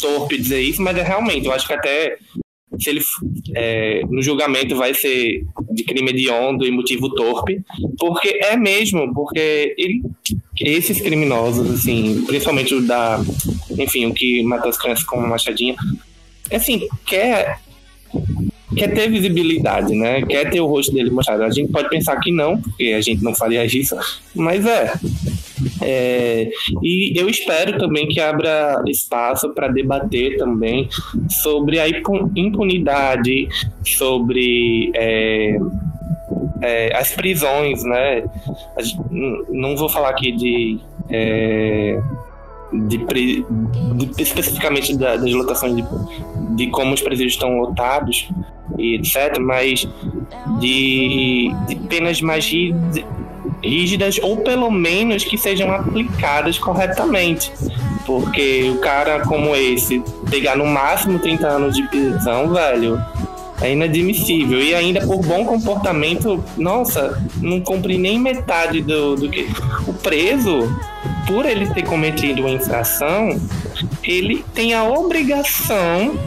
torpe 0.00 0.38
dizer 0.38 0.60
isso, 0.60 0.82
mas 0.82 0.96
é 0.96 1.02
realmente, 1.02 1.46
eu 1.46 1.52
acho 1.52 1.66
que 1.66 1.72
até 1.72 2.16
se 2.78 2.90
ele 2.90 3.00
é, 3.56 4.02
no 4.08 4.22
julgamento 4.22 4.76
vai 4.76 4.94
ser 4.94 5.44
de 5.72 5.82
crime 5.82 6.10
hediondo 6.10 6.64
e 6.64 6.70
motivo 6.70 7.12
torpe, 7.14 7.60
porque 7.98 8.38
é 8.42 8.56
mesmo, 8.56 9.12
porque 9.12 9.74
ele, 9.76 10.02
esses 10.60 11.00
criminosos, 11.00 11.70
assim, 11.70 12.24
principalmente 12.26 12.74
o 12.74 12.86
da, 12.86 13.20
enfim, 13.78 14.06
o 14.06 14.14
que 14.14 14.42
matou 14.44 14.70
as 14.70 14.78
crianças 14.78 15.04
com 15.04 15.20
machadinha, 15.20 15.74
assim, 16.52 16.88
quer 17.06 17.58
quer 18.76 18.94
ter 18.94 19.10
visibilidade, 19.10 19.94
né? 19.94 20.22
Quer 20.22 20.48
ter 20.48 20.60
o 20.60 20.66
rosto 20.66 20.92
dele 20.92 21.10
mostrado. 21.10 21.42
A 21.42 21.50
gente 21.50 21.72
pode 21.72 21.88
pensar 21.88 22.16
que 22.20 22.30
não, 22.30 22.60
porque 22.60 22.92
a 22.96 23.00
gente 23.00 23.22
não 23.22 23.34
faria 23.34 23.64
isso, 23.64 23.96
mas 24.34 24.64
é. 24.64 24.92
É, 25.80 26.50
e 26.82 27.12
eu 27.16 27.28
espero 27.28 27.78
também 27.78 28.08
que 28.08 28.20
abra 28.20 28.82
espaço 28.86 29.50
para 29.50 29.68
debater 29.68 30.36
também 30.36 30.88
sobre 31.28 31.78
a 31.78 31.86
impunidade, 31.88 33.48
sobre 33.84 34.90
é, 34.94 35.58
é, 36.62 36.96
as 36.96 37.10
prisões, 37.10 37.82
né? 37.84 38.24
Não 39.48 39.76
vou 39.76 39.88
falar 39.88 40.10
aqui 40.10 40.32
de. 40.32 40.78
É, 41.08 42.00
de, 42.72 42.98
de, 42.98 43.44
especificamente 44.22 44.96
da, 44.96 45.16
das 45.16 45.32
lotações 45.32 45.74
de, 45.74 45.84
de 46.54 46.68
como 46.68 46.94
os 46.94 47.02
presídios 47.02 47.32
estão 47.32 47.58
lotados 47.58 48.28
e 48.78 48.94
etc, 48.94 49.40
mas 49.40 49.88
de, 50.60 51.50
de 51.66 51.74
penas 51.88 52.20
mais 52.20 52.48
rígidas 53.62 54.18
ou 54.22 54.38
pelo 54.38 54.70
menos 54.70 55.24
que 55.24 55.36
sejam 55.36 55.72
aplicadas 55.72 56.58
corretamente. 56.58 57.52
Porque 58.06 58.70
o 58.74 58.78
cara 58.78 59.20
como 59.20 59.54
esse 59.54 60.02
pegar 60.30 60.56
no 60.56 60.66
máximo 60.66 61.18
30 61.18 61.46
anos 61.46 61.76
de 61.76 61.82
prisão, 61.88 62.52
velho, 62.52 63.00
é 63.60 63.72
inadmissível. 63.72 64.60
E 64.60 64.74
ainda 64.74 65.06
por 65.06 65.18
bom 65.18 65.44
comportamento, 65.44 66.42
nossa, 66.56 67.22
não 67.40 67.60
cumpri 67.60 67.98
nem 67.98 68.18
metade 68.18 68.80
do, 68.80 69.16
do 69.16 69.28
que. 69.28 69.48
O 69.86 69.92
preso, 69.92 70.68
por 71.26 71.44
ele 71.44 71.66
ter 71.68 71.84
cometido 71.84 72.42
uma 72.42 72.50
infração, 72.50 73.40
ele 74.02 74.44
tem 74.54 74.74
a 74.74 74.84
obrigação 74.84 76.18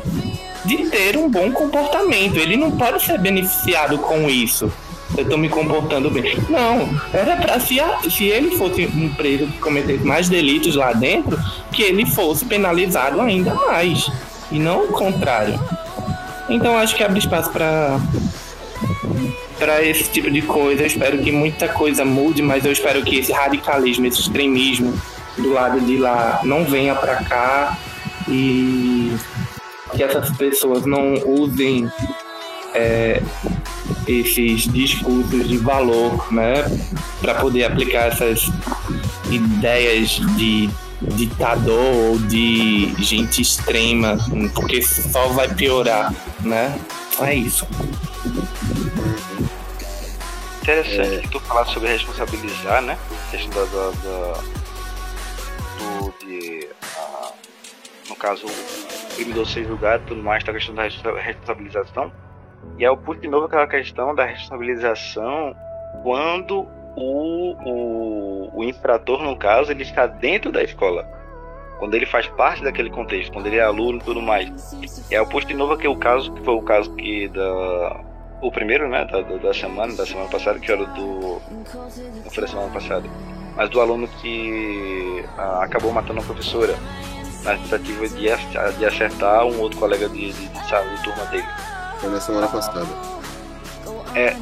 de 0.64 0.78
ter 0.90 1.18
um 1.18 1.30
bom 1.30 1.52
comportamento. 1.52 2.38
Ele 2.38 2.56
não 2.56 2.72
pode 2.72 3.04
ser 3.04 3.18
beneficiado 3.18 3.98
com 3.98 4.30
isso 4.30 4.72
eu 5.18 5.26
tô 5.30 5.38
me 5.38 5.50
comportando 5.50 6.10
bem. 6.10 6.38
Não, 6.50 6.90
era 7.14 7.36
pra 7.36 7.60
se, 7.60 7.78
se 8.10 8.26
ele 8.26 8.56
fosse 8.58 8.86
um 8.86 9.14
preso 9.14 9.48
que 9.48 9.60
cometesse 9.60 10.04
mais 10.04 10.30
delitos 10.30 10.76
lá 10.76 10.94
dentro, 10.94 11.40
que 11.72 11.84
ele 11.84 12.06
fosse 12.06 12.46
penalizado 12.46 13.22
ainda 13.22 13.54
mais. 13.54 14.10
E 14.52 14.60
não 14.60 14.86
o 14.86 14.88
contrário. 14.88 15.60
Então 16.50 16.78
acho 16.78 16.96
que 16.96 17.04
abre 17.04 17.20
espaço 17.20 17.52
para 17.52 18.00
para 19.58 19.82
esse 19.82 20.10
tipo 20.10 20.30
de 20.30 20.42
coisa. 20.42 20.82
Eu 20.82 20.88
espero 20.88 21.18
que 21.20 21.32
muita 21.32 21.70
coisa 21.70 22.04
mude, 22.04 22.42
mas 22.42 22.66
eu 22.66 22.72
espero 22.72 23.02
que 23.04 23.20
esse 23.20 23.32
radicalismo, 23.32 24.06
esse 24.06 24.20
extremismo 24.20 24.94
do 25.38 25.54
lado 25.54 25.80
de 25.82 25.98
lá 25.98 26.42
não 26.44 26.66
venha 26.66 26.94
para 26.96 27.16
cá 27.24 27.78
e 28.28 29.16
que 29.96 30.04
essas 30.04 30.30
pessoas 30.32 30.86
não 30.86 31.14
usem 31.26 31.90
é, 32.74 33.22
esses 34.08 34.72
discursos 34.72 35.48
de 35.48 35.58
valor, 35.58 36.32
né, 36.32 36.64
para 37.22 37.36
poder 37.36 37.66
aplicar 37.66 38.08
essas 38.08 38.50
ideias 39.30 40.22
de 40.38 40.70
ditador 41.16 41.96
ou 41.96 42.20
de 42.20 42.94
gente 43.00 43.42
extrema, 43.42 44.18
porque 44.54 44.82
só 44.82 45.28
vai 45.30 45.54
piorar, 45.54 46.14
né? 46.42 46.80
É 47.22 47.36
isso. 47.36 47.68
Interessante 50.62 51.16
é. 51.16 51.20
que 51.20 51.28
tu 51.28 51.40
falar 51.42 51.66
sobre 51.66 51.90
responsabilizar, 51.90 52.82
né? 52.82 52.98
A 53.28 53.32
questão 53.32 53.52
da, 53.52 53.66
da, 53.66 54.34
do 55.78 56.14
de, 56.26 56.70
uh, 56.98 57.34
no 58.08 58.16
caso 58.16 58.46
o 58.46 59.16
criminoso 59.16 59.52
ser 59.52 59.66
julgado, 59.66 60.06
tudo 60.08 60.24
mais, 60.24 60.42
tá 60.42 60.52
a 60.52 60.54
questão 60.54 60.74
da 60.74 60.84
responsabilização 60.84 62.12
e 62.78 62.86
é 62.86 62.90
o 62.90 62.98
puto 62.98 63.22
de 63.22 63.28
novo 63.28 63.46
aquela 63.46 63.68
questão 63.68 64.16
da 64.16 64.26
responsabilização 64.26 65.56
quando 66.02 66.68
o, 66.96 67.56
o, 67.66 68.60
o 68.60 68.64
infrator, 68.64 69.24
no 69.24 69.36
caso, 69.38 69.72
ele 69.72 69.84
está 69.84 70.06
dentro 70.06 70.52
da 70.52 70.64
escola. 70.64 71.08
Quando 71.80 71.96
ele 71.96 72.06
faz 72.06 72.28
parte 72.28 72.64
daquele 72.64 72.90
contexto, 72.90 73.32
quando 73.34 73.48
ele 73.48 73.58
é 73.58 73.64
aluno 73.64 73.98
e 73.98 74.02
tudo 74.02 74.22
mais. 74.22 74.74
E 75.10 75.16
é 75.16 75.22
o 75.22 75.28
posto 75.28 75.48
de 75.48 75.54
novo 75.54 75.76
que 75.78 75.88
o 75.88 75.96
caso, 75.96 76.32
que 76.34 76.44
foi 76.44 76.54
o 76.54 76.62
caso 76.62 76.94
que 76.96 77.28
da. 77.28 78.02
O 78.42 78.52
primeiro, 78.52 78.90
né, 78.90 79.06
da, 79.06 79.22
da 79.22 79.54
semana, 79.54 79.94
da 79.96 80.06
semana 80.06 80.30
passada, 80.30 80.60
que 80.60 80.72
era 80.72 80.86
do. 80.86 81.42
Não 81.52 82.32
foi 82.32 82.42
da 82.42 82.48
semana 82.48 82.72
passada. 82.72 83.10
Mas 83.56 83.70
do 83.70 83.80
aluno 83.80 84.08
que 84.22 85.24
ah, 85.38 85.64
acabou 85.64 85.92
matando 85.92 86.20
a 86.20 86.24
professora 86.24 86.76
na 87.44 87.56
tentativa 87.56 88.08
de, 88.08 88.78
de 88.78 88.86
acertar 88.86 89.46
um 89.46 89.60
outro 89.60 89.80
colega 89.80 90.10
de, 90.10 90.32
de, 90.32 90.48
de 90.48 90.60
de 90.60 91.04
turma 91.04 91.26
dele. 91.26 91.46
Foi 92.04 92.12
na 92.12 92.20
semana 92.20 92.48
passada. 92.50 92.86
É, 94.14 94.36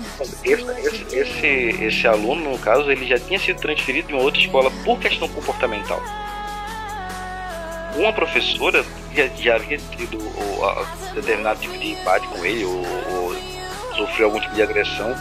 esse, 0.44 1.16
esse, 1.16 1.84
esse, 1.86 2.08
aluno, 2.08 2.54
no 2.54 2.58
caso, 2.58 2.90
ele 2.90 3.06
já 3.06 3.20
tinha 3.20 3.38
sido 3.38 3.60
transferido 3.60 4.08
de 4.08 4.16
uma 4.16 4.24
outra 4.24 4.42
escola 4.42 4.72
por 4.84 5.00
questão 5.00 5.30
comportamental. 5.30 6.02
Uma 7.96 8.12
professora 8.14 8.84
já, 9.16 9.28
já 9.28 9.56
havia 9.58 9.78
tido 9.78 10.18
o, 10.18 10.66
a, 10.66 11.14
determinado 11.14 11.60
tipo 11.60 11.78
de 11.78 11.92
embate 11.92 12.28
com 12.30 12.44
ele, 12.44 12.66
ou, 12.66 12.84
ou 13.12 13.36
sofreu 13.96 14.26
algum 14.26 14.40
tipo 14.40 14.56
de 14.56 14.64
agressão 14.64 15.16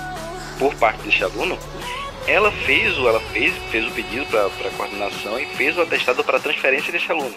por 0.59 0.75
parte 0.77 1.03
desse 1.03 1.23
aluno. 1.23 1.59
Ela 2.27 2.51
fez 2.51 2.97
o, 2.97 3.07
ela 3.07 3.21
fez, 3.21 3.53
fez 3.71 3.87
o 3.87 3.91
pedido 3.91 4.25
para 4.31 4.47
a 4.47 4.71
coordenação 4.79 5.39
e 5.39 5.45
fez 5.45 5.77
o 5.77 5.83
atestado 5.83 6.25
para 6.25 6.41
transferência 6.41 6.91
desse 6.91 7.13
aluno. 7.13 7.35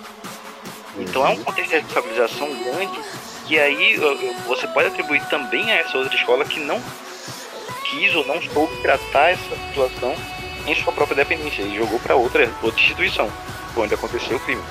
Então 0.98 1.28
é 1.28 1.30
um 1.32 1.44
contexto 1.44 1.72
de 1.72 1.76
responsabilização 1.76 2.48
grande 2.64 3.02
que 3.54 3.60
aí 3.60 4.00
você 4.48 4.66
pode 4.66 4.88
atribuir 4.88 5.24
também 5.26 5.72
a 5.72 5.76
essa 5.76 5.96
outra 5.96 6.16
escola 6.16 6.44
que 6.44 6.60
não 6.60 6.82
quis 7.84 8.16
ou 8.16 8.26
não 8.26 8.42
soube 8.42 8.76
tratar 8.78 9.30
essa 9.30 9.56
situação 9.68 10.16
em 10.66 10.74
sua 10.74 10.92
própria 10.92 11.18
dependência 11.18 11.62
e 11.62 11.78
jogou 11.78 12.00
para 12.00 12.16
outra, 12.16 12.52
outra 12.64 12.82
instituição, 12.82 13.32
onde 13.78 13.94
aconteceu 13.94 14.38
o 14.38 14.40
crime. 14.40 14.64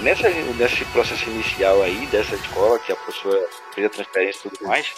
Nessa, 0.00 0.28
nesse 0.28 0.84
processo 0.86 1.30
inicial 1.30 1.80
aí 1.80 2.04
dessa 2.10 2.34
escola, 2.34 2.80
que 2.80 2.90
a 2.90 2.96
professora 2.96 3.46
fez 3.72 3.86
a 3.86 3.90
transferência 3.90 4.48
e 4.48 4.50
tudo 4.50 4.66
mais, 4.66 4.94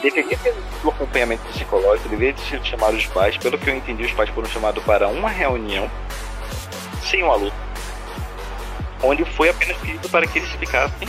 deveria 0.00 0.38
ter 0.38 0.54
um 0.82 0.88
acompanhamento 0.88 1.42
psicológico, 1.48 2.08
deveria 2.08 2.32
ter 2.32 2.44
sido 2.44 2.64
chamado 2.64 2.96
os 2.96 3.04
pais. 3.04 3.36
Pelo 3.36 3.58
que 3.58 3.68
eu 3.68 3.76
entendi, 3.76 4.04
os 4.04 4.12
pais 4.12 4.30
foram 4.30 4.48
chamados 4.48 4.82
para 4.82 5.08
uma 5.08 5.28
reunião 5.28 5.90
sem 7.02 7.22
o 7.22 7.30
aluno, 7.30 7.52
onde 9.02 9.26
foi 9.26 9.50
apenas 9.50 9.76
pedido 9.76 10.08
para 10.08 10.26
que 10.26 10.38
eles 10.38 10.50
ficassem 10.52 11.06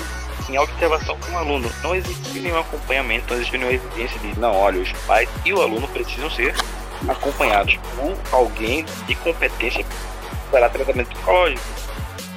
em 0.50 0.58
observação 0.58 1.18
com 1.20 1.32
o 1.34 1.38
aluno. 1.38 1.72
Não 1.84 1.96
existiu 1.96 2.42
nenhum 2.42 2.60
acompanhamento, 2.60 3.26
não 3.30 3.36
existiu 3.38 3.60
nenhuma 3.60 3.76
evidência 3.76 4.20
de, 4.20 4.40
não, 4.40 4.56
olha, 4.56 4.82
os 4.82 4.92
pais 5.06 5.30
e 5.46 5.54
o 5.54 5.62
aluno 5.62 5.88
precisam 5.88 6.30
ser 6.32 6.54
acompanhados 7.08 7.78
por 7.96 8.18
alguém 8.32 8.86
de 9.08 9.16
competência 9.16 9.86
para 10.52 10.70
tratamento 10.70 11.10
psicológico. 11.10 11.62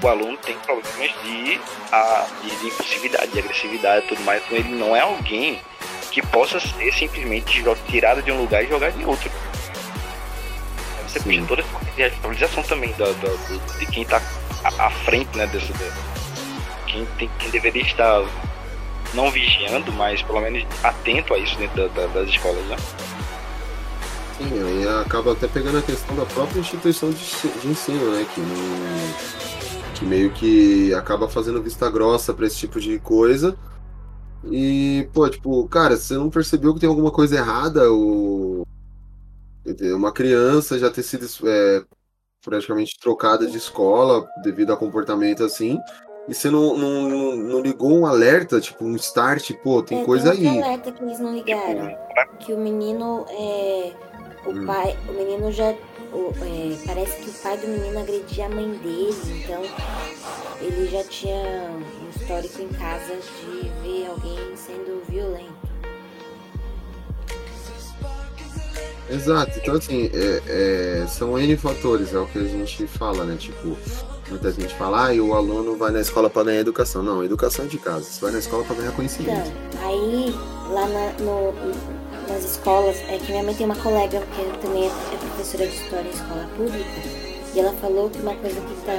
O 0.03 0.09
aluno 0.09 0.37
tem 0.39 0.57
problemas 0.59 1.11
de, 1.23 1.61
a, 1.93 2.27
de, 2.43 2.51
de 2.57 2.67
impulsividade, 2.67 3.29
de 3.33 3.39
agressividade 3.39 4.05
e 4.05 4.09
tudo 4.09 4.21
mais, 4.23 4.43
então 4.45 4.59
ele 4.59 4.75
não 4.75 4.95
é 4.97 5.01
alguém 5.01 5.61
que 6.11 6.21
possa 6.27 6.59
ser 6.61 6.93
simplesmente 6.93 7.65
tirado 7.89 8.21
de 8.23 8.31
um 8.33 8.41
lugar 8.41 8.65
e 8.65 8.69
jogado 8.69 9.01
em 9.01 9.05
outro. 9.07 9.31
Você 11.09 11.21
puxa 11.21 11.43
toda 11.47 11.63
essa 11.63 11.71
responsabilização 11.97 12.63
também 12.65 12.93
da, 12.95 13.05
da- 13.07 13.79
de 13.79 13.87
quem 13.87 14.03
está 14.03 14.21
à, 14.65 14.91
frente 14.91 15.37
né, 15.37 15.47
desse, 15.47 15.73
da- 15.73 16.12
quem, 16.93 17.07
tem, 17.19 17.31
quem 17.39 17.51
deveria 17.51 17.83
estar 17.83 18.23
não 19.15 19.31
vigiando, 19.31 19.91
mas 19.93 20.23
pelo 20.23 20.41
menos 20.41 20.65
atento 20.83 21.35
a 21.35 21.39
isso 21.39 21.57
dentro 21.59 21.77
da- 21.89 21.89
da- 21.89 22.07
das 22.09 22.29
escolas. 22.29 22.65
Né? 22.67 22.77
Sim, 24.39 24.63
aí 24.63 24.89
acaba 25.01 25.33
até 25.33 25.47
pegando 25.47 25.79
a 25.79 25.83
questão 25.83 26.15
da 26.17 26.25
própria 26.27 26.61
instituição 26.61 27.11
de, 27.11 27.19
de 27.61 27.69
ensino, 27.69 28.11
né? 28.13 28.27
Que, 28.35 28.41
que 29.99 30.05
meio 30.05 30.31
que 30.33 30.93
acaba 30.95 31.29
fazendo 31.29 31.63
vista 31.63 31.91
grossa 31.91 32.33
pra 32.33 32.47
esse 32.47 32.57
tipo 32.57 32.81
de 32.81 32.99
coisa. 32.99 33.57
E, 34.51 35.09
pô, 35.13 35.29
tipo, 35.29 35.69
cara, 35.69 35.97
você 35.97 36.15
não 36.15 36.29
percebeu 36.29 36.75
que 36.75 36.81
tem 36.81 36.89
alguma 36.89 37.11
coisa 37.13 37.37
errada? 37.37 37.83
Uma 39.95 40.13
criança 40.13 40.79
já 40.79 40.91
ter 40.91 41.05
sido 41.05 41.27
é, 41.49 41.85
praticamente 42.45 42.99
trocada 42.99 43.47
de 43.47 43.57
escola 43.57 44.27
devido 44.43 44.73
a 44.73 44.77
comportamento 44.77 45.45
assim. 45.45 45.79
E 46.29 46.35
você 46.35 46.51
não, 46.51 46.77
não, 46.77 47.03
não- 47.09 47.37
não 47.37 47.61
ligou 47.61 47.93
um 47.99 48.07
alerta, 48.07 48.61
tipo, 48.61 48.85
um 48.85 48.95
start, 48.97 49.51
pô, 49.63 49.83
tem 49.83 50.03
É, 50.03 50.05
coisa 50.05 50.35
tem 50.37 50.49
aí. 50.49 50.63
alerta 50.63 50.93
que 50.93 51.03
eles 51.03 51.19
não 51.19 51.35
ligaram. 51.35 51.97
Que 52.39 52.53
o 52.53 52.59
menino 52.59 53.27
é. 53.29 53.93
O 54.47 54.51
Hum. 54.51 54.67
pai. 54.67 54.97
O 55.09 55.13
menino 55.13 55.51
já. 55.53 55.75
o- 56.13 56.31
é, 56.43 56.77
parece 56.87 57.23
que 57.23 57.31
o 57.31 57.33
pai 57.43 57.57
do 57.57 57.67
menino 57.69 57.99
agredia 57.99 58.45
a 58.45 58.49
mãe 58.51 58.69
dele, 58.69 59.15
então 59.43 59.63
ele 60.61 60.87
já 60.91 61.03
tinha 61.05 61.71
um 61.71 62.11
histórico 62.11 62.61
em 62.61 62.69
casa 62.69 63.15
de 63.17 63.69
ver 63.83 64.07
alguém 64.09 64.37
sendo 64.55 65.03
violento. 65.09 65.73
Exato, 69.11 69.59
então 69.59 69.75
assim, 69.75 70.11
é- 70.13 70.43
é, 71.03 71.07
são 71.07 71.39
N 71.39 71.57
fatores, 71.57 72.13
é 72.15 72.19
o 72.19 72.27
que 72.27 72.39
a 72.39 72.45
gente 72.45 72.87
fala, 72.87 73.25
né? 73.25 73.37
Tipo, 73.39 73.77
muita 74.33 74.51
gente 74.53 74.75
fala, 74.75 75.07
ah, 75.07 75.15
e 75.15 75.21
o 75.21 75.35
aluno 75.35 75.77
vai 75.77 75.91
na 75.93 76.01
escola 76.01 76.29
para 76.29 76.45
ganhar 76.45 76.61
educação. 76.61 77.03
Não, 77.03 77.23
educação 77.25 77.65
é 77.65 77.69
de 77.69 77.79
casa, 77.79 78.05
você 78.05 78.21
vai 78.21 78.33
na 78.33 78.39
escola 78.39 78.65
para 78.65 78.77
ganhar 78.77 78.93
conhecimento. 78.93 79.51
Então, 79.71 79.89
aí 79.89 80.35
lá 80.71 80.87
na- 80.89 81.13
no- 81.25 81.53
nas 82.29 82.45
escolas, 82.45 82.97
é 83.09 83.19
que 83.19 83.31
minha 83.31 83.43
mãe 83.43 83.55
tem 83.55 83.67
uma 83.67 83.77
colega 83.77 84.21
que 84.21 84.59
também 84.67 84.85
é 84.85 84.87
é 84.87 85.17
professora 85.17 85.67
de 85.67 85.75
história 85.75 86.09
em 86.09 86.11
escola 86.11 86.49
pública, 86.57 87.01
e 87.55 87.61
ela 87.61 87.73
falou 87.81 88.09
que 88.11 88.19
uma 88.21 88.35
coisa 88.37 88.61
que 88.61 88.75
tá 88.87 88.97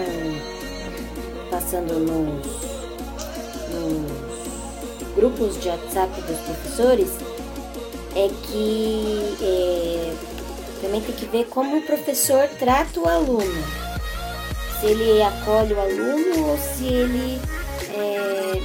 passando 1.49 1.93
nos, 1.99 2.45
nos 3.73 5.15
grupos 5.15 5.59
de 5.61 5.69
WhatsApp 5.69 6.21
dos 6.21 6.37
professores 6.39 7.09
é 8.15 8.29
que 8.43 9.35
é, 9.41 10.13
também 10.81 11.01
tem 11.01 11.15
que 11.15 11.25
ver 11.25 11.45
como 11.45 11.77
o 11.77 11.81
professor 11.81 12.47
trata 12.59 12.99
o 12.99 13.07
aluno. 13.07 13.82
Se 14.83 14.89
ele 14.89 15.21
acolhe 15.21 15.73
o 15.73 15.79
aluno 15.79 16.49
ou 16.49 16.57
se 16.57 16.85
ele 16.85 17.39
é, 17.95 18.61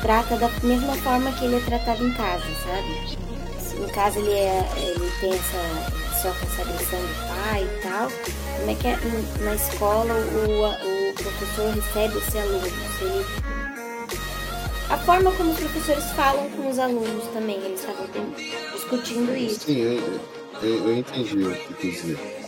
trata 0.00 0.34
da 0.36 0.48
mesma 0.62 0.94
forma 0.96 1.30
que 1.32 1.44
ele 1.44 1.56
é 1.56 1.60
tratado 1.60 2.06
em 2.06 2.10
casa, 2.14 2.42
sabe? 2.64 3.18
Se 3.60 3.76
Em 3.76 3.88
casa 3.88 4.18
ele, 4.18 4.32
é, 4.32 4.66
ele 4.78 5.12
tem 5.20 5.34
essa, 5.34 6.22
sofre 6.22 6.46
essa 6.46 6.62
agressão 6.62 6.98
do 7.00 7.28
pai 7.28 7.64
e 7.64 7.82
tal. 7.82 8.10
Como 8.56 8.70
é 8.70 8.74
que 8.76 8.86
é, 8.88 8.98
na 9.44 9.54
escola 9.54 10.14
o, 10.14 11.10
o 11.10 11.12
professor 11.12 11.74
recebe 11.74 12.16
esse 12.16 12.38
aluno? 12.38 12.66
Se 12.98 13.04
ele, 13.04 13.26
a 14.88 14.96
forma 14.96 15.30
como 15.32 15.50
os 15.50 15.58
professores 15.58 16.04
falam 16.12 16.48
com 16.52 16.70
os 16.70 16.78
alunos 16.78 17.26
também, 17.34 17.56
eles 17.56 17.80
estavam 17.80 18.06
discutindo 18.72 19.36
isso. 19.36 19.66
Sim, 19.66 19.80
eu, 19.80 20.20
eu, 20.62 20.88
eu 20.88 20.96
entendi 20.96 21.44
o 21.44 21.54
que 21.54 21.74
quis 21.74 22.00
dizer. 22.00 22.43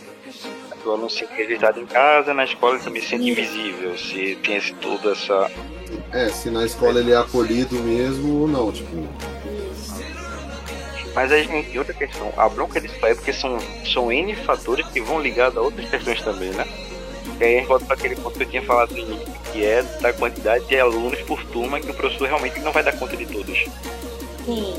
O 0.87 0.91
aluno 0.91 1.09
se 1.09 1.19
sente 1.19 1.33
rejeitado 1.33 1.81
em 1.81 1.85
casa, 1.85 2.33
na 2.33 2.45
escola 2.45 2.75
ele 2.75 2.83
também 2.83 3.01
se 3.01 3.09
sente 3.09 3.29
invisível, 3.29 3.97
se 3.97 4.37
tem 4.41 4.55
esse, 4.55 4.73
toda 4.75 5.11
essa. 5.11 5.51
É, 6.13 6.29
se 6.29 6.49
na 6.49 6.65
escola 6.65 7.01
ele 7.01 7.11
é 7.11 7.17
acolhido 7.17 7.75
mesmo 7.75 8.41
ou 8.41 8.47
não, 8.47 8.71
tipo. 8.71 9.05
Mas 11.13 11.29
aí 11.29 11.43
gente, 11.43 11.71
tem 11.71 11.79
outra 11.79 11.93
questão, 11.93 12.31
a 12.37 12.47
bronca 12.47 12.79
disso 12.79 12.95
aí 13.03 13.11
é 13.11 13.15
porque 13.15 13.33
são, 13.33 13.57
são 13.91 14.09
N 14.11 14.33
fatores 14.35 14.87
que 14.87 15.01
vão 15.01 15.19
ligados 15.19 15.57
a 15.57 15.61
outras 15.61 15.89
questões 15.89 16.21
também, 16.21 16.51
né? 16.51 16.65
E 17.37 17.43
aí 17.43 17.55
a 17.55 17.59
gente 17.59 17.67
volta 17.67 17.85
para 17.85 17.95
aquele 17.95 18.15
ponto 18.15 18.37
que 18.37 18.43
eu 18.43 18.49
tinha 18.49 18.61
falado 18.61 18.91
no 18.91 18.99
início, 18.99 19.27
que 19.51 19.65
é 19.65 19.83
da 19.99 20.13
quantidade 20.13 20.65
de 20.67 20.79
alunos 20.79 21.19
por 21.23 21.43
turma 21.45 21.81
que 21.81 21.91
o 21.91 21.93
professor 21.93 22.27
realmente 22.27 22.61
não 22.61 22.71
vai 22.71 22.83
dar 22.83 22.97
conta 22.97 23.17
de 23.17 23.25
todos. 23.25 23.65
Sim, 24.45 24.75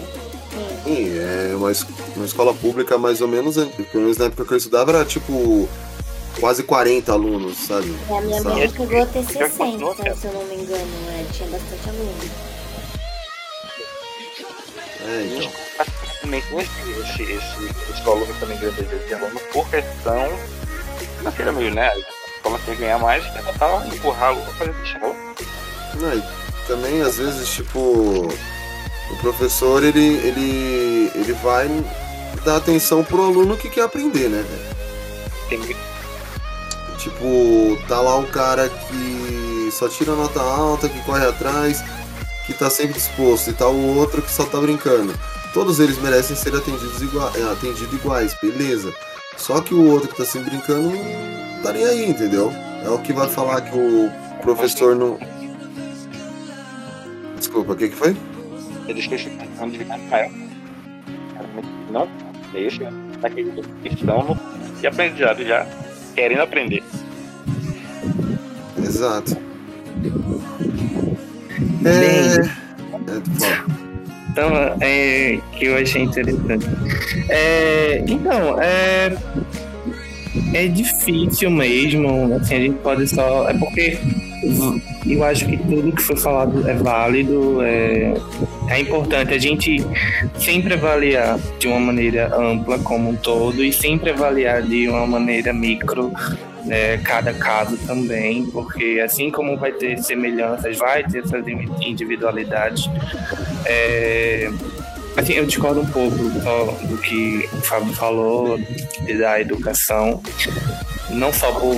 Sim, 0.85 1.19
é 1.19 1.55
uma, 1.55 1.71
uma 2.17 2.25
escola 2.25 2.55
pública 2.55 2.97
mais 2.97 3.21
ou 3.21 3.29
menos, 3.29 3.57
né? 3.57 3.71
pelo 3.93 4.05
menos 4.05 4.17
na 4.17 4.27
época 4.27 4.47
que 4.47 4.53
eu 4.55 4.57
estudava 4.57 4.93
era 4.93 5.05
tipo 5.05 5.69
quase 6.41 6.63
40 6.63 7.13
alunos, 7.13 7.57
sabe? 7.59 7.95
E 8.09 8.13
a 8.13 8.21
minha 8.21 8.43
Sabe? 8.43 8.57
mãe 8.57 8.69
chegou 8.71 9.03
a 9.03 9.07
ter 9.07 9.23
Já 9.25 9.49
continuou, 9.51 9.95
60, 9.97 10.17
se 10.17 10.27
eu 10.27 10.33
não 10.33 10.45
me 10.45 10.55
engano, 10.55 11.01
né? 11.07 11.27
Tinha 11.33 11.49
bastante 11.49 11.89
aluno. 11.89 12.15
É, 15.07 15.25
então. 15.25 15.53
Também 16.21 16.41
esse, 16.41 16.91
esse, 16.91 17.23
esse, 17.23 17.91
esse 17.91 18.03
volume 18.03 18.33
também 18.41 18.59
grande 18.59 18.83
de 18.83 19.15
aluno 19.15 19.41
por 19.53 19.69
questão 19.71 20.29
financeira 21.19 21.53
mesmo, 21.53 21.75
né? 21.75 21.89
A 21.89 21.99
escola 21.99 22.61
tem 22.65 22.75
que 22.75 22.81
ganhar 22.81 22.99
mais, 22.99 23.25
vai 23.33 23.43
tentar 23.43 23.87
empurrar 23.87 24.29
aluno 24.31 24.45
pra 24.45 24.55
fazer 24.55 24.83
escola. 24.83 25.17
Não, 25.95 26.15
e 26.15 26.23
também 26.67 27.01
às 27.03 27.17
vezes, 27.17 27.49
tipo, 27.49 27.79
o 27.79 29.17
professor 29.21 29.83
ele, 29.83 30.17
ele, 30.19 31.11
ele 31.15 31.33
vai 31.35 31.69
dar 32.45 32.57
atenção 32.57 33.03
pro 33.03 33.25
aluno 33.25 33.57
que 33.57 33.71
quer 33.71 33.83
aprender, 33.83 34.29
né? 34.29 34.45
velho? 34.47 34.77
Tem 35.49 35.77
Tipo, 36.99 37.79
tá 37.87 38.01
lá 38.01 38.19
o 38.19 38.27
cara 38.27 38.69
que 38.69 39.71
só 39.71 39.89
tira 39.89 40.15
nota 40.15 40.41
alta, 40.41 40.89
que 40.89 41.01
corre 41.05 41.25
atrás, 41.25 41.83
que 42.45 42.53
tá 42.53 42.69
sempre 42.69 42.95
disposto, 42.95 43.51
e 43.51 43.53
tá 43.53 43.69
o 43.69 43.97
outro 43.97 44.21
que 44.21 44.31
só 44.31 44.45
tá 44.45 44.61
brincando. 44.61 45.15
Todos 45.55 45.79
eles 45.81 45.99
merecem 45.99 46.37
ser 46.37 46.55
atendidos 46.55 47.01
igua 47.01 47.33
é, 47.37 47.43
atendidos 47.53 47.93
iguais, 47.93 48.37
beleza. 48.43 48.93
Só 49.37 49.61
que 49.61 49.73
o 49.73 49.91
outro 49.91 50.09
que 50.09 50.17
tá 50.17 50.25
sempre 50.25 50.51
brincando 50.51 50.91
não 50.91 51.63
tá 51.63 51.73
nem 51.73 51.85
aí, 51.85 52.11
entendeu? 52.11 52.53
É 52.85 52.91
o 52.91 52.99
que 52.99 53.13
vai 53.13 53.29
falar 53.29 53.61
que 53.61 53.77
o 53.77 54.11
professor 54.43 54.97
não. 54.97 55.19
Desculpa, 57.37 57.73
o 57.73 57.77
que, 57.77 57.89
que 57.89 57.97
foi? 57.97 58.17
Eles 58.89 59.07
que 59.07 59.15
esse 59.15 59.29
ano 59.61 59.71
de 59.71 59.85
Não, 61.93 62.09
é 62.55 62.61
esse, 62.61 62.81
né? 62.81 62.91
Daquele 63.21 63.53
que 63.83 63.95
estão 63.95 64.25
no 64.25 64.59
de 64.81 64.87
aprendizado 64.87 65.45
já, 65.45 65.67
querendo 66.19 66.41
aprender. 66.41 66.83
Exato. 68.77 69.37
É. 71.85 72.41
é 72.41 73.21
tu 73.21 73.31
fala. 73.39 73.79
Então, 74.31 74.51
é, 74.81 75.39
que 75.53 75.65
eu 75.67 75.77
achei 75.77 76.03
interessante. 76.03 76.67
É, 77.29 78.05
então, 78.07 78.61
é, 78.61 79.17
é 80.55 80.67
difícil 80.69 81.51
mesmo, 81.51 82.35
assim, 82.35 82.55
a 82.55 82.61
gente 82.61 82.79
pode 82.79 83.07
só. 83.09 83.49
É 83.49 83.55
porque 83.55 83.99
eu 85.07 85.25
acho 85.25 85.47
que 85.47 85.57
tudo 85.57 85.93
que 85.93 86.03
foi 86.03 86.17
falado 86.17 86.69
é 86.69 86.75
válido, 86.75 87.63
é, 87.63 88.15
é 88.69 88.81
importante 88.81 89.35
a 89.35 89.39
gente 89.39 89.85
sempre 90.39 90.75
avaliar 90.75 91.39
de 91.59 91.67
uma 91.67 91.81
maneira 91.81 92.35
ampla 92.37 92.79
como 92.79 93.11
um 93.11 93.17
todo 93.17 93.65
e 93.65 93.73
sempre 93.73 94.11
avaliar 94.11 94.63
de 94.63 94.89
uma 94.89 95.07
maneira 95.07 95.53
micro 95.53 96.13
é, 96.69 96.99
cada 96.99 97.33
caso 97.33 97.77
também, 97.87 98.47
porque 98.47 99.01
assim 99.05 99.31
como 99.31 99.57
vai 99.57 99.73
ter 99.73 99.99
semelhanças, 99.99 100.77
vai 100.79 101.03
ter 101.05 101.25
essas 101.25 101.47
individualidades. 101.81 102.89
É, 103.65 104.51
assim, 105.17 105.35
eu 105.35 105.47
discordo 105.47 105.81
um 105.81 105.87
pouco 105.87 106.17
só 106.43 106.65
do 106.87 106.97
que 106.99 107.49
o 107.53 107.61
Fábio 107.63 107.93
falou 107.95 108.59
da 109.19 109.41
educação, 109.41 110.23
não 111.11 111.33
só 111.33 111.53
por 111.53 111.75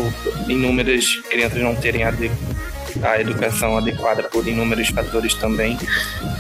inúmeras 0.48 1.16
crianças 1.28 1.62
não 1.62 1.74
terem 1.74 2.05
a, 2.05 2.12
educação 3.20 3.78
adequada 3.78 4.24
por 4.24 4.47
inúmeros 4.47 4.89
fatores 4.89 5.35
também, 5.35 5.78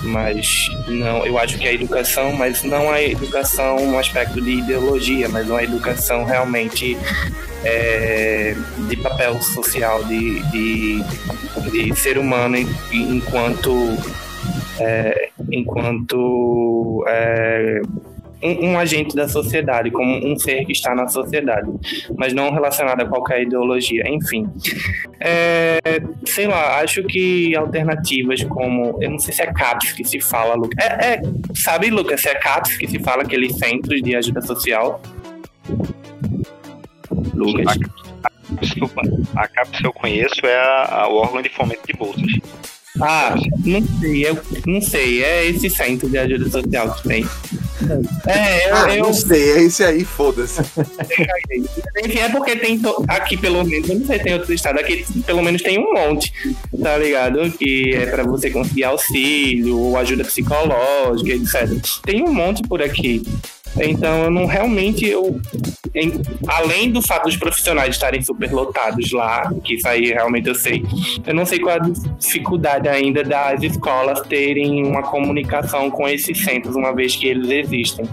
mas 0.02 0.68
não, 0.88 1.24
eu 1.24 1.38
acho 1.38 1.56
que 1.56 1.66
a 1.66 1.72
educação, 1.72 2.32
mas 2.32 2.62
não 2.64 2.90
a 2.90 3.00
educação 3.00 3.86
no 3.86 3.98
aspecto 3.98 4.40
de 4.40 4.58
ideologia, 4.58 5.28
mas 5.28 5.48
uma 5.48 5.62
educação 5.62 6.24
realmente 6.24 6.98
é, 7.64 8.56
de 8.88 8.96
papel 8.96 9.40
social, 9.40 10.02
de, 10.04 10.42
de, 10.50 11.04
de 11.70 11.94
ser 11.94 12.18
humano 12.18 12.56
enquanto 12.90 13.96
é, 14.78 15.30
enquanto 15.50 17.04
é, 17.08 17.80
um, 18.42 18.70
um, 18.70 18.78
agente 18.78 19.14
da 19.14 19.28
sociedade, 19.28 19.90
como 19.90 20.26
um 20.26 20.36
ser 20.38 20.64
que 20.64 20.72
está 20.72 20.94
na 20.94 21.06
sociedade, 21.08 21.70
mas 22.16 22.32
não 22.32 22.50
relacionado 22.50 23.00
a 23.02 23.06
qualquer 23.06 23.42
ideologia, 23.42 24.08
enfim. 24.08 24.48
É, 25.20 25.78
sei 26.24 26.46
lá, 26.46 26.80
acho 26.80 27.02
que 27.04 27.54
alternativas 27.56 28.42
como, 28.44 28.98
eu 29.02 29.10
não 29.10 29.18
sei 29.18 29.34
se 29.34 29.42
é 29.42 29.52
CAPS 29.52 29.92
que 29.92 30.04
se 30.04 30.20
fala, 30.20 30.54
Lucas. 30.54 30.78
É, 30.84 31.14
é, 31.14 31.22
sabe, 31.54 31.90
Lucas, 31.90 32.20
se 32.22 32.28
é 32.28 32.34
CAPS 32.34 32.76
que 32.78 32.88
se 32.88 32.98
fala 32.98 33.22
aqueles 33.22 33.56
centros 33.56 34.02
de 34.02 34.16
ajuda 34.16 34.40
social? 34.40 35.00
Lucas. 37.34 37.76
A, 38.24 38.28
a, 38.28 39.42
a 39.42 39.48
CAPS 39.48 39.84
eu 39.84 39.92
conheço 39.92 40.46
é 40.46 40.56
a, 40.56 41.02
a, 41.02 41.08
o 41.08 41.16
órgão 41.16 41.42
de 41.42 41.48
fomento 41.50 41.86
de 41.86 41.92
bolsas. 41.92 42.32
Ah, 43.00 43.34
não 43.64 43.82
sei, 44.00 44.26
eu 44.26 44.38
não 44.66 44.80
sei, 44.80 45.22
é 45.22 45.46
esse 45.46 45.70
centro 45.70 46.08
de 46.08 46.18
ajuda 46.18 46.50
social 46.50 46.94
que 46.94 47.08
tem. 47.08 47.26
É, 48.26 48.68
eu, 48.68 48.74
ah, 48.74 48.96
eu... 48.96 49.04
não 49.04 49.14
sei, 49.14 49.52
é 49.52 49.62
esse 49.62 49.84
aí, 49.84 50.04
foda-se. 50.04 50.60
Enfim, 52.04 52.18
é 52.18 52.28
porque 52.28 52.56
tem 52.56 52.80
aqui 53.06 53.36
pelo 53.36 53.64
menos, 53.64 53.88
eu 53.88 54.00
não 54.00 54.06
sei 54.06 54.18
se 54.18 54.24
tem 54.24 54.34
outro 54.34 54.52
estado, 54.52 54.80
aqui 54.80 55.04
pelo 55.24 55.42
menos 55.42 55.62
tem 55.62 55.78
um 55.78 55.92
monte, 55.94 56.32
tá 56.82 56.98
ligado? 56.98 57.50
Que 57.52 57.94
é 57.94 58.06
pra 58.06 58.24
você 58.24 58.50
conseguir 58.50 58.84
auxílio, 58.84 59.78
ou 59.78 59.96
ajuda 59.96 60.24
psicológica, 60.24 61.30
etc. 61.30 61.80
Tem 62.02 62.22
um 62.22 62.32
monte 62.32 62.62
por 62.62 62.82
aqui. 62.82 63.22
Então, 63.76 64.24
eu 64.24 64.30
não 64.30 64.46
realmente, 64.46 65.06
eu, 65.06 65.40
em, 65.94 66.22
além 66.46 66.90
do 66.90 67.02
fato 67.02 67.24
dos 67.24 67.36
profissionais 67.36 67.94
estarem 67.94 68.22
superlotados 68.22 69.10
lá, 69.12 69.52
que 69.64 69.74
isso 69.74 69.88
aí 69.88 70.06
realmente 70.06 70.48
eu 70.48 70.54
sei, 70.54 70.84
eu 71.26 71.34
não 71.34 71.44
sei 71.44 71.58
qual 71.58 71.76
a 71.76 71.78
dificuldade 72.18 72.88
ainda 72.88 73.24
das 73.24 73.62
escolas 73.62 74.20
terem 74.22 74.86
uma 74.86 75.02
comunicação 75.02 75.90
com 75.90 76.08
esses 76.08 76.42
centros, 76.42 76.76
uma 76.76 76.94
vez 76.94 77.16
que 77.16 77.26
eles 77.26 77.50
existem. 77.50 78.06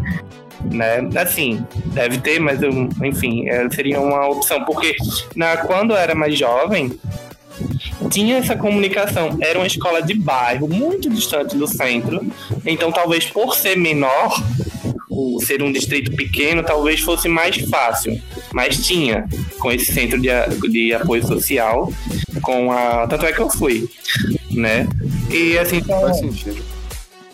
Né? 0.72 1.08
Assim, 1.16 1.64
deve 1.88 2.18
ter, 2.18 2.40
mas 2.40 2.62
eu, 2.62 2.72
enfim, 3.04 3.48
é, 3.48 3.70
seria 3.70 4.02
uma 4.02 4.28
opção, 4.28 4.64
porque 4.66 4.95
na, 5.36 5.58
quando 5.58 5.91
eu 5.91 5.98
era 5.98 6.16
mais 6.16 6.38
jovem, 6.38 6.99
tinha 8.10 8.38
essa 8.38 8.56
comunicação. 8.56 9.38
Era 9.41 9.60
uma 9.60 9.68
escola 9.68 10.02
de 10.02 10.14
bairro, 10.14 10.68
muito 10.68 11.10
distante 11.10 11.56
do 11.58 11.68
centro. 11.68 12.26
Então, 12.66 12.91
talvez 12.91 13.26
por 13.26 13.56
ser 13.56 13.78
menor, 13.78 14.34
ser 15.41 15.61
um 15.64 15.72
distrito 15.72 16.11
pequeno 16.11 16.64
talvez 16.64 16.99
fosse 16.99 17.27
mais 17.27 17.57
fácil, 17.69 18.19
mas 18.53 18.85
tinha 18.85 19.27
com 19.60 19.72
esse 19.72 19.91
centro 19.91 20.19
de, 20.19 20.30
de 20.69 20.94
apoio 20.94 21.26
social, 21.26 21.91
com 22.41 22.72
a 22.72 23.07
tanto 23.07 23.26
é 23.26 23.34
que 23.34 23.39
eu 23.39 23.49
fui, 23.49 23.89
né? 24.52 24.88
E 25.31 25.57
assim 25.57 25.81
faz 25.81 26.19
sentido. 26.19 26.64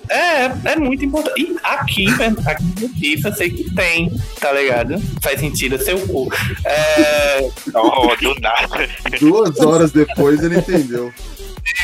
É, 0.09 0.71
é 0.71 0.75
muito 0.75 1.05
importante. 1.05 1.41
E 1.41 1.55
aqui, 1.63 2.05
né, 2.17 2.35
aqui 2.45 2.63
no 2.79 2.89
FIFA, 2.89 3.31
sei 3.33 3.49
que 3.49 3.73
tem, 3.73 4.11
tá 4.39 4.51
ligado? 4.51 5.01
Faz 5.21 5.39
sentido 5.39 5.81
seu 5.81 5.99
cu. 6.07 6.29
É... 6.65 7.49
Oh, 7.73 8.15
do 8.21 8.39
nada. 8.39 8.89
Duas 9.19 9.59
horas 9.59 9.91
depois 9.91 10.43
ele 10.43 10.57
entendeu. 10.57 11.11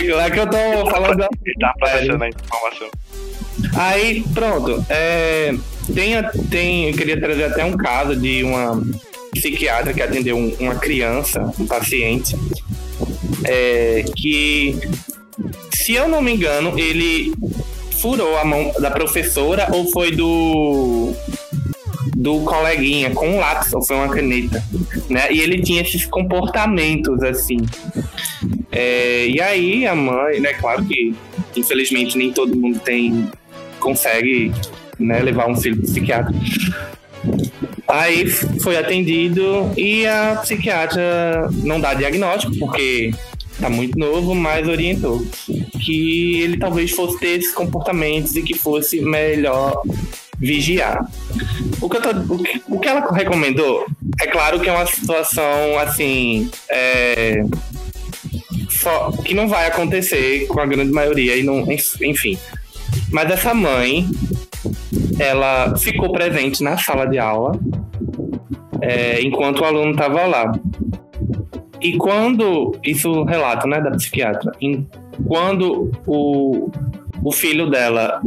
Lá 0.10 0.30
que 0.30 0.40
eu 0.40 0.48
tô 0.48 0.90
falando. 0.90 1.26
Tá 1.60 1.70
aparecendo 1.70 2.24
a 2.24 2.30
informação. 2.30 2.90
Aí, 3.76 4.24
pronto. 4.34 4.86
É, 4.90 5.54
tem, 5.94 6.14
tem, 6.50 6.90
eu 6.90 6.96
queria 6.96 7.20
trazer 7.20 7.46
até 7.46 7.64
um 7.64 7.76
caso 7.76 8.16
de 8.16 8.44
uma 8.44 8.82
psiquiatra 9.32 9.94
que 9.94 10.02
atendeu 10.02 10.38
um, 10.38 10.56
uma 10.60 10.76
criança, 10.76 11.52
um 11.60 11.66
paciente, 11.66 12.36
é, 13.46 14.04
que, 14.16 14.80
se 15.74 15.94
eu 15.94 16.08
não 16.08 16.22
me 16.22 16.34
engano, 16.34 16.78
ele 16.78 17.34
furou 18.00 18.38
a 18.38 18.46
mão 18.46 18.72
da 18.80 18.90
professora 18.90 19.68
ou 19.74 19.90
foi 19.92 20.12
do 20.12 21.14
do 22.16 22.42
coleguinha 22.42 23.12
com 23.12 23.30
um 23.30 23.40
lápis 23.40 23.72
ou 23.72 23.82
foi 23.82 23.96
uma 23.96 24.10
caneta, 24.10 24.62
né? 25.10 25.32
E 25.32 25.40
ele 25.40 25.62
tinha 25.62 25.82
esses 25.82 26.06
comportamentos 26.06 27.24
assim. 27.24 27.60
É, 28.72 29.26
e 29.28 29.42
aí 29.42 29.88
a 29.88 29.96
mãe, 29.96 30.40
né? 30.40 30.54
Claro 30.54 30.84
que 30.84 31.16
infelizmente 31.56 32.18
nem 32.18 32.34
todo 32.34 32.56
mundo 32.56 32.80
tem 32.80 33.30
consegue 33.80 34.52
né, 35.00 35.20
levar 35.20 35.48
um 35.48 35.56
filho 35.56 35.82
psiquiatra. 35.82 36.34
Aí 37.88 38.28
foi 38.28 38.78
atendido 38.78 39.72
e 39.76 40.06
a 40.06 40.40
psiquiatra 40.42 41.50
não 41.64 41.80
dá 41.80 41.94
diagnóstico, 41.94 42.56
porque 42.58 43.12
tá 43.60 43.70
muito 43.70 43.98
novo, 43.98 44.34
mas 44.36 44.68
orientou 44.68 45.26
que 45.82 46.42
ele 46.42 46.58
talvez 46.58 46.92
fosse 46.92 47.20
ter 47.20 47.40
esses 47.40 47.54
comportamentos 47.54 48.36
e 48.36 48.42
que 48.42 48.54
fosse 48.54 49.02
melhor 49.02 49.82
vigiar. 50.38 51.10
O 51.82 51.90
que, 51.90 52.00
tô, 52.00 52.10
o 52.34 52.38
que, 52.38 52.62
o 52.68 52.80
que 52.80 52.88
ela 52.88 53.12
recomendou 53.12 53.86
é 54.22 54.28
claro 54.28 54.60
que 54.60 54.70
é 54.70 54.72
uma 54.72 54.86
situação 54.86 55.78
assim. 55.80 56.50
É, 56.70 57.44
só, 58.70 59.12
que 59.26 59.34
não 59.34 59.48
vai 59.48 59.68
acontecer 59.68 60.48
com 60.48 60.60
a 60.60 60.66
grande 60.66 60.92
maioria, 60.92 61.36
e 61.36 61.44
não, 61.44 61.68
enfim. 62.02 62.38
Mas 63.12 63.30
essa 63.30 63.54
mãe, 63.54 64.10
ela 65.20 65.76
ficou 65.78 66.12
presente 66.12 66.64
na 66.64 66.78
sala 66.78 67.06
de 67.06 67.20
aula 67.20 67.52
é, 68.82 69.22
enquanto 69.22 69.60
o 69.60 69.66
aluno 69.66 69.92
estava 69.92 70.26
lá. 70.26 70.52
E 71.82 71.94
quando, 71.98 72.76
isso 72.84 73.24
relato 73.24 73.68
né, 73.68 73.80
da 73.80 73.92
psiquiatra, 73.92 74.52
em, 74.62 74.88
quando 75.28 75.92
o, 76.06 76.70
o 77.24 77.32
filho 77.32 77.70
dela 77.70 78.22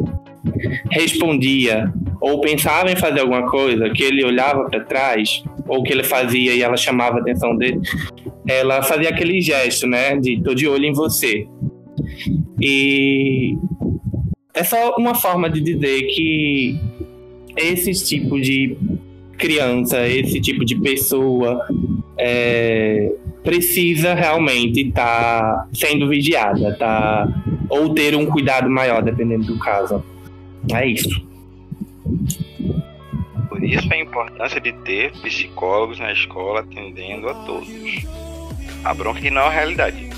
respondia 0.90 1.92
ou 2.20 2.40
pensava 2.40 2.90
em 2.90 2.96
fazer 2.96 3.20
alguma 3.20 3.50
coisa, 3.50 3.90
que 3.90 4.02
ele 4.02 4.24
olhava 4.24 4.64
para 4.64 4.84
trás, 4.84 5.42
ou 5.66 5.82
que 5.82 5.92
ele 5.92 6.04
fazia 6.04 6.54
e 6.54 6.62
ela 6.62 6.76
chamava 6.76 7.18
a 7.18 7.20
atenção 7.20 7.56
dele, 7.56 7.80
ela 8.46 8.82
fazia 8.82 9.08
aquele 9.08 9.40
gesto, 9.40 9.86
né, 9.86 10.16
de 10.16 10.40
tô 10.42 10.54
de 10.54 10.66
olho 10.68 10.84
em 10.84 10.92
você. 10.92 11.46
E 12.60 13.56
é 14.54 14.64
só 14.64 14.94
uma 14.96 15.14
forma 15.14 15.48
de 15.48 15.60
dizer 15.60 16.02
que 16.08 16.78
esse 17.56 17.92
tipo 18.04 18.40
de 18.40 18.76
criança, 19.38 20.06
esse 20.06 20.40
tipo 20.40 20.64
de 20.64 20.76
pessoa 20.76 21.66
é, 22.18 23.12
precisa 23.42 24.14
realmente 24.14 24.88
estar 24.88 25.40
tá 25.40 25.68
sendo 25.72 26.08
vigiada, 26.08 26.76
tá? 26.76 27.26
Ou 27.68 27.94
ter 27.94 28.14
um 28.14 28.26
cuidado 28.26 28.68
maior, 28.68 29.02
dependendo 29.02 29.46
do 29.46 29.58
caso. 29.58 30.04
É 30.72 30.86
isso. 30.86 31.26
Por 33.48 33.64
isso 33.64 33.92
a 33.92 33.96
importância 33.96 34.60
de 34.60 34.72
ter 34.72 35.12
psicólogos 35.22 35.98
na 35.98 36.12
escola 36.12 36.60
atendendo 36.60 37.28
a 37.28 37.34
todos. 37.34 37.68
A 38.84 38.94
bronca 38.94 39.20
que 39.20 39.30
não 39.30 39.42
é 39.42 39.46
a 39.46 39.50
realidade, 39.50 40.08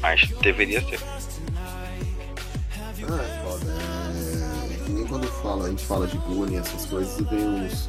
mas 0.00 0.28
deveria 0.40 0.80
ser. 0.80 0.98
Ah, 1.56 3.41
quando 5.12 5.26
fala, 5.26 5.66
a 5.66 5.68
gente 5.68 5.84
fala 5.84 6.06
de 6.06 6.16
bullying, 6.18 6.56
essas 6.56 6.86
coisas, 6.86 7.18
e 7.20 7.24
vem 7.24 7.46
uns, 7.46 7.86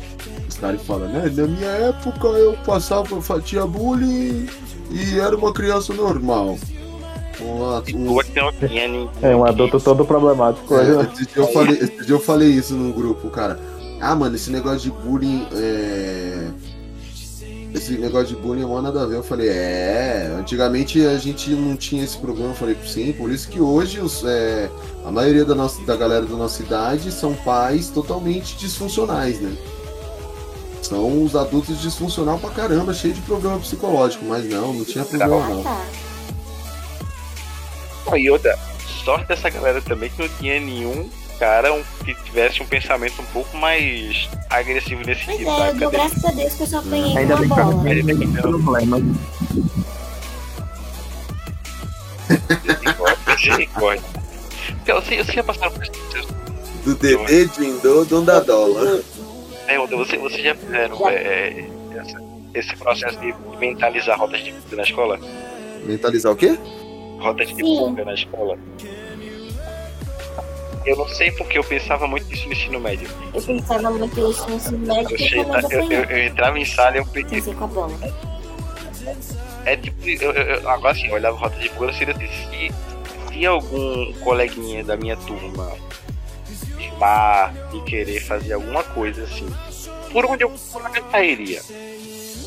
os 0.49 0.57
caras 0.57 0.81
que 0.81 0.85
falam, 0.85 1.07
né? 1.07 1.31
Na 1.33 1.47
minha 1.47 1.69
época 1.69 2.27
eu 2.27 2.53
passava, 2.65 3.07
tinha 3.41 3.65
bullying 3.65 4.49
e 4.91 5.19
era 5.19 5.33
uma 5.33 5.53
criança 5.53 5.93
normal. 5.93 6.57
Um-. 7.93 8.19
É 9.21 9.35
um 9.35 9.45
adulto 9.45 9.79
todo 9.79 10.05
problemático 10.05 10.75
É, 10.75 10.83
né? 10.83 11.09
esse, 11.13 11.25
dia 11.25 11.41
eu 11.41 11.47
falei, 11.47 11.77
esse 11.77 12.05
dia 12.05 12.15
eu 12.15 12.19
falei 12.19 12.49
isso 12.49 12.73
num 12.73 12.91
grupo, 12.91 13.29
cara. 13.29 13.57
Ah, 14.01 14.15
mano, 14.15 14.35
esse 14.35 14.51
negócio 14.51 14.79
de 14.79 14.91
bullying. 14.91 15.47
É... 15.53 16.49
Esse 17.73 17.97
negócio 17.97 18.27
de 18.27 18.35
bullying 18.35 18.61
é 18.61 18.65
mó 18.65 18.79
nada 18.81 19.01
a 19.01 19.05
ver. 19.05 19.15
Eu 19.15 19.23
falei, 19.23 19.49
é. 19.49 20.31
Antigamente 20.37 21.03
a 21.05 21.17
gente 21.17 21.49
não 21.51 21.75
tinha 21.75 22.03
esse 22.03 22.17
problema. 22.17 22.51
Eu 22.51 22.55
falei, 22.55 22.77
sim, 22.85 23.11
por 23.13 23.31
isso 23.31 23.47
que 23.49 23.59
hoje 23.59 23.99
os, 23.99 24.23
é, 24.23 24.69
a 25.03 25.11
maioria 25.11 25.43
da, 25.43 25.55
nossa, 25.55 25.81
da 25.83 25.95
galera 25.95 26.25
da 26.25 26.35
nossa 26.35 26.61
idade 26.61 27.11
são 27.11 27.33
pais 27.33 27.89
totalmente 27.89 28.55
disfuncionais, 28.57 29.39
né? 29.39 29.57
São 30.83 31.23
os 31.23 31.35
adultos 31.35 31.81
disfuncional 31.81 32.37
pra 32.37 32.51
caramba, 32.51 32.93
cheio 32.93 33.13
de 33.13 33.21
problema 33.21 33.57
psicológico. 33.57 34.23
Mas 34.25 34.47
não, 34.47 34.73
não 34.73 34.85
tinha 34.85 35.03
problema 35.03 35.49
não. 35.49 35.63
Tá. 35.63 35.81
E 38.15 38.29
outra, 38.29 38.59
sorte 39.03 39.27
dessa 39.27 39.49
galera 39.49 39.81
também 39.81 40.09
que 40.11 40.21
não 40.21 40.29
tinha 40.37 40.59
nenhum 40.59 41.09
cara 41.39 41.73
um- 41.73 41.84
que 42.05 42.14
tivesse 42.23 42.61
um 42.61 42.65
pensamento 42.65 43.22
um 43.22 43.26
pouco 43.26 43.55
mais 43.57 44.30
agressivo 44.49 45.01
nesse 45.05 45.26
Pois 45.26 45.38
sentido. 45.38 45.61
é, 45.61 45.69
eu 45.69 45.76
dou 45.76 45.91
graças 45.91 46.26
a 46.26 46.31
Deus 46.31 46.53
que 46.53 46.64
eu 46.64 46.68
só 46.68 46.80
apanhei 46.80 47.18
Ainda 47.18 47.34
com 47.35 47.39
bem 47.41 47.49
que 47.49 47.53
uma 47.53 47.61
eu 47.61 47.65
bola. 47.65 47.84
não 47.84 48.03
tenho 48.18 48.64
problema. 48.64 48.97
Misericórdia. 53.27 54.03
Então, 54.81 55.01
você, 55.01 55.18
você 55.23 55.31
já 55.34 55.43
passaram 55.43 55.72
por 55.72 55.84
isso? 55.84 56.27
Do 56.84 56.95
Dedê, 56.95 57.45
Dindô, 57.47 58.05
Dondadola. 58.05 59.01
Pergunta, 59.65 59.95
você, 59.95 60.18
você 60.18 60.41
já 60.41 60.55
fizeram 60.55 60.97
Já. 60.97 61.11
é, 61.11 61.65
essa- 61.95 62.22
esse 62.53 62.76
processo 62.76 63.18
de 63.19 63.34
mentalizar 63.57 64.19
rotas 64.19 64.43
de 64.43 64.51
fuga 64.51 64.76
na 64.77 64.84
escola? 64.84 65.19
Mentalizar 65.85 66.31
o 66.31 66.35
quê? 66.35 66.57
Rotas 67.19 67.47
de 67.55 67.61
fuga 67.61 68.03
na 68.05 68.14
escola? 68.14 68.57
Eu 70.85 70.97
não 70.97 71.07
sei 71.07 71.31
porque 71.31 71.57
eu 71.57 71.64
pensava 71.64 72.07
muito 72.07 72.27
nisso 72.27 72.45
no 72.47 72.53
ensino 72.53 72.80
médio. 72.80 73.07
Eu 73.34 73.41
pensava 73.41 73.89
muito 73.91 74.27
nisso 74.27 74.49
no 74.49 74.55
ensino 74.55 74.77
médio 74.80 75.18
Eu, 75.18 75.43
eu 75.43 75.81
eu, 75.81 75.91
eu, 75.91 76.03
eu 76.05 76.26
entrava 76.27 76.60
em 76.60 76.65
sala 76.65 76.95
e 76.95 76.99
eu. 76.99 77.05
Pensei 77.05 77.53
com 77.53 77.64
a 77.64 77.68
bola. 77.68 77.93
É 79.65 79.76
tipo, 79.77 80.07
eu, 80.07 80.31
eu- 80.31 80.43
eu- 80.61 80.69
agora 80.69 80.91
assim, 80.93 81.07
eu 81.07 81.14
olhava 81.14 81.38
rota 81.38 81.57
de 81.60 81.69
fuga, 81.69 81.93
seria 81.93 82.14
assim, 82.14 82.27
se, 82.27 83.34
se 83.34 83.45
algum 83.45 84.11
coleguinha 84.23 84.84
da 84.84 84.97
minha 84.97 85.15
turma 85.18 85.72
chamar 86.80 87.53
e 87.73 87.80
querer 87.81 88.19
fazer 88.22 88.53
alguma 88.53 88.84
coisa 88.84 89.23
assim, 89.23 89.47
por 90.11 90.26
onde 90.26 90.43
eu, 90.43 90.49
por 90.72 90.81
onde 90.85 90.99
eu 90.99 91.05
sairia? 91.11 91.61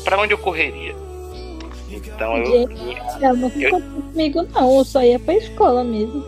Pra 0.03 0.19
onde 0.21 0.33
eu 0.33 0.37
correria? 0.37 0.95
Então 1.89 2.37
eu 2.37 2.67
tinha, 2.69 2.97
Ela 3.21 3.33
não 3.33 3.49
ficou 3.49 3.81
comigo, 3.81 4.43
não. 4.53 4.77
Eu 4.77 4.85
só 4.85 5.01
ia 5.03 5.19
pra 5.19 5.33
escola 5.35 5.83
mesmo. 5.83 6.23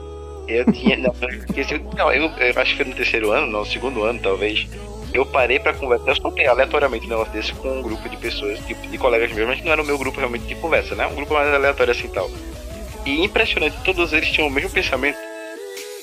Eu 0.49 0.71
tinha, 0.71 0.97
não, 0.97 1.13
eu- 1.21 1.79
não, 1.97 2.11
eu, 2.11 2.29
eu 2.37 2.61
acho 2.61 2.71
que 2.71 2.77
foi 2.77 2.85
no 2.85 2.95
terceiro 2.95 3.31
ano, 3.31 3.47
não, 3.47 3.59
no 3.61 3.65
segundo 3.65 4.03
ano 4.03 4.19
talvez, 4.21 4.67
eu 5.13 5.25
parei 5.25 5.59
pra 5.59 5.73
conversar, 5.73 6.09
eu 6.11 6.15
soltei 6.15 6.45
aleatoriamente 6.47 7.05
um 7.05 7.09
negócio 7.09 7.33
desse 7.33 7.53
com 7.53 7.79
um 7.79 7.81
grupo 7.81 8.07
de 8.09 8.17
pessoas, 8.17 8.59
tipo, 8.65 8.87
de 8.87 8.97
colegas 8.97 9.31
meus, 9.31 9.47
mas 9.47 9.57
que 9.59 9.65
não 9.65 9.71
era 9.71 9.81
o 9.81 9.85
meu 9.85 9.97
grupo 9.97 10.19
realmente 10.19 10.45
de 10.45 10.55
conversa, 10.55 10.95
né? 10.95 11.07
Um 11.07 11.15
grupo 11.15 11.33
mais 11.33 11.53
aleatório 11.53 11.91
assim 11.91 12.05
e 12.05 12.09
tal. 12.09 12.29
E 13.05 13.23
impressionante, 13.23 13.77
todos 13.83 14.13
eles 14.13 14.29
tinham 14.29 14.47
o 14.47 14.51
mesmo 14.51 14.69
pensamento. 14.69 15.17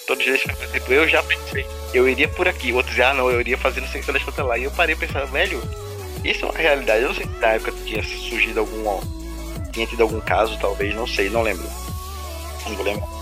Todos 0.07 0.27
eles, 0.27 0.41
tipo, 0.41 0.93
eu 0.93 1.09
já 1.09 1.23
pensei, 1.23 1.67
eu 1.93 2.09
iria 2.09 2.29
por 2.29 2.47
aqui, 2.49 2.73
outros 2.73 2.99
ah 3.01 3.13
não, 3.15 3.31
eu 3.31 3.41
iria 3.41 3.59
fazer 3.59 3.81
não 3.81 3.89
sei 3.89 4.01
o 4.01 4.05
que 4.05 4.25
contas 4.25 4.47
lá. 4.47 4.57
E 4.59 4.65
eu 4.65 4.71
parei 4.71 4.95
pensando, 4.95 5.27
velho, 5.27 5.61
isso 6.25 6.45
é 6.45 6.49
uma 6.49 6.59
realidade. 6.59 7.03
Eu 7.03 7.09
não 7.09 7.15
sei 7.15 7.27
se 7.27 7.41
na 7.41 7.49
época 7.49 7.73
tinha 7.85 8.03
surgido 8.03 8.61
algum. 8.61 9.01
Tinha 9.73 9.87
tido 9.87 10.03
algum 10.03 10.21
caso, 10.21 10.59
talvez, 10.61 10.95
não 10.95 11.07
sei, 11.07 11.29
não 11.29 11.43
lembro. 11.43 11.67
Não 12.67 12.75
vou 12.77 12.85
lembrar. 12.85 13.16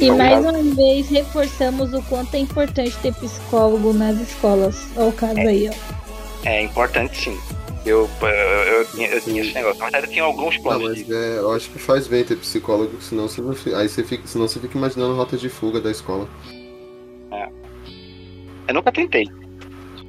E 0.00 0.08
Algum 0.08 0.18
mais 0.18 0.44
uma 0.44 0.74
vez 0.74 1.08
reforçamos 1.08 1.92
o 1.92 2.02
quanto 2.02 2.34
é 2.34 2.38
importante 2.38 2.96
ter 2.98 3.14
psicólogo 3.14 3.92
nas 3.92 4.20
escolas. 4.20 4.88
Olha 4.96 5.08
o 5.08 5.12
caso 5.12 5.38
aí, 5.40 5.70
ó. 5.70 6.48
É 6.48 6.62
importante 6.62 7.16
sim. 7.16 7.38
Eu, 7.86 8.08
eu, 8.20 8.28
eu, 8.28 8.86
tinha, 8.86 9.08
eu 9.08 9.20
tinha 9.20 9.42
esse 9.42 9.54
negócio. 9.54 9.78
Na 9.78 9.84
verdade, 9.84 10.06
eu 10.06 10.10
tinha 10.12 10.24
alguns 10.24 10.56
Não, 10.56 10.62
planos 10.62 10.88
mas 10.88 11.06
de. 11.06 11.14
é, 11.14 11.38
eu 11.38 11.52
acho 11.52 11.70
que 11.70 11.78
faz 11.78 12.08
bem 12.08 12.24
ter 12.24 12.36
psicólogo, 12.36 13.00
senão 13.00 13.28
você 13.28 13.40
não 13.40 13.54
fica, 13.54 13.78
aí 13.78 13.88
você 13.88 14.02
fica, 14.02 14.26
senão 14.26 14.48
você 14.48 14.58
fica 14.58 14.76
imaginando 14.76 15.14
rota 15.14 15.36
de 15.36 15.48
fuga 15.48 15.80
da 15.80 15.90
escola. 15.90 16.28
Eu 18.66 18.74
nunca 18.74 18.90
tentei. 18.90 19.28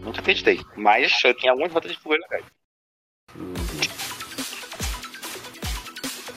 Nunca 0.04 0.22
testei. 0.22 0.62
Mas 0.78 1.12
eu 1.24 1.34
tinha 1.36 1.52
algumas 1.52 1.72
rotas 1.72 1.92
de 1.92 2.00
fuga 2.00 2.16
legais. 2.16 2.46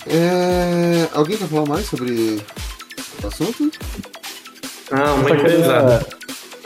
É, 0.06 1.08
alguém 1.12 1.36
quer 1.36 1.46
falar 1.46 1.66
mais 1.66 1.86
sobre 1.86 2.40
assunto? 3.26 3.70
Muito 5.16 5.42
pesado. 5.42 6.04
queria, 6.04 6.18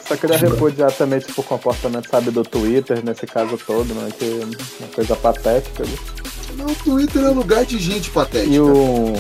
só 0.07 0.17
queria 0.17 0.37
repudiar 0.37 0.93
também, 0.93 1.21
tipo, 1.21 1.41
o 1.41 1.45
comportamento, 1.45 2.09
sabe, 2.09 2.31
do 2.31 2.43
Twitter 2.43 3.05
nesse 3.05 3.27
caso 3.27 3.59
todo, 3.67 3.93
né? 3.95 4.11
Que 4.19 4.25
é 4.25 4.45
uma 4.45 4.89
coisa 4.95 5.17
patética. 5.17 5.85
né? 5.85 5.95
Não, 6.57 6.67
o 6.67 6.75
Twitter 6.75 7.23
é 7.25 7.29
lugar 7.31 7.65
de 7.65 7.79
gente 7.79 8.11
patética. 8.11 8.55
E 8.55 8.61
um, 8.61 9.15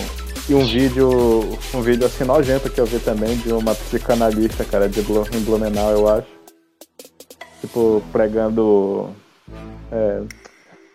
e 0.48 0.54
um 0.54 0.66
vídeo, 0.66 1.58
um 1.74 1.80
vídeo 1.80 2.06
assim 2.06 2.24
nojento 2.24 2.68
que 2.68 2.80
eu 2.80 2.86
vi 2.86 2.98
também 2.98 3.36
de 3.38 3.52
uma 3.52 3.74
psicanalista, 3.74 4.64
cara, 4.64 4.88
de 4.88 5.00
em 5.00 5.40
Blumenau, 5.40 5.90
eu 5.92 6.08
acho. 6.08 6.28
Tipo, 7.60 8.02
pregando. 8.12 9.10
É, 9.90 10.22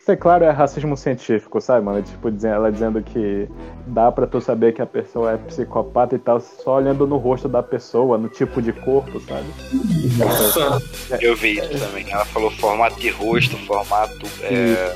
sei, 0.08 0.16
claro, 0.16 0.46
é 0.46 0.50
racismo 0.52 0.96
científico, 0.96 1.60
sabe, 1.60 1.86
mano? 1.86 2.02
Tipo, 2.02 2.30
ela 2.48 2.72
dizendo 2.72 3.02
que 3.04 3.48
dá 3.86 4.10
pra 4.10 4.26
tu 4.26 4.40
saber 4.40 4.74
que 4.74 4.82
a 4.82 4.86
pessoa 4.86 5.34
é 5.34 5.38
psicopata 5.38 6.16
e 6.16 6.18
tal, 6.20 6.40
só 6.40 6.78
olhando 6.78 7.06
no 7.06 7.18
rosto 7.18 7.50
da 7.50 7.62
pessoa, 7.62 8.18
no 8.18 8.30
tipo 8.30 8.62
de 8.62 8.72
corpo, 8.72 9.20
sabe? 9.20 9.46
Nossa, 10.18 10.82
Eu 11.22 11.36
vi 11.36 11.60
isso 11.60 11.78
também. 11.78 12.10
Ela 12.10 12.24
falou 12.24 12.50
formato 12.52 12.98
de 13.00 13.10
rosto, 13.10 13.58
formato. 13.68 14.26
é, 14.44 14.96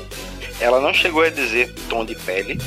Ela 0.62 0.80
não 0.80 0.94
chegou 0.94 1.24
a 1.24 1.30
dizer 1.30 1.74
tom 1.90 2.06
de 2.06 2.16
pele, 2.16 2.58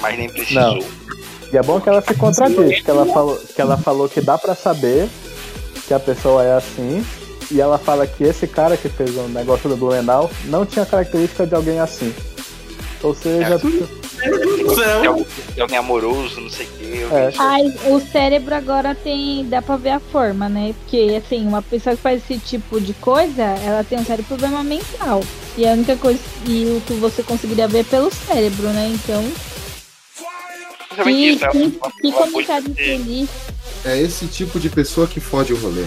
mas 0.00 0.16
nem 0.16 0.28
precisou. 0.30 0.76
Não. 0.76 1.06
E 1.52 1.56
é 1.56 1.62
bom 1.62 1.80
que 1.80 1.88
ela 1.88 2.00
se 2.00 2.14
contradiz, 2.14 2.80
que 2.80 2.90
ela 2.90 3.06
falou 3.06 3.36
que, 3.36 3.60
ela 3.60 3.76
falou 3.76 4.08
que 4.08 4.20
dá 4.20 4.38
pra 4.38 4.54
saber 4.54 5.08
que 5.88 5.92
a 5.94 5.98
pessoa 6.00 6.44
é 6.44 6.54
assim, 6.56 7.04
e 7.50 7.60
ela 7.60 7.78
fala 7.78 8.06
que 8.06 8.24
esse 8.24 8.46
cara 8.46 8.76
que 8.76 8.88
fez 8.88 9.16
o 9.16 9.22
negócio 9.28 9.68
do 9.68 9.76
Blumenau 9.76 10.30
não 10.44 10.64
tinha 10.66 10.84
característica 10.86 11.46
de 11.46 11.54
alguém 11.54 11.78
assim. 11.80 12.12
Ou 13.02 13.14
seja, 13.14 13.60
É. 13.60 15.06
Alguém, 15.06 15.26
de 15.54 15.60
alguém 15.60 15.76
amoroso, 15.78 16.40
não 16.40 16.48
sei 16.50 16.66
o 16.66 16.68
que. 16.70 17.02
É. 17.14 17.32
Ai, 17.38 17.62
o 17.86 18.00
cérebro 18.00 18.54
agora 18.54 18.94
tem. 18.94 19.46
dá 19.48 19.60
pra 19.60 19.76
ver 19.76 19.90
a 19.90 20.00
forma, 20.00 20.48
né? 20.48 20.74
Porque, 20.80 21.20
assim, 21.22 21.46
uma 21.46 21.60
pessoa 21.60 21.94
que 21.94 22.00
faz 22.02 22.22
esse 22.22 22.38
tipo 22.38 22.80
de 22.80 22.94
coisa, 22.94 23.42
ela 23.42 23.84
tem 23.84 23.98
um 23.98 24.04
sério 24.04 24.24
problema 24.24 24.64
mental. 24.64 25.22
E 25.56 25.66
a 25.68 25.72
única 25.72 25.94
coisa. 25.96 26.18
E 26.46 26.64
o 26.64 26.80
que 26.86 26.94
você 26.94 27.22
conseguiria 27.22 27.68
ver 27.68 27.80
é 27.80 27.84
pelo 27.84 28.10
cérebro, 28.12 28.68
né? 28.68 28.90
Então. 28.94 29.22
Que, 31.04 31.10
isso, 31.10 31.44
ela- 31.44 31.52
que, 31.52 31.78
ela- 31.80 31.92
que 32.00 32.12
comentário 32.12 32.74
feliz. 32.74 33.28
É 33.84 34.00
esse 34.00 34.26
tipo 34.26 34.58
de 34.58 34.70
pessoa 34.70 35.06
que 35.06 35.20
fode 35.20 35.52
o 35.52 35.56
rolê. 35.58 35.84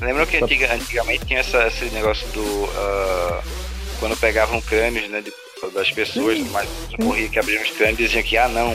Lembram 0.00 0.26
que 0.26 0.36
antiga- 0.36 0.72
antigamente 0.74 1.24
tinha 1.26 1.40
essa, 1.40 1.66
esse 1.66 1.84
negócio 1.86 2.26
do. 2.28 2.68
ah, 2.76 3.42
quando 3.98 4.16
pegavam 4.16 4.60
crânios 4.62 5.08
né, 5.10 5.20
de- 5.20 5.32
das 5.74 5.90
pessoas, 5.90 6.38
mas 6.50 6.68
morria 6.98 7.28
que 7.28 7.38
abriam 7.38 7.62
os 7.62 7.70
crânios 7.70 8.00
e 8.00 8.02
diziam 8.04 8.22
que, 8.22 8.36
ah 8.38 8.48
não, 8.48 8.74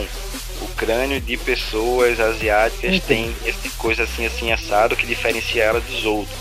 o 0.62 0.68
crânio 0.76 1.20
de 1.20 1.36
pessoas 1.36 2.20
asiáticas 2.20 3.00
tem 3.00 3.34
esse 3.44 3.68
coisa 3.70 4.04
assim, 4.04 4.24
assim, 4.26 4.52
assado 4.52 4.94
que 4.96 5.04
diferencia 5.06 5.64
ela 5.64 5.80
dos 5.80 6.04
outros. 6.06 6.36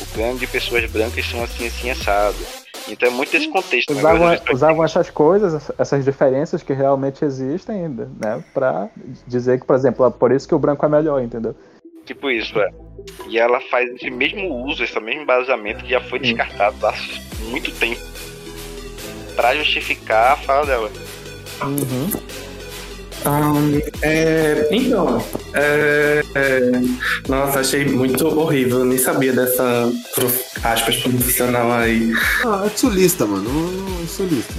O 0.00 0.06
crânio 0.14 0.38
de 0.38 0.46
pessoas 0.46 0.90
brancas 0.90 1.26
são 1.26 1.42
assim, 1.44 1.66
assim, 1.66 1.90
assado. 1.90 2.36
Então 2.88 3.08
é 3.08 3.10
muito 3.12 3.30
desse 3.32 3.48
contexto. 3.48 3.92
né, 3.94 3.98
usavam, 4.00 4.38
usavam 4.52 4.84
essas 4.84 5.08
coisas, 5.10 5.70
essas 5.78 6.04
diferenças 6.04 6.62
que 6.62 6.72
realmente 6.72 7.24
existem 7.24 7.84
ainda, 7.84 8.10
né? 8.20 8.42
Pra 8.52 8.88
dizer 9.26 9.60
que, 9.60 9.66
por 9.66 9.74
exemplo, 9.76 10.10
por 10.10 10.32
isso 10.32 10.46
que 10.48 10.54
o 10.54 10.58
branco 10.58 10.84
é 10.84 10.88
melhor, 10.88 11.22
entendeu? 11.22 11.54
Tipo 12.04 12.30
isso, 12.30 12.58
é. 12.58 12.68
E 13.28 13.38
ela 13.38 13.60
faz 13.70 13.90
esse 13.94 14.10
mesmo 14.10 14.54
uso, 14.66 14.82
esse 14.84 14.98
mesmo 15.00 15.22
embasamento 15.22 15.82
que 15.84 15.90
já 15.90 16.00
foi 16.00 16.18
descartado 16.18 16.86
há 16.86 16.94
muito 17.48 17.70
tempo. 17.72 18.00
Pra 19.34 19.54
justificar 19.56 20.32
a 20.32 20.36
fala 20.36 20.66
dela. 20.66 20.90
Uhum. 21.62 22.10
Ahn, 23.26 23.80
é, 24.02 24.68
então, 24.70 25.24
é, 25.54 26.22
é, 26.34 26.60
nossa, 27.26 27.60
achei 27.60 27.86
muito 27.86 28.26
horrível. 28.38 28.80
Eu 28.80 28.84
nem 28.84 28.98
sabia 28.98 29.32
dessa 29.32 29.90
prof- 30.14 30.44
aspas 30.62 30.96
profissional 30.98 31.72
aí. 31.72 32.12
Ah, 32.44 32.64
é 32.66 32.76
sulista, 32.76 33.24
mano. 33.24 33.48
É 34.02 34.06
sulista. 34.06 34.52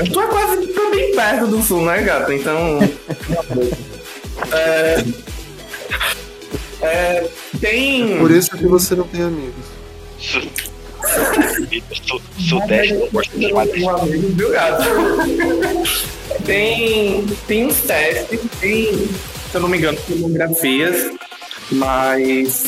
Eu 0.00 0.12
tô 0.12 0.26
quase 0.26 0.66
tô 0.66 0.90
bem 0.90 1.14
perto 1.14 1.46
do 1.46 1.62
sul, 1.62 1.82
né, 1.86 2.02
gata? 2.02 2.34
Então. 2.34 2.80
é, 4.52 4.96
é, 6.82 7.28
tem. 7.60 8.18
Por 8.18 8.30
isso 8.30 8.50
que 8.56 8.66
você 8.66 8.94
não 8.94 9.04
tem 9.04 9.22
amigos. 9.22 9.64
Su- 10.18 10.40
Su- 12.04 12.20
Sudeste 12.38 12.94
não 12.94 13.08
gosta 13.08 13.36
de 13.38 13.52
Um 13.52 13.90
amigo, 13.90 14.50
gato? 14.50 14.84
Tem, 16.44 17.24
tem 17.46 17.66
uns 17.66 17.76
testes, 17.82 18.40
tem, 18.60 18.86
se 18.96 19.08
eu 19.54 19.60
não 19.60 19.68
me 19.68 19.78
engano, 19.78 19.98
fotografias, 19.98 21.12
mas 21.70 22.64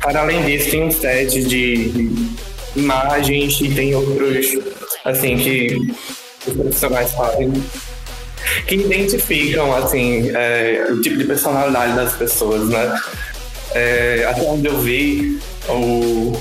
para 0.00 0.20
além 0.22 0.44
disso 0.44 0.70
tem 0.70 0.82
uns 0.84 0.96
testes 0.96 1.48
de, 1.48 1.88
de 1.90 2.28
imagens 2.76 3.60
e 3.60 3.68
tem 3.74 3.94
outros, 3.94 4.46
assim, 5.04 5.36
que 5.36 5.78
os 6.46 6.54
profissionais 6.54 7.12
fazem 7.12 7.52
que 8.66 8.74
identificam 8.74 9.74
assim 9.74 10.30
é, 10.34 10.86
o 10.90 11.00
tipo 11.00 11.16
de 11.16 11.24
personalidade 11.24 11.94
das 11.96 12.12
pessoas, 12.14 12.68
né? 12.68 13.00
É, 13.74 14.26
até 14.30 14.42
onde 14.42 14.66
eu 14.68 14.78
vi 14.78 15.38
o, 15.68 16.32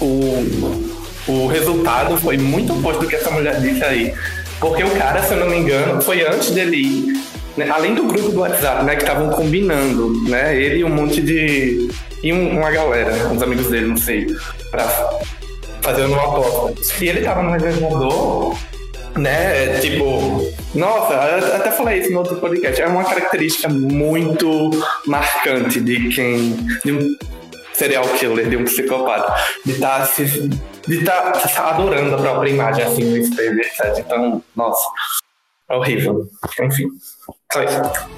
o, 0.00 0.86
o 1.26 1.46
resultado 1.46 2.16
foi 2.18 2.36
muito 2.36 2.72
oposto 2.74 3.00
do 3.02 3.08
que 3.08 3.16
essa 3.16 3.30
mulher 3.30 3.60
disse 3.60 3.82
aí. 3.84 4.14
Porque 4.60 4.82
o 4.84 4.90
cara, 4.90 5.22
se 5.22 5.32
eu 5.34 5.38
não 5.40 5.48
me 5.48 5.56
engano, 5.56 6.00
foi 6.00 6.26
antes 6.26 6.50
dele 6.50 6.76
ir. 6.76 7.22
né, 7.56 7.68
Além 7.70 7.94
do 7.94 8.04
grupo 8.04 8.28
do 8.30 8.40
WhatsApp, 8.40 8.84
né? 8.84 8.96
Que 8.96 9.02
estavam 9.02 9.30
combinando, 9.30 10.12
né? 10.28 10.56
Ele 10.58 10.78
e 10.80 10.84
um 10.84 10.88
monte 10.88 11.20
de. 11.20 11.88
E 12.22 12.32
um- 12.32 12.58
uma 12.58 12.70
galera, 12.70 13.28
uns 13.28 13.42
amigos 13.42 13.66
dele, 13.68 13.86
não 13.86 13.96
sei, 13.96 14.26
pra 14.70 14.84
fazer 15.82 16.04
uma 16.06 16.22
aposta. 16.22 16.74
E 17.04 17.08
ele 17.08 17.20
tava 17.20 17.42
no 17.42 17.52
reservador, 17.52 18.56
né? 19.16 19.78
Tipo, 19.80 20.52
nossa, 20.74 21.14
até 21.56 21.70
falei 21.70 22.00
isso 22.00 22.12
no 22.12 22.18
outro 22.18 22.36
podcast. 22.36 22.80
É 22.80 22.86
uma 22.86 23.04
característica 23.04 23.68
muito 23.68 24.70
marcante 25.06 25.80
de 25.80 26.08
quem. 26.10 26.52
De 26.84 26.92
um 26.92 27.16
serial 27.72 28.04
killer, 28.18 28.48
de 28.48 28.56
um 28.56 28.64
psicopata. 28.64 29.34
De 29.64 29.72
estar 29.72 30.06
se. 30.06 30.24
De 30.86 30.98
estar 30.98 31.32
adorando 31.58 32.14
a 32.14 32.18
própria 32.18 32.50
imagem 32.50 32.84
assim 32.84 33.04
no 33.04 33.16
espelho, 33.16 33.60
etc. 33.60 33.98
Então, 33.98 34.42
nossa. 34.54 34.86
É 35.68 35.74
horrível. 35.74 36.28
Enfim. 36.60 36.88
Só 37.52 37.62
isso. 37.62 38.16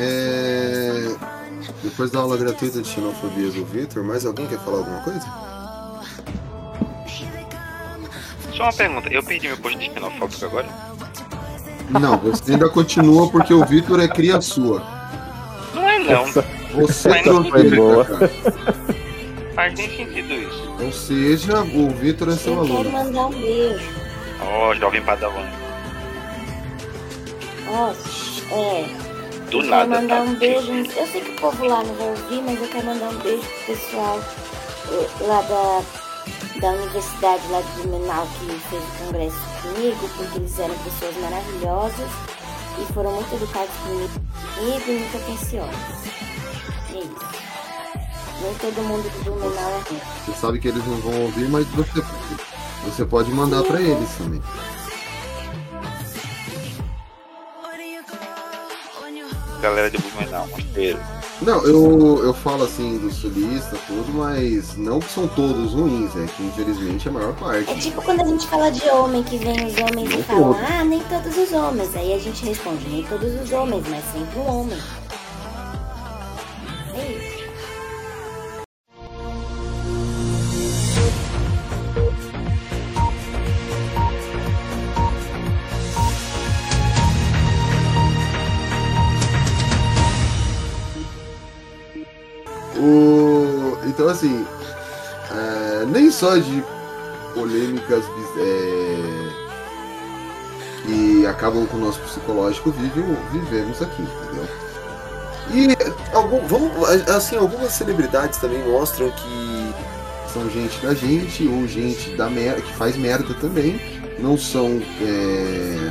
É, 0.00 1.16
Depois 1.82 2.12
da 2.12 2.20
aula 2.20 2.36
gratuita 2.36 2.80
de 2.80 2.86
xenofobia 2.86 3.50
do 3.50 3.64
Vitor, 3.64 4.04
mais 4.04 4.24
alguém 4.24 4.46
quer 4.46 4.60
falar 4.60 4.78
alguma 4.78 5.02
coisa? 5.02 5.26
Só 8.58 8.64
uma 8.64 8.72
pergunta, 8.72 9.08
eu 9.08 9.22
perdi 9.22 9.46
meu 9.46 9.56
posto 9.56 9.78
de 9.78 9.84
xenofóbico 9.84 10.44
agora? 10.44 10.66
Não, 11.90 12.18
você 12.18 12.52
ainda 12.52 12.68
continua 12.68 13.30
porque 13.30 13.54
o 13.54 13.64
Vitor 13.64 14.00
é 14.00 14.08
cria 14.08 14.40
sua. 14.40 14.82
Não 15.72 15.88
é 15.88 15.98
não. 16.00 16.24
Você 16.72 17.08
Mas 17.08 17.22
trouxe 17.22 17.50
não 17.50 17.56
ele 17.56 17.76
boa. 17.76 18.04
pra 18.04 18.18
cá. 18.28 18.34
Faz 19.54 19.74
nem 19.74 19.88
sentido 19.96 20.34
isso. 20.34 20.74
Ou 20.80 20.90
seja, 20.92 21.60
o 21.62 21.88
Vitor 21.90 22.30
é 22.30 22.32
seu 22.32 22.54
Eu 22.54 22.62
quero 22.62 22.74
aluno. 22.74 22.90
mandar 22.90 23.26
um 23.26 23.30
beijo. 23.30 23.90
Ó, 24.42 24.74
jovem 24.74 25.02
padawan. 25.02 25.46
Ó, 27.68 27.92
é. 28.56 28.88
Do 29.52 29.60
eu 29.60 29.66
nada, 29.66 29.86
quero 29.86 30.02
mandar 30.02 30.16
tá? 30.16 30.22
um 30.22 30.34
beijo. 30.34 30.72
Eu 30.72 31.06
sei 31.06 31.20
que 31.20 31.30
o 31.30 31.36
povo 31.36 31.64
lá 31.64 31.84
não 31.84 31.94
vai 31.94 32.08
ouvir, 32.08 32.42
mas 32.42 32.60
eu 32.60 32.68
quero 32.68 32.86
mandar 32.86 33.08
um 33.08 33.18
beijo 33.20 33.42
pro 33.42 33.74
pessoal 33.76 34.20
eh, 34.90 35.08
lá 35.20 35.42
da, 35.42 35.82
da 36.60 36.70
universidade 36.70 37.42
lá 37.50 37.60
de 37.60 37.82
Blumenau 37.82 38.26
que 38.26 38.46
fez 38.68 38.82
o 38.82 39.04
congresso 39.04 39.36
comigo, 39.62 40.10
porque 40.16 40.38
eles 40.38 40.58
eram 40.58 40.74
pessoas 40.78 41.16
maravilhosas 41.16 42.10
e 42.80 42.92
foram 42.92 43.12
muito 43.12 43.34
educados 43.34 43.74
comigo, 43.84 44.12
e 44.58 44.92
muito 44.92 45.16
atenciosos. 45.16 45.74
É 46.90 46.98
isso. 46.98 47.38
Nem 48.40 48.54
todo 48.54 48.82
mundo 48.86 49.10
de 49.10 49.24
Blumenau 49.24 49.70
é 49.70 49.88
ruim. 49.88 50.00
Você 50.26 50.32
sabe 50.32 50.58
que 50.58 50.68
eles 50.68 50.84
não 50.86 50.96
vão 50.96 51.22
ouvir, 51.22 51.48
mas 51.48 51.66
você, 51.68 52.02
você 52.84 53.04
pode 53.04 53.30
mandar 53.30 53.62
pra 53.62 53.80
eles 53.80 54.10
também. 54.16 54.42
Galera 59.60 59.90
de 59.90 59.98
Blumenau, 59.98 60.46
mosteiro. 60.48 60.98
Não, 61.42 61.64
eu, 61.64 62.24
eu 62.24 62.34
falo 62.34 62.64
assim 62.64 62.98
do 62.98 63.10
sulista, 63.12 63.76
tudo, 63.86 64.12
mas 64.12 64.76
não 64.76 64.98
que 65.00 65.10
são 65.10 65.26
todos 65.28 65.72
ruins, 65.72 66.10
é 66.16 66.26
que 66.26 66.42
infelizmente 66.42 67.08
a 67.08 67.12
maior 67.12 67.32
parte. 67.34 67.70
É 67.70 67.74
tipo 67.74 68.02
quando 68.02 68.20
a 68.22 68.24
gente 68.24 68.46
fala 68.46 68.70
de 68.70 68.88
homem, 68.88 69.22
que 69.22 69.36
vem 69.38 69.66
os 69.66 69.76
homens 69.78 70.10
Não 70.10 70.18
e 70.18 70.22
falam, 70.24 70.54
todos. 70.54 70.70
ah, 70.70 70.84
nem 70.84 71.00
todos 71.04 71.36
os 71.36 71.52
homens. 71.52 71.94
Aí 71.96 72.12
a 72.14 72.18
gente 72.18 72.44
responde, 72.44 72.88
nem 72.88 73.04
todos 73.04 73.40
os 73.40 73.52
homens, 73.52 73.84
mas 73.88 74.04
sempre 74.12 74.38
um 74.38 74.46
homem. 74.60 74.78
É 76.94 77.12
isso. 77.12 77.37
O... 92.78 93.76
Então, 93.86 94.08
assim, 94.08 94.46
é, 95.30 95.84
nem 95.86 96.10
só 96.10 96.36
de 96.36 96.62
polêmicas 97.34 98.04
é, 98.36 99.28
que 100.84 101.26
acabam 101.26 101.66
com 101.66 101.76
o 101.76 101.80
nosso 101.80 102.00
psicológico 102.00 102.70
vive, 102.70 103.02
vivemos 103.32 103.82
aqui, 103.82 104.02
entendeu? 104.02 104.48
E 105.50 106.14
algum, 106.14 106.46
vamos, 106.46 106.88
assim, 107.08 107.36
algumas 107.36 107.72
celebridades 107.72 108.38
também 108.38 108.62
mostram 108.68 109.10
que 109.10 109.74
são 110.32 110.48
gente 110.50 110.78
da 110.80 110.94
gente 110.94 111.46
ou 111.46 111.66
gente 111.66 112.14
da 112.16 112.28
merda, 112.28 112.60
que 112.60 112.72
faz 112.74 112.96
merda 112.96 113.34
também. 113.34 113.80
Não 114.18 114.36
são, 114.36 114.82
é, 115.00 115.90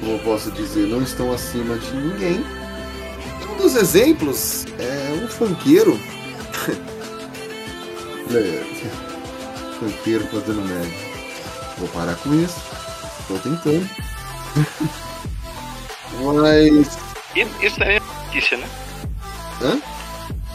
como 0.00 0.12
eu 0.12 0.18
posso 0.20 0.50
dizer, 0.52 0.86
não 0.86 1.02
estão 1.02 1.32
acima 1.32 1.76
de 1.78 1.94
ninguém. 1.94 2.61
Um 3.62 3.66
dos 3.66 3.76
exemplos 3.76 4.66
é 4.76 5.12
um 5.22 5.28
funkeiro. 5.28 5.96
É, 8.34 8.64
funkeiro 9.78 10.26
fazendo 10.28 10.62
merda. 10.66 10.90
Vou 11.76 11.86
parar 11.88 12.14
com 12.16 12.32
isso. 12.42 12.56
Tô 13.28 13.34
tentando. 13.34 13.86
Mas. 16.40 16.98
Isso 17.60 17.78
também 17.78 17.96
é 17.96 18.00
notícia, 18.24 18.56
né? 18.56 18.66
Hã? 19.60 19.78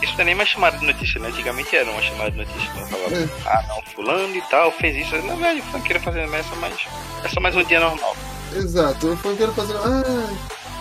Isso 0.01 0.13
não 0.13 0.21
é 0.21 0.23
nem 0.23 0.34
mais 0.34 0.49
chamada 0.49 0.75
de 0.79 0.85
notícia, 0.88 1.19
né? 1.21 1.27
Antigamente 1.27 1.75
era 1.75 1.91
uma 1.91 2.01
chamada 2.01 2.31
de 2.31 2.38
notícia. 2.38 2.71
Quando 2.73 2.88
falava, 2.88 3.15
É. 3.15 3.29
ah 3.45 3.65
não, 3.67 3.81
fulano 3.93 4.35
e 4.35 4.41
tal, 4.49 4.71
fez 4.71 4.95
isso. 5.05 5.15
Na 5.17 5.35
verdade, 5.35 5.59
o 5.59 5.63
funkeiro 5.63 5.99
fazendo 6.01 6.31
merda 6.31 6.47
é 6.47 6.49
só 6.49 6.55
mais. 6.55 6.75
É 7.23 7.29
só 7.29 7.39
mais 7.39 7.55
um 7.55 7.63
dia 7.63 7.79
normal. 7.79 8.15
Exato, 8.55 9.07
o 9.13 9.17
funkeiro 9.17 9.53
fazendo. 9.53 9.79
Ah, 9.84 10.27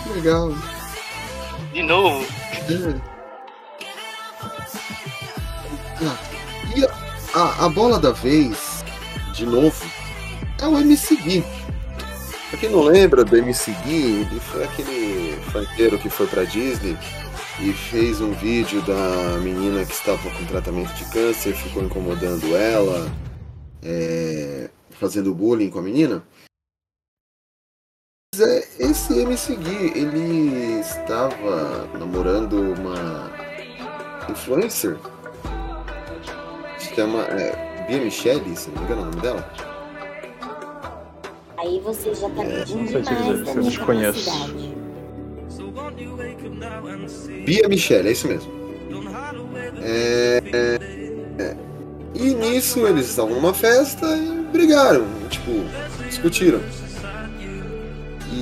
que 0.01 0.09
legal. 0.13 0.51
De 1.77 1.83
novo, 1.83 2.25
E 6.75 6.83
a, 6.83 7.39
a, 7.39 7.65
a 7.65 7.69
bola 7.69 7.99
da 7.99 8.11
vez, 8.11 8.83
de 9.31 9.45
novo, 9.45 9.85
é 10.59 10.65
o 10.65 10.79
MC 10.79 11.15
Gui. 11.17 11.43
Pra 12.49 12.57
quem 12.57 12.71
não 12.71 12.81
lembra 12.81 13.23
do 13.23 13.37
MC 13.37 13.71
Gui, 13.85 14.25
ele 14.27 14.39
foi 14.39 14.63
aquele 14.63 15.37
funkeiro 15.51 15.99
que 15.99 16.09
foi 16.09 16.25
pra 16.25 16.45
Disney 16.45 16.97
e 17.61 17.71
fez 17.71 18.21
um 18.21 18.31
vídeo 18.31 18.81
da 18.81 19.37
menina 19.43 19.85
que 19.85 19.93
estava 19.93 20.31
com 20.31 20.45
tratamento 20.45 20.91
de 20.95 21.05
câncer, 21.11 21.53
ficou 21.53 21.83
incomodando 21.83 22.57
ela, 22.57 23.07
é, 23.83 24.71
fazendo 24.99 25.31
bullying 25.31 25.69
com 25.69 25.77
a 25.77 25.83
menina. 25.83 26.23
Mas 28.37 28.47
é, 28.47 28.67
esse 28.77 29.19
MC 29.19 29.55
Gui, 29.55 29.93
ele 29.95 30.79
estava 30.79 31.87
namorando 31.97 32.73
uma 32.73 33.31
influencer. 34.29 34.95
Se 36.77 36.93
chama 36.93 37.23
é, 37.23 37.85
Bia 37.87 37.99
Michele, 37.99 38.55
se 38.55 38.69
não 38.69 38.77
me 38.77 38.85
engano 38.85 39.01
é 39.01 39.03
o 39.03 39.05
nome 39.07 39.21
dela. 39.21 39.51
Aí 41.57 41.79
você 41.83 42.13
já 42.13 42.29
tá 42.29 42.43
É, 42.43 42.59
pedindo 42.59 42.79
não 42.81 42.87
sei 42.87 43.01
te 43.01 43.15
demais 43.15 43.47
eu 43.55 43.63
desconheço. 43.63 44.25
capacidade. 44.29 44.77
Bia 47.43 47.67
Michele, 47.67 48.09
é 48.09 48.11
isso 48.11 48.27
mesmo. 48.27 48.51
É, 49.81 50.43
é, 50.53 51.43
é. 51.43 51.57
E 52.13 52.33
nisso 52.35 52.85
eles 52.85 53.09
estavam 53.09 53.33
numa 53.33 53.53
festa 53.53 54.05
e 54.15 54.43
brigaram, 54.51 55.07
tipo, 55.29 55.51
discutiram. 56.07 56.61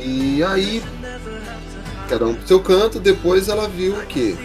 E 0.04 0.44
aí, 0.44 0.84
cada 2.10 2.26
um 2.26 2.36
pro 2.36 2.48
seu 2.48 2.60
canto, 2.60 3.00
depois 3.00 3.48
ela 3.48 3.68
viu 3.70 3.96
o 3.96 4.06
quê? 4.06 4.36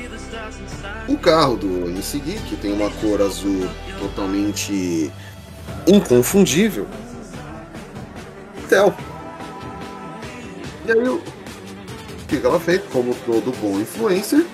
O 1.08 1.18
carro 1.18 1.56
do 1.56 1.88
MC 1.88 2.20
que 2.20 2.56
tem 2.56 2.72
uma 2.72 2.88
cor 2.90 3.20
azul 3.20 3.68
totalmente 3.98 5.10
inconfundível. 5.86 6.86
Tel. 8.68 8.94
E 10.86 10.92
aí, 10.92 11.08
o 11.08 11.22
que 12.28 12.36
ela 12.36 12.60
fez? 12.60 12.80
Como 12.92 13.14
todo 13.26 13.52
bom 13.60 13.80
influencer, 13.80 14.46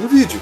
um 0.00 0.08
vídeo. 0.08 0.40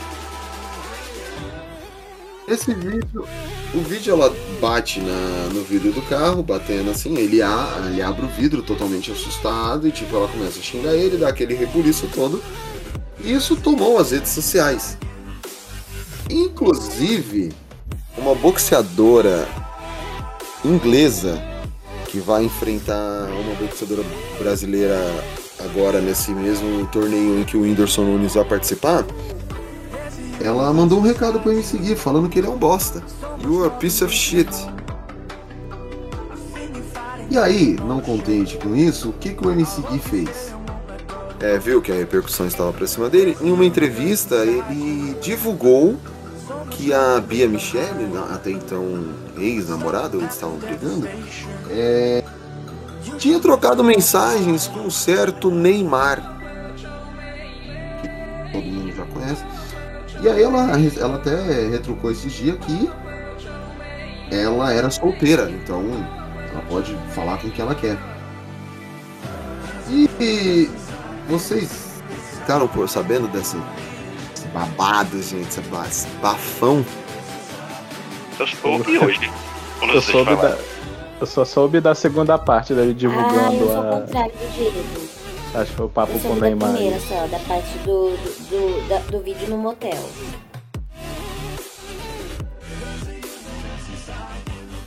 Esse 2.48 2.72
vídeo 2.72 3.26
O 3.72 3.80
vídeo 3.82 4.12
ela 4.12 4.34
bate 4.60 5.00
na, 5.00 5.48
no 5.54 5.62
vidro 5.62 5.92
do 5.92 6.02
carro, 6.02 6.42
batendo 6.42 6.90
assim, 6.90 7.16
ele, 7.16 7.40
a, 7.40 7.84
ele 7.86 8.02
abre 8.02 8.26
o 8.26 8.28
vidro 8.28 8.62
totalmente 8.62 9.12
assustado 9.12 9.86
e 9.86 9.92
tipo, 9.92 10.16
ela 10.16 10.26
começa 10.26 10.58
a 10.58 10.62
xingar 10.62 10.94
ele, 10.94 11.16
dá 11.16 11.28
aquele 11.28 11.54
rebuliço 11.54 12.08
todo. 12.12 12.42
E 13.22 13.32
isso 13.32 13.54
tomou 13.54 13.98
as 13.98 14.10
redes 14.10 14.32
sociais. 14.32 14.98
Inclusive, 16.28 17.52
uma 18.18 18.34
boxeadora 18.34 19.46
inglesa 20.64 21.40
que 22.08 22.18
vai 22.18 22.44
enfrentar 22.44 23.28
uma 23.30 23.54
boxeadora 23.54 24.02
brasileira 24.38 24.98
agora 25.60 26.00
nesse 26.00 26.32
mesmo 26.32 26.86
torneio 26.88 27.40
em 27.40 27.44
que 27.44 27.56
o 27.56 27.62
Whindersson 27.62 28.02
Nunes 28.02 28.34
vai 28.34 28.44
participar, 28.44 29.04
ela 30.42 30.72
mandou 30.72 30.98
um 30.98 31.02
recado 31.02 31.40
pra 31.40 31.52
me 31.52 31.62
seguir 31.62 31.96
falando 31.96 32.28
que 32.28 32.38
ele 32.38 32.46
é 32.46 32.50
um 32.50 32.56
bosta. 32.58 33.02
You 33.42 33.60
are 33.64 33.68
a 33.68 33.70
piece 33.76 34.02
of 34.04 34.14
shit. 34.14 34.48
E 37.30 37.38
aí, 37.38 37.76
não 37.86 38.00
contente 38.00 38.56
com 38.56 38.74
isso, 38.74 39.10
o 39.10 39.12
que, 39.12 39.30
que 39.34 39.46
o 39.46 39.50
MC 39.52 39.82
Gui 39.82 39.98
fez? 40.00 40.52
É, 41.38 41.58
viu 41.58 41.80
que 41.80 41.92
a 41.92 41.94
repercussão 41.94 42.46
estava 42.46 42.72
pra 42.72 42.86
cima 42.86 43.08
dele. 43.08 43.36
Em 43.40 43.50
uma 43.52 43.64
entrevista, 43.64 44.34
ele 44.36 45.16
divulgou 45.22 45.96
que 46.70 46.92
a 46.92 47.20
Bia 47.20 47.48
Michele, 47.48 48.08
na- 48.12 48.34
até 48.34 48.50
então 48.50 49.04
ex-namorada, 49.38 50.16
eles 50.16 50.34
estavam 50.34 50.56
brigando, 50.56 51.08
é, 51.70 52.24
tinha 53.16 53.38
trocado 53.38 53.82
mensagens 53.84 54.66
com 54.66 54.80
um 54.80 54.90
certo 54.90 55.50
Neymar. 55.50 56.39
E 60.22 60.28
aí 60.28 60.42
ela, 60.42 60.68
ela 60.98 61.14
até 61.16 61.68
retrucou 61.68 62.10
esses 62.10 62.32
dias 62.32 62.56
que 62.58 62.90
ela 64.30 64.72
era 64.72 64.90
solteira, 64.90 65.50
então 65.50 65.82
ela 66.52 66.62
pode 66.68 66.94
falar 67.14 67.38
com 67.38 67.50
quem 67.50 67.64
ela 67.64 67.74
quer. 67.74 67.96
E 69.88 70.70
vocês 71.28 72.02
ficaram 72.38 72.68
por 72.68 72.88
sabendo 72.88 73.26
desse, 73.28 73.56
desse 74.34 74.46
babado, 74.48 75.20
gente, 75.22 75.48
esse 75.48 75.60
ba- 75.62 75.86
esse 75.88 76.06
bafão? 76.22 76.84
Eu 78.38 78.46
soube 78.46 78.98
hoje. 78.98 79.30
Quando 79.78 79.94
Eu 79.94 80.00
vocês 80.02 80.12
soube 80.16 80.36
da, 80.36 80.58
eu 81.20 81.26
só 81.26 81.44
soube 81.44 81.80
da 81.80 81.94
segunda 81.94 82.38
parte 82.38 82.74
dele 82.74 82.90
Ah, 82.90 82.94
divulgando 82.94 83.54
eu 83.56 83.66
sou 83.66 83.80
a. 83.80 84.00
contrário. 84.00 84.32
Acho 85.54 85.70
que 85.70 85.76
foi 85.76 85.86
o 85.86 85.88
papo 85.88 86.18
com 86.20 86.32
o 86.32 86.34
da 86.36 86.40
Neymar. 86.42 86.72
primeira 86.72 87.00
só, 87.00 87.26
da 87.26 87.38
parte 87.40 87.76
do, 87.78 88.10
do, 88.10 88.48
do, 88.50 88.88
da- 88.88 88.98
do 89.10 89.20
vídeo 89.20 89.48
no 89.48 89.58
motel. 89.58 89.98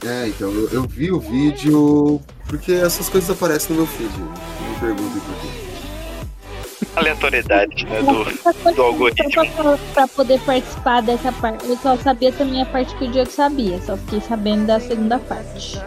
É, 0.06 0.28
então, 0.28 0.52
eu, 0.52 0.70
eu 0.70 0.84
vi 0.84 1.12
o 1.12 1.20
vídeo 1.20 2.20
porque 2.48 2.74
essas 2.74 3.08
coisas 3.08 3.30
aparecem 3.30 3.76
no 3.76 3.84
meu 3.84 3.88
feed. 3.92 4.12
Me 4.20 4.80
perguntem 4.80 5.22
por 5.22 5.36
quê. 5.42 6.88
Aleatoriedade, 6.96 7.86
né? 7.86 8.02
Do, 8.02 8.74
do 8.74 8.82
algoritmo. 8.82 9.32
Pra, 9.56 9.78
pra 9.94 10.08
poder 10.10 10.40
participar 10.42 11.02
dessa 11.02 11.32
parte. 11.32 11.66
Eu 11.66 11.78
só 11.78 11.98
sabia 11.98 12.32
também 12.34 12.62
a 12.62 12.66
parte 12.66 12.94
que 12.96 13.06
o 13.06 13.12
Diego 13.12 13.30
sabia. 13.32 13.82
Só 13.82 13.96
fiquei 13.98 14.20
sabendo 14.22 14.68
da 14.68 14.80
segunda 14.80 15.18
parte. 15.20 15.80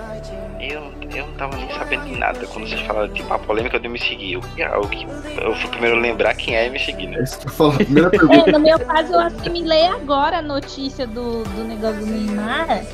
Eu, 0.61 0.93
eu 1.17 1.27
não 1.27 1.35
tava 1.35 1.57
nem 1.57 1.71
sabendo 1.71 2.05
de 2.05 2.17
nada 2.17 2.47
quando 2.47 2.69
vocês 2.69 2.81
falaram, 2.83 3.13
tipo, 3.13 3.33
a 3.33 3.39
polêmica 3.39 3.79
do 3.79 3.89
me 3.89 3.99
seguir. 3.99 4.35
Eu, 4.35 4.41
eu, 4.57 4.91
eu 5.43 5.55
fui 5.55 5.71
primeiro 5.71 5.97
lembrar 5.97 6.35
quem 6.35 6.57
é 6.57 6.69
me 6.69 6.79
seguir, 6.79 7.09
né? 7.09 7.23
Isso 7.23 7.39
que 7.41 7.47
eu 7.47 7.53
falo, 7.53 7.73
a 7.73 7.77
primeira 7.77 8.11
É, 8.47 8.53
no 8.53 8.61
meu 8.61 8.79
caso, 8.79 9.13
eu 9.13 9.21
assimilei 9.21 9.87
agora 9.87 10.39
a 10.39 10.43
notícia 10.43 11.07
do, 11.07 11.43
do 11.45 11.65
negócio 11.65 12.01
do 12.01 12.07
Neymar, 12.07 12.85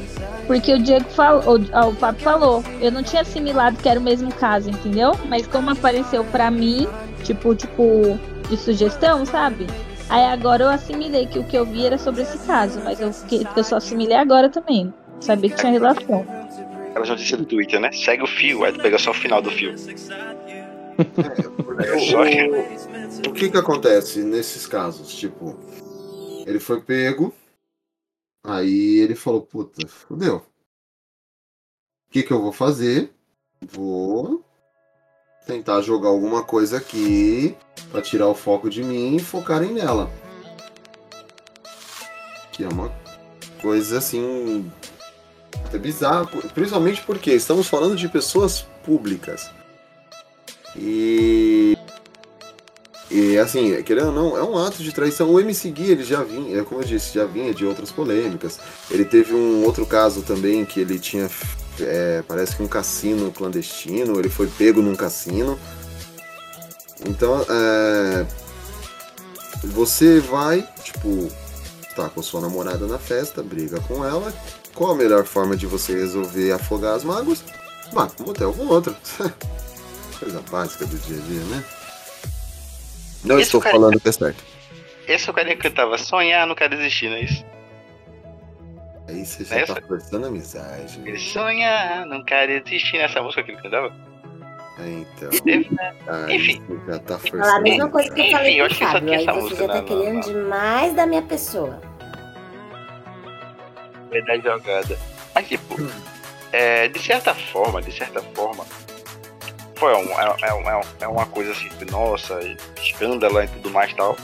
porque 0.46 0.74
o 0.74 0.82
Diego 0.82 1.08
falou, 1.10 1.58
o, 1.58 1.68
ah, 1.72 1.86
o 1.86 1.94
Papo 1.94 2.20
falou. 2.20 2.64
Eu 2.80 2.92
não 2.92 3.02
tinha 3.02 3.22
assimilado 3.22 3.76
que 3.76 3.88
era 3.88 3.98
o 3.98 4.02
mesmo 4.02 4.32
caso, 4.34 4.70
entendeu? 4.70 5.12
Mas 5.28 5.46
como 5.46 5.70
apareceu 5.70 6.24
pra 6.24 6.50
mim, 6.50 6.86
tipo, 7.24 7.54
tipo, 7.54 8.18
de 8.48 8.56
sugestão, 8.56 9.24
sabe? 9.24 9.66
Aí 10.08 10.24
agora 10.26 10.64
eu 10.64 10.68
assimilei 10.68 11.26
que 11.26 11.38
o 11.38 11.44
que 11.44 11.56
eu 11.56 11.64
vi 11.64 11.86
era 11.86 11.96
sobre 11.96 12.22
esse 12.22 12.38
caso, 12.46 12.80
mas 12.84 13.00
eu, 13.00 13.12
fiquei, 13.12 13.46
eu 13.56 13.64
só 13.64 13.76
assimilei 13.76 14.16
agora 14.16 14.48
também. 14.48 14.92
Sabia 15.20 15.50
que 15.50 15.56
tinha 15.56 15.72
relação. 15.72 16.41
Aquelas 16.92 17.08
notícias 17.08 17.40
do 17.40 17.46
Twitter, 17.46 17.80
né? 17.80 17.90
Segue 17.92 18.22
o 18.22 18.26
fio, 18.26 18.64
aí 18.64 18.72
tu 18.72 18.80
pega 18.80 18.98
só 18.98 19.12
o 19.12 19.14
final 19.14 19.40
do 19.40 19.50
fio. 19.50 19.74
É 20.98 22.30
que- 22.30 22.48
o, 22.48 23.30
o 23.30 23.34
que 23.34 23.50
que 23.50 23.56
acontece 23.56 24.22
nesses 24.22 24.66
casos? 24.66 25.14
Tipo, 25.14 25.58
ele 26.46 26.60
foi 26.60 26.82
pego, 26.82 27.32
aí 28.44 28.98
ele 28.98 29.14
falou, 29.14 29.40
puta, 29.40 29.86
fudeu. 29.88 30.36
O 30.36 32.12
que 32.12 32.22
que 32.22 32.30
eu 32.30 32.42
vou 32.42 32.52
fazer? 32.52 33.10
Vou 33.62 34.44
tentar 35.46 35.80
jogar 35.80 36.10
alguma 36.10 36.44
coisa 36.44 36.76
aqui 36.76 37.56
pra 37.90 38.02
tirar 38.02 38.28
o 38.28 38.34
foco 38.34 38.68
de 38.68 38.84
mim 38.84 39.16
e 39.16 39.20
focarem 39.20 39.72
nela. 39.72 40.10
Que 42.52 42.64
é 42.64 42.68
uma 42.68 42.92
coisa 43.62 43.96
assim 43.96 44.70
até 45.64 45.78
bizarra, 45.78 46.26
principalmente 46.54 47.02
porque 47.02 47.32
estamos 47.32 47.66
falando 47.66 47.96
de 47.96 48.08
pessoas 48.08 48.66
públicas. 48.84 49.50
E. 50.76 51.76
E 53.10 53.36
assim, 53.38 53.82
querendo 53.82 54.06
ou 54.06 54.12
não, 54.12 54.36
é 54.38 54.42
um 54.42 54.56
ato 54.56 54.82
de 54.82 54.90
traição. 54.90 55.30
O 55.30 55.38
MC 55.38 55.70
Gui, 55.70 55.90
ele 55.90 56.02
já 56.02 56.22
vinha, 56.22 56.60
é 56.60 56.64
como 56.64 56.80
eu 56.80 56.84
disse, 56.84 57.12
já 57.14 57.26
vinha 57.26 57.52
de 57.52 57.66
outras 57.66 57.90
polêmicas. 57.90 58.58
Ele 58.90 59.04
teve 59.04 59.34
um 59.34 59.64
outro 59.64 59.84
caso 59.84 60.22
também 60.22 60.64
que 60.64 60.80
ele 60.80 60.98
tinha, 60.98 61.30
é, 61.78 62.22
parece 62.26 62.56
que 62.56 62.62
um 62.62 62.68
cassino 62.68 63.30
clandestino, 63.30 64.18
ele 64.18 64.30
foi 64.30 64.46
pego 64.46 64.80
num 64.80 64.96
cassino. 64.96 65.58
Então, 67.06 67.44
é, 67.50 68.26
você 69.62 70.18
vai, 70.18 70.66
tipo, 70.82 71.28
tá 71.94 72.08
com 72.08 72.22
sua 72.22 72.40
namorada 72.40 72.86
na 72.86 72.98
festa, 72.98 73.42
briga 73.42 73.78
com 73.80 74.02
ela. 74.04 74.32
Qual 74.74 74.92
a 74.92 74.94
melhor 74.94 75.24
forma 75.24 75.56
de 75.56 75.66
você 75.66 75.92
resolver 75.94 76.52
afogar 76.52 76.94
as 76.94 77.04
mágoas? 77.04 77.44
Marca 77.92 78.22
um 78.22 78.26
motel 78.26 78.52
com 78.52 78.66
outro. 78.66 78.96
Coisa 80.18 80.40
básica 80.50 80.86
do 80.86 80.96
dia 80.98 81.16
a 81.16 81.20
dia, 81.20 81.40
né? 81.44 81.64
Não 83.24 83.36
Esse 83.36 83.48
estou 83.48 83.60
cara- 83.60 83.74
falando 83.74 84.00
que 84.00 84.08
é 84.08 84.12
certo. 84.12 84.42
Esse 85.06 85.28
é 85.28 85.32
o 85.32 85.34
carinha 85.34 85.56
que 85.56 85.62
cantava 85.62 85.98
sonhar, 85.98 86.46
não 86.46 86.54
quero 86.54 86.76
desistir, 86.76 87.08
não 87.08 87.16
é 87.16 87.22
isso? 87.24 87.44
Aí 89.08 89.26
você 89.26 89.44
já 89.44 89.56
Essa? 89.56 89.74
tá 89.74 89.82
forçando 89.82 90.24
a 90.24 90.28
amizade. 90.28 91.00
Ele 91.04 91.18
sonhar, 91.18 92.06
não 92.06 92.24
quero 92.24 92.62
desistir 92.64 92.98
nessa 92.98 93.20
música 93.20 93.42
que 93.42 93.50
ele 93.50 93.60
cantava. 93.60 93.92
É, 94.78 94.88
então. 94.88 95.28
Aí 96.08 96.36
Enfim. 96.36 96.62
Você 96.66 96.92
já 96.92 96.98
tá 97.00 97.18
forçando. 97.18 97.42
Falar 97.42 97.56
a 97.56 97.60
mesma 97.60 97.88
coisa 97.90 98.10
que 98.10 98.20
eu 98.20 98.24
Enfim, 98.24 98.32
falei 98.36 98.60
eu 98.60 98.64
pro 98.64 98.72
acho 98.74 98.78
que 98.78 98.90
só 98.90 99.00
tinha 99.00 99.16
essa 99.16 99.32
você 99.32 99.40
música 99.40 99.66
já 99.66 99.72
tá 99.72 99.82
querendo 99.82 100.20
demais 100.24 100.94
da 100.94 101.06
minha 101.06 101.22
pessoa. 101.22 101.80
Verdade 104.12 104.42
jogada. 104.42 104.98
Mas 105.34 105.48
tipo, 105.48 105.76
é, 106.52 106.88
de 106.88 106.98
certa 107.00 107.34
forma, 107.34 107.82
de 107.82 107.92
certa 107.92 108.20
forma, 108.34 108.64
foi 109.76 109.94
um, 109.94 110.20
é, 110.20 110.36
é, 110.42 110.48
é 110.48 110.80
é 111.00 111.08
uma 111.08 111.26
coisa 111.26 111.52
assim, 111.52 111.68
que, 111.70 111.84
nossa, 111.86 112.38
escândalo 112.80 113.42
e 113.42 113.48
tudo 113.48 113.70
mais 113.70 113.90
e 113.90 113.96
tal. 113.96 114.16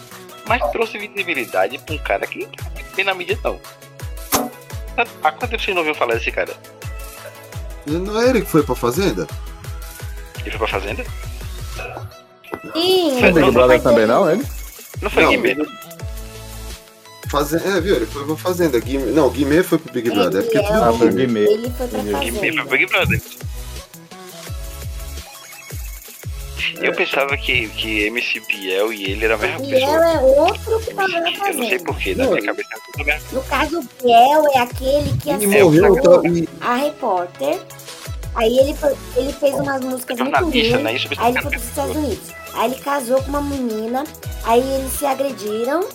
Mas 0.46 0.62
trouxe 0.70 0.98
visibilidade 0.98 1.78
pra 1.78 1.94
um 1.94 1.98
cara 1.98 2.26
que 2.26 2.40
não 2.46 2.94
bem 2.94 3.04
na 3.04 3.14
mídia 3.14 3.38
não. 3.44 3.60
Há 5.22 5.32
quanto 5.32 5.50
tempo 5.50 5.62
vocês 5.62 5.74
não 5.74 5.78
ouviram 5.78 5.98
falar 5.98 6.14
desse 6.14 6.32
cara? 6.32 6.52
Não 7.86 8.20
é 8.20 8.28
ele 8.28 8.40
que 8.42 8.50
foi 8.50 8.62
pra 8.62 8.74
fazenda? 8.74 9.26
Ele 10.40 10.50
foi 10.50 10.58
pra 10.58 10.68
fazenda? 10.68 11.04
Sim, 12.74 13.20
Não 13.20 13.28
é 13.28 13.32
Big 13.32 13.50
Brother 13.50 13.82
também 13.82 14.06
não, 14.06 14.30
ele? 14.30 14.44
Não 15.00 15.10
foi 15.10 15.22
Não, 15.22 15.66
Guimê? 17.28 17.44
Faze... 17.44 17.56
É, 17.56 17.80
viu? 17.80 17.96
Ele 17.96 18.06
foi 18.06 18.24
pra 18.24 18.36
fazenda. 18.36 18.78
Guimê... 18.80 19.10
Não, 19.12 19.28
Guimê 19.30 19.62
foi 19.62 19.78
pro 19.78 19.92
Big 19.92 20.10
Brother. 20.10 20.40
É 20.40 20.42
porque 20.44 20.58
tudo 20.62 20.72
Ah, 20.84 20.92
é 20.94 20.98
foi 20.98 21.08
o- 21.08 21.12
Guimê. 21.12 21.40
Ele 21.44 21.70
foi 21.70 21.86
pra 21.88 21.98
Guimê. 22.00 22.18
Guimê 22.18 22.30
foi 22.30 22.48
fazenda. 22.48 22.62
pro 22.62 22.70
Big 22.78 22.86
Brother. 22.86 23.22
Eu 26.80 26.92
pensava 26.94 27.36
que, 27.36 27.68
que 27.70 28.04
MC 28.06 28.40
Biel 28.40 28.92
e 28.92 29.10
ele 29.12 29.24
era 29.24 29.34
a 29.34 29.38
mesma 29.38 29.58
Biel 29.58 29.70
pessoa. 29.80 30.04
é 30.06 30.20
outro 30.20 30.80
que 30.80 30.94
tava 30.94 31.08
na 31.08 31.18
Eu 31.18 31.22
não 31.22 31.30
sei 31.32 31.36
fazenda. 31.38 31.84
porquê, 31.84 32.14
na 32.14 32.26
minha 32.26 32.42
cabeça 32.42 32.68
era 32.72 32.80
tudo 32.92 33.04
mesmo. 33.04 33.22
No 33.32 33.42
caso, 33.42 33.78
o 33.80 33.82
Biel 34.04 34.44
é 34.54 34.58
aquele 34.60 35.18
que 35.18 35.30
É, 35.30 35.38
tá, 35.38 36.28
e 36.28 36.48
a 36.60 36.74
repórter. 36.76 37.58
Aí 38.34 38.58
ele, 38.58 38.76
ele 39.16 39.32
fez 39.32 39.54
umas 39.56 39.82
músicas 39.82 40.18
muito 40.20 40.38
ruins. 40.44 40.70
né? 40.82 40.90
Aí 41.18 41.30
ele 41.32 41.42
foi 41.42 41.50
pros 41.50 41.64
Estados 41.64 41.96
Unidos. 41.96 42.28
Aí 42.54 42.70
ele 42.72 42.80
casou 42.80 43.22
com 43.22 43.28
uma 43.30 43.42
menina. 43.42 44.04
Aí 44.44 44.60
eles 44.60 44.92
se 44.92 45.06
agrediram 45.06 45.88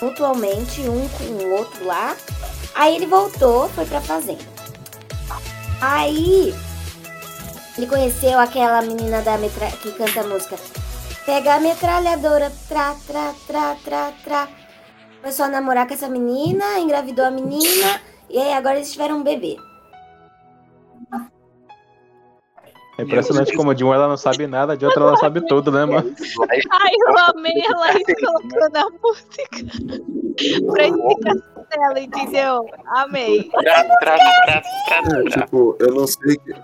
mutuamente, 0.00 0.80
um 0.82 1.08
com 1.08 1.24
o 1.24 1.52
outro 1.52 1.84
lá. 1.84 2.16
Aí 2.74 2.96
ele 2.96 3.06
voltou, 3.06 3.68
foi 3.70 3.84
pra 3.86 4.00
fazenda. 4.00 4.44
Aí 5.80 6.54
ele 7.76 7.86
conheceu 7.86 8.38
aquela 8.38 8.82
menina 8.82 9.20
da 9.22 9.36
metra... 9.36 9.66
que 9.70 9.92
canta 9.92 10.20
a 10.20 10.24
música. 10.24 10.56
Pega 11.26 11.54
a 11.54 11.60
metralhadora, 11.60 12.52
tra, 12.68 12.94
tra, 13.06 13.34
tra, 13.46 13.76
tra, 13.84 14.12
tra. 14.22 14.48
Começou 15.20 15.46
a 15.46 15.48
namorar 15.48 15.86
com 15.86 15.94
essa 15.94 16.08
menina, 16.08 16.78
engravidou 16.78 17.24
a 17.24 17.30
menina 17.30 18.00
E 18.28 18.38
aí 18.38 18.52
agora 18.52 18.76
eles 18.76 18.92
tiveram 18.92 19.18
um 19.18 19.22
bebê. 19.22 19.56
É 22.96 23.02
impressionante 23.02 23.52
como 23.56 23.74
de 23.74 23.82
uma 23.82 23.94
ela 23.94 24.06
não 24.08 24.16
sabe 24.16 24.46
nada, 24.46 24.76
de 24.76 24.84
outra 24.86 25.02
ela 25.02 25.16
sabe 25.16 25.40
tudo, 25.48 25.72
né, 25.72 25.84
mano? 25.84 26.14
Ai, 26.70 26.90
eu 26.94 27.18
amei 27.36 27.52
ela 27.68 27.86
aí 27.86 28.04
colocando 28.04 28.76
a 28.76 28.86
música 29.02 29.48
pra 30.72 30.86
explicação 30.86 31.66
dela, 31.70 32.00
entendeu? 32.00 32.66
Amei. 32.86 33.50
É, 33.64 35.40
tipo, 35.40 35.76
eu 35.80 35.94
não 35.94 36.06
sei. 36.06 36.36
que- 36.36 36.54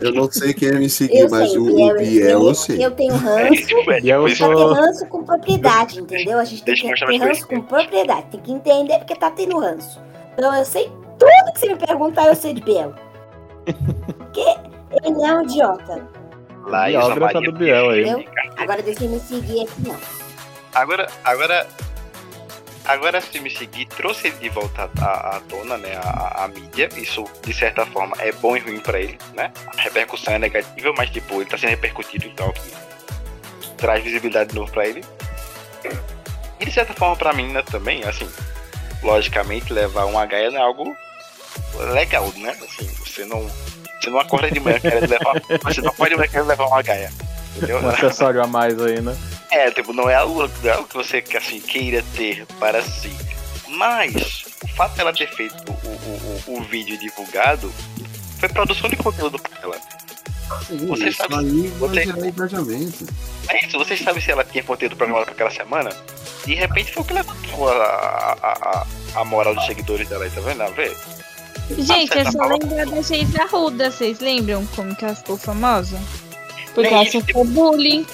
Eu 0.00 0.12
não 0.12 0.30
sei 0.30 0.52
quem 0.52 0.68
é 0.68 0.72
me 0.72 0.90
seguir, 0.90 1.20
Eu 1.20 1.30
mas 1.30 1.50
sei, 1.50 1.58
o, 1.60 1.64
Biel, 1.64 1.94
o 1.94 1.98
Biel 1.98 2.42
eu 2.42 2.54
sei. 2.54 2.84
Eu 2.84 2.90
tenho 2.90 3.14
ranço. 3.14 3.52
E 4.02 4.08
eu 4.10 4.28
Só 4.30 4.48
tem 4.54 4.74
ranço 4.74 5.06
com 5.06 5.22
propriedade, 5.24 6.00
entendeu? 6.00 6.38
A 6.40 6.44
gente 6.44 6.64
tem 6.64 6.74
que 6.74 6.92
ter 7.06 7.16
ranço 7.18 7.46
com 7.46 7.60
propriedade. 7.62 8.26
Tem 8.32 8.40
que 8.40 8.52
entender 8.52 8.98
porque 8.98 9.14
tá 9.14 9.30
tendo 9.30 9.58
ranço. 9.60 10.00
Então 10.34 10.54
eu 10.54 10.64
sei 10.64 10.90
tudo 11.18 11.52
que 11.54 11.60
você 11.60 11.68
me 11.68 11.76
perguntar, 11.76 12.26
eu 12.26 12.34
sei 12.34 12.52
de 12.52 12.60
Biel. 12.60 12.92
Porque 14.16 14.71
ele 15.04 15.22
é 15.22 15.34
um 15.34 15.42
idiota. 15.42 16.08
Laísa 16.66 16.98
Biógrafa 16.98 17.34
Maria 17.34 17.50
do 17.50 17.58
Biel 17.58 17.90
aí. 17.90 18.02
Entendeu? 18.02 18.32
Agora 18.56 18.82
deixa 18.82 19.04
ele 19.04 19.14
me 19.14 19.20
seguir 19.20 19.62
aqui, 19.62 19.88
não. 19.88 19.98
Agora, 20.74 21.08
agora, 21.24 21.66
agora 22.84 23.20
se 23.20 23.40
me 23.40 23.50
seguir, 23.50 23.86
trouxe 23.86 24.28
ele 24.28 24.36
de 24.36 24.48
volta 24.48 24.88
à, 25.00 25.36
à 25.36 25.40
tona, 25.40 25.76
né, 25.76 25.96
a, 25.96 26.44
a 26.44 26.48
mídia. 26.48 26.88
Isso, 26.96 27.24
de 27.44 27.52
certa 27.52 27.84
forma, 27.86 28.16
é 28.20 28.32
bom 28.32 28.56
e 28.56 28.60
ruim 28.60 28.80
pra 28.80 29.00
ele, 29.00 29.18
né? 29.34 29.52
A 29.76 29.82
repercussão 29.82 30.34
é 30.34 30.38
negativa, 30.38 30.94
mas, 30.96 31.10
tipo, 31.10 31.34
ele 31.34 31.46
tá 31.46 31.58
sendo 31.58 31.70
repercutido, 31.70 32.26
então, 32.26 32.52
que 32.52 33.70
traz 33.76 34.02
visibilidade 34.02 34.50
de 34.50 34.56
novo 34.56 34.70
pra 34.70 34.86
ele. 34.86 35.04
E, 36.60 36.64
de 36.64 36.70
certa 36.72 36.94
forma, 36.94 37.16
pra 37.16 37.32
mim, 37.32 37.48
né, 37.48 37.62
também, 37.62 38.04
assim, 38.04 38.28
logicamente, 39.02 39.72
levar 39.72 40.06
um 40.06 40.12
não 40.12 40.22
é 40.22 40.56
algo 40.56 40.96
legal, 41.92 42.32
né? 42.36 42.50
Assim, 42.62 42.86
você 42.94 43.24
não, 43.24 43.50
você 44.02 44.10
não 44.10 44.18
acorda 44.18 44.50
de 44.50 44.60
manhã 44.60 44.80
querendo 44.80 45.08
levar, 45.08 45.34
você 45.64 45.80
não 45.80 45.90
acorda 45.90 46.10
de 46.10 46.16
manhã 46.16 46.28
querendo 46.30 46.48
levar 46.48 46.66
uma 46.66 46.82
Gaia. 46.82 47.12
Entendeu? 47.56 47.80
Um 47.80 47.88
acessório 47.88 48.42
a 48.42 48.46
mais 48.46 48.80
aí, 48.80 49.00
né? 49.00 49.16
É, 49.50 49.70
tipo, 49.70 49.92
não 49.92 50.08
é 50.08 50.14
algo, 50.14 50.48
não 50.62 50.70
é 50.70 50.72
algo 50.74 50.88
que 50.88 50.94
você 50.96 51.22
assim, 51.36 51.60
queira 51.60 52.02
ter 52.16 52.46
para 52.58 52.82
si. 52.82 53.14
Mas 53.68 54.44
o 54.64 54.68
fato 54.68 54.96
dela 54.96 55.12
ter 55.12 55.28
feito 55.28 55.54
o, 55.70 55.72
o, 55.88 56.42
o, 56.54 56.58
o 56.58 56.62
vídeo 56.62 56.96
divulgado 56.98 57.72
foi 58.38 58.48
produção 58.48 58.88
de 58.88 58.96
conteúdo 58.96 59.38
pra 59.38 59.50
ela. 59.62 59.76
Sim, 60.66 60.86
Você 60.86 61.08
isso 61.08 61.18
sabe- 61.18 61.34
aí 61.36 61.68
vai 61.78 61.88
você- 61.88 62.04
gerar 62.04 62.26
engajamento. 62.26 63.06
É 63.48 63.66
isso, 63.66 63.78
vocês 63.78 64.00
sabem 64.00 64.22
se 64.22 64.30
ela 64.30 64.44
tinha 64.44 64.62
conteúdo 64.64 64.96
programado 64.96 65.26
para 65.26 65.34
aquela 65.34 65.50
semana? 65.50 65.90
De 66.44 66.54
repente 66.54 66.92
foi 66.92 67.02
o 67.02 67.06
que 67.06 67.12
levantou 67.14 67.68
a, 67.70 67.74
a, 68.42 68.52
a, 68.52 68.86
a 69.20 69.24
moral 69.24 69.54
dos 69.54 69.64
seguidores 69.66 70.08
dela 70.08 70.24
aí, 70.24 70.30
tá 70.30 70.40
vendo? 70.40 70.62
Ah, 70.62 70.68
vê? 70.70 70.94
Gente, 71.78 72.18
é 72.18 72.30
só 72.30 72.44
lembrar 72.44 72.86
da 72.86 73.02
Geisa 73.02 73.42
Arruda, 73.42 73.90
vocês 73.90 74.20
lembram 74.20 74.66
como 74.74 74.94
que 74.94 75.04
ela 75.04 75.14
ficou 75.14 75.36
famosa? 75.36 75.98
Porque 76.74 76.90
Nem 76.90 77.00
ela 77.00 77.10
sofreu 77.10 77.44
bullying. 77.44 78.06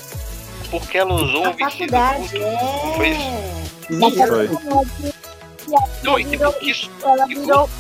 Porque 0.71 0.99
ela 0.99 1.15
usou 1.15 1.43
Na 1.43 1.51
um 1.51 1.53
vestido 1.55 1.93
curto. 1.93 2.37
é. 2.37 2.97
Foi 2.97 4.11
Foi. 4.27 5.13
Não, 6.03 6.19
e 6.19 6.25
tipo, 6.25 6.55
isso. 6.63 6.91
Ela 7.03 7.27
virou. 7.27 7.71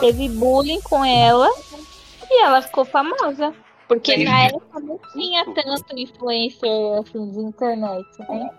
Teve 0.00 0.28
bullying 0.28 0.80
com 0.82 1.04
ela 1.04 1.48
e 2.30 2.42
ela 2.42 2.62
ficou 2.62 2.84
famosa. 2.84 3.54
Porque 3.86 4.22
na 4.22 4.44
época 4.44 4.80
não 4.80 5.00
tinha 5.12 5.44
tanto 5.46 5.98
influencer 5.98 6.98
assim 7.00 7.30
de 7.30 7.40
internet, 7.40 8.06
né? 8.28 8.50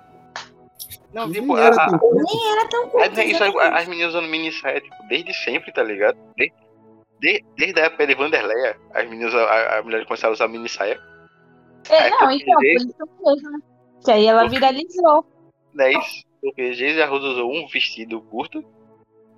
Não, 1.14 1.28
Nem 1.28 1.42
tipo, 1.42 1.58
era 1.58 1.76
a, 1.76 1.90
tão- 1.90 2.00
Nem 2.14 2.52
era 2.52 2.70
tão 2.70 2.84
É, 2.84 2.88
curto. 2.88 3.16
né, 3.16 3.26
isso, 3.26 3.44
as 3.60 3.88
meninas 3.88 4.14
usando 4.14 4.28
mini 4.30 4.52
saia, 4.52 4.80
tipo, 4.80 4.96
desde 5.08 5.34
sempre, 5.34 5.72
tá 5.74 5.82
ligado? 5.84 6.18
De- 6.38 6.54
de- 7.20 7.44
desde 7.58 7.80
a 7.80 7.86
época 7.86 8.06
de 8.06 8.16
Vanderleia, 8.16 8.78
as 8.94 9.10
meninas, 9.10 9.34
a, 9.34 9.80
a 9.80 9.84
mulher 9.84 10.06
começaram 10.06 10.32
a 10.32 10.36
usar 10.36 10.48
mini 10.48 10.70
saia. 10.70 11.00
É, 11.90 12.08
É, 12.08 12.10
não, 12.12 12.30
então, 12.32 12.54
por 12.54 12.62
desde- 12.62 12.90
isso 12.92 13.08
mesmo. 13.26 13.64
Que 14.06 14.12
aí 14.12 14.26
ela 14.28 14.48
viralizou. 14.48 15.26
Não 15.74 15.86
é 15.86 15.94
isso? 15.94 16.24
Porque 16.42 16.74
Geise 16.74 17.02
Arruda 17.02 17.26
usou 17.26 17.52
um 17.54 17.68
vestido 17.68 18.22
curto, 18.22 18.64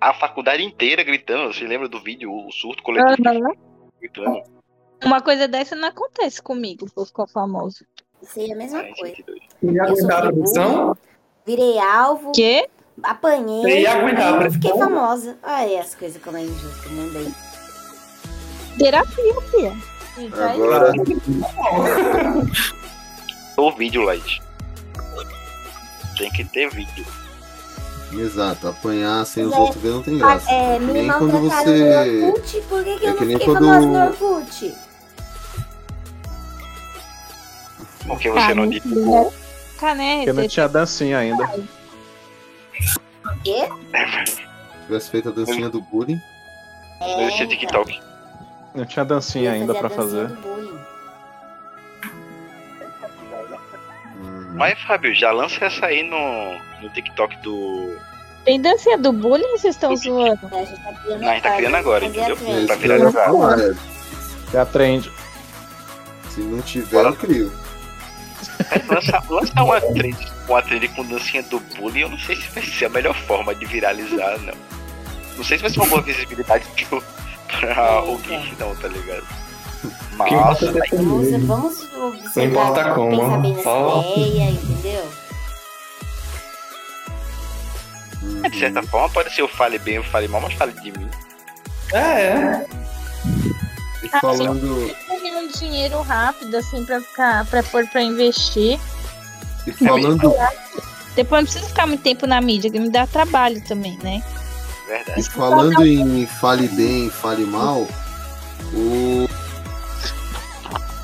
a 0.00 0.12
faculdade 0.14 0.62
inteira 0.62 1.02
gritando. 1.02 1.52
Você 1.52 1.64
lembra 1.66 1.88
do 1.88 2.00
vídeo, 2.00 2.30
o 2.32 2.52
surto 2.52 2.82
coletivo 2.82 3.28
Aham. 3.28 3.52
gritando? 4.00 4.42
Uma 5.04 5.20
coisa 5.20 5.48
dessa 5.48 5.74
não 5.74 5.88
acontece 5.88 6.40
comigo, 6.40 6.86
por 6.94 7.06
ficar 7.06 7.26
famoso. 7.26 7.84
Seria 8.22 8.54
a 8.54 8.58
mesma 8.58 8.82
É, 8.82 8.92
coisa. 8.94 9.16
Ia 9.62 9.72
Eu 9.72 9.84
aguentar 9.84 10.26
a 10.28 10.32
pressão? 10.32 10.96
Virei 11.46 11.78
alvo, 11.78 12.32
Quê? 12.32 12.68
Você 12.96 13.02
apanhei, 13.10 13.82
ia 13.82 13.92
aguentar 13.94 14.40
aí 14.42 14.50
fiquei 14.50 14.70
famosa. 14.70 15.36
Ai, 15.42 15.76
as 15.76 15.94
coisas 15.94 16.22
como 16.22 16.36
é 16.36 16.42
injusto, 16.42 16.88
mandei. 16.92 17.32
Terapia, 18.78 19.34
filha. 19.50 19.76
Agora, 20.50 20.92
O 23.56 23.72
vídeo, 23.72 24.02
Light. 24.02 24.40
Tem 26.16 26.30
que 26.30 26.44
ter 26.44 26.70
vídeo. 26.70 27.04
exato, 28.12 28.68
apanhar 28.68 29.24
sem 29.26 29.44
os 29.46 29.52
É. 29.52 29.58
outros 29.58 29.82
ver 29.82 29.90
não 29.90 30.02
tem 30.02 30.18
graça. 30.18 30.50
É, 30.50 30.78
me 30.78 30.92
nem 30.92 31.08
quando 31.10 31.38
você. 31.40 32.04
no 32.20 32.26
Orkut, 32.28 32.60
por 32.68 32.84
que, 32.84 32.98
que 32.98 33.06
É 33.06 33.10
eu 33.10 33.14
que 33.14 33.20
não 33.20 33.26
nem 33.28 33.38
fiquei 33.38 33.54
quando- 33.54 33.64
famosa 33.66 33.86
no 33.86 34.06
Orkut? 34.06 34.74
Porque 38.06 38.30
você 38.30 38.38
Ah, 38.38 38.54
não 38.54 38.66
não 38.66 39.32
divulgou. 39.82 39.96
Caneta. 39.96 40.24
Porque 40.24 40.32
não 40.40 40.48
tinha 40.48 40.68
dancinha 40.68 41.18
ainda. 41.18 41.48
Quê? 43.44 43.68
Se 44.26 44.86
tivesse 44.86 45.10
feito 45.10 45.28
a 45.28 45.32
dancinha 45.32 45.68
do 45.68 45.80
bullying. 45.80 46.20
Não 47.00 47.20
existia 47.22 47.46
TikTok. 47.48 48.00
Não 48.74 48.84
tinha 48.84 49.04
dancinha 49.04 49.50
Eu 49.50 49.54
ainda 49.54 49.74
pra 49.74 49.90
fazer. 49.90 50.30
Hum, 54.16 54.54
Mas, 54.54 54.80
Fábio, 54.82 55.14
já 55.14 55.32
lança 55.32 55.64
essa 55.64 55.86
aí 55.86 56.02
no, 56.02 56.82
no 56.82 56.88
TikTok 56.90 57.36
do. 57.42 57.96
Tem 58.44 58.60
dancinha 58.60 58.98
do 58.98 59.12
bullying 59.12 59.48
vocês 59.52 59.74
estão 59.74 59.94
zoando? 59.96 60.48
A 60.52 60.64
gente 60.64 60.80
tá 60.82 60.92
criando, 60.92 61.20
Não, 61.20 61.28
a 61.28 61.34
gente 61.34 61.42
tá 61.42 61.56
criando 61.56 61.76
agora, 61.76 62.04
entendeu? 62.04 62.36
viralizar. 62.36 63.24
falar, 63.24 63.60
é, 63.60 63.74
É 64.54 64.58
a 64.58 64.66
trend. 64.66 65.10
Se 66.30 66.40
não 66.40 66.62
tiver, 66.62 67.04
eu 67.04 67.14
crio. 67.14 67.61
Lança, 68.88 69.22
lança 69.30 69.62
uma 69.62 69.80
trend, 69.80 70.16
uma 70.48 70.62
trend 70.62 70.88
com 70.88 71.04
dancinha 71.06 71.42
do 71.44 71.60
bullying, 71.76 72.00
eu 72.00 72.08
não 72.08 72.18
sei 72.18 72.36
se 72.36 72.48
vai 72.50 72.62
ser 72.62 72.86
a 72.86 72.88
melhor 72.88 73.14
forma 73.26 73.54
de 73.54 73.64
viralizar, 73.66 74.38
não. 74.40 74.54
Não 75.36 75.44
sei 75.44 75.56
se 75.58 75.62
vai 75.62 75.70
ser 75.70 75.80
uma 75.80 75.88
boa 75.88 76.02
visibilidade 76.02 76.64
pro, 76.88 77.02
pra 77.60 78.02
o 78.04 78.18
GIF, 78.22 78.54
não, 78.58 78.74
tá 78.76 78.88
ligado? 78.88 79.26
Mas, 80.16 80.30
Vamos, 80.30 81.46
vamos 81.46 81.82
observar, 81.94 82.44
importa 82.44 82.94
como, 82.94 83.10
pensar 83.20 83.38
bem 83.38 83.52
nessa 83.54 83.62
só- 83.64 84.14
ideia, 84.16 84.50
entendeu? 84.50 85.12
Uhum. 88.22 88.42
de 88.42 88.58
certa 88.58 88.82
forma, 88.84 89.08
pode 89.08 89.34
ser 89.34 89.42
eu 89.42 89.48
fale 89.48 89.78
bem, 89.78 89.94
eu 89.96 90.04
fale 90.04 90.28
mal, 90.28 90.40
mas 90.40 90.52
fale 90.54 90.72
de 90.72 90.92
mim. 90.92 91.08
É, 91.92 91.98
é. 91.98 92.66
E 94.02 94.08
falando, 94.08 94.90
Ganhar 95.08 95.38
um 95.38 95.48
dinheiro 95.48 96.00
rápido, 96.02 96.56
assim, 96.56 96.84
pra 96.84 97.00
ficar, 97.00 97.46
pra 97.46 97.62
pôr 97.62 97.86
pra 97.88 98.02
investir. 98.02 98.78
e 99.66 99.72
falando, 99.72 100.34
Depois 101.14 101.40
não 101.40 101.44
precisa 101.44 101.66
ficar 101.68 101.86
muito 101.86 102.02
tempo 102.02 102.26
na 102.26 102.40
mídia, 102.40 102.70
que 102.70 102.80
me 102.80 102.90
dá 102.90 103.06
trabalho 103.06 103.60
também, 103.62 103.98
né? 104.02 104.22
e 104.86 104.90
Verdade. 104.90 105.30
falando 105.30 105.86
em 105.86 106.26
fale 106.26 106.68
bem, 106.68 107.08
fale 107.10 107.44
mal, 107.46 107.86
o 108.74 109.26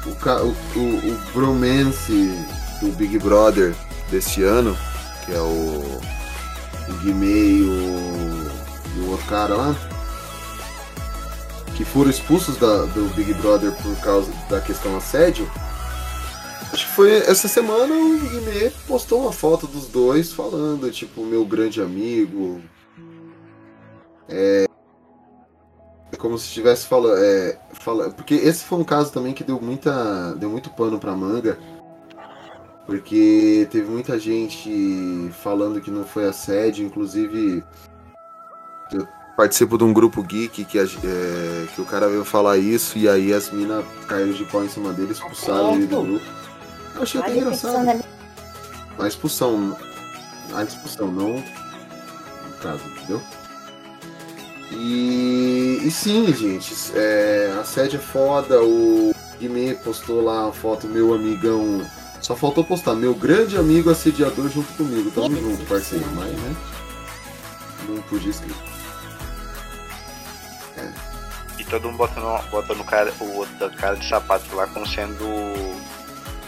o, 0.06 0.78
o, 0.78 1.12
o 1.12 1.18
bromance 1.32 2.32
do 2.80 2.92
Big 2.96 3.18
Brother 3.18 3.74
deste 4.10 4.42
ano, 4.42 4.76
que 5.24 5.32
é 5.32 5.40
o, 5.40 6.00
o 6.88 6.92
Guimê 7.02 7.26
e 7.26 7.62
o, 7.62 8.50
e 8.96 9.00
o 9.00 9.10
outro 9.10 9.26
cara 9.26 9.54
lá, 9.54 9.76
que 11.78 11.84
foram 11.84 12.10
expulsos 12.10 12.56
da, 12.56 12.86
do 12.86 13.04
Big 13.14 13.32
Brother 13.34 13.70
por 13.70 13.96
causa 14.00 14.32
da 14.50 14.60
questão 14.60 14.96
assédio. 14.96 15.48
Acho 16.72 16.84
que 16.84 16.92
foi 16.92 17.18
essa 17.18 17.46
semana 17.46 17.94
o 17.94 18.18
Guimê 18.18 18.72
postou 18.88 19.20
uma 19.20 19.32
foto 19.32 19.68
dos 19.68 19.86
dois 19.86 20.32
falando, 20.32 20.90
tipo, 20.90 21.24
meu 21.24 21.44
grande 21.44 21.80
amigo. 21.80 22.60
É, 24.28 24.66
como 26.18 26.36
se 26.36 26.46
estivesse 26.46 26.84
falando, 26.88 27.16
é, 27.16 27.56
fala, 27.74 28.10
porque 28.10 28.34
esse 28.34 28.64
foi 28.64 28.78
um 28.78 28.84
caso 28.84 29.12
também 29.12 29.32
que 29.32 29.44
deu 29.44 29.60
muita, 29.60 30.34
deu 30.34 30.50
muito 30.50 30.70
pano 30.70 30.98
pra 30.98 31.14
manga, 31.14 31.56
porque 32.86 33.68
teve 33.70 33.88
muita 33.88 34.18
gente 34.18 35.30
falando 35.44 35.80
que 35.80 35.92
não 35.92 36.04
foi 36.04 36.26
assédio, 36.26 36.84
inclusive 36.84 37.62
eu 38.92 39.06
participo 39.38 39.78
de 39.78 39.84
um 39.84 39.92
grupo 39.92 40.20
geek 40.20 40.64
que, 40.64 40.78
é, 40.80 40.84
que 41.72 41.80
o 41.80 41.84
cara 41.84 42.08
veio 42.08 42.24
falar 42.24 42.58
isso 42.58 42.98
e 42.98 43.08
aí 43.08 43.32
as 43.32 43.52
minas 43.52 43.84
caíram 44.08 44.32
de 44.32 44.44
pau 44.44 44.64
em 44.64 44.68
cima 44.68 44.92
dele, 44.92 45.12
expulsaram 45.12 45.76
ele 45.76 45.86
do 45.86 46.02
grupo. 46.02 46.24
Eu 46.96 47.02
achei 47.02 47.20
até 47.20 47.36
engraçado. 47.36 47.86
da 47.86 49.04
A 49.04 49.06
expulsão. 49.06 49.76
A 50.52 50.64
expulsão, 50.64 51.12
não. 51.12 51.34
No 51.34 52.56
caso, 52.60 52.82
entendeu? 52.88 53.22
E, 54.72 55.82
e 55.84 55.90
sim, 55.92 56.34
gente, 56.34 56.74
é, 56.96 57.56
a 57.60 57.62
sede 57.62 57.94
é 57.94 58.00
foda. 58.00 58.60
O 58.60 59.14
Guimê 59.38 59.74
postou 59.74 60.20
lá 60.20 60.48
a 60.48 60.52
foto, 60.52 60.88
meu 60.88 61.14
amigão. 61.14 61.86
Só 62.20 62.34
faltou 62.34 62.64
postar, 62.64 62.96
meu 62.96 63.14
grande 63.14 63.56
amigo 63.56 63.88
assediador 63.88 64.48
junto 64.48 64.72
comigo. 64.72 65.12
Tamo 65.12 65.36
junto, 65.36 65.64
parceiro. 65.66 66.04
Mas, 66.16 66.32
né? 66.32 66.56
Não 67.88 68.02
podia 68.02 68.30
escrever. 68.30 68.67
Todo 71.68 71.84
mundo 71.86 71.96
botando, 71.98 72.50
botando 72.50 72.80
o 72.80 72.84
cara, 72.84 73.12
o 73.20 73.36
outro 73.36 73.54
da 73.56 73.70
cara 73.70 73.96
de 73.96 74.08
sapato 74.08 74.54
lá 74.54 74.66
como 74.66 74.86
sendo 74.86 75.24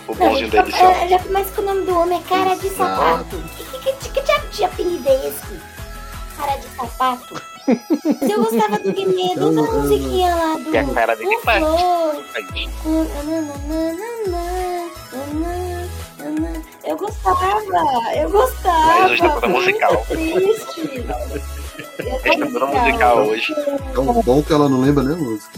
o 0.09 0.14
bonzinho 0.14 0.51
da 0.51 0.59
já, 0.59 0.62
edição. 0.62 0.90
é, 0.90 1.09
já 1.09 1.18
começa 1.18 1.51
com 1.52 1.62
o 1.62 1.64
nome 1.64 1.82
do 1.86 1.98
homem, 1.98 2.18
é 2.18 2.28
cara 2.28 2.55
de 2.56 2.68
sapato. 2.70 3.36
Que, 3.56 3.64
que, 3.64 3.92
que, 3.92 4.10
que 4.10 4.20
diabo 4.22 4.48
de 4.48 4.64
apelido 4.64 5.09
é 5.09 5.28
esse? 5.28 5.60
Cara 6.36 6.56
de 6.56 6.68
sapato. 6.68 7.42
Mas 8.20 8.30
eu 8.30 8.42
gostava 8.42 8.78
do 8.78 8.92
Guimê, 8.92 9.34
da 9.36 9.47
musiquinha 9.47 10.34
lá 10.34 10.56
do. 10.56 10.74
E 10.74 10.78
a 10.78 10.84
cara 10.86 11.14
dele. 11.14 11.36
Flor. 11.38 12.24
Eu 16.82 16.97
gostava, 16.97 17.60
eu 18.16 18.30
gostava. 18.30 18.86
Mas 18.86 19.10
hoje 19.12 19.40
tá 19.40 19.48
musical. 19.48 20.05
Triste. 20.09 21.05
É 22.24 22.36
toda 22.36 22.66
musical 22.66 23.19
hoje. 23.27 23.55
Tão 23.94 24.05
bom 24.23 24.43
que 24.43 24.52
ela 24.52 24.69
não 24.69 24.81
lembra 24.81 25.02
nem 25.05 25.15
a 25.15 25.19
música. 25.19 25.51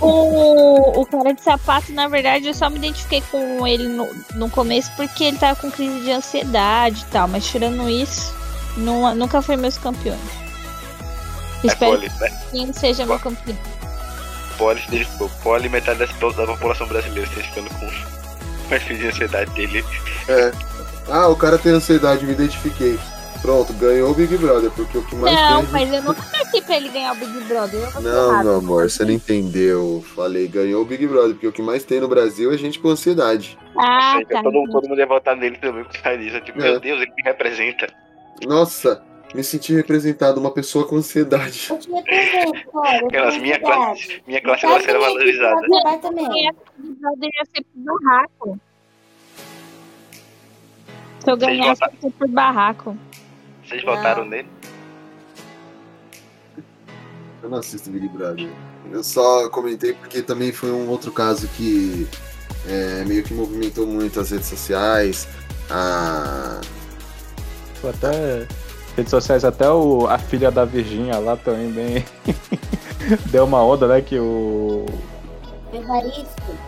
O, 0.00 1.00
o 1.00 1.06
cara 1.06 1.32
de 1.32 1.42
sapato, 1.42 1.92
na 1.92 2.08
verdade, 2.08 2.46
eu 2.46 2.54
só 2.54 2.68
me 2.70 2.76
identifiquei 2.78 3.22
com 3.30 3.66
ele 3.66 3.88
no, 3.88 4.08
no 4.34 4.48
começo 4.50 4.90
porque 4.96 5.24
ele 5.24 5.38
tava 5.38 5.56
com 5.60 5.70
crise 5.70 6.00
de 6.00 6.10
ansiedade 6.12 7.02
e 7.02 7.12
tal. 7.12 7.28
Mas 7.28 7.46
tirando 7.46 7.88
isso, 7.88 8.34
nu- 8.76 9.14
nunca 9.14 9.40
foi 9.42 9.56
meus 9.56 9.76
campeões. 9.78 10.18
É 11.62 11.66
Espero 11.66 11.92
poli, 11.92 12.08
né? 12.20 12.40
que 12.50 12.58
ele 12.62 12.72
seja 12.72 13.04
meu 13.06 13.18
campeão. 13.18 13.56
Poli, 14.56 15.06
poli 15.42 15.68
metade 15.68 15.98
da 15.98 16.06
população 16.46 16.86
brasileira 16.86 17.28
está 17.28 17.42
ficando 17.42 17.70
com 17.70 17.90
com 18.68 18.74
a 18.74 18.78
crise 18.78 19.00
de 19.02 19.08
ansiedade 19.08 19.50
dele. 19.52 19.84
É. 20.28 20.52
Ah, 21.08 21.26
o 21.28 21.34
cara 21.34 21.58
tem 21.58 21.72
ansiedade, 21.72 22.24
me 22.24 22.32
identifiquei. 22.32 22.98
Pronto, 23.42 23.72
ganhou 23.74 24.10
o 24.10 24.14
Big 24.14 24.36
Brother, 24.36 24.70
porque 24.72 24.98
o 24.98 25.02
que 25.02 25.16
mais 25.16 25.34
Não, 25.34 25.60
teve. 25.60 25.72
mas 25.72 25.92
eu 25.94 26.02
nunca 26.02 26.22
torci 26.22 26.60
pra 26.60 26.76
ele 26.76 26.88
ganhar 26.90 27.12
o 27.12 27.14
Big 27.16 27.40
Brother. 27.44 27.80
Eu 27.94 28.00
Não, 28.02 28.30
errado. 28.32 28.44
meu 28.44 28.54
amor, 28.56 28.90
você 28.90 29.02
não 29.04 29.12
entendeu. 29.12 30.04
Falei, 30.14 30.46
ganhou 30.46 30.82
o 30.82 30.84
Big 30.84 31.06
Brother, 31.06 31.30
porque 31.32 31.46
o 31.46 31.52
que 31.52 31.62
mais 31.62 31.82
tem 31.82 32.00
no 32.00 32.08
Brasil 32.08 32.52
é 32.52 32.58
gente 32.58 32.78
com 32.78 32.88
ansiedade. 32.90 33.58
Ah, 33.78 34.16
seja, 34.18 34.28
tá. 34.28 34.42
todo, 34.42 34.62
todo 34.70 34.88
mundo 34.88 34.98
ia 34.98 35.06
votar 35.06 35.34
nele 35.36 35.56
também 35.56 35.84
por 35.84 35.96
causa 36.02 36.18
disso. 36.18 36.38
Tipo, 36.42 36.60
É. 36.60 36.64
meu 36.64 36.80
Deus, 36.80 37.00
ele 37.00 37.12
me 37.16 37.22
representa. 37.22 37.86
Nossa, 38.46 39.02
me 39.34 39.42
senti 39.42 39.72
representado, 39.74 40.38
uma 40.38 40.50
pessoa 40.50 40.86
com 40.86 40.96
ansiedade. 40.96 41.68
Eu 41.70 41.78
tinha 41.78 42.02
também, 42.02 42.52
cara. 42.72 42.98
eu 43.00 43.06
Aquelas 43.06 43.38
minha 43.38 43.58
classe, 43.58 44.22
minha 44.26 44.40
classe 44.42 44.66
ela 44.66 44.80
será 44.82 44.98
valorizada. 44.98 45.66
Vai 45.82 45.98
também. 45.98 46.26
Esse 46.26 46.58
Big 46.78 47.00
Brother 47.00 47.30
ia 47.32 47.44
ser 47.56 47.64
por 47.64 48.00
barraco. 48.02 48.60
Se 51.20 51.30
eu 51.30 51.36
ganhasse, 51.36 51.82
ser 52.00 52.10
por 52.12 52.28
barraco. 52.28 52.96
Vocês 53.70 53.84
Não. 53.84 53.94
votaram 53.94 54.24
nele? 54.24 54.48
Eu 57.40 57.48
não 57.48 57.58
assisto 57.58 57.88
Big 57.88 58.08
Brother. 58.08 58.50
Eu 58.90 59.04
só 59.04 59.48
comentei 59.48 59.92
porque 59.92 60.22
também 60.22 60.50
foi 60.50 60.72
um 60.72 60.88
outro 60.88 61.12
caso 61.12 61.46
que 61.56 62.08
é, 62.66 63.04
meio 63.04 63.22
que 63.22 63.32
movimentou 63.32 63.86
muito 63.86 64.18
as 64.18 64.32
redes 64.32 64.48
sociais. 64.48 65.28
A... 65.70 66.60
Até 67.88 68.48
redes 68.96 69.10
sociais, 69.10 69.44
até 69.44 69.70
o, 69.70 70.08
a 70.08 70.18
filha 70.18 70.50
da 70.50 70.64
Virgínia 70.64 71.18
lá 71.18 71.36
também 71.36 71.70
bem. 71.70 72.04
Deu 73.30 73.44
uma 73.44 73.62
onda, 73.62 73.86
né? 73.86 74.00
Que 74.00 74.18
o. 74.18 74.84
Evaristo. 75.72 76.26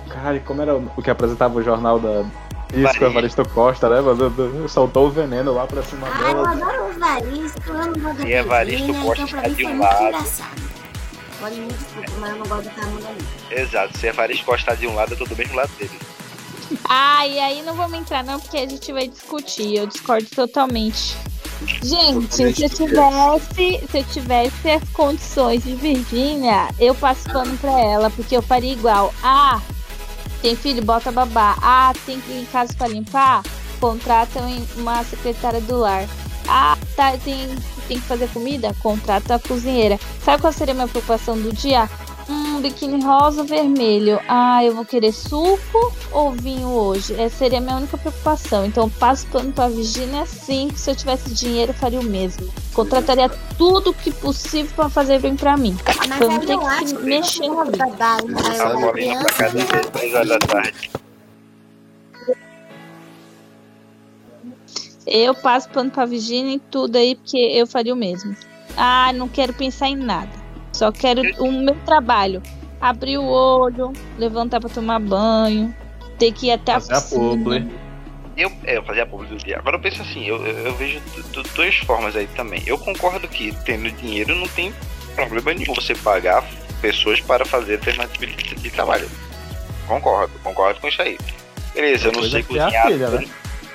Cara, 0.09 0.37
e 0.37 0.41
como 0.41 0.63
era 0.63 0.77
o 0.77 0.89
o 0.97 1.03
que 1.03 1.11
apresentava 1.11 1.59
o 1.59 1.63
jornal 1.63 1.99
da. 1.99 2.25
Isso, 2.73 2.99
com 2.99 3.05
Evaristo. 3.05 3.49
Costa, 3.51 3.89
né? 3.89 3.97
Soltou 4.69 5.07
o 5.07 5.11
veneno 5.11 5.53
lá 5.53 5.67
pra 5.67 5.83
cima 5.83 6.07
Ah, 6.11 6.21
eu 6.21 6.35
dela. 6.35 6.51
adoro 6.53 6.85
o 6.85 6.91
Evaristo, 6.91 7.61
eu 7.67 7.77
amo 7.77 7.97
o 7.97 8.01
Roda 8.03 8.29
E 8.29 8.33
Evaristo 8.33 8.95
Costa 8.95 9.23
então 9.23 9.25
está 9.25 9.49
de 9.49 9.65
um 9.65 9.69
muito 9.69 9.83
lado. 9.83 10.27
Pode 11.41 11.61
me 11.61 11.67
desculpa, 11.73 12.11
mas 12.21 12.31
eu 12.31 12.37
não 12.37 12.47
gosto 12.47 12.71
do 12.71 13.09
ali. 13.09 13.27
Exato, 13.51 13.99
se 13.99 14.07
a 14.07 14.11
Evaristo 14.11 14.45
Costa 14.47 14.77
de 14.77 14.87
um 14.87 14.95
lado, 14.95 15.13
eu 15.13 15.19
tô 15.19 15.25
do 15.25 15.37
mesmo 15.37 15.55
lado 15.57 15.71
dele. 15.79 15.99
Ah, 16.89 17.27
e 17.27 17.39
aí 17.39 17.63
não 17.63 17.75
vamos 17.75 17.99
entrar 17.99 18.25
não, 18.25 18.41
porque 18.41 18.57
a 18.57 18.67
gente 18.69 18.93
vai 18.93 19.07
discutir. 19.09 19.77
Eu 19.77 19.87
discordo 19.87 20.27
totalmente. 20.35 21.15
Gente, 21.83 22.29
Totalmente 22.29 22.35
se 22.35 22.43
eu 22.43 22.53
tivesse, 22.53 23.87
se 23.91 23.99
eu 23.99 24.05
tivesse 24.05 24.71
as 24.71 24.89
condições 24.91 25.63
de 25.63 25.75
Virgínia, 25.75 26.69
eu 26.79 26.95
passo 26.95 27.25
pano 27.31 27.57
pra 27.59 27.79
ela, 27.79 28.11
porque 28.11 28.37
eu 28.37 28.43
faria 28.43 28.73
igual. 28.73 29.13
Ah, 29.23 29.61
tem 30.43 30.57
filho, 30.57 30.85
bota 30.85 31.11
babá. 31.13 31.57
Ah, 31.63 31.93
tem 32.05 32.21
que 32.21 32.33
ir 32.33 32.43
em 32.43 32.45
casa 32.45 32.75
pra 32.77 32.89
limpar? 32.89 33.43
Contrata 33.81 34.41
um- 34.41 34.67
uma 34.83 35.03
secretária 35.05 35.61
do 35.61 35.79
lar. 35.79 36.05
Ah, 36.49 36.77
tá, 36.97 37.17
tem, 37.17 37.49
tem 37.89 37.99
que 38.01 38.07
fazer 38.07 38.29
comida? 38.31 38.75
Contrata 38.83 39.37
a 39.37 39.39
cozinheira. 39.39 39.99
Sabe 40.25 40.41
qual 40.41 40.53
seria 40.53 40.73
a 40.73 40.75
minha 40.75 40.89
preocupação 40.89 41.41
do 41.41 41.53
dia? 41.53 41.89
Hum, 42.29 42.61
biquíni 42.61 43.03
rosa 43.03 43.43
ou 43.43 43.47
vermelho. 43.47 44.21
Ah, 44.29 44.65
eu 44.65 44.75
vou 44.75 44.85
querer 44.85 45.13
suco 45.13 45.93
ou 46.13 46.33
vinho 46.33 46.69
hoje? 46.69 47.15
Essa 47.21 47.37
seria 47.37 47.59
a 47.59 47.61
minha 47.61 47.77
única 47.77 47.99
preocupação. 47.99 48.65
Então, 48.65 48.85
eu 48.85 48.91
passo 48.99 49.27
pano 49.27 49.53
pra 49.53 49.69
Virgínia 49.69 50.25
sim, 50.27 50.69
que 50.69 50.79
se 50.79 50.91
eu 50.91 50.97
tivesse 50.97 51.33
dinheiro, 51.35 51.73
eu 51.73 51.77
faria 51.77 52.01
o 52.01 52.05
mesmo. 52.05 52.49
Contrataria 52.73 53.29
tudo 53.59 53.93
que 53.93 54.11
possível 54.11 54.73
pra 54.75 54.89
fazer 54.89 55.21
bem 55.21 55.37
pra 55.37 55.57
mim. 55.57 55.77
Mas 55.85 56.19
Pra 56.19 56.27
eu 56.27 56.31
não 56.31 56.41
ter 56.41 56.59
que 56.59 56.95
que 56.95 57.03
mexer 57.03 57.49
na 57.49 57.65
vida. 57.65 57.77
trabalho 57.79 58.29
eu 58.31 59.19
pra 59.19 59.33
casa 59.33 59.59
às 59.59 59.87
3 59.91 60.15
horas 60.15 60.29
da 60.29 60.39
tarde. 60.39 60.91
Eu 65.05 65.35
passo 65.35 65.69
pano 65.69 65.91
pra 65.91 66.07
Virgínia 66.07 66.55
e 66.55 66.59
tudo 66.61 66.97
aí, 66.97 67.17
porque 67.17 67.37
eu 67.37 67.67
faria 67.67 67.93
o 67.93 67.97
mesmo. 67.97 68.37
Ah, 68.77 69.13
não 69.13 69.29
quero 69.29 69.53
pensar 69.53 69.89
em 69.89 69.97
nada. 69.97 70.42
Só 70.73 70.91
quero 70.91 71.23
o 71.39 71.53
meu 71.53 71.77
trabalho. 71.85 72.43
Abrir 72.81 73.19
o 73.19 73.25
olho, 73.25 73.93
levantar 74.19 74.61
pra 74.61 74.69
tomar 74.69 74.99
banho, 74.99 75.75
ter 76.19 76.33
que 76.33 76.47
ir 76.47 76.53
até 76.53 76.73
Fazer 76.73 76.95
a 76.95 77.01
piscina. 77.01 77.71
Eu, 78.37 78.51
é, 78.65 78.79
eu 78.79 78.83
fazia 78.83 79.03
a 79.03 79.07
publi 79.07 79.29
do 79.29 79.37
dia. 79.37 79.59
Agora 79.59 79.77
eu 79.77 79.81
penso 79.81 80.01
assim, 80.03 80.27
eu, 80.27 80.45
eu 80.45 80.67
eu 80.67 80.75
vejo 80.75 81.01
duas 81.55 81.77
formas 81.77 82.17
aí 82.17 82.27
também. 82.29 82.63
Eu 82.67 82.79
concordo 82.79 83.29
que 83.29 83.55
tendo 83.65 83.91
dinheiro 83.93 84.35
não 84.35 84.49
tem 84.49 84.73
problema 85.15 85.53
nenhum 85.53 85.75
você 85.75 85.95
pagar 85.95 86.45
pessoas 86.81 87.21
para 87.21 87.45
fazer 87.45 87.77
determinado 87.77 88.13
tipo 88.13 88.27
de, 88.27 88.55
de 88.55 88.71
trabalho. 88.71 89.09
Concordo, 89.87 90.33
concordo 90.43 90.81
com 90.81 90.89
isso 90.89 91.03
aí. 91.03 91.19
Beleza, 91.75 92.09
eu 92.09 92.13
não 92.13 92.23
sei 92.23 92.41
é 92.41 92.43
cozinhar. 92.43 92.87
filha, 92.87 93.09
né? 93.09 93.29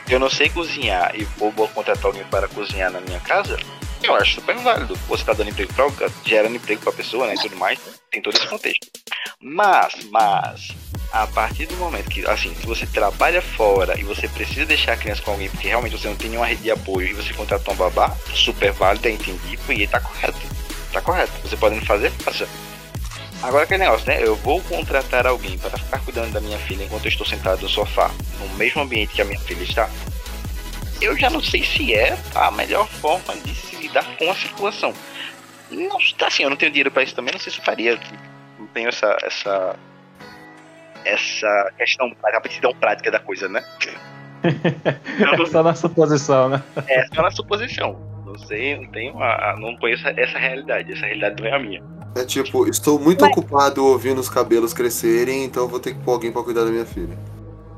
Eu 0.10 0.20
não 0.20 0.30
sei 0.30 0.50
cozinhar 0.50 1.12
e 1.16 1.24
vou, 1.38 1.52
vou 1.52 1.68
contratar 1.68 2.06
alguém 2.06 2.24
para 2.26 2.48
cozinhar 2.48 2.92
na 2.92 3.02
minha 3.02 3.20
casa. 3.20 3.60
Eu 4.04 4.16
acho 4.16 4.36
super 4.36 4.56
válido. 4.58 4.96
Você 5.08 5.24
tá 5.24 5.34
dando 5.34 5.50
emprego 5.50 5.74
para 5.74 6.10
gerando 6.26 6.56
emprego 6.56 6.82
para 6.82 6.92
a 6.92 6.96
pessoa, 6.96 7.28
né, 7.28 7.36
e 7.36 7.42
tudo 7.42 7.58
mais. 7.58 7.80
Tem 8.12 8.22
todo 8.22 8.36
esse 8.36 8.48
contexto. 8.48 8.88
Mas, 9.42 9.94
mas, 10.12 10.70
a 11.12 11.28
partir 11.28 11.66
do 11.66 11.76
momento 11.78 12.10
que, 12.10 12.26
assim, 12.28 12.54
se 12.56 12.66
você 12.66 12.86
trabalha 12.86 13.42
fora 13.42 14.00
e 14.00 14.04
você 14.04 14.28
precisa 14.28 14.66
deixar 14.66 14.94
a 14.94 14.98
criança 14.98 15.22
com 15.22 15.32
alguém 15.32 15.50
porque 15.50 15.68
realmente 15.68 15.98
você 15.98 16.08
não 16.08 16.16
tem 16.16 16.30
nenhuma 16.30 16.48
rede 16.48 16.64
de 16.64 16.72
apoio 16.72 17.08
e 17.08 17.14
você 17.14 17.34
contrata 17.34 17.72
um 17.72 17.76
babá, 17.76 18.16
super 18.34 18.72
válido, 18.72 19.08
é 19.08 19.12
entendido 19.12 19.74
e 19.74 19.88
tá 19.88 20.00
correto. 20.00 20.38
Tá 20.92 21.02
correto. 21.02 21.32
Você 21.44 21.58
pode 21.58 21.80
fazer, 21.82 22.12
faça. 22.12 22.48
Agora 23.44 23.64
aquele 23.64 23.84
negócio, 23.84 24.08
né? 24.08 24.20
Eu 24.22 24.36
vou 24.36 24.62
contratar 24.62 25.28
alguém 25.28 25.58
para 25.58 25.78
ficar 25.78 26.00
cuidando 26.00 26.32
da 26.32 26.42
minha 26.42 26.58
filha 26.58 26.84
enquanto 26.84 27.06
eu 27.06 27.10
estou 27.10 27.26
sentado 27.26 27.62
no 27.62 27.70
sofá, 27.70 28.10
no 28.40 28.50
mesmo 28.56 28.82
ambiente 28.82 29.14
que 29.14 29.22
a 29.22 29.26
minha 29.26 29.40
filha 29.40 29.64
está. 29.64 29.90
Eu 31.02 31.16
já 31.18 31.30
não 31.30 31.42
sei 31.42 31.64
se 31.64 31.94
é 31.94 32.18
a 32.36 32.50
melhor 32.52 32.88
forma 32.88 33.36
de 33.44 33.54
se 33.54 33.76
lidar 33.76 34.06
com 34.18 34.30
a 34.32 34.36
situação. 34.36 34.94
Não, 35.70 35.98
assim, 36.26 36.44
eu 36.44 36.50
não 36.50 36.58
tenho 36.58 36.72
dinheiro 36.72 36.90
para 36.92 37.04
isso 37.04 37.16
também, 37.16 37.34
não 37.34 37.40
sei 37.40 37.52
se 37.52 37.60
eu 37.60 37.64
faria. 37.64 38.00
Não 38.58 38.68
tenho 38.68 38.90
essa 38.90 39.16
essa 39.24 39.76
essa 41.06 41.72
questão, 41.78 42.12
a 42.24 42.38
aptidão 42.38 42.74
prática 42.74 43.12
da 43.12 43.20
coisa, 43.20 43.48
né? 43.48 43.64
Só 45.52 45.64
na 45.64 45.74
suposição, 45.74 46.50
né? 46.50 46.64
É 46.88 47.06
só 47.14 47.22
na 47.22 47.32
suposição. 47.32 47.98
Não 48.26 48.38
sei, 48.40 48.76
não 48.78 48.88
tenho, 48.92 49.18
a, 49.22 49.52
a- 49.52 49.56
não 49.58 49.76
conheço 49.78 50.08
essa 50.08 50.38
realidade. 50.38 50.92
Essa 50.92 51.06
realidade 51.06 51.42
não 51.42 51.50
é 51.50 51.54
a 51.56 51.60
minha. 51.60 51.84
É 52.16 52.26
tipo, 52.26 52.68
estou 52.68 53.00
muito 53.00 53.24
ocupado 53.26 53.86
ouvindo 53.86 54.20
os 54.20 54.30
cabelos 54.30 54.74
crescerem, 54.74 55.44
então 55.44 55.68
vou 55.68 55.80
ter 55.80 55.94
que 55.94 56.00
pôr 56.02 56.14
alguém 56.14 56.32
pra 56.32 56.42
cuidar 56.44 56.64
da 56.66 56.72
minha 56.72 56.86
filha. 56.86 57.18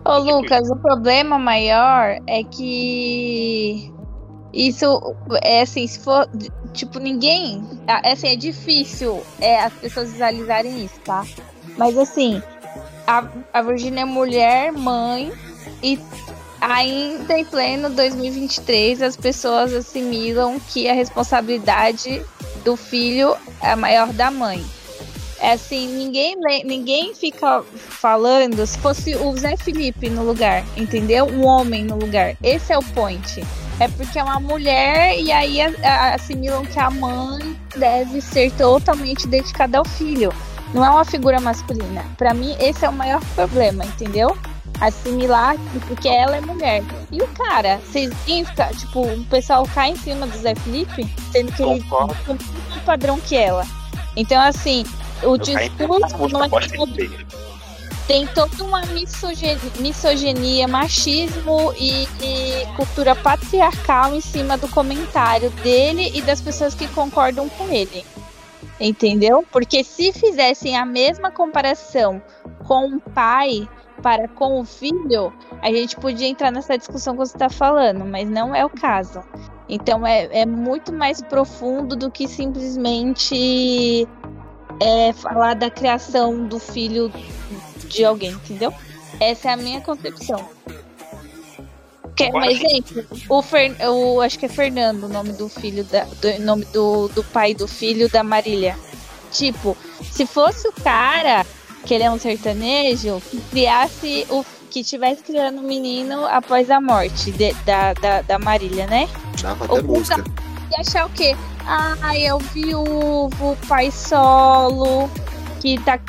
Ô, 0.10 0.18
Lucas, 0.18 0.68
o 0.72 0.76
problema 0.76 1.38
maior 1.38 2.18
é 2.26 2.44
que 2.44 3.94
isso 4.52 5.16
é 5.44 5.62
assim, 5.62 5.86
se 5.86 6.00
for 6.00 6.28
tipo 6.74 6.98
ninguém, 6.98 7.64
é 7.86 8.14
assim, 8.14 8.30
é 8.30 8.36
difícil 8.36 9.22
é, 9.40 9.60
as 9.60 9.74
pessoas 9.74 10.12
visualizarem 10.12 10.84
isso, 10.84 11.00
tá? 11.02 11.24
Mas 11.78 11.96
assim, 11.96 12.42
a, 13.06 13.24
a 13.54 13.62
Virgínia 13.62 14.02
é 14.02 14.06
mulher, 14.06 14.72
mãe 14.72 15.32
e 15.84 16.00
ainda 16.60 17.38
em 17.38 17.46
pleno 17.46 17.92
2023 17.92 19.04
as 19.04 19.16
pessoas 19.16 19.72
assimilam 19.72 20.60
que 20.60 20.90
a 20.90 20.94
responsabilidade 20.94 22.26
do 22.66 22.76
filho 22.76 23.38
é 23.62 23.76
maior 23.76 24.12
da 24.12 24.32
mãe. 24.32 24.66
É 25.42 25.54
assim, 25.54 25.88
ninguém, 25.88 26.36
ninguém 26.66 27.14
fica 27.16 27.64
falando 27.74 28.66
se 28.66 28.78
fosse 28.80 29.16
o 29.16 29.36
Zé 29.38 29.56
Felipe 29.56 30.10
no 30.10 30.24
lugar, 30.24 30.66
entendeu? 30.76 31.26
Um 31.26 31.46
homem 31.46 31.84
no 31.86 31.96
lugar. 31.96 32.36
Esse 32.44 32.74
é 32.74 32.78
o 32.78 32.84
point. 32.84 33.44
É 33.80 33.88
porque 33.88 34.20
é 34.20 34.24
uma 34.24 34.40
mulher 34.40 35.18
e 35.18 35.32
aí 35.32 35.62
assimilam 36.14 36.66
que 36.66 36.78
a 36.78 36.90
mãe 36.90 37.56
deve 37.78 38.20
ser 38.20 38.52
totalmente 38.52 39.26
dedicada 39.28 39.78
ao 39.78 39.86
filho. 39.86 40.34
Não 40.74 40.86
é 40.86 40.90
uma 40.90 41.06
figura 41.06 41.40
masculina. 41.40 42.04
Pra 42.18 42.34
mim, 42.34 42.56
esse 42.60 42.84
é 42.86 42.90
o 42.90 42.94
maior 42.94 43.22
problema, 43.34 43.86
entendeu? 43.86 44.38
Assimilar 44.82 45.56
porque 45.88 46.10
ela 46.10 46.36
é 46.38 46.42
mulher. 46.42 46.84
E 47.12 47.22
o 47.22 47.28
cara, 47.30 47.80
vocês 47.86 48.14
veem 48.26 48.44
ficar, 48.44 48.74
tipo, 48.76 49.02
o 49.02 49.24
pessoal 49.26 49.68
cai 49.74 49.92
em 49.92 49.96
cima 49.96 50.28
do 50.28 50.38
Zé 50.38 50.54
Felipe, 50.56 51.10
sendo 51.32 51.52
que 51.54 51.64
ele 51.64 51.82
Concordo. 51.84 52.16
tem 52.26 52.36
o 52.36 52.70
mesmo 52.70 52.82
padrão 52.86 53.20
que 53.20 53.36
ela. 53.38 53.66
Então, 54.16 54.42
assim, 54.42 54.84
o 55.24 55.38
discurso 55.38 56.30
não 56.30 56.44
é 56.44 56.50
tem 58.10 58.26
toda 58.26 58.64
uma 58.64 58.82
misoginia, 59.80 60.68
machismo 60.68 61.72
e, 61.78 62.08
e 62.24 62.66
cultura 62.76 63.16
patriarcal 63.16 64.16
em 64.16 64.20
cima 64.20 64.58
do 64.58 64.68
comentário 64.68 65.52
dele 65.62 66.12
e 66.16 66.22
das 66.24 66.42
pessoas 66.42 66.74
que 66.74 66.88
concordam 66.88 67.48
com 67.50 67.70
ele. 67.70 68.04
Entendeu? 68.80 69.46
Porque 69.52 69.84
se 69.84 70.12
fizessem 70.12 70.76
a 70.76 70.88
mesma 70.88 71.30
comparação 71.30 72.20
com 72.66 72.96
o 72.96 73.00
pai 73.00 73.70
para 74.02 74.28
com 74.28 74.60
o 74.60 74.66
filho, 74.66 75.32
a 75.62 75.72
gente 75.72 75.96
podia 75.96 76.28
entrar 76.28 76.50
nessa 76.50 76.80
discussão 76.80 77.14
que 77.14 77.20
você 77.20 77.36
está 77.36 77.48
falando, 77.48 78.04
mas 78.06 78.28
não 78.28 78.56
é 78.56 78.66
o 78.66 78.70
caso. 78.72 79.22
Então 79.70 80.08
é, 80.08 80.28
é 80.32 80.46
muito 80.48 80.92
mais 80.92 81.22
profundo 81.22 81.96
do 81.96 82.10
que 82.10 82.28
simplesmente 82.28 84.08
é, 84.80 85.14
falar 85.14 85.56
da 85.56 85.70
criação 85.70 86.46
do 86.46 86.60
filho 86.60 87.12
de 87.88 88.06
alguém, 88.06 88.32
entendeu? 88.32 88.74
Essa 89.20 89.50
é 89.50 89.54
a 89.54 89.58
minha 89.58 89.82
concepção. 89.82 90.48
Quer 92.16 92.34
um 92.34 92.44
exemplo? 92.44 93.06
O, 93.30 93.42
Fer, 93.42 93.76
o 93.90 94.20
acho 94.22 94.38
que 94.38 94.46
é 94.46 94.50
Fernando 94.50 95.04
o 95.04 95.10
nome 95.10 95.32
do 95.34 95.48
filho 95.48 95.84
da, 95.86 96.04
do 96.04 96.42
nome 96.42 96.66
do, 96.66 97.08
do 97.10 97.24
pai 97.24 97.54
do 97.54 97.68
filho 97.68 98.10
da 98.10 98.24
Marília. 98.24 98.78
Tipo, 99.32 99.78
se 100.12 100.26
fosse 100.26 100.68
o 100.68 100.72
cara 100.74 101.46
que 101.86 101.94
ele 101.94 102.04
é 102.04 102.12
um 102.12 102.20
sertanejo 102.20 103.22
que 103.32 103.40
criasse 103.50 104.26
o 104.30 104.44
que 104.70 104.82
estivesse 104.82 105.24
criando 105.24 105.60
o 105.60 105.64
menino 105.64 106.26
após 106.26 106.70
a 106.70 106.80
morte 106.82 107.32
de- 107.32 107.54
da, 107.66 107.94
da, 107.94 108.22
da 108.22 108.38
Marília, 108.38 108.86
né? 108.86 109.08
Dava 109.42 109.66
até 109.66 109.82
música. 109.82 110.24
E 110.72 110.82
achar 110.82 111.06
o 111.06 111.10
quê? 111.10 111.36
Ah, 111.66 112.18
é 112.18 112.34
o 112.34 112.40
viúvo, 112.40 113.58
pai 113.68 113.92
solo, 113.92 115.10
que 115.60 115.78
tá 115.80 116.00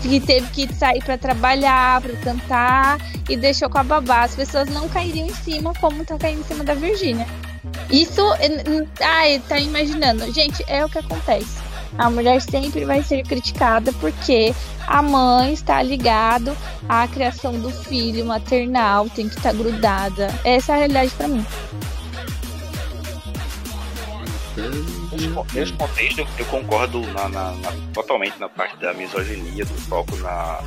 que 0.00 0.20
teve 0.20 0.46
que 0.50 0.72
sair 0.74 1.02
pra 1.02 1.18
trabalhar, 1.18 2.00
pra 2.00 2.14
cantar 2.16 2.98
e 3.28 3.36
deixou 3.36 3.68
com 3.68 3.78
a 3.78 3.82
babá. 3.82 4.22
As 4.22 4.34
pessoas 4.34 4.68
não 4.68 4.88
cairiam 4.88 5.26
em 5.26 5.34
cima 5.34 5.72
como 5.80 6.04
tá 6.04 6.16
caindo 6.16 6.40
em 6.40 6.44
cima 6.44 6.62
da 6.62 6.74
Virgínia. 6.74 7.26
Isso, 7.90 8.22
ai, 9.00 9.42
tá 9.48 9.58
imaginando. 9.58 10.32
Gente, 10.32 10.64
é 10.68 10.84
o 10.84 10.88
que 10.88 10.98
acontece. 10.98 11.58
A 11.96 12.08
mulher 12.10 12.40
sempre 12.40 12.84
vai 12.84 13.02
ser 13.02 13.24
criticada 13.24 13.92
porque 13.94 14.54
a 14.86 15.02
mãe 15.02 15.52
está 15.52 15.82
ligado 15.82 16.56
à 16.88 17.08
criação 17.08 17.58
do 17.58 17.70
filho 17.70 18.24
maternal, 18.24 19.08
tem 19.10 19.28
que 19.28 19.36
estar 19.36 19.52
grudada. 19.52 20.28
Essa 20.44 20.72
é 20.72 20.74
a 20.74 20.78
realidade 20.78 21.10
pra 21.16 21.26
mim. 21.26 21.44
Nesse 25.12 25.28
con- 25.28 25.46
Nesse 25.54 25.72
contexto, 25.72 26.26
eu, 26.38 26.44
concordo 26.46 27.00
na- 27.12 27.28
na- 27.28 27.52
na- 27.52 27.72
totalmente 27.94 28.38
na 28.38 28.48
parte 28.48 28.76
da 28.78 28.92
misoginia, 28.94 29.64
do 29.64 29.74
foco 29.82 30.16
na. 30.16 30.60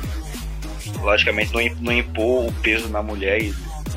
Logicamente, 1.00 1.52
não, 1.52 1.60
im- 1.60 1.76
não 1.80 1.92
impor 1.92 2.46
o 2.48 2.52
peso 2.62 2.88
na 2.88 3.02
mulher 3.02 3.40
e 3.42 3.54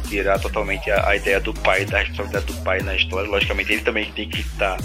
tirar 0.07 0.39
totalmente 0.39 0.89
a, 0.91 1.09
a 1.09 1.15
ideia 1.15 1.39
do 1.39 1.53
pai, 1.53 1.83
da 1.85 1.99
responsabilidade 1.99 2.45
do 2.45 2.63
pai 2.63 2.81
na 2.81 2.95
história. 2.95 3.29
Logicamente, 3.29 3.73
ele 3.73 3.81
também 3.81 4.11
tem 4.11 4.29
que 4.29 4.41
estar 4.41 4.77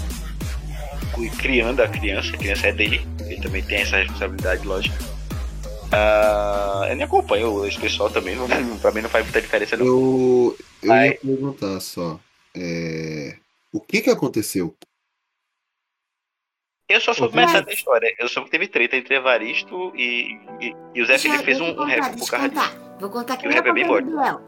cu- 1.13 1.29
criando 1.37 1.81
a 1.81 1.87
criança, 1.87 2.33
a 2.33 2.37
criança 2.37 2.67
é 2.67 2.71
dele, 2.71 3.05
ele 3.21 3.41
também 3.41 3.61
tem 3.63 3.81
essa 3.81 3.97
responsabilidade, 3.97 4.65
lógico. 4.65 4.95
Ah, 5.91 6.87
eu 6.89 6.95
nem 6.95 7.03
acompanho 7.03 7.65
esse 7.67 7.77
pessoal 7.77 8.09
também, 8.09 8.35
não, 8.35 8.47
pra 8.79 8.91
mim 8.91 9.01
não 9.01 9.09
faz 9.09 9.25
muita 9.25 9.41
diferença. 9.41 9.75
Não. 9.77 9.85
Eu, 9.85 10.57
eu 10.83 10.95
ia 10.95 11.17
perguntar 11.17 11.79
só. 11.81 12.19
é, 12.55 13.35
O 13.73 13.79
que 13.79 14.01
que 14.01 14.09
aconteceu? 14.09 14.73
Eu 16.91 17.01
só 17.01 17.13
soube 17.13 17.35
metade 17.35 17.65
da 17.65 17.73
história. 17.73 18.13
Eu 18.19 18.27
soube 18.27 18.45
que 18.45 18.51
teve 18.51 18.67
treta 18.67 18.95
entre 18.95 19.15
Evaristo 19.15 19.91
e, 19.95 20.37
e, 20.59 20.75
e 20.95 21.01
o 21.01 21.05
Zé 21.05 21.17
Felipe 21.17 21.43
fez 21.43 21.59
um, 21.61 21.69
um 21.71 21.85
rap 21.85 22.17
por 22.17 22.29
causa 22.29 22.49
disso. 22.49 22.77
Vou 22.99 23.09
contar 23.09 23.37
que 23.37 23.45
E 23.45 23.49
o 23.49 23.51
rap 23.53 23.67
é 23.67 23.73
bem 23.73 23.83
El. 23.85 24.41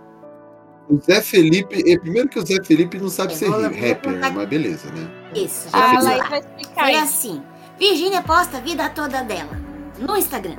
O 0.90 0.98
Zé 0.98 1.22
Felipe. 1.22 1.82
eh, 1.90 1.98
Primeiro 1.98 2.28
que 2.28 2.38
o 2.40 2.46
Zé 2.46 2.62
Felipe 2.64 3.00
não 3.00 3.10
sabe 3.10 3.34
Eu 3.34 3.38
ser 3.38 3.50
vou- 3.50 3.62
rapper, 3.62 4.00
contar- 4.02 4.32
mas 4.34 4.48
beleza, 4.50 4.92
né? 4.92 5.08
Isso, 5.34 5.70
Ah, 5.72 5.94
Laís 6.02 6.20
lá. 6.20 6.28
vai 6.30 6.40
explicar 6.40 6.84
Foi 6.84 6.96
assim. 6.96 7.42
Virgínia 7.80 8.22
posta 8.22 8.58
a 8.58 8.60
vida 8.60 8.90
toda 8.90 9.24
dela 9.24 9.58
no 9.98 10.18
Instagram. 10.18 10.58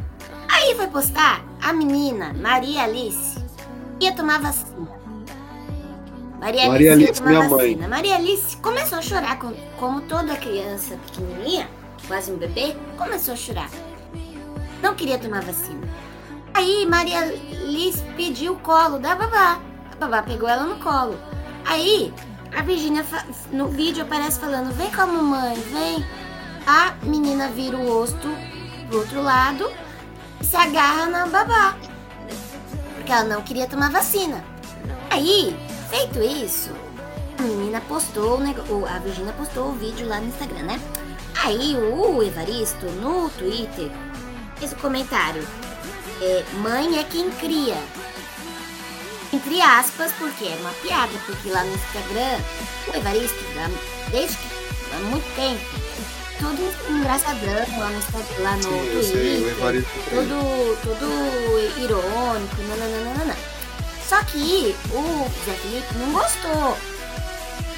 Aí 0.51 0.75
foi 0.75 0.87
postar 0.89 1.45
a 1.63 1.73
menina, 1.73 2.33
Maria 2.35 2.85
Alice, 2.85 3.39
ia 4.01 4.15
tomar 4.15 4.41
vacina. 4.41 4.89
Maria, 6.45 6.69
Maria 6.69 6.93
Alice 6.93 7.23
minha 7.23 7.49
vacina. 7.49 7.57
mãe. 7.57 7.89
Maria 7.89 8.17
Alice 8.17 8.57
começou 8.59 8.99
a 8.99 9.03
chorar, 9.03 9.39
com- 9.39 9.55
como 9.79 10.03
toda 10.03 10.37
criança 10.37 10.97
pequenininha, 11.07 11.69
quase 12.07 12.31
um 12.31 12.37
bebê, 12.37 12.77
começou 12.99 13.33
a 13.35 13.37
chorar. 13.37 13.71
Não 14.83 14.95
queria 14.95 15.19
tomar 15.19 15.43
vacina. 15.43 15.89
Aí 16.53 16.85
Maria 16.87 17.21
Alice 17.21 18.03
pediu 18.17 18.53
o 18.53 18.59
colo 18.61 18.99
da 18.99 19.15
babá. 19.15 19.59
A 19.93 19.97
babá 19.97 20.23
pegou 20.23 20.49
ela 20.49 20.65
no 20.65 20.77
colo. 20.77 21.19
Aí 21.65 22.13
a 22.55 22.61
Virgínia 22.63 23.03
fa- 23.03 23.25
no 23.51 23.69
vídeo 23.69 24.03
aparece 24.03 24.39
falando: 24.39 24.73
Vem 24.75 24.91
com 24.91 25.01
a 25.01 25.07
mamãe, 25.07 25.55
vem. 25.73 26.05
A 26.67 26.93
menina 27.03 27.49
vira 27.49 27.77
o 27.77 27.89
rosto 27.89 28.29
pro 28.89 28.99
outro 28.99 29.23
lado 29.23 29.71
e 30.41 30.45
se 30.45 30.57
agarra 30.57 31.07
na 31.07 31.27
babá. 31.27 31.75
Porque 32.97 33.11
ela 33.13 33.25
não 33.25 33.43
queria 33.43 33.67
tomar 33.67 33.91
vacina. 33.91 34.45
Aí, 35.11 35.57
feito 35.95 36.21
isso, 36.21 36.71
a 37.39 37.43
menina 37.43 37.81
postou, 37.83 38.41
a 38.89 38.99
Virgínia 38.99 39.33
postou 39.35 39.69
o 39.69 39.73
vídeo 39.75 40.09
lá 40.09 40.21
no 40.21 40.27
Instagram, 40.27 40.63
né? 40.63 40.81
Aí 41.45 41.77
o 41.77 42.21
Evaristo, 42.21 42.87
no 43.01 43.31
Twitter, 43.31 43.91
fez 44.57 44.73
o 44.73 44.77
comentário: 44.77 45.47
é, 46.21 46.45
Mãe 46.55 46.99
é 46.99 47.05
quem 47.05 47.31
cria. 47.31 47.77
Entre 49.33 49.61
aspas, 49.61 50.13
porque 50.13 50.47
é 50.47 50.57
uma 50.61 50.73
piada, 50.75 51.13
porque 51.27 51.49
lá 51.49 51.63
no 51.63 51.75
Instagram, 51.75 52.41
o 52.89 52.97
Evaristo, 52.97 53.45
desde 54.11 54.37
que 54.37 54.49
há 54.93 54.99
muito 54.99 55.35
tempo, 55.37 55.65
tudo 56.39 56.93
engraçadão 56.93 57.79
lá 57.79 57.91
no 57.91 57.99
Instagram, 57.99 58.43
lá 58.43 58.57
no 58.57 58.63
Sim, 58.63 59.03
sei, 59.03 59.37
Twitter, 59.37 59.53
Evaristo 59.53 59.91
tudo, 60.11 60.79
tudo 60.83 61.83
irônico, 61.85 62.63
nananana. 62.63 63.54
Só 64.09 64.23
que 64.25 64.75
o 64.93 65.29
Zé 65.45 65.53
Felipe 65.53 65.95
não 65.99 66.13
gostou. 66.13 66.77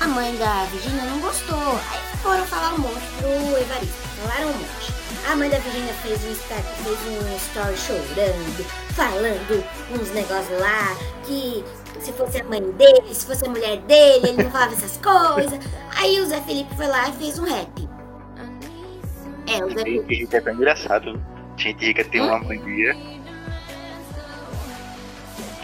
A 0.01 0.07
mãe 0.09 0.37
da 0.37 0.65
Virgínia 0.65 1.05
não 1.05 1.21
gostou. 1.21 1.57
Aí 1.91 2.19
foram 2.23 2.45
falar 2.47 2.75
um 2.75 2.79
monte 2.79 3.07
pro 3.19 3.59
Evaristo. 3.59 3.95
Falaram 4.23 4.49
um 4.49 4.53
monte. 4.53 4.97
A 5.31 5.37
mãe 5.37 5.49
da 5.49 5.59
Virgínia 5.59 5.95
fez 5.95 6.19
um, 6.25 6.35
fez 6.35 6.99
um 7.07 7.37
story 7.37 7.77
chorando, 7.77 8.65
falando 8.95 9.65
uns 9.93 10.11
negócios 10.13 10.61
lá, 10.61 10.97
que 11.25 11.65
se 12.01 12.13
fosse 12.13 12.41
a 12.41 12.45
mãe 12.45 12.61
dele, 12.73 13.15
se 13.15 13.27
fosse 13.27 13.45
a 13.45 13.49
mulher 13.49 13.79
dele, 13.79 14.29
ele 14.29 14.43
não 14.43 14.51
falava 14.51 14.73
essas 14.73 14.97
coisas. 15.03 15.59
Aí 15.97 16.21
o 16.21 16.27
Zé 16.27 16.41
Felipe 16.43 16.75
foi 16.77 16.87
lá 16.87 17.09
e 17.09 17.13
fez 17.13 17.39
um 17.39 17.45
rap. 17.45 17.89
É, 19.49 19.65
o 19.65 19.69
Zé 19.71 19.83
Felipe. 19.83 20.37
é 20.37 20.41
tão 20.41 20.55
engraçado. 20.55 21.21
Gente 21.57 21.87
rica 21.87 22.05
tem 22.05 22.21
uma 22.21 22.39
mania. 22.39 22.95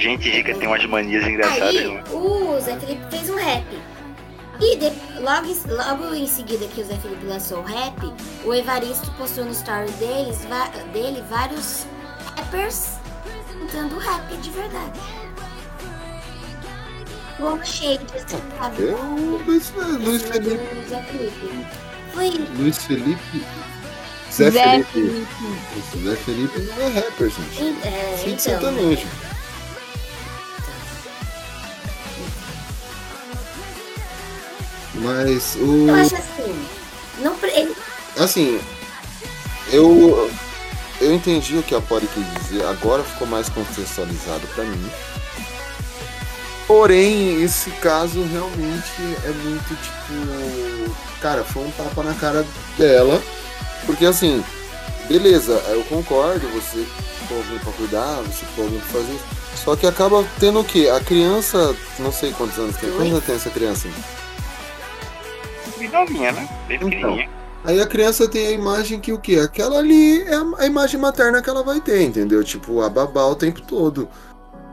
Gente 0.03 0.29
rica 0.31 0.55
tem 0.55 0.67
umas 0.67 0.85
manias 0.87 1.25
engraçadas. 1.27 1.69
Aí 1.77 1.85
não 1.85 1.99
é? 1.99 2.03
o 2.11 2.61
Zé 2.61 2.77
Felipe 2.79 3.03
fez 3.11 3.31
um 3.31 3.37
rap. 3.37 3.65
E 4.61 4.77
de- 4.77 5.21
logo, 5.21 5.47
em- 5.47 5.71
logo 5.75 6.15
em 6.15 6.27
seguida 6.27 6.67
que 6.67 6.81
o 6.81 6.85
Zé 6.85 6.97
Felipe 6.97 7.25
lançou 7.27 7.59
o 7.59 7.63
rap, 7.63 8.13
o 8.45 8.53
Evaristo 8.55 9.11
postou 9.13 9.45
no 9.45 9.53
story 9.53 9.91
deles, 9.93 10.45
va- 10.49 10.69
dele 10.93 11.23
vários 11.29 11.87
rappers 12.37 12.95
cantando 13.71 13.99
rap 13.99 14.37
de 14.37 14.51
verdade. 14.51 15.01
Como 17.39 17.65
shade, 17.65 18.05
assim, 18.15 18.39
sabe? 18.59 18.83
Eu, 18.83 18.99
Luiz, 19.47 19.73
Luiz 20.01 20.23
Felipe. 20.23 20.79
O 20.85 20.89
Zé 20.89 21.03
Felipe. 21.03 21.67
Foi 22.13 22.29
Luiz 22.59 22.79
Felipe. 22.79 23.45
Zé, 24.33 24.51
Zé 24.51 24.63
Felipe. 24.85 24.93
Felipe. 24.93 26.05
Zé 26.05 26.17
Felipe 26.17 26.61
não 26.61 26.83
é 26.87 26.89
rapper, 27.01 27.31
gente. 27.31 27.87
é, 27.87 28.15
de 28.25 28.31
então. 28.33 29.32
Mas 35.03 35.57
o. 35.57 35.89
Eu 35.89 35.95
acho 35.97 36.15
assim, 36.17 36.67
Não, 37.21 37.35
pre- 37.37 37.69
Assim, 38.17 38.61
eu 39.73 40.31
eu 41.01 41.15
entendi 41.15 41.57
o 41.57 41.63
que 41.63 41.75
a 41.75 41.81
Pori 41.81 42.07
quis 42.07 42.25
dizer, 42.43 42.65
agora 42.67 43.03
ficou 43.03 43.27
mais 43.27 43.49
contextualizado 43.49 44.47
pra 44.55 44.65
mim. 44.65 44.91
Porém, 46.67 47.43
esse 47.43 47.71
caso 47.73 48.23
realmente 48.23 48.93
é 49.25 49.31
muito 49.31 49.69
tipo. 49.83 50.95
Cara, 51.21 51.45
foi 51.45 51.63
um 51.65 51.71
tapa 51.73 52.03
na 52.03 52.15
cara 52.15 52.47
dela. 52.79 53.21
Porque 53.85 54.07
assim, 54.07 54.45
beleza, 55.09 55.53
eu 55.69 55.83
concordo, 55.85 56.47
você 56.51 56.85
ficou 57.21 57.39
alguém 57.39 57.59
pra 57.59 57.73
cuidar, 57.73 58.17
você 58.23 58.47
ficou 58.47 58.65
alguém 58.65 58.81
pra 58.81 59.01
fazer 59.01 59.13
isso. 59.13 59.25
Só 59.65 59.77
que 59.77 59.87
acaba 59.87 60.25
tendo 60.41 60.61
o 60.61 60.65
quê? 60.65 60.89
A 60.95 61.01
criança, 61.01 61.75
não 61.99 62.13
sei 62.13 62.33
quantos 62.33 62.59
anos 62.59 62.77
tem. 62.77 62.91
Quantos 62.91 63.13
anos 63.13 63.25
tem 63.25 63.35
essa 63.35 63.51
criança? 63.51 63.89
Novinha, 65.89 66.33
né? 66.33 66.49
Bem 66.69 66.79
Então. 66.83 67.19
Aí 67.65 67.81
a 67.81 67.87
criança 67.87 68.29
tem 68.29 68.49
a 68.49 68.51
imagem 68.51 68.99
que 68.99 69.13
o 69.13 69.19
quê? 69.19 69.37
Aquela 69.39 69.79
ali 69.79 70.23
é 70.23 70.35
a- 70.35 70.67
imagem 70.67 70.99
materna 71.01 71.41
que 71.41 71.49
ela 71.49 71.63
vai 71.63 71.81
ter, 71.81 72.03
entendeu? 72.03 72.43
Tipo, 72.43 72.81
a 72.83 72.89
babá 72.89 73.25
o 73.27 73.37
tempo 73.37 73.63
todo. 73.63 74.09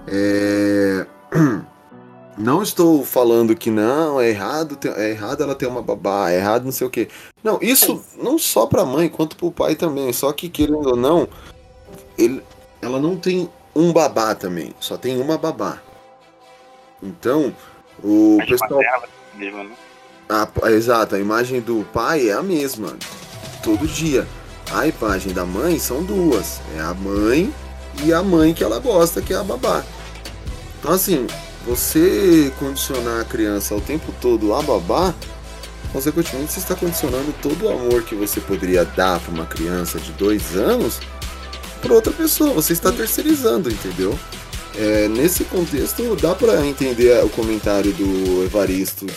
É... 0.08 1.06
Não 2.38 2.64
estou 2.64 3.04
falando 3.04 3.54
que 3.54 3.70
não, 3.70 4.20
é 4.22 4.30
errado, 4.30 4.80
é 4.96 5.10
errado 5.10 5.44
ela 5.44 5.54
ter 5.54 5.66
uma 5.68 5.82
babá, 5.82 6.32
é 6.32 6.38
errado 6.38 6.64
não 6.64 6.72
sei 6.72 6.88
o 6.88 6.90
quê. 6.90 7.10
Não, 7.44 7.60
isso 7.62 8.02
não 8.16 8.40
só 8.40 8.66
pra 8.66 8.86
mãe, 8.86 9.10
quanto 9.10 9.36
pro 9.36 9.52
pai 9.52 9.76
também. 9.76 10.14
Só 10.14 10.32
que, 10.32 10.48
querendo 10.48 10.88
ou 10.88 10.96
não, 10.96 11.28
ele, 12.18 12.42
ela 12.82 12.98
não 12.98 13.18
tem 13.18 13.50
um 13.76 13.92
babá 13.92 14.34
também, 14.36 14.74
só 14.80 14.96
tem 14.96 15.20
uma 15.20 15.38
babá. 15.38 15.82
Então, 17.04 17.54
o 18.02 18.38
Mas 18.40 18.50
pessoal. 18.50 18.80
mesmo, 19.36 19.64
né? 19.66 19.76
A- 20.30 20.48
exato, 20.70 21.16
a 21.16 21.20
imagem 21.20 21.60
do 21.60 21.84
pai 21.92 22.30
é 22.30 22.34
a 22.34 22.44
mesma, 22.44 22.96
todo 23.64 23.88
dia. 23.88 24.28
A 24.72 24.86
imagem 24.86 25.34
da 25.34 25.44
mãe 25.44 25.80
são 25.80 26.04
duas: 26.04 26.62
é 26.78 26.82
a 26.82 26.94
mãe 26.94 27.52
e 28.04 28.14
a 28.14 28.22
mãe 28.22 28.54
que 28.54 28.64
ela 28.64 28.78
gosta, 28.80 29.22
que 29.24 29.34
é 29.34 29.38
a 29.38 29.44
babá. 29.44 29.84
Então, 30.80 30.92
assim, 30.92 31.26
você 31.66 32.54
condicionar 32.60 33.22
a 33.22 33.26
criança 33.26 33.74
o 33.74 33.82
tempo 33.82 34.14
todo 34.22 34.54
a 34.54 34.62
babá, 34.62 35.16
consequentemente, 35.92 36.54
você 36.54 36.60
está 36.60 36.76
condicionando 36.76 37.34
todo 37.42 37.66
o 37.66 37.70
amor 37.70 38.04
que 38.04 38.14
você 38.14 38.40
poderia 38.40 38.86
dar 38.86 39.20
para 39.20 39.34
uma 39.34 39.48
criança 39.48 40.00
de 40.00 40.12
dois 40.12 40.56
anos 40.56 41.00
para 41.82 41.92
outra 41.92 42.14
pessoa. 42.14 42.54
Você 42.54 42.74
está 42.74 42.92
terceirizando, 42.92 43.72
entendeu? 43.72 44.18
É, 44.76 45.08
nesse 45.08 45.44
contexto, 45.46 46.16
dá 46.16 46.36
para 46.36 46.64
entender 46.68 47.24
o 47.26 47.30
comentário 47.30 47.92
do 47.94 48.44
Evaristo 48.46 49.08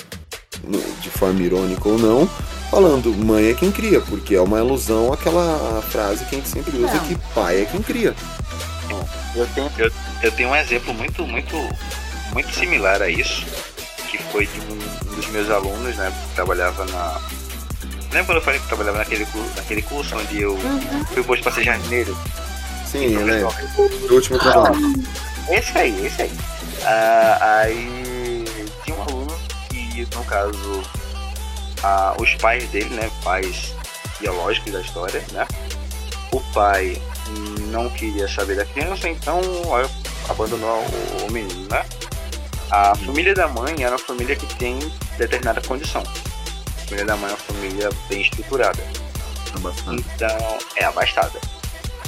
de 1.00 1.10
forma 1.10 1.40
irônica 1.40 1.88
ou 1.88 1.98
não, 1.98 2.28
falando 2.70 3.12
mãe 3.14 3.50
é 3.50 3.54
quem 3.54 3.70
cria, 3.70 4.00
porque 4.00 4.34
é 4.34 4.40
uma 4.40 4.58
ilusão 4.58 5.12
aquela 5.12 5.82
frase 5.90 6.24
que 6.26 6.34
a 6.36 6.38
gente 6.38 6.48
sempre 6.48 6.76
usa 6.78 6.94
Não. 6.94 7.04
que 7.06 7.16
pai 7.34 7.62
é 7.62 7.64
quem 7.64 7.82
cria. 7.82 8.14
Eu 9.34 9.46
tenho, 9.54 9.70
eu, 9.78 9.90
eu 10.22 10.32
tenho 10.32 10.50
um 10.50 10.56
exemplo 10.56 10.92
muito, 10.94 11.26
muito, 11.26 11.56
muito 12.34 12.52
similar 12.54 13.00
a 13.00 13.08
isso, 13.08 13.44
que 14.10 14.18
foi 14.24 14.46
de 14.46 14.60
um, 14.60 15.10
um 15.12 15.14
dos 15.16 15.26
meus 15.28 15.50
alunos, 15.50 15.96
né? 15.96 16.12
Que 16.28 16.34
trabalhava 16.34 16.84
na. 16.84 17.18
Lembra 18.12 18.24
quando 18.26 18.36
eu 18.36 18.42
falei 18.42 18.60
que 18.60 18.66
trabalhava 18.68 18.98
naquele, 18.98 19.24
cu- 19.24 19.50
naquele 19.56 19.80
curso 19.82 20.14
onde 20.16 20.42
eu 20.42 20.58
fui 21.14 21.22
posto 21.24 21.42
pra 21.42 21.52
ser 21.52 21.64
jardineiro? 21.64 22.14
Sim, 22.90 23.08
né? 23.16 23.40
Do 24.06 24.14
último 24.14 24.38
trabalho. 24.38 25.02
Esse 25.48 25.78
aí, 25.78 26.06
esse 26.06 26.22
aí. 26.22 26.32
Ah, 26.84 27.38
aí 27.62 28.02
que, 29.92 30.16
no 30.16 30.24
caso, 30.24 30.82
ah, 31.82 32.14
os 32.18 32.34
pais 32.36 32.68
dele, 32.70 32.90
né? 32.94 33.10
Pais 33.22 33.74
biológicos 34.20 34.72
da 34.72 34.80
história, 34.80 35.22
né? 35.32 35.46
O 36.32 36.40
pai 36.52 37.00
não 37.70 37.88
queria 37.90 38.26
saber 38.28 38.56
da 38.56 38.64
criança, 38.64 39.08
então 39.08 39.40
abandonou 40.28 40.78
o, 40.82 41.26
o 41.26 41.30
menino, 41.30 41.68
né? 41.68 41.84
A 42.70 42.94
família 42.94 43.34
da 43.34 43.48
mãe 43.48 43.82
era 43.82 43.90
uma 43.90 43.98
família 43.98 44.34
que 44.34 44.46
tem 44.56 44.78
determinada 45.18 45.60
condição. 45.60 46.02
A 46.02 46.80
família 46.86 47.04
da 47.04 47.16
mãe 47.16 47.30
é 47.30 47.34
uma 47.34 47.38
família 47.38 47.90
bem 48.08 48.22
estruturada. 48.22 48.82
Então, 49.92 50.58
é 50.76 50.84
abastada. 50.84 51.38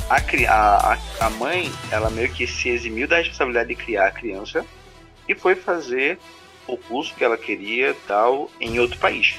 A, 0.09 0.21
cri- 0.21 0.47
a, 0.47 0.99
a, 1.21 1.27
a 1.27 1.31
mãe, 1.31 1.71
ela 1.91 2.09
meio 2.11 2.31
que 2.31 2.47
se 2.47 2.71
eximiu 2.71 3.07
da 3.07 3.17
responsabilidade 3.19 3.69
de 3.69 3.75
criar 3.75 4.07
a 4.07 4.11
criança 4.11 4.65
e 5.29 5.35
foi 5.35 5.55
fazer 5.55 6.19
o 6.67 6.77
curso 6.77 7.15
que 7.15 7.25
ela 7.25 7.37
queria 7.37 7.95
tal 8.07 8.51
em 8.61 8.79
outro 8.79 8.99
país. 8.99 9.37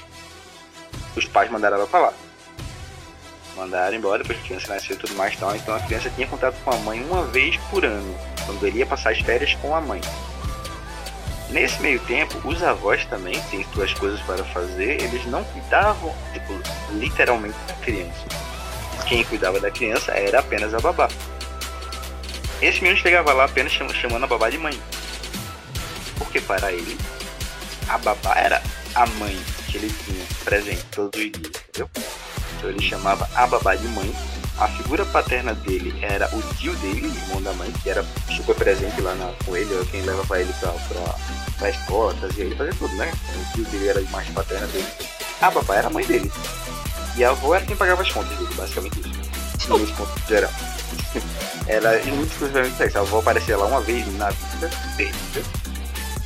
Os 1.15 1.25
pais 1.25 1.49
mandaram 1.49 1.77
ela 1.77 1.87
pra 1.87 1.99
lá. 1.99 2.13
Mandaram 3.55 3.95
embora, 3.95 4.19
depois 4.21 4.37
que 4.39 4.43
a 4.43 4.47
criança 4.47 4.73
nasceu 4.73 4.95
e 4.95 4.99
tudo 4.99 5.15
mais 5.15 5.35
tal. 5.37 5.55
Então 5.55 5.73
a 5.73 5.79
criança 5.79 6.09
tinha 6.09 6.27
contato 6.27 6.55
com 6.63 6.71
a 6.71 6.77
mãe 6.77 7.01
uma 7.03 7.23
vez 7.23 7.55
por 7.69 7.85
ano, 7.85 8.15
quando 8.45 8.65
ele 8.67 8.79
ia 8.79 8.85
passar 8.85 9.11
as 9.11 9.19
férias 9.19 9.53
com 9.55 9.73
a 9.75 9.79
mãe. 9.79 10.01
Nesse 11.49 11.81
meio 11.81 11.99
tempo, 12.01 12.35
os 12.43 12.61
avós 12.63 13.05
também 13.05 13.39
têm 13.51 13.65
suas 13.73 13.93
coisas 13.93 14.19
para 14.21 14.43
fazer, 14.45 15.01
eles 15.01 15.25
não 15.27 15.43
cuidavam, 15.43 16.13
tipo, 16.33 16.53
literalmente 16.91 17.55
da 17.67 17.73
criança. 17.75 18.25
Quem 19.07 19.23
cuidava 19.23 19.59
da 19.59 19.69
criança 19.71 20.11
era 20.11 20.39
apenas 20.39 20.73
a 20.73 20.79
babá. 20.79 21.07
Esse 22.61 22.81
menino 22.81 22.99
chegava 22.99 23.31
lá 23.31 23.45
apenas 23.45 23.71
cham- 23.71 23.87
chamando 23.89 24.23
a 24.23 24.27
babá 24.27 24.49
de 24.49 24.57
mãe. 24.57 24.77
Porque 26.17 26.41
para 26.41 26.71
ele, 26.71 26.97
a 27.87 27.97
babá 27.97 28.35
era 28.35 28.61
a 28.95 29.05
mãe 29.05 29.37
que 29.67 29.77
ele 29.77 29.93
tinha 30.05 30.25
presente 30.43 30.83
todos 30.91 31.19
os 31.19 31.31
dias, 31.31 31.51
entendeu? 31.69 31.89
Então 32.57 32.69
ele 32.69 32.81
chamava 32.81 33.29
a 33.35 33.47
babá 33.47 33.75
de 33.75 33.87
mãe. 33.89 34.15
A 34.57 34.69
figura 34.69 35.05
paterna 35.05 35.53
dele 35.53 35.93
era 36.01 36.33
o 36.33 36.41
tio 36.55 36.73
dele, 36.77 37.07
irmão 37.07 37.41
da 37.41 37.51
mãe, 37.53 37.69
que 37.83 37.89
era 37.89 38.05
super 38.33 38.55
presente 38.55 39.01
lá 39.01 39.13
na, 39.15 39.33
com 39.43 39.57
ele, 39.57 39.85
quem 39.91 40.01
leva 40.03 40.25
pra 40.25 40.39
ele 40.39 40.53
pra, 40.61 40.71
pra, 40.71 41.15
pra 41.57 41.69
escola, 41.69 42.13
trazia 42.13 42.45
ele 42.45 42.55
fazer 42.55 42.73
tudo, 42.75 42.95
né? 42.95 43.11
O 43.35 43.53
tio 43.53 43.65
dele 43.65 43.89
era 43.89 43.99
a 43.99 44.01
imagem 44.01 44.33
paterna 44.33 44.67
dele. 44.67 44.87
A 45.41 45.51
babá 45.51 45.75
era 45.75 45.87
a 45.87 45.89
mãe 45.89 46.05
dele. 46.05 46.31
E 47.17 47.23
a 47.23 47.31
avó 47.31 47.55
era 47.55 47.65
quem 47.65 47.75
pagava 47.75 48.01
as 48.01 48.11
contas 48.11 48.37
dele, 48.37 48.53
basicamente 48.55 48.99
isso. 48.99 49.77
Nesse 49.77 49.93
ponto 49.93 50.27
geral. 50.27 50.51
Era 51.67 52.03
muito 52.05 52.31
exclusivamente 52.31 52.83
isso. 52.83 52.97
A 52.97 53.01
avó 53.01 53.19
aparecia 53.19 53.57
lá 53.57 53.65
uma 53.65 53.81
vez 53.81 54.05
na 54.17 54.29
vida, 54.29 54.69
perdida, 54.95 55.41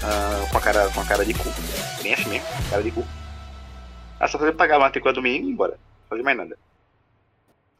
ah, 0.03 0.45
com, 0.51 0.57
a 0.57 0.61
cara, 0.61 0.89
com 0.89 1.01
a 1.01 1.05
cara 1.05 1.25
de 1.25 1.33
cu. 1.33 1.43
Bem 2.01 2.13
assim 2.13 2.29
mesmo, 2.29 2.47
cara 2.69 2.83
de 2.83 2.91
cu. 2.91 3.05
Ela 4.19 4.27
só 4.29 4.37
fazia 4.37 4.53
pagar 4.53 4.75
a 4.77 4.79
matrícula 4.79 5.13
do 5.13 5.21
menino 5.21 5.45
e 5.45 5.49
ir 5.49 5.53
embora. 5.53 5.71
Não 5.73 6.09
fazia 6.09 6.23
mais 6.23 6.37
nada. 6.37 6.57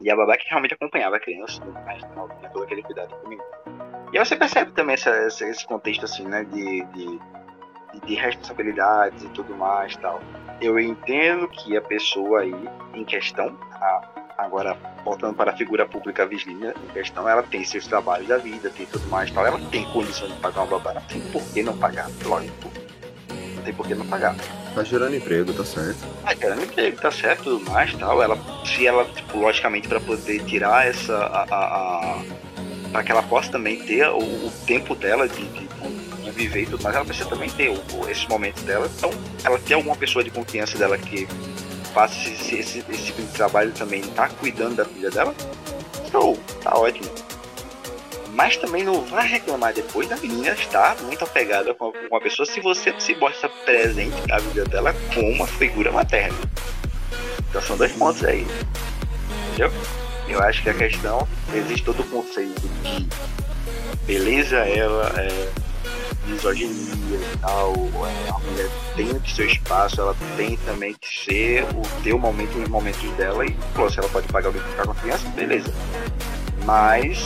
E 0.02 0.10
a 0.10 0.16
babá 0.16 0.38
que 0.38 0.48
realmente 0.50 0.74
acompanhava 0.74 1.18
a 1.18 1.20
criança, 1.20 1.64
mais, 1.86 2.02
tal, 2.16 2.30
tinha 2.40 2.50
todo 2.52 2.64
aquele 2.64 2.82
cuidado 2.84 3.14
comigo. 3.18 3.44
E 4.14 4.18
aí 4.18 4.26
você 4.26 4.36
percebe 4.36 4.72
também 4.72 4.94
essa, 4.94 5.10
essa- 5.10 5.46
esse 5.46 5.66
contexto 5.68 6.06
assim, 6.06 6.26
né, 6.26 6.46
de, 6.46 6.84
de, 6.86 7.20
de- 7.94 8.00
de 8.06 8.16
responsabilidades 8.16 9.22
e 9.24 9.30
tudo 9.30 9.54
mais 9.56 9.96
tal. 9.98 10.22
Eu 10.62 10.80
entendo 10.80 11.48
que 11.50 11.76
a 11.76 11.82
pessoa 11.82 12.42
aí 12.42 12.70
em 12.94 13.04
questão, 13.04 13.58
a- 13.74 14.02
agora 14.46 14.78
voltando 15.04 15.34
para 15.36 15.52
a 15.52 15.56
figura 15.58 15.86
pública 15.86 16.26
Virgínia 16.26 16.74
em 16.84 16.94
questão, 16.94 17.28
ela 17.28 17.44
tem 17.44 17.64
seus 17.64 17.86
trabalhos 17.88 18.28
da 18.28 18.38
vida, 18.38 18.70
tem 18.70 18.86
tudo 18.86 19.08
mais 19.10 19.30
tal, 19.32 19.46
ela 19.46 19.60
tem 19.72 19.86
condição 19.86 20.28
de 20.28 20.34
pagar 20.36 20.62
uma 20.64 20.80
babá, 20.80 21.02
tem 21.08 21.22
por 21.32 21.42
que 21.54 21.62
não 21.64 21.78
pagar, 21.78 22.10
lógico. 22.26 22.72
Não 23.56 23.64
tem 23.64 23.74
por 23.74 23.88
que 23.88 23.96
não 23.96 24.06
pagar. 24.06 24.36
Tá 24.74 24.84
gerando 24.84 25.16
emprego, 25.16 25.54
tá 25.54 25.66
certo. 25.66 25.98
Ah, 26.24 26.34
querendo 26.36 26.64
emprego, 26.64 27.02
tá 27.02 27.12
certo, 27.12 27.44
tudo 27.44 27.70
mais 27.72 27.94
tal. 27.96 28.22
Ela, 28.24 28.38
se 28.66 28.88
ela, 28.88 29.04
tipo, 29.06 29.38
logicamente, 29.40 29.88
para 29.88 30.00
poder 30.00 30.44
tirar 30.46 30.88
essa. 30.88 31.16
A, 31.18 31.44
a, 31.50 32.16
a, 32.16 32.22
para 32.92 33.04
que 33.04 33.12
ela 33.12 33.22
possa 33.24 33.52
também 33.52 33.80
ter 33.84 34.08
o, 34.10 34.18
o 34.20 34.52
tempo 34.66 34.96
dela 34.96 35.28
de, 35.28 35.44
de, 35.44 35.68
de 36.24 36.32
viver 36.32 36.64
e 36.64 36.66
tudo 36.68 36.82
mais, 36.84 36.96
ela 36.96 37.04
precisa 37.06 37.28
também 37.28 37.50
ter 37.50 37.70
o- 37.70 38.10
esses 38.10 38.26
momentos 38.28 38.64
dela. 38.64 38.90
Então, 38.98 39.10
ela 39.44 39.60
tem 39.60 39.76
alguma 39.76 39.96
pessoa 39.96 40.24
de 40.24 40.30
confiança 40.32 40.78
dela 40.78 40.98
que 40.98 41.28
faça 41.94 42.30
esse, 42.30 42.56
esse, 42.56 42.86
esse 42.90 43.06
tipo 43.06 43.22
de 43.22 43.28
trabalho 43.30 43.72
também, 43.72 44.02
tá 44.02 44.30
cuidando 44.30 44.76
da 44.76 44.86
filha 44.86 45.10
dela, 45.10 45.36
show, 46.12 46.38
tá 46.62 46.78
ótimo. 46.78 47.10
Mas 48.34 48.56
também 48.58 48.84
não 48.84 49.02
vai 49.06 49.28
reclamar 49.28 49.74
depois 49.74 50.08
da 50.08 50.16
menina 50.16 50.54
estar 50.54 50.96
muito 51.02 51.24
apegada 51.24 51.74
com 51.74 51.92
com 51.92 52.16
uma 52.16 52.22
pessoa 52.22 52.46
se 52.46 52.62
você 52.62 52.94
se 53.00 53.16
mostra 53.16 53.50
presente 53.66 54.16
na 54.28 54.38
vida 54.38 54.64
dela 54.66 54.94
com 55.14 55.22
uma 55.32 55.48
figura 55.48 55.92
materna. 55.92 56.38
Então 57.50 57.62
são 57.62 57.76
dois 57.76 57.92
pontos 57.94 58.24
aí. 58.24 58.46
Entendeu? 59.50 59.72
Eu 60.28 60.42
acho 60.44 60.62
que 60.62 60.70
a 60.70 60.74
questão, 60.74 61.28
existe 61.54 61.84
todo 61.84 62.02
o 62.02 62.06
conceito 62.06 62.62
de 62.62 63.08
beleza 64.06 64.58
ela 64.58 65.14
é 65.18 65.50
misoginia 66.26 67.18
e 67.18 67.38
tal, 67.42 67.74
é, 67.74 68.30
a 68.30 68.40
mulher 68.40 68.70
tem 68.96 69.20
que 69.20 69.32
seu 69.32 69.46
espaço, 69.46 70.00
ela 70.02 70.16
tem 70.38 70.58
também 70.58 70.94
que 70.94 71.26
ser 71.26 71.64
o 71.64 72.04
ter 72.04 72.14
o 72.14 72.20
momento 72.20 72.58
nos 72.58 72.70
momentos 72.70 73.10
dela 73.12 73.46
e 73.46 73.52
pô, 73.74 73.90
se 73.90 74.00
ela 74.00 74.10
pode 74.10 74.28
pagar 74.28 74.48
alguém 74.48 74.62
pra 74.62 74.72
ficar 74.72 74.86
com 74.86 74.92
a 74.92 74.96
criança, 74.96 75.30
beleza. 75.30 75.74
Mas 76.66 77.20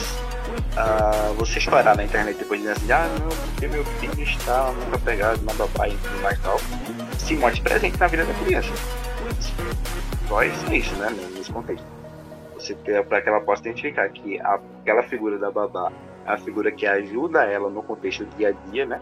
ah, 0.77 1.33
você 1.37 1.59
estourar 1.59 1.95
na 1.95 2.03
internet 2.03 2.37
depois 2.37 2.59
dizendo 2.61 2.77
assim, 2.77 2.91
ah 2.91 3.07
não, 3.19 3.29
porque 3.29 3.67
meu 3.67 3.83
filho 3.85 4.23
está 4.23 4.71
muito 4.71 4.95
apegado 4.95 5.41
na 5.43 5.53
babá 5.53 5.87
e 5.87 5.97
tudo 5.97 6.21
mais 6.21 6.39
tal, 6.41 6.59
se 7.17 7.35
mostre 7.35 7.61
presente 7.61 7.99
na 7.99 8.07
vida 8.07 8.25
da 8.25 8.33
criança. 8.33 8.69
Voz 10.27 10.51
é 10.71 10.77
isso, 10.77 10.95
né? 10.95 11.09
Nesse 11.35 11.51
contexto. 11.51 11.85
Você 12.55 12.75
para 13.07 13.21
que 13.21 13.29
ela 13.29 13.41
possa 13.41 13.61
identificar 13.61 14.09
que 14.09 14.39
aquela 14.39 15.03
figura 15.03 15.37
da 15.37 15.51
babá 15.51 15.91
é 16.25 16.31
a 16.31 16.37
figura 16.37 16.71
que 16.71 16.85
ajuda 16.85 17.43
ela 17.43 17.69
no 17.69 17.83
contexto 17.83 18.25
do 18.25 18.35
dia 18.37 18.49
a 18.49 18.69
dia, 18.71 18.85
né? 18.85 19.01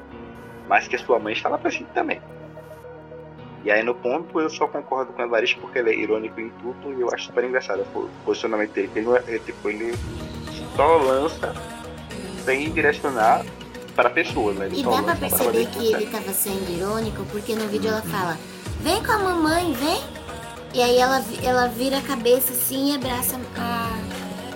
Mas 0.67 0.87
que 0.87 0.95
a 0.95 0.99
sua 0.99 1.19
mãe 1.19 1.33
está 1.33 1.49
lá 1.49 1.57
presente 1.57 1.87
também. 1.93 2.21
E 3.63 3.69
aí 3.69 3.83
no 3.83 3.93
ponto 3.93 4.39
eu 4.39 4.49
só 4.49 4.67
concordo 4.67 5.13
com 5.13 5.21
o 5.21 5.25
Evaristo 5.25 5.59
porque 5.59 5.77
ele 5.79 5.91
é 5.91 5.95
irônico 5.95 6.39
em 6.39 6.49
tudo 6.49 6.93
e 6.97 7.01
eu 7.01 7.13
acho 7.13 7.25
super 7.25 7.43
engraçado 7.43 7.85
o 7.93 8.09
posicionamento 8.25 8.71
dele. 8.71 8.89
Ele, 8.95 9.09
é- 9.09 9.23
ele, 9.27 9.39
tipo, 9.39 9.69
ele 9.69 9.93
só 10.75 10.97
lança 10.97 11.53
sem 12.43 12.71
direcionar 12.71 13.45
para 13.95 14.07
a 14.07 14.11
pessoa, 14.11 14.53
né? 14.53 14.65
Ele 14.65 14.79
E 14.79 14.83
dá 14.83 15.03
pra 15.03 15.15
perceber 15.15 15.43
valer 15.45 15.67
que 15.67 15.93
ele 15.93 16.07
tava 16.07 16.33
sendo 16.33 16.71
irônico, 16.71 17.23
porque 17.31 17.53
no 17.53 17.67
vídeo 17.67 17.89
ela 17.89 18.01
fala, 18.01 18.37
vem 18.79 19.03
com 19.03 19.11
a 19.11 19.19
mamãe, 19.19 19.73
vem. 19.73 20.01
E 20.73 20.81
aí 20.81 20.97
ela, 20.97 21.21
ela 21.43 21.67
vira 21.67 21.97
a 21.97 22.01
cabeça 22.01 22.53
assim 22.53 22.93
e 22.93 22.95
abraça 22.95 23.35
a, 23.57 23.89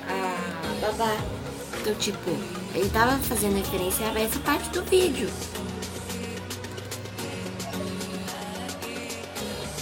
a 0.09 0.81
babá. 0.87 1.34
Então, 1.85 1.93
tipo, 1.99 2.31
ele 2.73 2.89
tava 2.89 3.15
fazendo 3.19 3.57
referência 3.57 4.07
a 4.07 4.19
essa 4.19 4.39
parte 4.39 4.69
do 4.69 4.83
vídeo. 4.85 5.29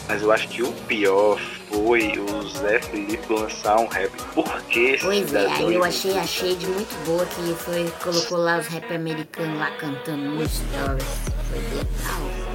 Mas 0.10 0.22
eu 0.22 0.30
acho 0.34 0.50
que 0.50 0.62
o 0.62 0.72
pior 0.86 1.40
foi 1.72 2.20
o 2.20 2.50
Zé 2.50 2.82
Felipe 2.82 3.34
lançar 3.34 3.80
um 3.80 3.88
rap. 3.88 4.12
Por 4.34 4.62
que 4.64 4.98
Pois 5.00 5.34
é, 5.34 5.48
aí 5.48 5.76
eu 5.76 5.82
achei 5.82 6.18
a 6.18 6.28
Shade 6.28 6.68
muito 6.68 6.94
boa 7.06 7.26
que 7.26 7.54
foi, 7.54 7.90
colocou 8.04 8.38
lá 8.38 8.60
os 8.60 8.68
rap 8.68 8.94
americanos 8.94 9.58
lá 9.58 9.72
cantando 9.72 10.24
no 10.24 10.46
stories. 10.46 11.06
Foi 11.50 11.60
legal. 11.60 12.54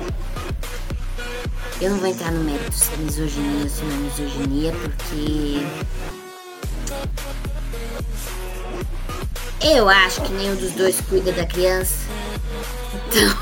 Eu 1.81 1.91
não 1.93 1.97
vou 1.97 2.09
entrar 2.09 2.33
no 2.33 2.45
mérito 2.45 2.75
se 2.75 2.93
é 2.93 2.97
misoginia 2.99 3.63
ou 3.63 3.69
se 3.71 3.83
não 3.83 3.95
é 3.95 3.97
misoginia, 3.97 4.73
porque. 4.73 5.89
Eu 9.63 9.89
acho 9.89 10.23
que 10.23 10.33
nenhum 10.33 10.55
dos 10.57 10.73
dois 10.73 11.01
cuida 11.03 11.33
da 11.33 11.45
criança. 11.47 12.07
Então. 13.09 13.37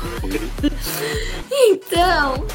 então. 1.69 2.47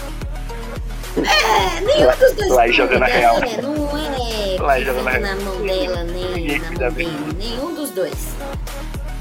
É, 1.17 1.81
nenhum 1.81 2.11
dos 2.11 2.33
dois 2.37 2.51
Lá 2.51 2.63
cuida, 2.65 2.73
jogando 2.73 3.03
a 3.03 3.07
real. 3.07 3.41
né? 3.41 3.59
Não 3.63 3.99
é 3.99 4.57
Lá 4.61 4.81
jogando 4.81 5.09
a 5.09 5.13
fica 5.13 5.27
real. 5.27 5.37
na 5.37 5.43
mão 5.45 5.63
dela, 5.67 6.05
nem 6.05 6.59
na 6.59 6.71
mão 6.71 6.91
dele. 6.93 7.13
Nenhum 7.39 7.75
dos 7.75 7.91
dois. 7.91 8.15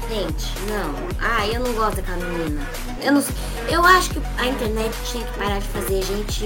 Gente, 0.08 0.52
não. 0.68 0.94
Ah, 1.20 1.46
eu 1.46 1.60
não 1.60 1.72
gosto 1.74 1.96
daquela 1.96 2.18
menina. 2.18 2.66
Eu, 3.02 3.12
não, 3.12 3.24
eu 3.70 3.84
acho 3.84 4.10
que 4.10 4.22
a 4.38 4.46
internet 4.46 4.94
tinha 5.06 5.24
que 5.24 5.38
parar 5.38 5.58
de 5.58 5.68
fazer 5.68 6.02
gente 6.02 6.40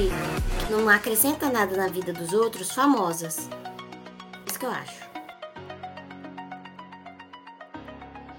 que 0.66 0.72
não 0.72 0.88
acrescenta 0.88 1.48
nada 1.50 1.76
na 1.76 1.88
vida 1.88 2.12
dos 2.12 2.32
outros 2.32 2.70
famosas. 2.72 3.48
Isso 4.46 4.58
que 4.58 4.66
eu 4.66 4.70
acho. 4.70 5.05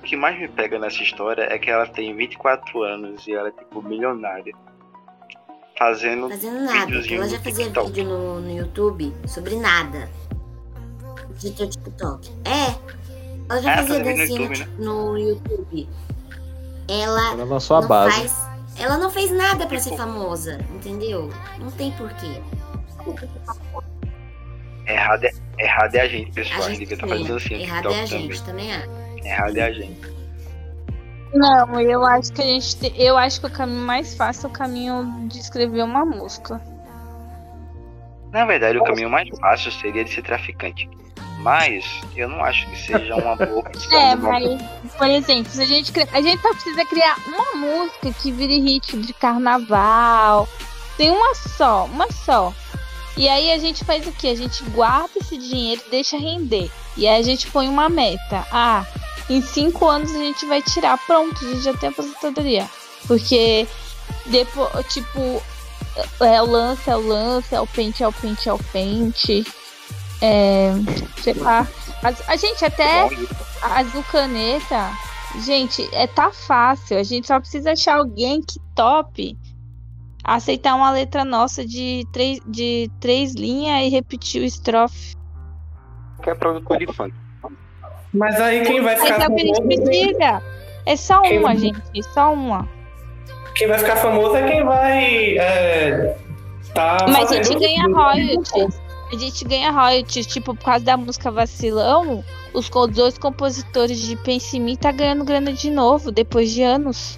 Que 0.08 0.16
mais 0.16 0.40
me 0.40 0.48
pega 0.48 0.80
nessa 0.80 1.04
história 1.04 1.44
é 1.44 1.58
que 1.60 1.70
ela 1.70 1.86
tem 1.88 2.16
24 2.16 2.82
anos 2.84 3.28
e 3.28 3.34
ela 3.34 3.50
é 3.50 3.52
tipo 3.52 3.82
milionária. 3.82 4.54
Fazendo, 5.78 6.28
Fazendo 6.30 6.62
nada. 6.62 6.92
Ela 6.92 7.02
já 7.04 7.38
no 7.38 7.44
fazia 7.44 7.66
TikTok. 7.66 7.88
vídeo 7.92 8.06
no, 8.06 8.40
no 8.42 8.52
YouTube 8.52 9.14
sobre 9.28 9.56
nada. 9.58 10.10
De 11.38 11.52
teu 11.52 11.70
TikTok. 11.70 12.32
É. 12.46 12.76
Ela 13.50 13.62
já 13.62 13.72
É, 13.74 13.78
fazia 13.78 14.04
dancinha 14.04 14.28
no, 14.28 14.32
YouTube, 14.34 14.56
Tik- 14.56 14.82
no 14.82 15.18
YouTube. 15.20 15.90
Ela 16.90 17.32
Ela 17.34 17.44
lançou 17.44 17.78
a 17.78 17.82
não 17.82 17.88
base. 17.88 18.16
faz. 18.30 18.48
Ela 18.80 18.98
não 18.98 19.10
fez 19.12 19.30
nada 19.32 19.68
pra 19.68 19.78
ser 19.80 19.96
famosa, 19.96 20.60
entendeu? 20.74 21.30
Não 21.60 21.70
tem 21.72 21.92
porquê. 21.92 22.42
Errado 24.88 25.26
é, 25.26 25.32
errado 25.60 25.96
é 25.96 26.02
a 26.02 26.08
gente, 26.08 26.32
pessoal. 26.32 26.62
A 26.62 26.66
A 26.66 26.70
gente 26.70 26.80
gente 26.90 26.98
tá 26.98 27.08
fazendo 27.08 27.36
assim 27.36 27.54
Errado 27.56 27.90
é 27.92 28.02
a 28.02 28.06
gente, 28.06 28.42
também 28.44 28.68
também. 28.72 29.07
É 29.26 29.36
a 29.64 29.72
gente. 29.72 30.08
Não, 31.34 31.80
eu 31.80 32.06
acho 32.06 32.32
que 32.34 32.42
a 32.42 32.46
gente 32.46 32.78
te- 32.78 32.94
eu 32.98 33.18
acho 33.18 33.40
que 33.42 33.48
o 33.48 33.50
caminho 33.52 33.82
mais 33.86 34.16
fácil 34.16 34.48
é 34.48 34.50
o 34.50 34.54
caminho 34.54 35.28
de 35.28 35.40
escrever 35.40 35.84
uma 35.84 36.06
música. 36.06 36.62
Na 38.32 38.46
verdade, 38.46 38.78
o 38.78 38.84
caminho 38.84 39.10
mais 39.10 39.28
fácil 39.40 39.72
seria 39.72 40.04
de 40.04 40.14
ser 40.14 40.22
traficante. 40.22 40.90
Mas 41.40 41.86
eu 42.16 42.28
não 42.28 42.44
acho 42.44 42.68
que 42.70 42.78
seja 42.78 43.16
uma 43.16 43.36
boa 43.36 43.60
opção. 43.68 44.00
É, 44.00 44.16
mas, 44.16 44.62
por 44.98 45.08
exemplo, 45.08 45.52
se 45.52 45.62
a 45.62 45.66
gente 45.66 45.92
cri- 45.92 46.08
a 46.12 46.22
gente 46.22 46.42
só 46.42 46.50
precisa 46.50 46.86
criar 46.86 47.16
uma 47.28 47.56
música 47.56 48.12
que 48.14 48.32
vire 48.32 48.60
hit 48.60 48.98
de 48.98 49.14
carnaval. 49.14 50.48
Tem 50.98 51.12
uma 51.12 51.36
só, 51.36 51.86
uma 51.86 52.12
só. 52.12 52.52
E 53.16 53.28
aí 53.30 53.52
a 53.52 53.58
gente 53.58 53.84
faz 53.86 54.06
o 54.08 54.12
quê? 54.12 54.30
A 54.30 54.36
gente 54.36 54.64
guarda 54.66 55.12
esse 55.18 55.38
dinheiro 55.38 55.82
e 55.88 55.92
deixa 55.92 56.18
render. 56.18 56.72
E 56.96 57.08
aí 57.08 57.20
a 57.20 57.24
gente 57.24 57.48
põe 57.52 57.68
uma 57.68 57.88
meta. 57.88 58.46
Ah, 58.52 58.84
em 59.30 59.42
cinco 59.42 59.88
anos 59.88 60.12
a 60.12 60.20
gente 60.20 60.46
vai 60.46 60.62
tirar. 60.62 60.98
Pronto, 61.06 61.46
a 61.46 61.50
gente 61.50 61.62
já 61.62 61.74
tem 61.74 61.90
aposentadoria. 61.90 62.70
Porque 63.08 63.68
depois, 64.26 64.70
tipo, 64.88 65.42
é 66.20 66.42
o 66.42 66.46
lance, 66.46 66.90
é 66.90 66.96
o 66.96 67.08
lance, 67.08 67.56
é 67.56 67.62
o 67.62 67.68
pente, 67.68 68.04
é 68.04 68.08
o 68.08 68.14
pente, 68.14 68.50
é 68.50 68.54
o 68.54 68.60
pente. 68.60 69.46
É. 70.22 70.72
Sei 71.22 71.34
lá. 71.34 71.68
A, 72.04 72.32
a 72.32 72.36
gente 72.36 72.64
até. 72.64 73.10
Azul 73.62 74.04
Caneta, 74.12 74.92
gente, 75.44 75.88
é 75.92 76.08
tá 76.08 76.32
fácil. 76.32 76.98
A 76.98 77.04
gente 77.04 77.28
só 77.28 77.40
precisa 77.40 77.72
achar 77.72 77.98
alguém 77.98 78.42
que 78.42 78.60
tope 78.76 79.38
aceitar 80.24 80.76
uma 80.76 80.92
letra 80.92 81.24
nossa 81.24 81.66
de 81.66 82.06
três, 82.12 82.40
de 82.46 82.92
três 83.00 83.34
linhas 83.34 83.86
e 83.86 83.90
repetir 83.90 84.42
o 84.42 84.46
estrofe. 84.46 85.16
Que 86.22 86.30
é 86.30 86.36
produtor 86.36 86.78
de 86.78 86.88
funk. 86.94 87.16
Mas 88.18 88.40
aí 88.42 88.64
quem 88.66 88.82
vai 88.82 88.96
Mas 88.96 89.04
ficar 89.10 89.24
é 89.24 89.28
o 89.28 89.36
que 89.36 89.42
a 89.42 89.46
gente 89.46 89.56
famoso, 89.58 89.82
precisa. 89.84 90.44
É 90.86 90.96
só 90.96 91.22
Quem- 91.22 91.40
uma, 91.40 91.56
gente. 91.56 92.04
Só 92.14 92.34
uma. 92.34 92.68
quem 93.56 93.68
vai 93.68 93.78
ficar 93.80 93.96
famoso 93.98 94.36
é 94.36 94.48
quem 94.50 94.64
vai. 94.64 95.38
É, 95.38 96.18
tá 96.74 97.06
Mas 97.10 97.32
a 97.32 97.36
gente 97.44 97.56
ganha 97.60 97.84
tudo. 97.84 97.96
royalties. 97.96 98.82
A 99.12 99.16
gente 99.18 99.46
ganha 99.46 99.72
royalties, 99.72 100.28
tipo, 100.28 100.54
por 100.56 100.64
causa 100.66 100.84
da 100.84 100.98
música 100.98 101.32
Vacilão, 101.32 102.24
os 102.54 102.70
dois 102.90 103.18
compositores 103.18 104.00
de 104.02 104.16
Mim 104.60 104.76
tá 104.76 104.92
ganhando 104.92 105.24
grana 105.24 105.54
de 105.54 105.70
novo, 105.70 106.12
depois 106.12 106.52
de 106.52 106.62
anos. 106.64 107.18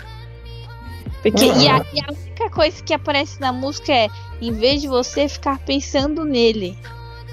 Porque, 1.23 1.45
e, 1.45 1.67
a, 1.67 1.83
e 1.93 1.99
a 1.99 2.11
única 2.11 2.49
coisa 2.49 2.81
que 2.83 2.93
aparece 2.93 3.41
na 3.41 3.51
música 3.51 3.91
é, 3.91 4.07
em 4.39 4.51
vez 4.53 4.81
de 4.81 4.87
você 4.87 5.27
ficar 5.27 5.57
pensando 5.59 6.23
nele. 6.23 6.77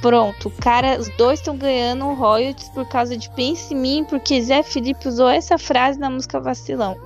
Pronto, 0.00 0.50
cara, 0.60 0.98
os 0.98 1.08
dois 1.16 1.40
estão 1.40 1.56
ganhando 1.56 2.12
royalties 2.12 2.68
por 2.68 2.86
causa 2.86 3.16
de 3.16 3.28
Pense 3.30 3.72
em 3.72 3.76
Mim, 3.76 4.06
porque 4.08 4.40
Zé 4.42 4.62
Felipe 4.62 5.08
usou 5.08 5.28
essa 5.28 5.58
frase 5.58 5.98
na 5.98 6.10
música 6.10 6.38
Vacilão. 6.38 6.96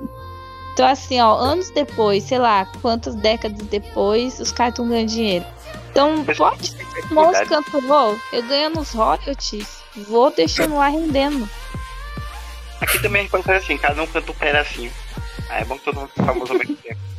Então, 0.73 0.87
assim, 0.87 1.21
ó, 1.21 1.37
anos 1.37 1.71
depois, 1.71 2.25
sei 2.25 2.39
lá, 2.39 2.67
quantas 2.81 3.15
décadas 3.15 3.67
depois, 3.67 4.39
os 4.41 4.53
caras 4.53 4.73
estão 4.73 4.89
ganhando 4.89 5.09
dinheiro. 5.09 5.45
Então, 5.91 6.25
pode 6.25 6.77
Moço 7.11 7.45
cantor, 7.47 8.19
eu 8.33 8.43
ganho 8.45 8.71
nos 8.71 8.93
royalties, 8.93 9.83
vou 10.09 10.31
deixando 10.31 10.77
lá 10.77 10.89
rendendo. 10.89 11.49
Aqui 12.81 13.01
também 13.03 13.21
a 13.21 13.23
gente 13.25 13.31
pode 13.31 13.45
fazer 13.45 13.59
assim, 13.59 13.77
cada 13.77 14.03
um 14.03 14.07
canta 14.07 14.31
um 14.31 14.35
pedacinho. 14.35 14.93
Aí 15.49 15.63
é 15.63 15.65
bom 15.65 15.77
que 15.77 15.85
todo 15.85 16.01
mundo 16.01 16.09
fique 16.09 16.25
famoso 16.25 16.53
ao 16.53 16.59
mesmo 16.59 16.77
tempo. 16.77 17.10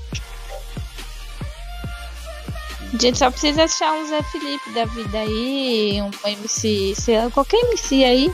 A 2.93 2.97
gente 2.97 3.17
só 3.17 3.31
precisa 3.31 3.63
achar 3.63 3.93
um 3.93 4.05
Zé 4.05 4.21
Felipe 4.23 4.69
da 4.71 4.85
vida 4.85 5.17
aí, 5.17 6.01
um 6.01 6.27
MC, 6.27 6.93
sei 6.95 7.17
lá, 7.17 7.31
qualquer 7.31 7.57
MC 7.67 8.03
aí 8.03 8.31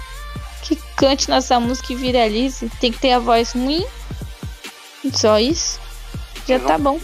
que 0.63 0.75
cante 0.95 1.29
nossa 1.29 1.59
música 1.59 1.93
e 1.93 1.95
viralize. 1.95 2.69
Tem 2.79 2.91
que 2.91 2.99
ter 2.99 3.13
a 3.13 3.19
voz 3.19 3.53
ruim. 3.53 3.85
Só 5.13 5.39
isso. 5.39 5.79
Já 6.47 6.59
tá 6.59 6.77
bom. 6.77 6.99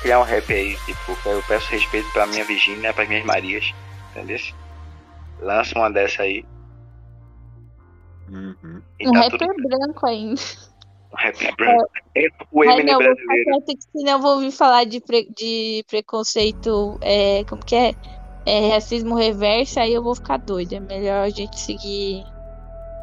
Criar 0.00 0.20
um 0.20 0.24
rap 0.24 0.52
aí, 0.52 0.76
tipo, 0.84 1.16
eu 1.28 1.42
peço 1.46 1.70
respeito 1.70 2.10
pra 2.12 2.26
minha 2.26 2.44
Virgínia, 2.44 2.92
pras 2.92 3.08
minhas 3.08 3.24
Marias. 3.24 3.74
Entendeu? 4.10 4.38
Lança 5.40 5.78
uma 5.78 5.90
dessa 5.90 6.22
aí. 6.22 6.44
E 8.98 9.08
Um 9.08 9.12
tá 9.12 9.20
rapper 9.20 9.38
tudo 9.38 9.68
branco 9.68 10.06
ainda. 10.06 10.40
Branco. 11.56 11.88
É 12.14 12.26
o 12.52 12.64
Eminem 12.64 12.84
não, 12.86 12.94
vou 12.94 13.02
brasileiro. 13.14 13.64
que 13.66 13.76
senão 13.98 14.12
eu 14.12 14.18
vou 14.20 14.34
ouvir 14.34 14.50
falar 14.50 14.84
de, 14.84 15.00
pre- 15.00 15.28
de 15.36 15.84
preconceito, 15.88 16.98
é, 17.02 17.44
como 17.44 17.64
que 17.64 17.74
é? 17.76 17.94
É, 18.46 18.74
racismo 18.74 19.14
reverso, 19.16 19.80
aí 19.80 19.92
eu 19.92 20.02
vou 20.02 20.14
ficar 20.14 20.36
doida. 20.38 20.76
É 20.76 20.80
melhor 20.80 21.24
a 21.24 21.28
gente 21.30 21.58
seguir, 21.58 22.24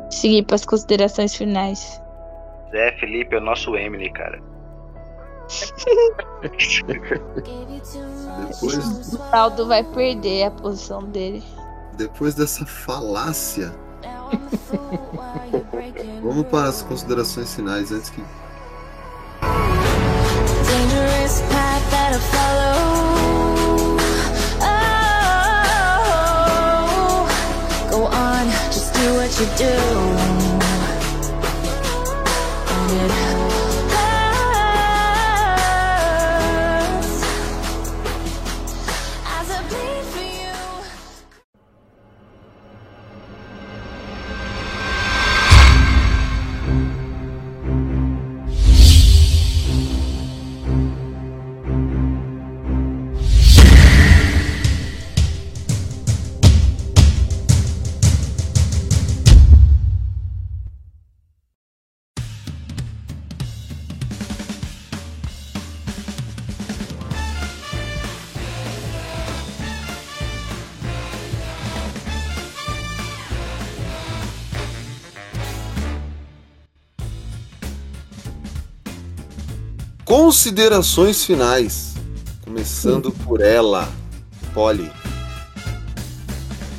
seguir 0.10 0.44
para 0.46 0.56
as 0.56 0.66
considerações 0.66 1.36
finais. 1.36 2.02
Zé 2.72 2.92
Felipe 3.00 3.36
é 3.36 3.40
o 3.40 3.42
nosso 3.42 3.76
Eminem, 3.76 4.12
cara. 4.14 4.42
Depois, 8.48 9.14
O 9.14 9.36
Aldo 9.36 9.68
vai 9.68 9.84
perder 9.84 10.46
a 10.46 10.52
posição 10.52 11.04
dele. 11.04 11.44
depois 11.98 12.34
dessa 12.36 12.66
falácia, 12.66 13.72
Vamos 16.22 16.48
para 16.48 16.70
as 16.70 16.82
considerações 16.82 17.54
finais 17.54 17.92
antes 17.92 18.10
que. 18.10 18.22
Do 29.04 29.16
what 29.16 29.38
you 29.38 29.48
do. 29.58 30.44
Considerações 80.34 81.24
finais. 81.24 81.94
Começando 82.44 83.12
por 83.12 83.40
ela, 83.40 83.88
Polly. 84.52 84.92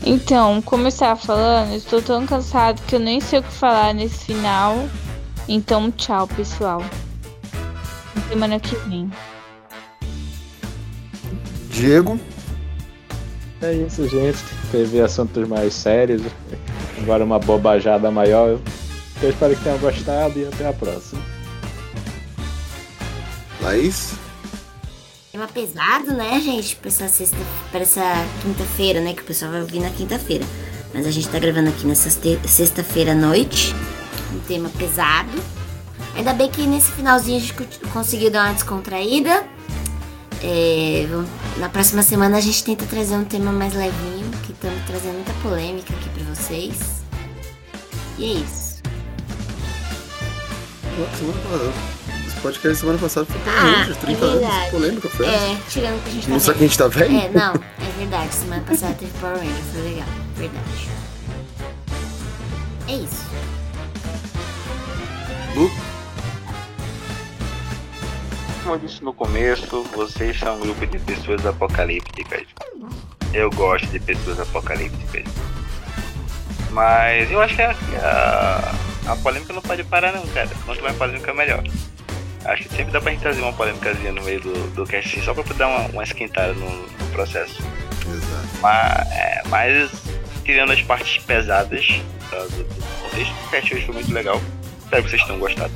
Então, 0.05 0.61
como 0.61 0.83
eu 0.83 0.89
estava 0.89 1.15
falando, 1.15 1.71
eu 1.71 1.77
estou 1.77 2.03
tão 2.03 2.27
cansado 2.27 2.83
que 2.83 2.97
eu 2.97 2.99
nem 2.99 3.21
sei 3.21 3.39
o 3.39 3.45
que 3.45 3.53
falar 3.53 3.95
nesse 3.95 4.25
final. 4.25 4.89
Então, 5.47 5.89
tchau, 5.93 6.27
pessoal. 6.27 6.83
Semana 8.29 8.59
que 8.59 8.75
vem. 8.89 9.09
Diego. 11.71 12.19
É 13.63 13.73
isso, 13.73 14.09
gente. 14.09 14.39
Teve 14.73 15.01
assuntos 15.01 15.47
mais 15.47 15.75
sérios. 15.75 16.23
Agora 17.01 17.23
uma 17.23 17.39
bobajada 17.39 18.11
maior. 18.11 18.59
Eu 19.23 19.31
espero 19.31 19.55
que 19.55 19.63
tenham 19.63 19.79
gostado 19.79 20.41
e 20.41 20.45
até 20.45 20.67
a 20.67 20.73
próxima. 20.73 21.34
Laís. 23.65 24.13
Tema 25.33 25.49
pesado, 25.49 26.13
né, 26.13 26.41
gente? 26.41 26.77
Pra 26.77 26.89
essa, 26.89 27.09
sexta, 27.09 27.37
pra 27.71 27.81
essa 27.81 28.03
quinta-feira, 28.43 29.01
né? 29.01 29.15
Que 29.15 29.23
o 29.23 29.25
pessoal 29.25 29.51
vai 29.51 29.61
ouvir 29.63 29.81
na 29.81 29.91
quinta-feira. 29.91 30.45
Mas 30.93 31.07
a 31.07 31.11
gente 31.11 31.29
tá 31.29 31.39
gravando 31.41 31.71
aqui 31.71 31.85
nessa 31.87 32.09
sexta-feira 32.47 33.13
à 33.13 33.15
noite. 33.15 33.75
Um 34.33 34.39
tema 34.41 34.69
pesado. 34.79 35.31
Ainda 36.15 36.33
bem 36.33 36.49
que 36.49 36.63
nesse 36.67 36.93
finalzinho 36.93 37.39
a 37.39 37.41
gente 37.41 37.55
co- 37.55 37.89
conseguiu 37.93 38.31
dar 38.31 38.47
uma 38.47 38.55
descontraída. 38.55 39.45
É, 40.41 41.07
na 41.57 41.69
próxima 41.69 42.03
semana 42.03 42.37
a 42.37 42.41
gente 42.41 42.63
tenta 42.63 42.85
trazer 42.87 43.17
um 43.17 43.25
tema 43.25 43.51
mais 43.51 43.75
levinho, 43.75 44.31
que 44.45 44.53
estamos 44.53 44.81
trazendo 44.87 45.15
muita 45.15 45.33
polêmica 45.43 45.93
aqui 45.95 46.09
pra 46.11 46.35
vocês. 46.35 46.77
E 48.19 48.25
é 48.25 48.35
isso. 48.39 48.75
Esse 51.13 51.25
podcast 52.45 52.77
semana 52.79 52.99
passada 52.99 53.25
foi 53.25 53.41
Ah, 53.51 53.85
gente, 53.85 53.99
30 54.01 54.23
é 54.23 54.29
anos. 54.29 54.71
Polêmica 54.71 55.09
foi 55.09 55.27
essa? 55.27 55.45
É, 55.47 55.57
tirando 55.67 56.05
que 56.05 56.11
a 56.11 56.13
gente 56.13 56.27
tá 56.27 56.33
Não 56.33 56.41
sabe 56.41 56.59
que 56.59 56.65
a 56.65 56.67
gente 56.67 56.79
tá 56.79 56.89
velho? 56.89 57.17
É, 57.19 57.29
não, 57.31 57.55
é 57.55 57.99
verdade. 57.99 58.35
Semana 58.35 58.63
passada 58.69 58.95
teve 58.95 59.13
Power 59.19 59.39
Ranger, 59.39 59.65
foi 59.73 59.83
legal. 59.83 60.09
Verdade. 60.37 60.89
É 62.87 62.93
isso. 62.93 63.25
Lu? 65.57 65.71
Como 68.63 68.75
eu 68.75 68.79
disse 68.79 69.03
no 69.03 69.15
começo, 69.15 69.83
vocês 69.95 70.39
são 70.39 70.57
um 70.57 70.61
grupo 70.61 70.87
de 70.87 70.99
pessoas 70.99 71.47
apocalípticas. 71.47 72.43
Eu 73.33 73.49
gosto 73.53 73.87
de 73.87 74.01
pessoas 74.01 74.39
apocalípticas. 74.39 75.25
Mas 76.73 77.31
eu 77.31 77.41
acho 77.41 77.55
que 77.57 77.63
a, 77.63 77.75
a, 79.07 79.13
a 79.13 79.17
polêmica 79.17 79.55
não 79.55 79.63
pode 79.63 79.83
parar 79.85 80.13
não, 80.13 80.27
cara. 80.27 80.51
Quanto 80.67 80.83
mais 80.83 80.97
polêmica, 80.97 81.33
melhor. 81.33 81.65
Acho 82.45 82.65
que 82.65 82.77
sempre 82.77 82.93
dá 82.93 83.01
pra 83.01 83.11
gente 83.13 83.23
trazer 83.23 83.41
uma 83.41 83.53
polêmicazinha 83.53 84.13
no 84.13 84.23
meio 84.23 84.41
do, 84.41 84.75
do 84.75 84.85
cast, 84.85 85.09
assim, 85.09 85.25
só 85.25 85.33
pra 85.33 85.43
dar 85.55 85.69
uma, 85.69 85.89
uma 85.89 86.03
esquentada 86.03 86.53
no, 86.53 86.83
no 86.83 87.07
processo. 87.13 87.63
Exato. 88.07 88.49
Mas, 88.61 89.13
é, 89.13 89.43
mas 89.47 89.91
tirando 90.45 90.73
as 90.73 90.83
partes 90.83 91.23
pesadas 91.25 92.03
tá, 92.31 92.37
do, 92.37 92.65
do 92.65 92.85
contexto, 93.03 93.33
o 93.33 93.51
cast 93.51 93.75
hoje 93.75 93.87
foi 93.87 93.95
muito 93.95 94.13
legal. 94.13 94.41
Espero 94.83 95.03
que 95.03 95.11
vocês 95.11 95.25
tenham 95.25 95.39
gostado. 95.39 95.73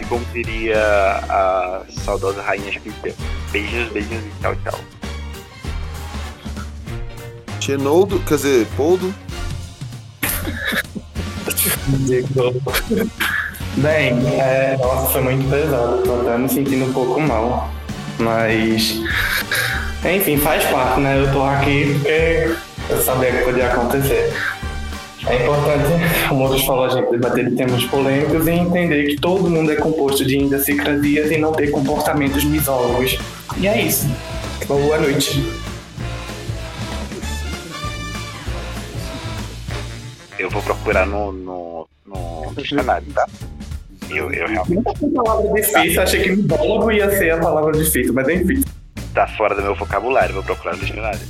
E 0.00 0.04
como 0.06 0.24
diria 0.32 0.82
a 1.28 1.84
saudosa 2.02 2.42
rainha 2.42 2.72
Spitter, 2.72 3.14
beijinhos, 3.52 3.92
beijinhos 3.92 4.24
e 4.24 4.30
tchau, 4.40 4.56
tchau. 4.56 4.80
Chenoldo, 7.60 8.18
quer 8.20 8.34
dizer, 8.34 8.66
Poldo. 8.76 9.14
Bem, 13.78 14.10
é, 14.40 14.76
nossa, 14.76 15.06
foi 15.12 15.20
muito 15.22 15.48
pesado. 15.48 16.02
Tô 16.02 16.20
até 16.20 16.36
me 16.36 16.48
sentindo 16.48 16.86
um 16.86 16.92
pouco 16.92 17.20
mal. 17.20 17.70
Mas. 18.18 19.00
Enfim, 20.04 20.36
faz 20.38 20.64
parte, 20.64 20.98
né? 20.98 21.20
Eu 21.20 21.32
tô 21.32 21.44
aqui 21.44 21.94
porque 21.94 22.56
eu 22.90 23.00
sabia 23.02 23.30
que 23.30 23.44
podia 23.44 23.66
acontecer. 23.68 24.32
É 25.28 25.44
importante, 25.44 25.84
como 26.28 26.42
outros 26.42 26.64
falou, 26.64 26.86
a 26.86 26.88
gente 26.88 27.08
debater 27.10 27.54
temas 27.54 27.84
polêmicos 27.84 28.48
e 28.48 28.50
entender 28.50 29.06
que 29.10 29.16
todo 29.16 29.48
mundo 29.48 29.70
é 29.70 29.76
composto 29.76 30.24
de 30.24 30.38
idiosincrasias 30.38 31.30
e 31.30 31.38
não 31.38 31.52
ter 31.52 31.70
comportamentos 31.70 32.42
misóginos. 32.42 33.16
E 33.58 33.68
é 33.68 33.80
isso. 33.80 34.08
Boa 34.66 34.98
noite. 34.98 35.44
Eu 40.36 40.50
vou 40.50 40.62
procurar 40.62 41.06
no, 41.06 41.30
no, 41.30 41.88
no 42.04 42.52
dicionário, 42.56 43.06
tá? 43.12 43.26
Eu, 44.10 44.32
eu 44.32 44.48
realmente. 44.48 45.12
palavra 45.14 45.52
difícil, 45.60 46.02
achei 46.02 46.22
que 46.22 46.30
misólogo 46.30 46.90
ia 46.90 47.10
ser 47.10 47.32
a 47.32 47.38
palavra 47.38 47.72
difícil, 47.72 48.12
mas 48.14 48.28
enfim. 48.28 48.64
Tá 49.14 49.26
fora 49.26 49.54
do 49.54 49.62
meu 49.62 49.74
vocabulário, 49.74 50.34
vou 50.34 50.42
procurar 50.42 50.74
no 50.74 50.80
dicionário. 50.80 51.20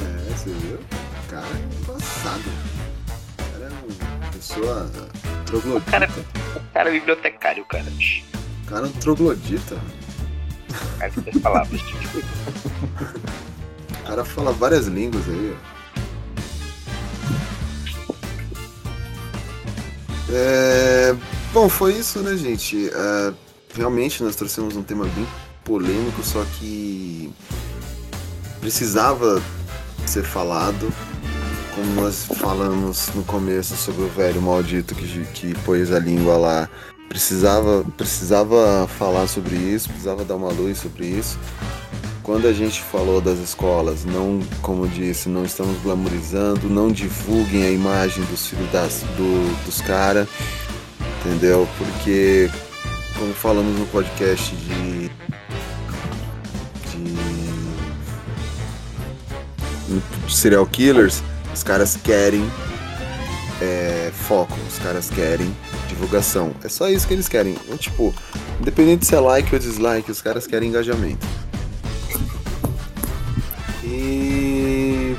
É, 0.00 0.30
você 0.30 0.50
viu? 0.50 0.78
Cara, 1.28 1.46
é 1.46 1.82
embaçado. 1.82 2.42
O 3.38 3.52
cara 3.52 3.64
é 3.64 3.68
uma 3.68 4.32
pessoa 4.32 4.90
troglodita. 5.46 5.90
Cara, 5.90 6.08
o 6.56 6.72
cara 6.72 6.88
é 6.88 6.92
bibliotecário, 6.92 7.64
cara. 7.64 7.84
O 7.84 8.66
cara 8.66 8.86
é 8.86 8.88
um 8.88 8.92
troglodita. 8.92 9.74
O 9.74 10.98
cara 10.98 11.12
tem 11.24 11.40
palavras. 11.40 11.80
O 13.90 14.06
cara 14.06 14.24
fala 14.24 14.52
várias 14.52 14.86
línguas 14.86 15.28
aí, 15.28 15.54
ó. 15.54 15.74
É, 20.36 21.14
Bom, 21.54 21.68
foi 21.68 21.92
isso, 21.92 22.18
né, 22.18 22.36
gente? 22.36 22.90
É, 22.92 23.32
realmente 23.76 24.24
nós 24.24 24.34
trouxemos 24.34 24.74
um 24.74 24.82
tema 24.82 25.04
bem 25.04 25.24
polêmico, 25.62 26.20
só 26.24 26.44
que 26.58 27.32
precisava 28.60 29.40
ser 30.04 30.24
falado. 30.24 30.92
Como 31.76 32.00
nós 32.00 32.24
falamos 32.24 33.08
no 33.14 33.22
começo 33.22 33.76
sobre 33.76 34.02
o 34.02 34.08
velho 34.08 34.42
maldito 34.42 34.96
que, 34.96 35.24
que 35.26 35.54
pôs 35.60 35.92
a 35.92 36.00
língua 36.00 36.36
lá, 36.36 36.68
precisava, 37.08 37.84
precisava 37.96 38.88
falar 38.98 39.28
sobre 39.28 39.54
isso, 39.54 39.88
precisava 39.88 40.24
dar 40.24 40.34
uma 40.34 40.50
luz 40.50 40.78
sobre 40.78 41.06
isso. 41.06 41.38
Quando 42.24 42.48
a 42.48 42.54
gente 42.54 42.80
falou 42.80 43.20
das 43.20 43.38
escolas, 43.38 44.06
não, 44.06 44.40
como 44.62 44.88
disse, 44.88 45.28
não 45.28 45.44
estamos 45.44 45.76
glamorizando, 45.82 46.70
não 46.70 46.90
divulguem 46.90 47.64
a 47.64 47.70
imagem 47.70 48.24
dos 48.24 48.46
filhos 48.46 48.72
das, 48.72 49.02
do, 49.14 49.64
dos 49.66 49.82
caras, 49.82 50.26
entendeu? 51.20 51.68
Porque, 51.76 52.50
como 53.18 53.34
falamos 53.34 53.78
no 53.78 53.84
podcast 53.88 54.56
de. 54.56 55.10
de. 56.96 57.14
serial 60.26 60.64
killers, 60.64 61.22
os 61.52 61.62
caras 61.62 61.94
querem 62.02 62.50
é, 63.60 64.10
foco, 64.14 64.56
os 64.66 64.78
caras 64.78 65.10
querem 65.10 65.54
divulgação. 65.88 66.54
É 66.64 66.70
só 66.70 66.88
isso 66.88 67.06
que 67.06 67.12
eles 67.12 67.28
querem. 67.28 67.54
Tipo, 67.78 68.14
independente 68.62 69.04
se 69.04 69.14
é 69.14 69.20
like 69.20 69.54
ou 69.54 69.60
dislike, 69.60 70.10
os 70.10 70.22
caras 70.22 70.46
querem 70.46 70.70
engajamento. 70.70 71.26
E. 73.94 75.16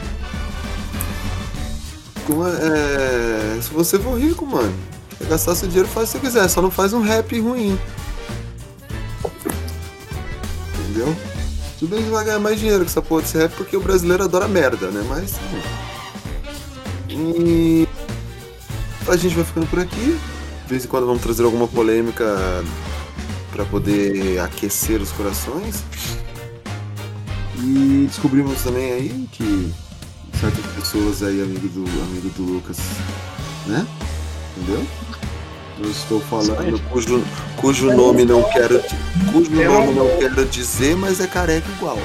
Como 2.26 2.45
é, 2.47 3.60
se 3.61 3.69
você 3.69 3.99
for 3.99 4.19
rico, 4.19 4.45
mano, 4.45 4.73
quer 5.18 5.27
gastar 5.27 5.56
seu 5.56 5.68
dinheiro, 5.68 5.88
faz 5.88 6.10
o 6.10 6.14
que 6.14 6.18
você 6.18 6.27
quiser, 6.27 6.47
só 6.49 6.61
não 6.61 6.72
faz 6.72 6.91
um 6.91 7.02
rap 7.02 7.39
ruim. 7.39 7.80
Entendeu? 10.80 11.15
Tudo 11.77 11.95
bem 11.95 12.03
que 12.03 12.10
vai 12.10 12.26
ganhar 12.26 12.39
mais 12.39 12.60
dinheiro 12.60 12.80
com 12.84 12.89
essa 12.89 13.02
porra 13.02 13.22
desse 13.22 13.38
rap 13.38 13.52
porque 13.56 13.77
o 13.77 13.81
brasileiro 13.81 14.23
adora 14.23 14.47
merda, 14.47 14.88
né? 14.88 15.06
Mas. 15.07 15.35
E 17.10 17.88
a 19.07 19.15
gente 19.15 19.35
vai 19.35 19.45
ficando 19.45 19.68
por 19.68 19.80
aqui. 19.80 20.19
De 20.64 20.69
vez 20.69 20.84
em 20.84 20.88
quando 20.88 21.06
vamos 21.06 21.22
trazer 21.22 21.43
alguma 21.43 21.68
polêmica 21.68 22.64
para 23.52 23.64
poder 23.65 24.39
aquecer 24.39 24.99
os 24.99 25.11
corações. 25.11 25.84
E 27.68 28.06
descobrimos 28.08 28.62
também 28.62 28.92
aí 28.92 29.28
que 29.32 29.74
certas 30.40 30.66
pessoas 30.76 31.24
aí, 31.24 31.42
amigo 31.42 31.68
do, 31.68 31.82
amigo 32.04 32.30
do 32.30 32.44
Lucas, 32.44 32.78
né? 33.66 33.86
Entendeu? 34.56 34.86
Eu 35.82 35.90
estou 35.92 36.22
falando 36.22 36.80
cujo, 36.90 37.24
cujo 37.58 37.92
nome 37.94 38.24
não 38.24 38.44
quero 38.44 38.82
cujo 39.34 39.50
nome 39.52 39.94
não- 39.94 40.06
não 40.06 40.18
quero 40.20 40.46
dizer, 40.46 40.96
mas 40.96 41.20
é 41.20 41.28
careca 41.28 41.68
igual. 41.76 41.98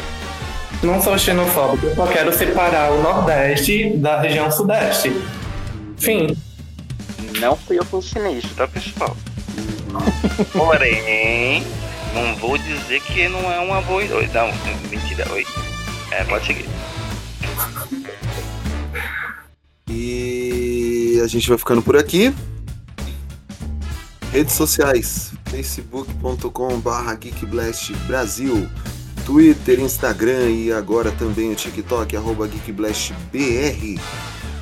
Não 0.82 1.00
sou 1.02 1.16
xenofóbico, 1.18 1.86
eu 1.88 1.94
só 1.94 2.06
quero 2.06 2.32
separar 2.32 2.90
o 2.92 3.02
Nordeste 3.02 3.90
da 3.98 4.18
região 4.22 4.50
Sudeste. 4.50 5.12
Fim. 5.98 6.34
Não 7.38 7.54
fui 7.54 7.78
eu 7.78 7.84
que 7.84 7.96
ensinei 7.96 8.38
isso, 8.38 8.48
tá, 8.56 8.66
pessoal? 8.66 9.14
Porém, 10.52 11.62
não 12.14 12.34
vou 12.36 12.58
dizer 12.58 13.00
que 13.00 13.28
não 13.28 13.50
é 13.50 13.58
uma 13.60 13.80
boa 13.82 14.02
ideia. 14.04 14.30
Não, 14.32 14.88
mentira, 14.88 15.30
oi. 15.32 15.46
É, 16.10 16.24
pode 16.24 16.46
seguir. 16.46 16.66
E 19.88 21.20
a 21.22 21.26
gente 21.26 21.48
vai 21.48 21.58
ficando 21.58 21.82
por 21.82 21.96
aqui. 21.96 22.34
Redes 24.32 24.54
sociais: 24.54 25.32
facebook.com/barra 25.50 27.14
geekblast 27.14 27.92
Brasil, 28.06 28.68
Twitter, 29.26 29.80
Instagram 29.80 30.50
e 30.50 30.72
agora 30.72 31.10
também 31.12 31.50
o 31.52 31.54
TikTok 31.54 32.16
arroba 32.16 32.46
geekblastbr. 32.48 34.00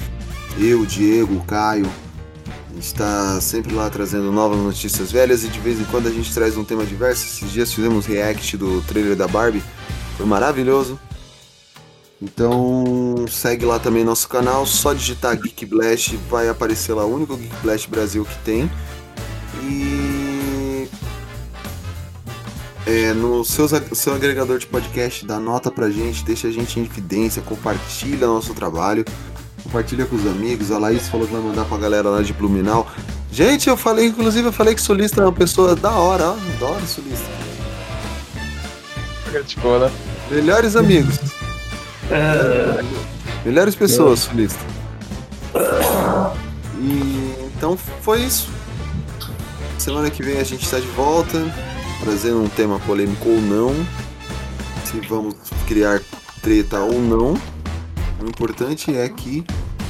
Eu, 0.59 0.87
Diego, 0.87 1.45
Caio, 1.47 1.87
a 2.71 2.73
gente 2.73 2.87
está 2.87 3.39
sempre 3.41 3.75
lá 3.75 3.91
trazendo 3.91 4.33
novas 4.33 4.59
notícias 4.59 5.13
velhas 5.13 5.45
e 5.45 5.49
de 5.49 5.61
vez 5.61 5.79
em 5.79 5.85
quando 5.85 6.07
a 6.07 6.11
gente 6.11 6.33
traz 6.33 6.57
um 6.57 6.65
tema 6.65 6.87
diverso. 6.87 7.27
Esses 7.27 7.53
dias 7.53 7.71
fizemos 7.73 8.07
react 8.07 8.57
do 8.57 8.81
trailer 8.83 9.15
da 9.15 9.29
Barbie, 9.29 9.63
foi 10.17 10.25
maravilhoso. 10.25 10.99
Então 12.23 13.27
segue 13.31 13.65
lá 13.65 13.79
também 13.79 14.05
nosso 14.05 14.29
canal, 14.29 14.67
só 14.67 14.93
digitar 14.93 15.41
Geek 15.41 15.65
Blast, 15.67 16.17
vai 16.31 16.49
aparecer 16.49 16.95
lá 16.95 17.05
o 17.05 17.15
único 17.15 17.37
Geek 17.37 17.55
Blast 17.63 17.89
Brasil 17.89 18.25
que 18.25 18.39
tem. 18.45 18.71
E 19.63 20.10
é, 22.91 23.13
no 23.13 23.45
seus, 23.45 23.71
seu 23.93 24.15
agregador 24.15 24.59
de 24.59 24.67
podcast, 24.67 25.25
dá 25.25 25.39
nota 25.39 25.71
pra 25.71 25.89
gente, 25.89 26.25
deixa 26.25 26.49
a 26.49 26.51
gente 26.51 26.81
em 26.81 26.83
evidência, 26.83 27.41
compartilha 27.41 28.27
nosso 28.27 28.53
trabalho. 28.53 29.05
Compartilha 29.63 30.07
com 30.07 30.17
os 30.17 30.27
amigos. 30.27 30.73
A 30.73 30.79
Laís 30.79 31.09
falou 31.09 31.27
que 31.27 31.33
vai 31.33 31.43
mandar 31.43 31.65
pra 31.67 31.79
galera 31.79 32.09
lá 32.09 32.23
de 32.23 32.33
Blumenau. 32.33 32.91
Gente, 33.31 33.69
eu 33.69 33.77
falei, 33.77 34.07
inclusive, 34.07 34.49
eu 34.49 34.53
falei 34.53 34.75
que 34.75 34.83
Solista 34.83 35.21
é 35.21 35.25
uma 35.25 35.33
pessoa 35.33 35.77
da 35.77 35.93
hora, 35.93 36.31
ó. 36.31 36.33
Adoro 36.33 36.85
Solista. 36.85 37.29
Criticou, 39.31 39.79
né? 39.79 39.93
Melhores 40.29 40.75
amigos. 40.75 41.17
Melhores 43.45 43.77
pessoas, 43.77 44.21
Solista. 44.21 44.59
E 46.81 47.35
então 47.57 47.79
foi 48.03 48.23
isso. 48.23 48.49
Semana 49.79 50.11
que 50.11 50.23
vem 50.23 50.41
a 50.41 50.45
gente 50.45 50.65
está 50.65 50.81
de 50.81 50.89
volta, 50.89 51.39
trazendo 52.01 52.43
um 52.43 52.49
tema 52.49 52.81
polêmico 52.81 53.29
ou 53.29 53.41
não. 53.41 53.75
Se 54.85 55.01
vamos 55.09 55.35
criar 55.67 56.01
treta 56.43 56.81
ou 56.81 57.01
não. 57.01 57.35
O 58.21 58.27
importante 58.27 58.95
é 58.97 59.09
que 59.09 59.45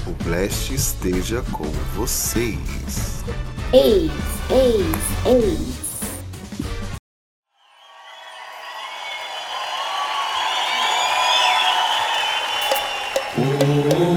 o 0.06 0.24
Blast 0.24 0.72
esteja 0.72 1.42
com 1.52 1.64
vocês. 1.96 3.24
Eis, 3.72 4.10
eis, 4.50 4.86
eis. 5.26 5.80
A 13.40 14.09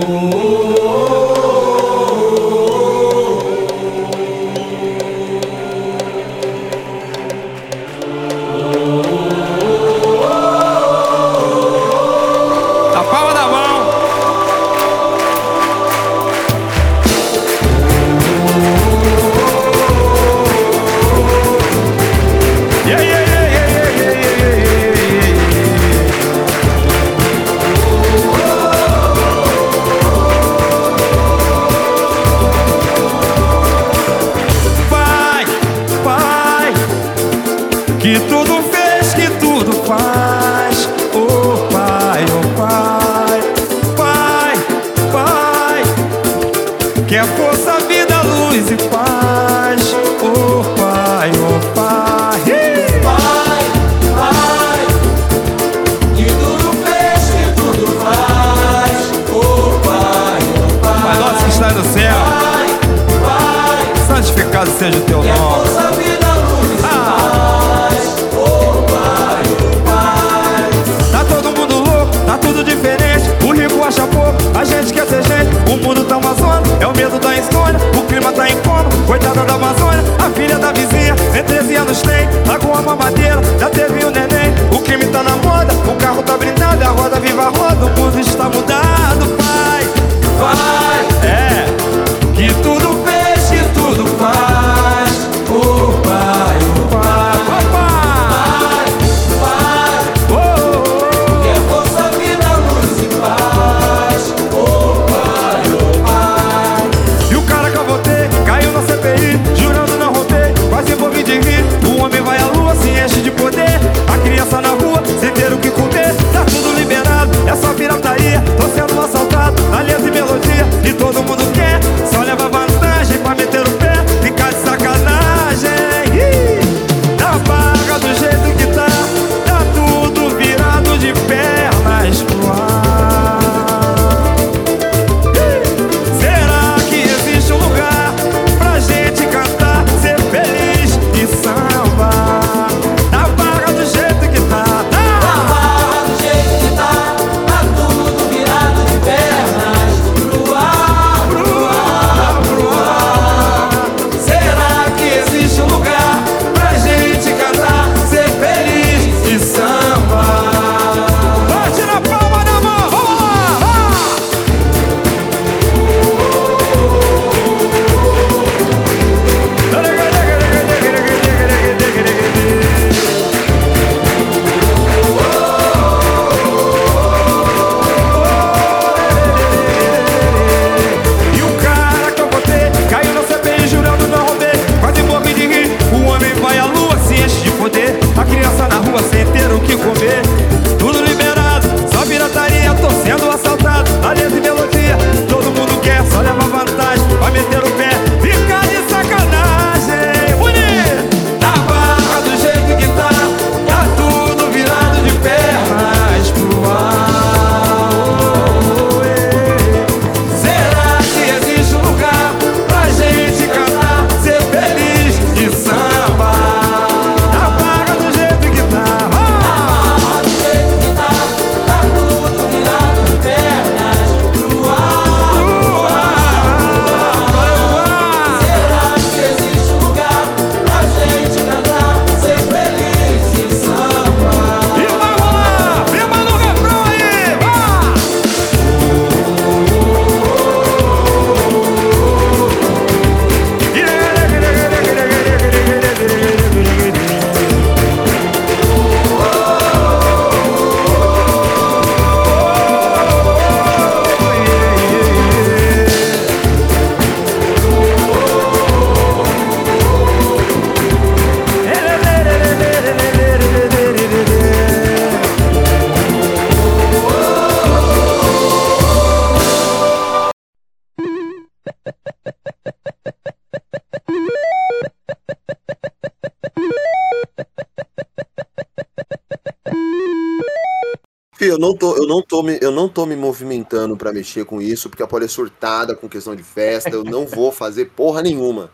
não 281.67 281.75
tô, 281.77 281.95
eu 281.98 282.06
não 282.08 282.22
tô, 282.22 282.43
me, 282.43 282.58
eu 282.61 282.72
não 282.72 282.90
tô 282.90 283.06
me 283.06 283.16
movimentando 283.16 283.95
pra 283.95 284.11
mexer 284.11 284.45
com 284.45 284.61
isso, 284.61 284.90
porque 284.90 285.03
a 285.03 285.08
Poli 285.08 285.25
é 285.25 285.27
surtada 285.27 285.95
com 285.95 286.09
questão 286.09 286.35
de 286.35 286.43
festa, 286.43 286.90
eu 286.90 287.03
não 287.03 287.25
vou 287.25 287.51
fazer 287.51 287.85
porra 287.92 288.22
nenhuma. 288.22 288.69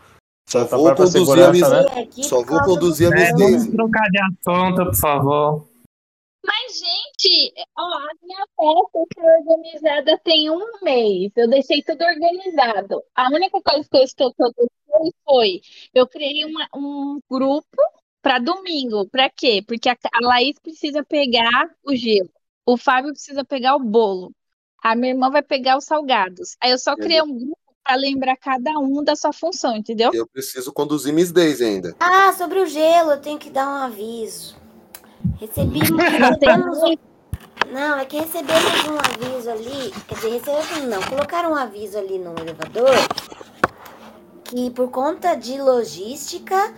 Só 0.50 0.66
Tá 0.66 0.76
vou 0.77 0.95
conduzir 0.95 1.43
a 1.45 1.51
Miss, 1.51 1.69
né? 1.69 1.85
Só 2.24 2.43
vou 2.43 2.59
conduzir 2.64 3.08
a 3.08 3.09
do- 3.11 3.16
Miss 3.16 3.35
Daisy. 3.35 3.72
trocar 3.72 4.08
de 4.09 4.19
assunto, 4.19 4.85
por 4.85 4.95
favor. 4.95 5.68
Mas, 6.43 6.80
gente, 6.80 7.53
ó, 7.77 7.82
a 7.84 8.08
minha 8.24 8.45
festa 8.58 9.06
foi 9.14 9.24
organizada 9.40 10.19
tem 10.24 10.50
um 10.50 10.66
mês. 10.82 11.32
Eu 11.35 11.48
deixei 11.50 11.84
tudo 11.84 12.03
organizado. 12.03 13.03
A 13.16 13.27
única 13.27 13.61
coisa 13.61 13.88
que 13.88 13.98
eu 13.98 14.03
estou 14.03 14.34
que 14.34 14.42
eu 14.43 14.51
deixei 14.58 15.14
foi 15.24 15.61
eu 15.93 16.08
criei 16.08 16.45
uma- 16.45 16.68
um 16.76 17.19
grupo 17.30 17.77
para 18.24 18.40
domingo. 18.40 19.08
Para 19.09 19.30
quê? 19.30 19.61
Porque 19.68 19.88
a, 19.90 19.95
a 20.14 20.26
Laís 20.26 20.56
precisa 20.64 21.03
pegar 21.03 21.69
o 21.85 21.93
gelo. 21.95 22.30
O 22.69 22.77
Fábio 22.77 23.11
precisa 23.14 23.43
pegar 23.43 23.75
o 23.75 23.80
bolo. 23.80 24.31
A 24.83 24.95
minha 24.95 25.11
irmã 25.11 25.31
vai 25.31 25.41
pegar 25.41 25.75
os 25.75 25.85
salgados. 25.85 26.56
Aí 26.61 26.69
eu 26.69 26.77
só 26.77 26.95
criei 26.95 27.19
um 27.19 27.35
grupo 27.35 27.57
para 27.83 27.95
lembrar 27.95 28.38
cada 28.38 28.77
um 28.77 29.03
da 29.03 29.15
sua 29.15 29.33
função, 29.33 29.75
entendeu? 29.75 30.11
Eu 30.14 30.27
preciso 30.27 30.72
conduzir 30.72 31.11
Miss 31.11 31.31
Daisy 31.31 31.64
ainda. 31.64 31.95
Ah, 31.99 32.31
sobre 32.31 32.59
o 32.59 32.67
gelo, 32.67 33.14
eu 33.14 33.19
tenho 33.19 33.39
que 33.39 33.49
dar 33.49 33.67
um 33.67 33.85
aviso. 33.85 34.56
Recebi, 35.39 35.80
recebemos 35.80 36.77
um... 36.83 36.95
Não, 37.73 37.98
é 37.98 38.06
que 38.06 38.19
recebemos 38.19 38.83
um 38.88 38.99
aviso 38.99 39.49
ali. 39.49 39.91
Quer 40.07 40.15
dizer, 40.15 40.30
recebemos 40.30 40.89
não. 40.89 41.01
Colocaram 41.09 41.53
um 41.53 41.56
aviso 41.56 41.98
ali 41.98 42.19
no 42.19 42.38
elevador 42.38 42.95
que 44.43 44.69
por 44.69 44.91
conta 44.91 45.33
de 45.33 45.59
logística 45.59 46.72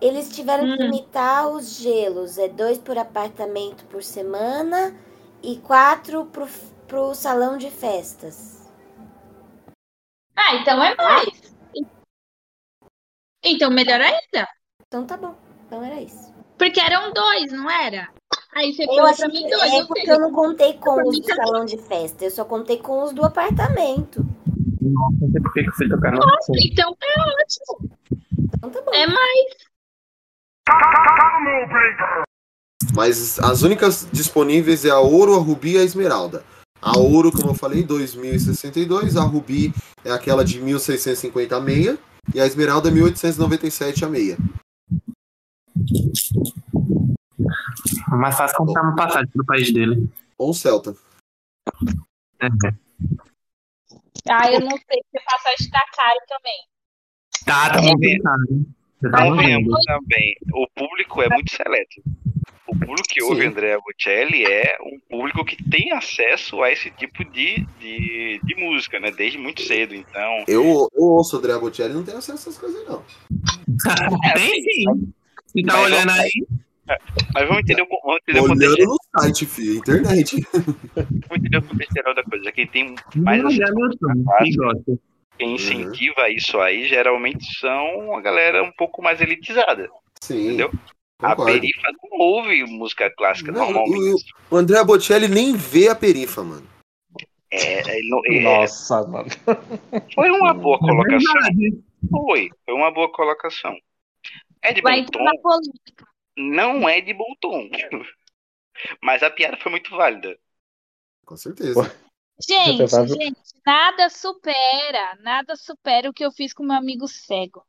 eles 0.00 0.28
tiveram 0.30 0.64
que 0.64 0.82
Hum. 0.82 0.86
limitar 0.86 1.48
os 1.48 1.76
gelos. 1.76 2.38
É 2.38 2.48
dois 2.48 2.78
por 2.78 2.98
apartamento 2.98 3.84
por 3.84 4.02
semana 4.02 4.94
e 5.42 5.56
quatro 5.58 6.26
pro, 6.26 6.46
pro 6.86 7.14
salão 7.14 7.56
de 7.58 7.70
festas. 7.70 8.70
Ah, 10.36 10.56
então 10.56 10.82
é 10.82 10.94
mais. 10.94 11.54
Então, 13.44 13.70
melhor 13.70 14.00
ainda. 14.00 14.48
Então 14.86 15.06
tá 15.06 15.16
bom. 15.16 15.34
Então 15.66 15.84
era 15.84 16.00
isso. 16.00 16.32
Porque 16.56 16.80
eram 16.80 17.12
dois, 17.12 17.52
não 17.52 17.70
era? 17.70 18.08
Aí 18.54 18.72
você 18.72 18.82
Eu 18.84 18.88
falou 18.88 19.06
acho 19.06 19.20
pra 19.20 19.30
que 19.30 19.42
mim 19.42 19.48
dois. 19.48 19.72
é 19.72 19.86
porque 19.86 20.10
eu 20.10 20.18
não 20.20 20.32
contei 20.32 20.74
com 20.74 21.02
os 21.08 21.20
do 21.20 21.26
tá 21.26 21.36
salão 21.36 21.64
de 21.64 21.78
festa. 21.78 22.24
Eu 22.24 22.30
só 22.30 22.44
contei 22.44 22.78
com 22.78 23.02
os 23.02 23.12
do 23.12 23.24
apartamento. 23.24 24.24
Nossa, 24.80 25.16
não 25.20 25.30
sei 25.30 25.40
por 25.40 25.52
que 25.52 25.64
você 25.66 25.88
tocar 25.88 26.12
no 26.12 26.18
Nossa, 26.18 26.36
assunto. 26.38 26.58
então 26.64 26.96
é 27.02 27.20
ótimo. 27.20 27.90
Então 28.56 28.70
tá 28.70 28.82
bom. 28.82 28.92
É 28.94 29.06
mais. 29.06 29.68
Mas 32.98 33.38
as 33.38 33.62
únicas 33.62 34.08
disponíveis 34.12 34.84
é 34.84 34.90
a 34.90 34.98
ouro, 34.98 35.36
a 35.36 35.38
rubi 35.38 35.74
e 35.74 35.78
a 35.78 35.84
esmeralda. 35.84 36.42
A 36.82 36.98
ouro, 36.98 37.30
como 37.30 37.50
eu 37.50 37.54
falei, 37.54 37.84
2062. 37.84 39.16
A 39.16 39.22
rubi 39.22 39.72
é 40.04 40.10
aquela 40.10 40.44
de 40.44 40.60
1650 40.60 41.54
a 41.54 41.60
meia. 41.60 41.96
E 42.34 42.40
a 42.40 42.44
esmeralda 42.44 42.88
é 42.88 42.90
1897 42.90 44.04
a 44.04 44.08
meia. 44.08 44.36
Mais 48.08 48.36
fácil 48.36 48.56
comprar 48.56 48.82
uma 48.82 48.96
passagem 48.96 49.30
pro 49.30 49.46
país 49.46 49.72
dele. 49.72 50.10
Ou 50.36 50.52
Celta. 50.52 50.96
É. 52.42 52.48
Ah, 54.28 54.52
eu 54.52 54.58
não 54.58 54.76
sei 54.76 55.00
se 55.08 55.24
passagem 55.24 55.70
tá 55.70 55.86
caro 55.96 56.18
também. 56.26 56.66
Tá, 57.46 57.74
tá 57.74 57.80
movimentado. 57.80 58.66
Você 59.00 59.10
tá 59.10 59.18
Convenhamos 59.18 59.68
ouvindo. 59.68 59.86
também, 59.86 60.34
o 60.52 60.66
público 60.74 61.22
é 61.22 61.28
muito 61.28 61.54
seleto. 61.54 62.02
O 62.68 62.78
público 62.78 63.08
que 63.08 63.22
ouve 63.22 63.42
Sim. 63.42 63.48
Andrea 63.48 63.78
Bocelli 63.80 64.44
é 64.44 64.76
um 64.82 65.00
público 65.08 65.44
que 65.44 65.56
tem 65.70 65.90
acesso 65.92 66.62
a 66.62 66.70
esse 66.70 66.90
tipo 66.90 67.24
de, 67.24 67.66
de, 67.80 68.40
de 68.44 68.54
música, 68.56 69.00
né? 69.00 69.10
Desde 69.10 69.38
muito 69.38 69.62
cedo. 69.62 69.94
Então, 69.94 70.44
Eu, 70.46 70.88
eu 70.94 71.02
ouço 71.02 71.36
o 71.36 71.38
André 71.38 71.58
Bocelli 71.58 71.92
e 71.92 71.94
não 71.96 72.04
tenho 72.04 72.18
acesso 72.18 72.48
a 72.48 72.50
essas 72.50 72.58
coisas, 72.58 72.86
não. 72.86 73.02
Tem 74.34 74.62
sim. 74.62 74.84
Você 75.46 75.62
tá 75.62 75.72
Mas 75.72 75.84
olhando 75.86 76.06
vamos- 76.08 76.20
aí? 76.20 76.32
mas 77.34 77.48
vamos 77.48 77.62
entender, 77.62 77.82
o, 77.82 77.86
vamos 78.02 78.20
entender 78.22 78.40
o 78.40 78.44
Olhando 78.44 78.86
no 78.86 79.20
site, 79.20 79.46
filho, 79.46 79.74
internet. 79.78 80.36
vamos 80.94 81.36
entender 81.36 81.56
o 81.58 81.62
contexto 81.62 81.94
geral 81.94 82.14
da 82.14 82.22
coisa. 82.22 82.52
Quem 82.52 82.66
tem 82.66 82.94
mais 83.16 83.42
Não, 83.42 83.48
acesso. 83.48 84.98
Quem 85.38 85.54
incentiva 85.54 86.28
isso 86.30 86.58
aí 86.58 86.88
geralmente 86.88 87.44
são 87.60 88.16
a 88.16 88.20
galera 88.20 88.62
um 88.62 88.72
pouco 88.72 89.00
mais 89.02 89.20
elitizada, 89.20 89.88
Sim, 90.20 90.46
entendeu? 90.48 90.72
A 91.20 91.34
perifa 91.34 91.88
não 92.02 92.18
ouve 92.18 92.64
música 92.64 93.10
clássica 93.16 93.50
Não, 93.50 93.72
normalmente. 93.72 94.24
O 94.50 94.56
André 94.56 94.82
Bocelli 94.84 95.26
nem 95.26 95.56
vê 95.56 95.88
a 95.88 95.94
perifa, 95.96 96.44
mano. 96.44 96.66
É, 97.50 97.98
ele 97.98 98.08
não- 98.08 98.22
é, 98.26 98.40
Nossa, 98.40 99.02
mano. 99.08 99.28
foi 100.14 100.30
uma 100.30 100.54
boa 100.54 100.76
É 100.76 100.80
colocação. 100.80 101.32
Foi, 102.10 102.50
foi 102.64 102.74
uma 102.74 102.90
boa 102.92 103.10
colocação. 103.10 103.76
É 104.62 104.72
de 104.72 104.80
Vai 104.80 105.02
bom 105.02 105.10
tom? 105.42 105.60
Não 106.36 106.88
é 106.88 107.00
de 107.00 107.12
bom 107.12 107.34
tom. 107.40 107.68
Mas 109.02 109.22
a 109.24 109.30
piada 109.30 109.56
foi 109.56 109.72
muito 109.72 109.90
válida. 109.90 110.38
Com 111.24 111.36
certeza. 111.36 111.96
Gente, 112.48 112.88
tava- 112.88 113.08
gente, 113.08 113.40
nada 113.66 114.08
supera, 114.08 115.16
nada 115.20 115.56
supera 115.56 116.08
o 116.08 116.12
que 116.12 116.24
eu 116.24 116.30
fiz 116.30 116.52
com 116.54 116.62
meu 116.62 116.76
amigo 116.76 117.08
cego. 117.08 117.64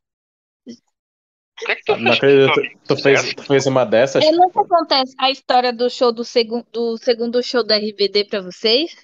O 1.62 1.66
que 1.66 1.72
é 1.72 1.76
que 1.76 1.84
tu 1.84 1.96
Não 1.96 2.12
acredito. 2.12 2.58
amigo 2.58 2.80
Tu 2.86 2.96
fez, 2.96 3.34
tu 3.34 3.42
fez 3.42 3.66
uma 3.66 3.84
dessas? 3.84 4.24
Eu 4.24 4.32
nunca 4.32 4.60
acontece 4.60 5.14
a 5.18 5.30
história 5.30 5.72
do 5.72 5.90
show 5.90 6.12
do, 6.12 6.24
segun, 6.24 6.64
do 6.72 6.96
segundo 6.96 7.42
show 7.42 7.64
da 7.64 7.76
RBD 7.76 8.24
pra 8.24 8.40
vocês? 8.40 8.96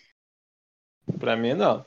Pra 1.18 1.36
mim, 1.36 1.54
não. 1.54 1.84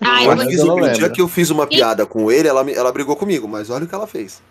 Ai, 0.00 0.26
eu 0.26 0.36
mas 0.36 0.48
fiz 0.48 0.60
eu 0.60 1.12
que 1.12 1.20
eu 1.20 1.28
fiz 1.28 1.50
uma 1.50 1.66
piada 1.66 2.04
com 2.04 2.30
ele, 2.30 2.48
ela, 2.48 2.68
ela 2.70 2.92
brigou 2.92 3.16
comigo, 3.16 3.46
mas 3.46 3.70
olha 3.70 3.84
o 3.84 3.88
que 3.88 3.94
ela 3.94 4.06
fez. 4.06 4.42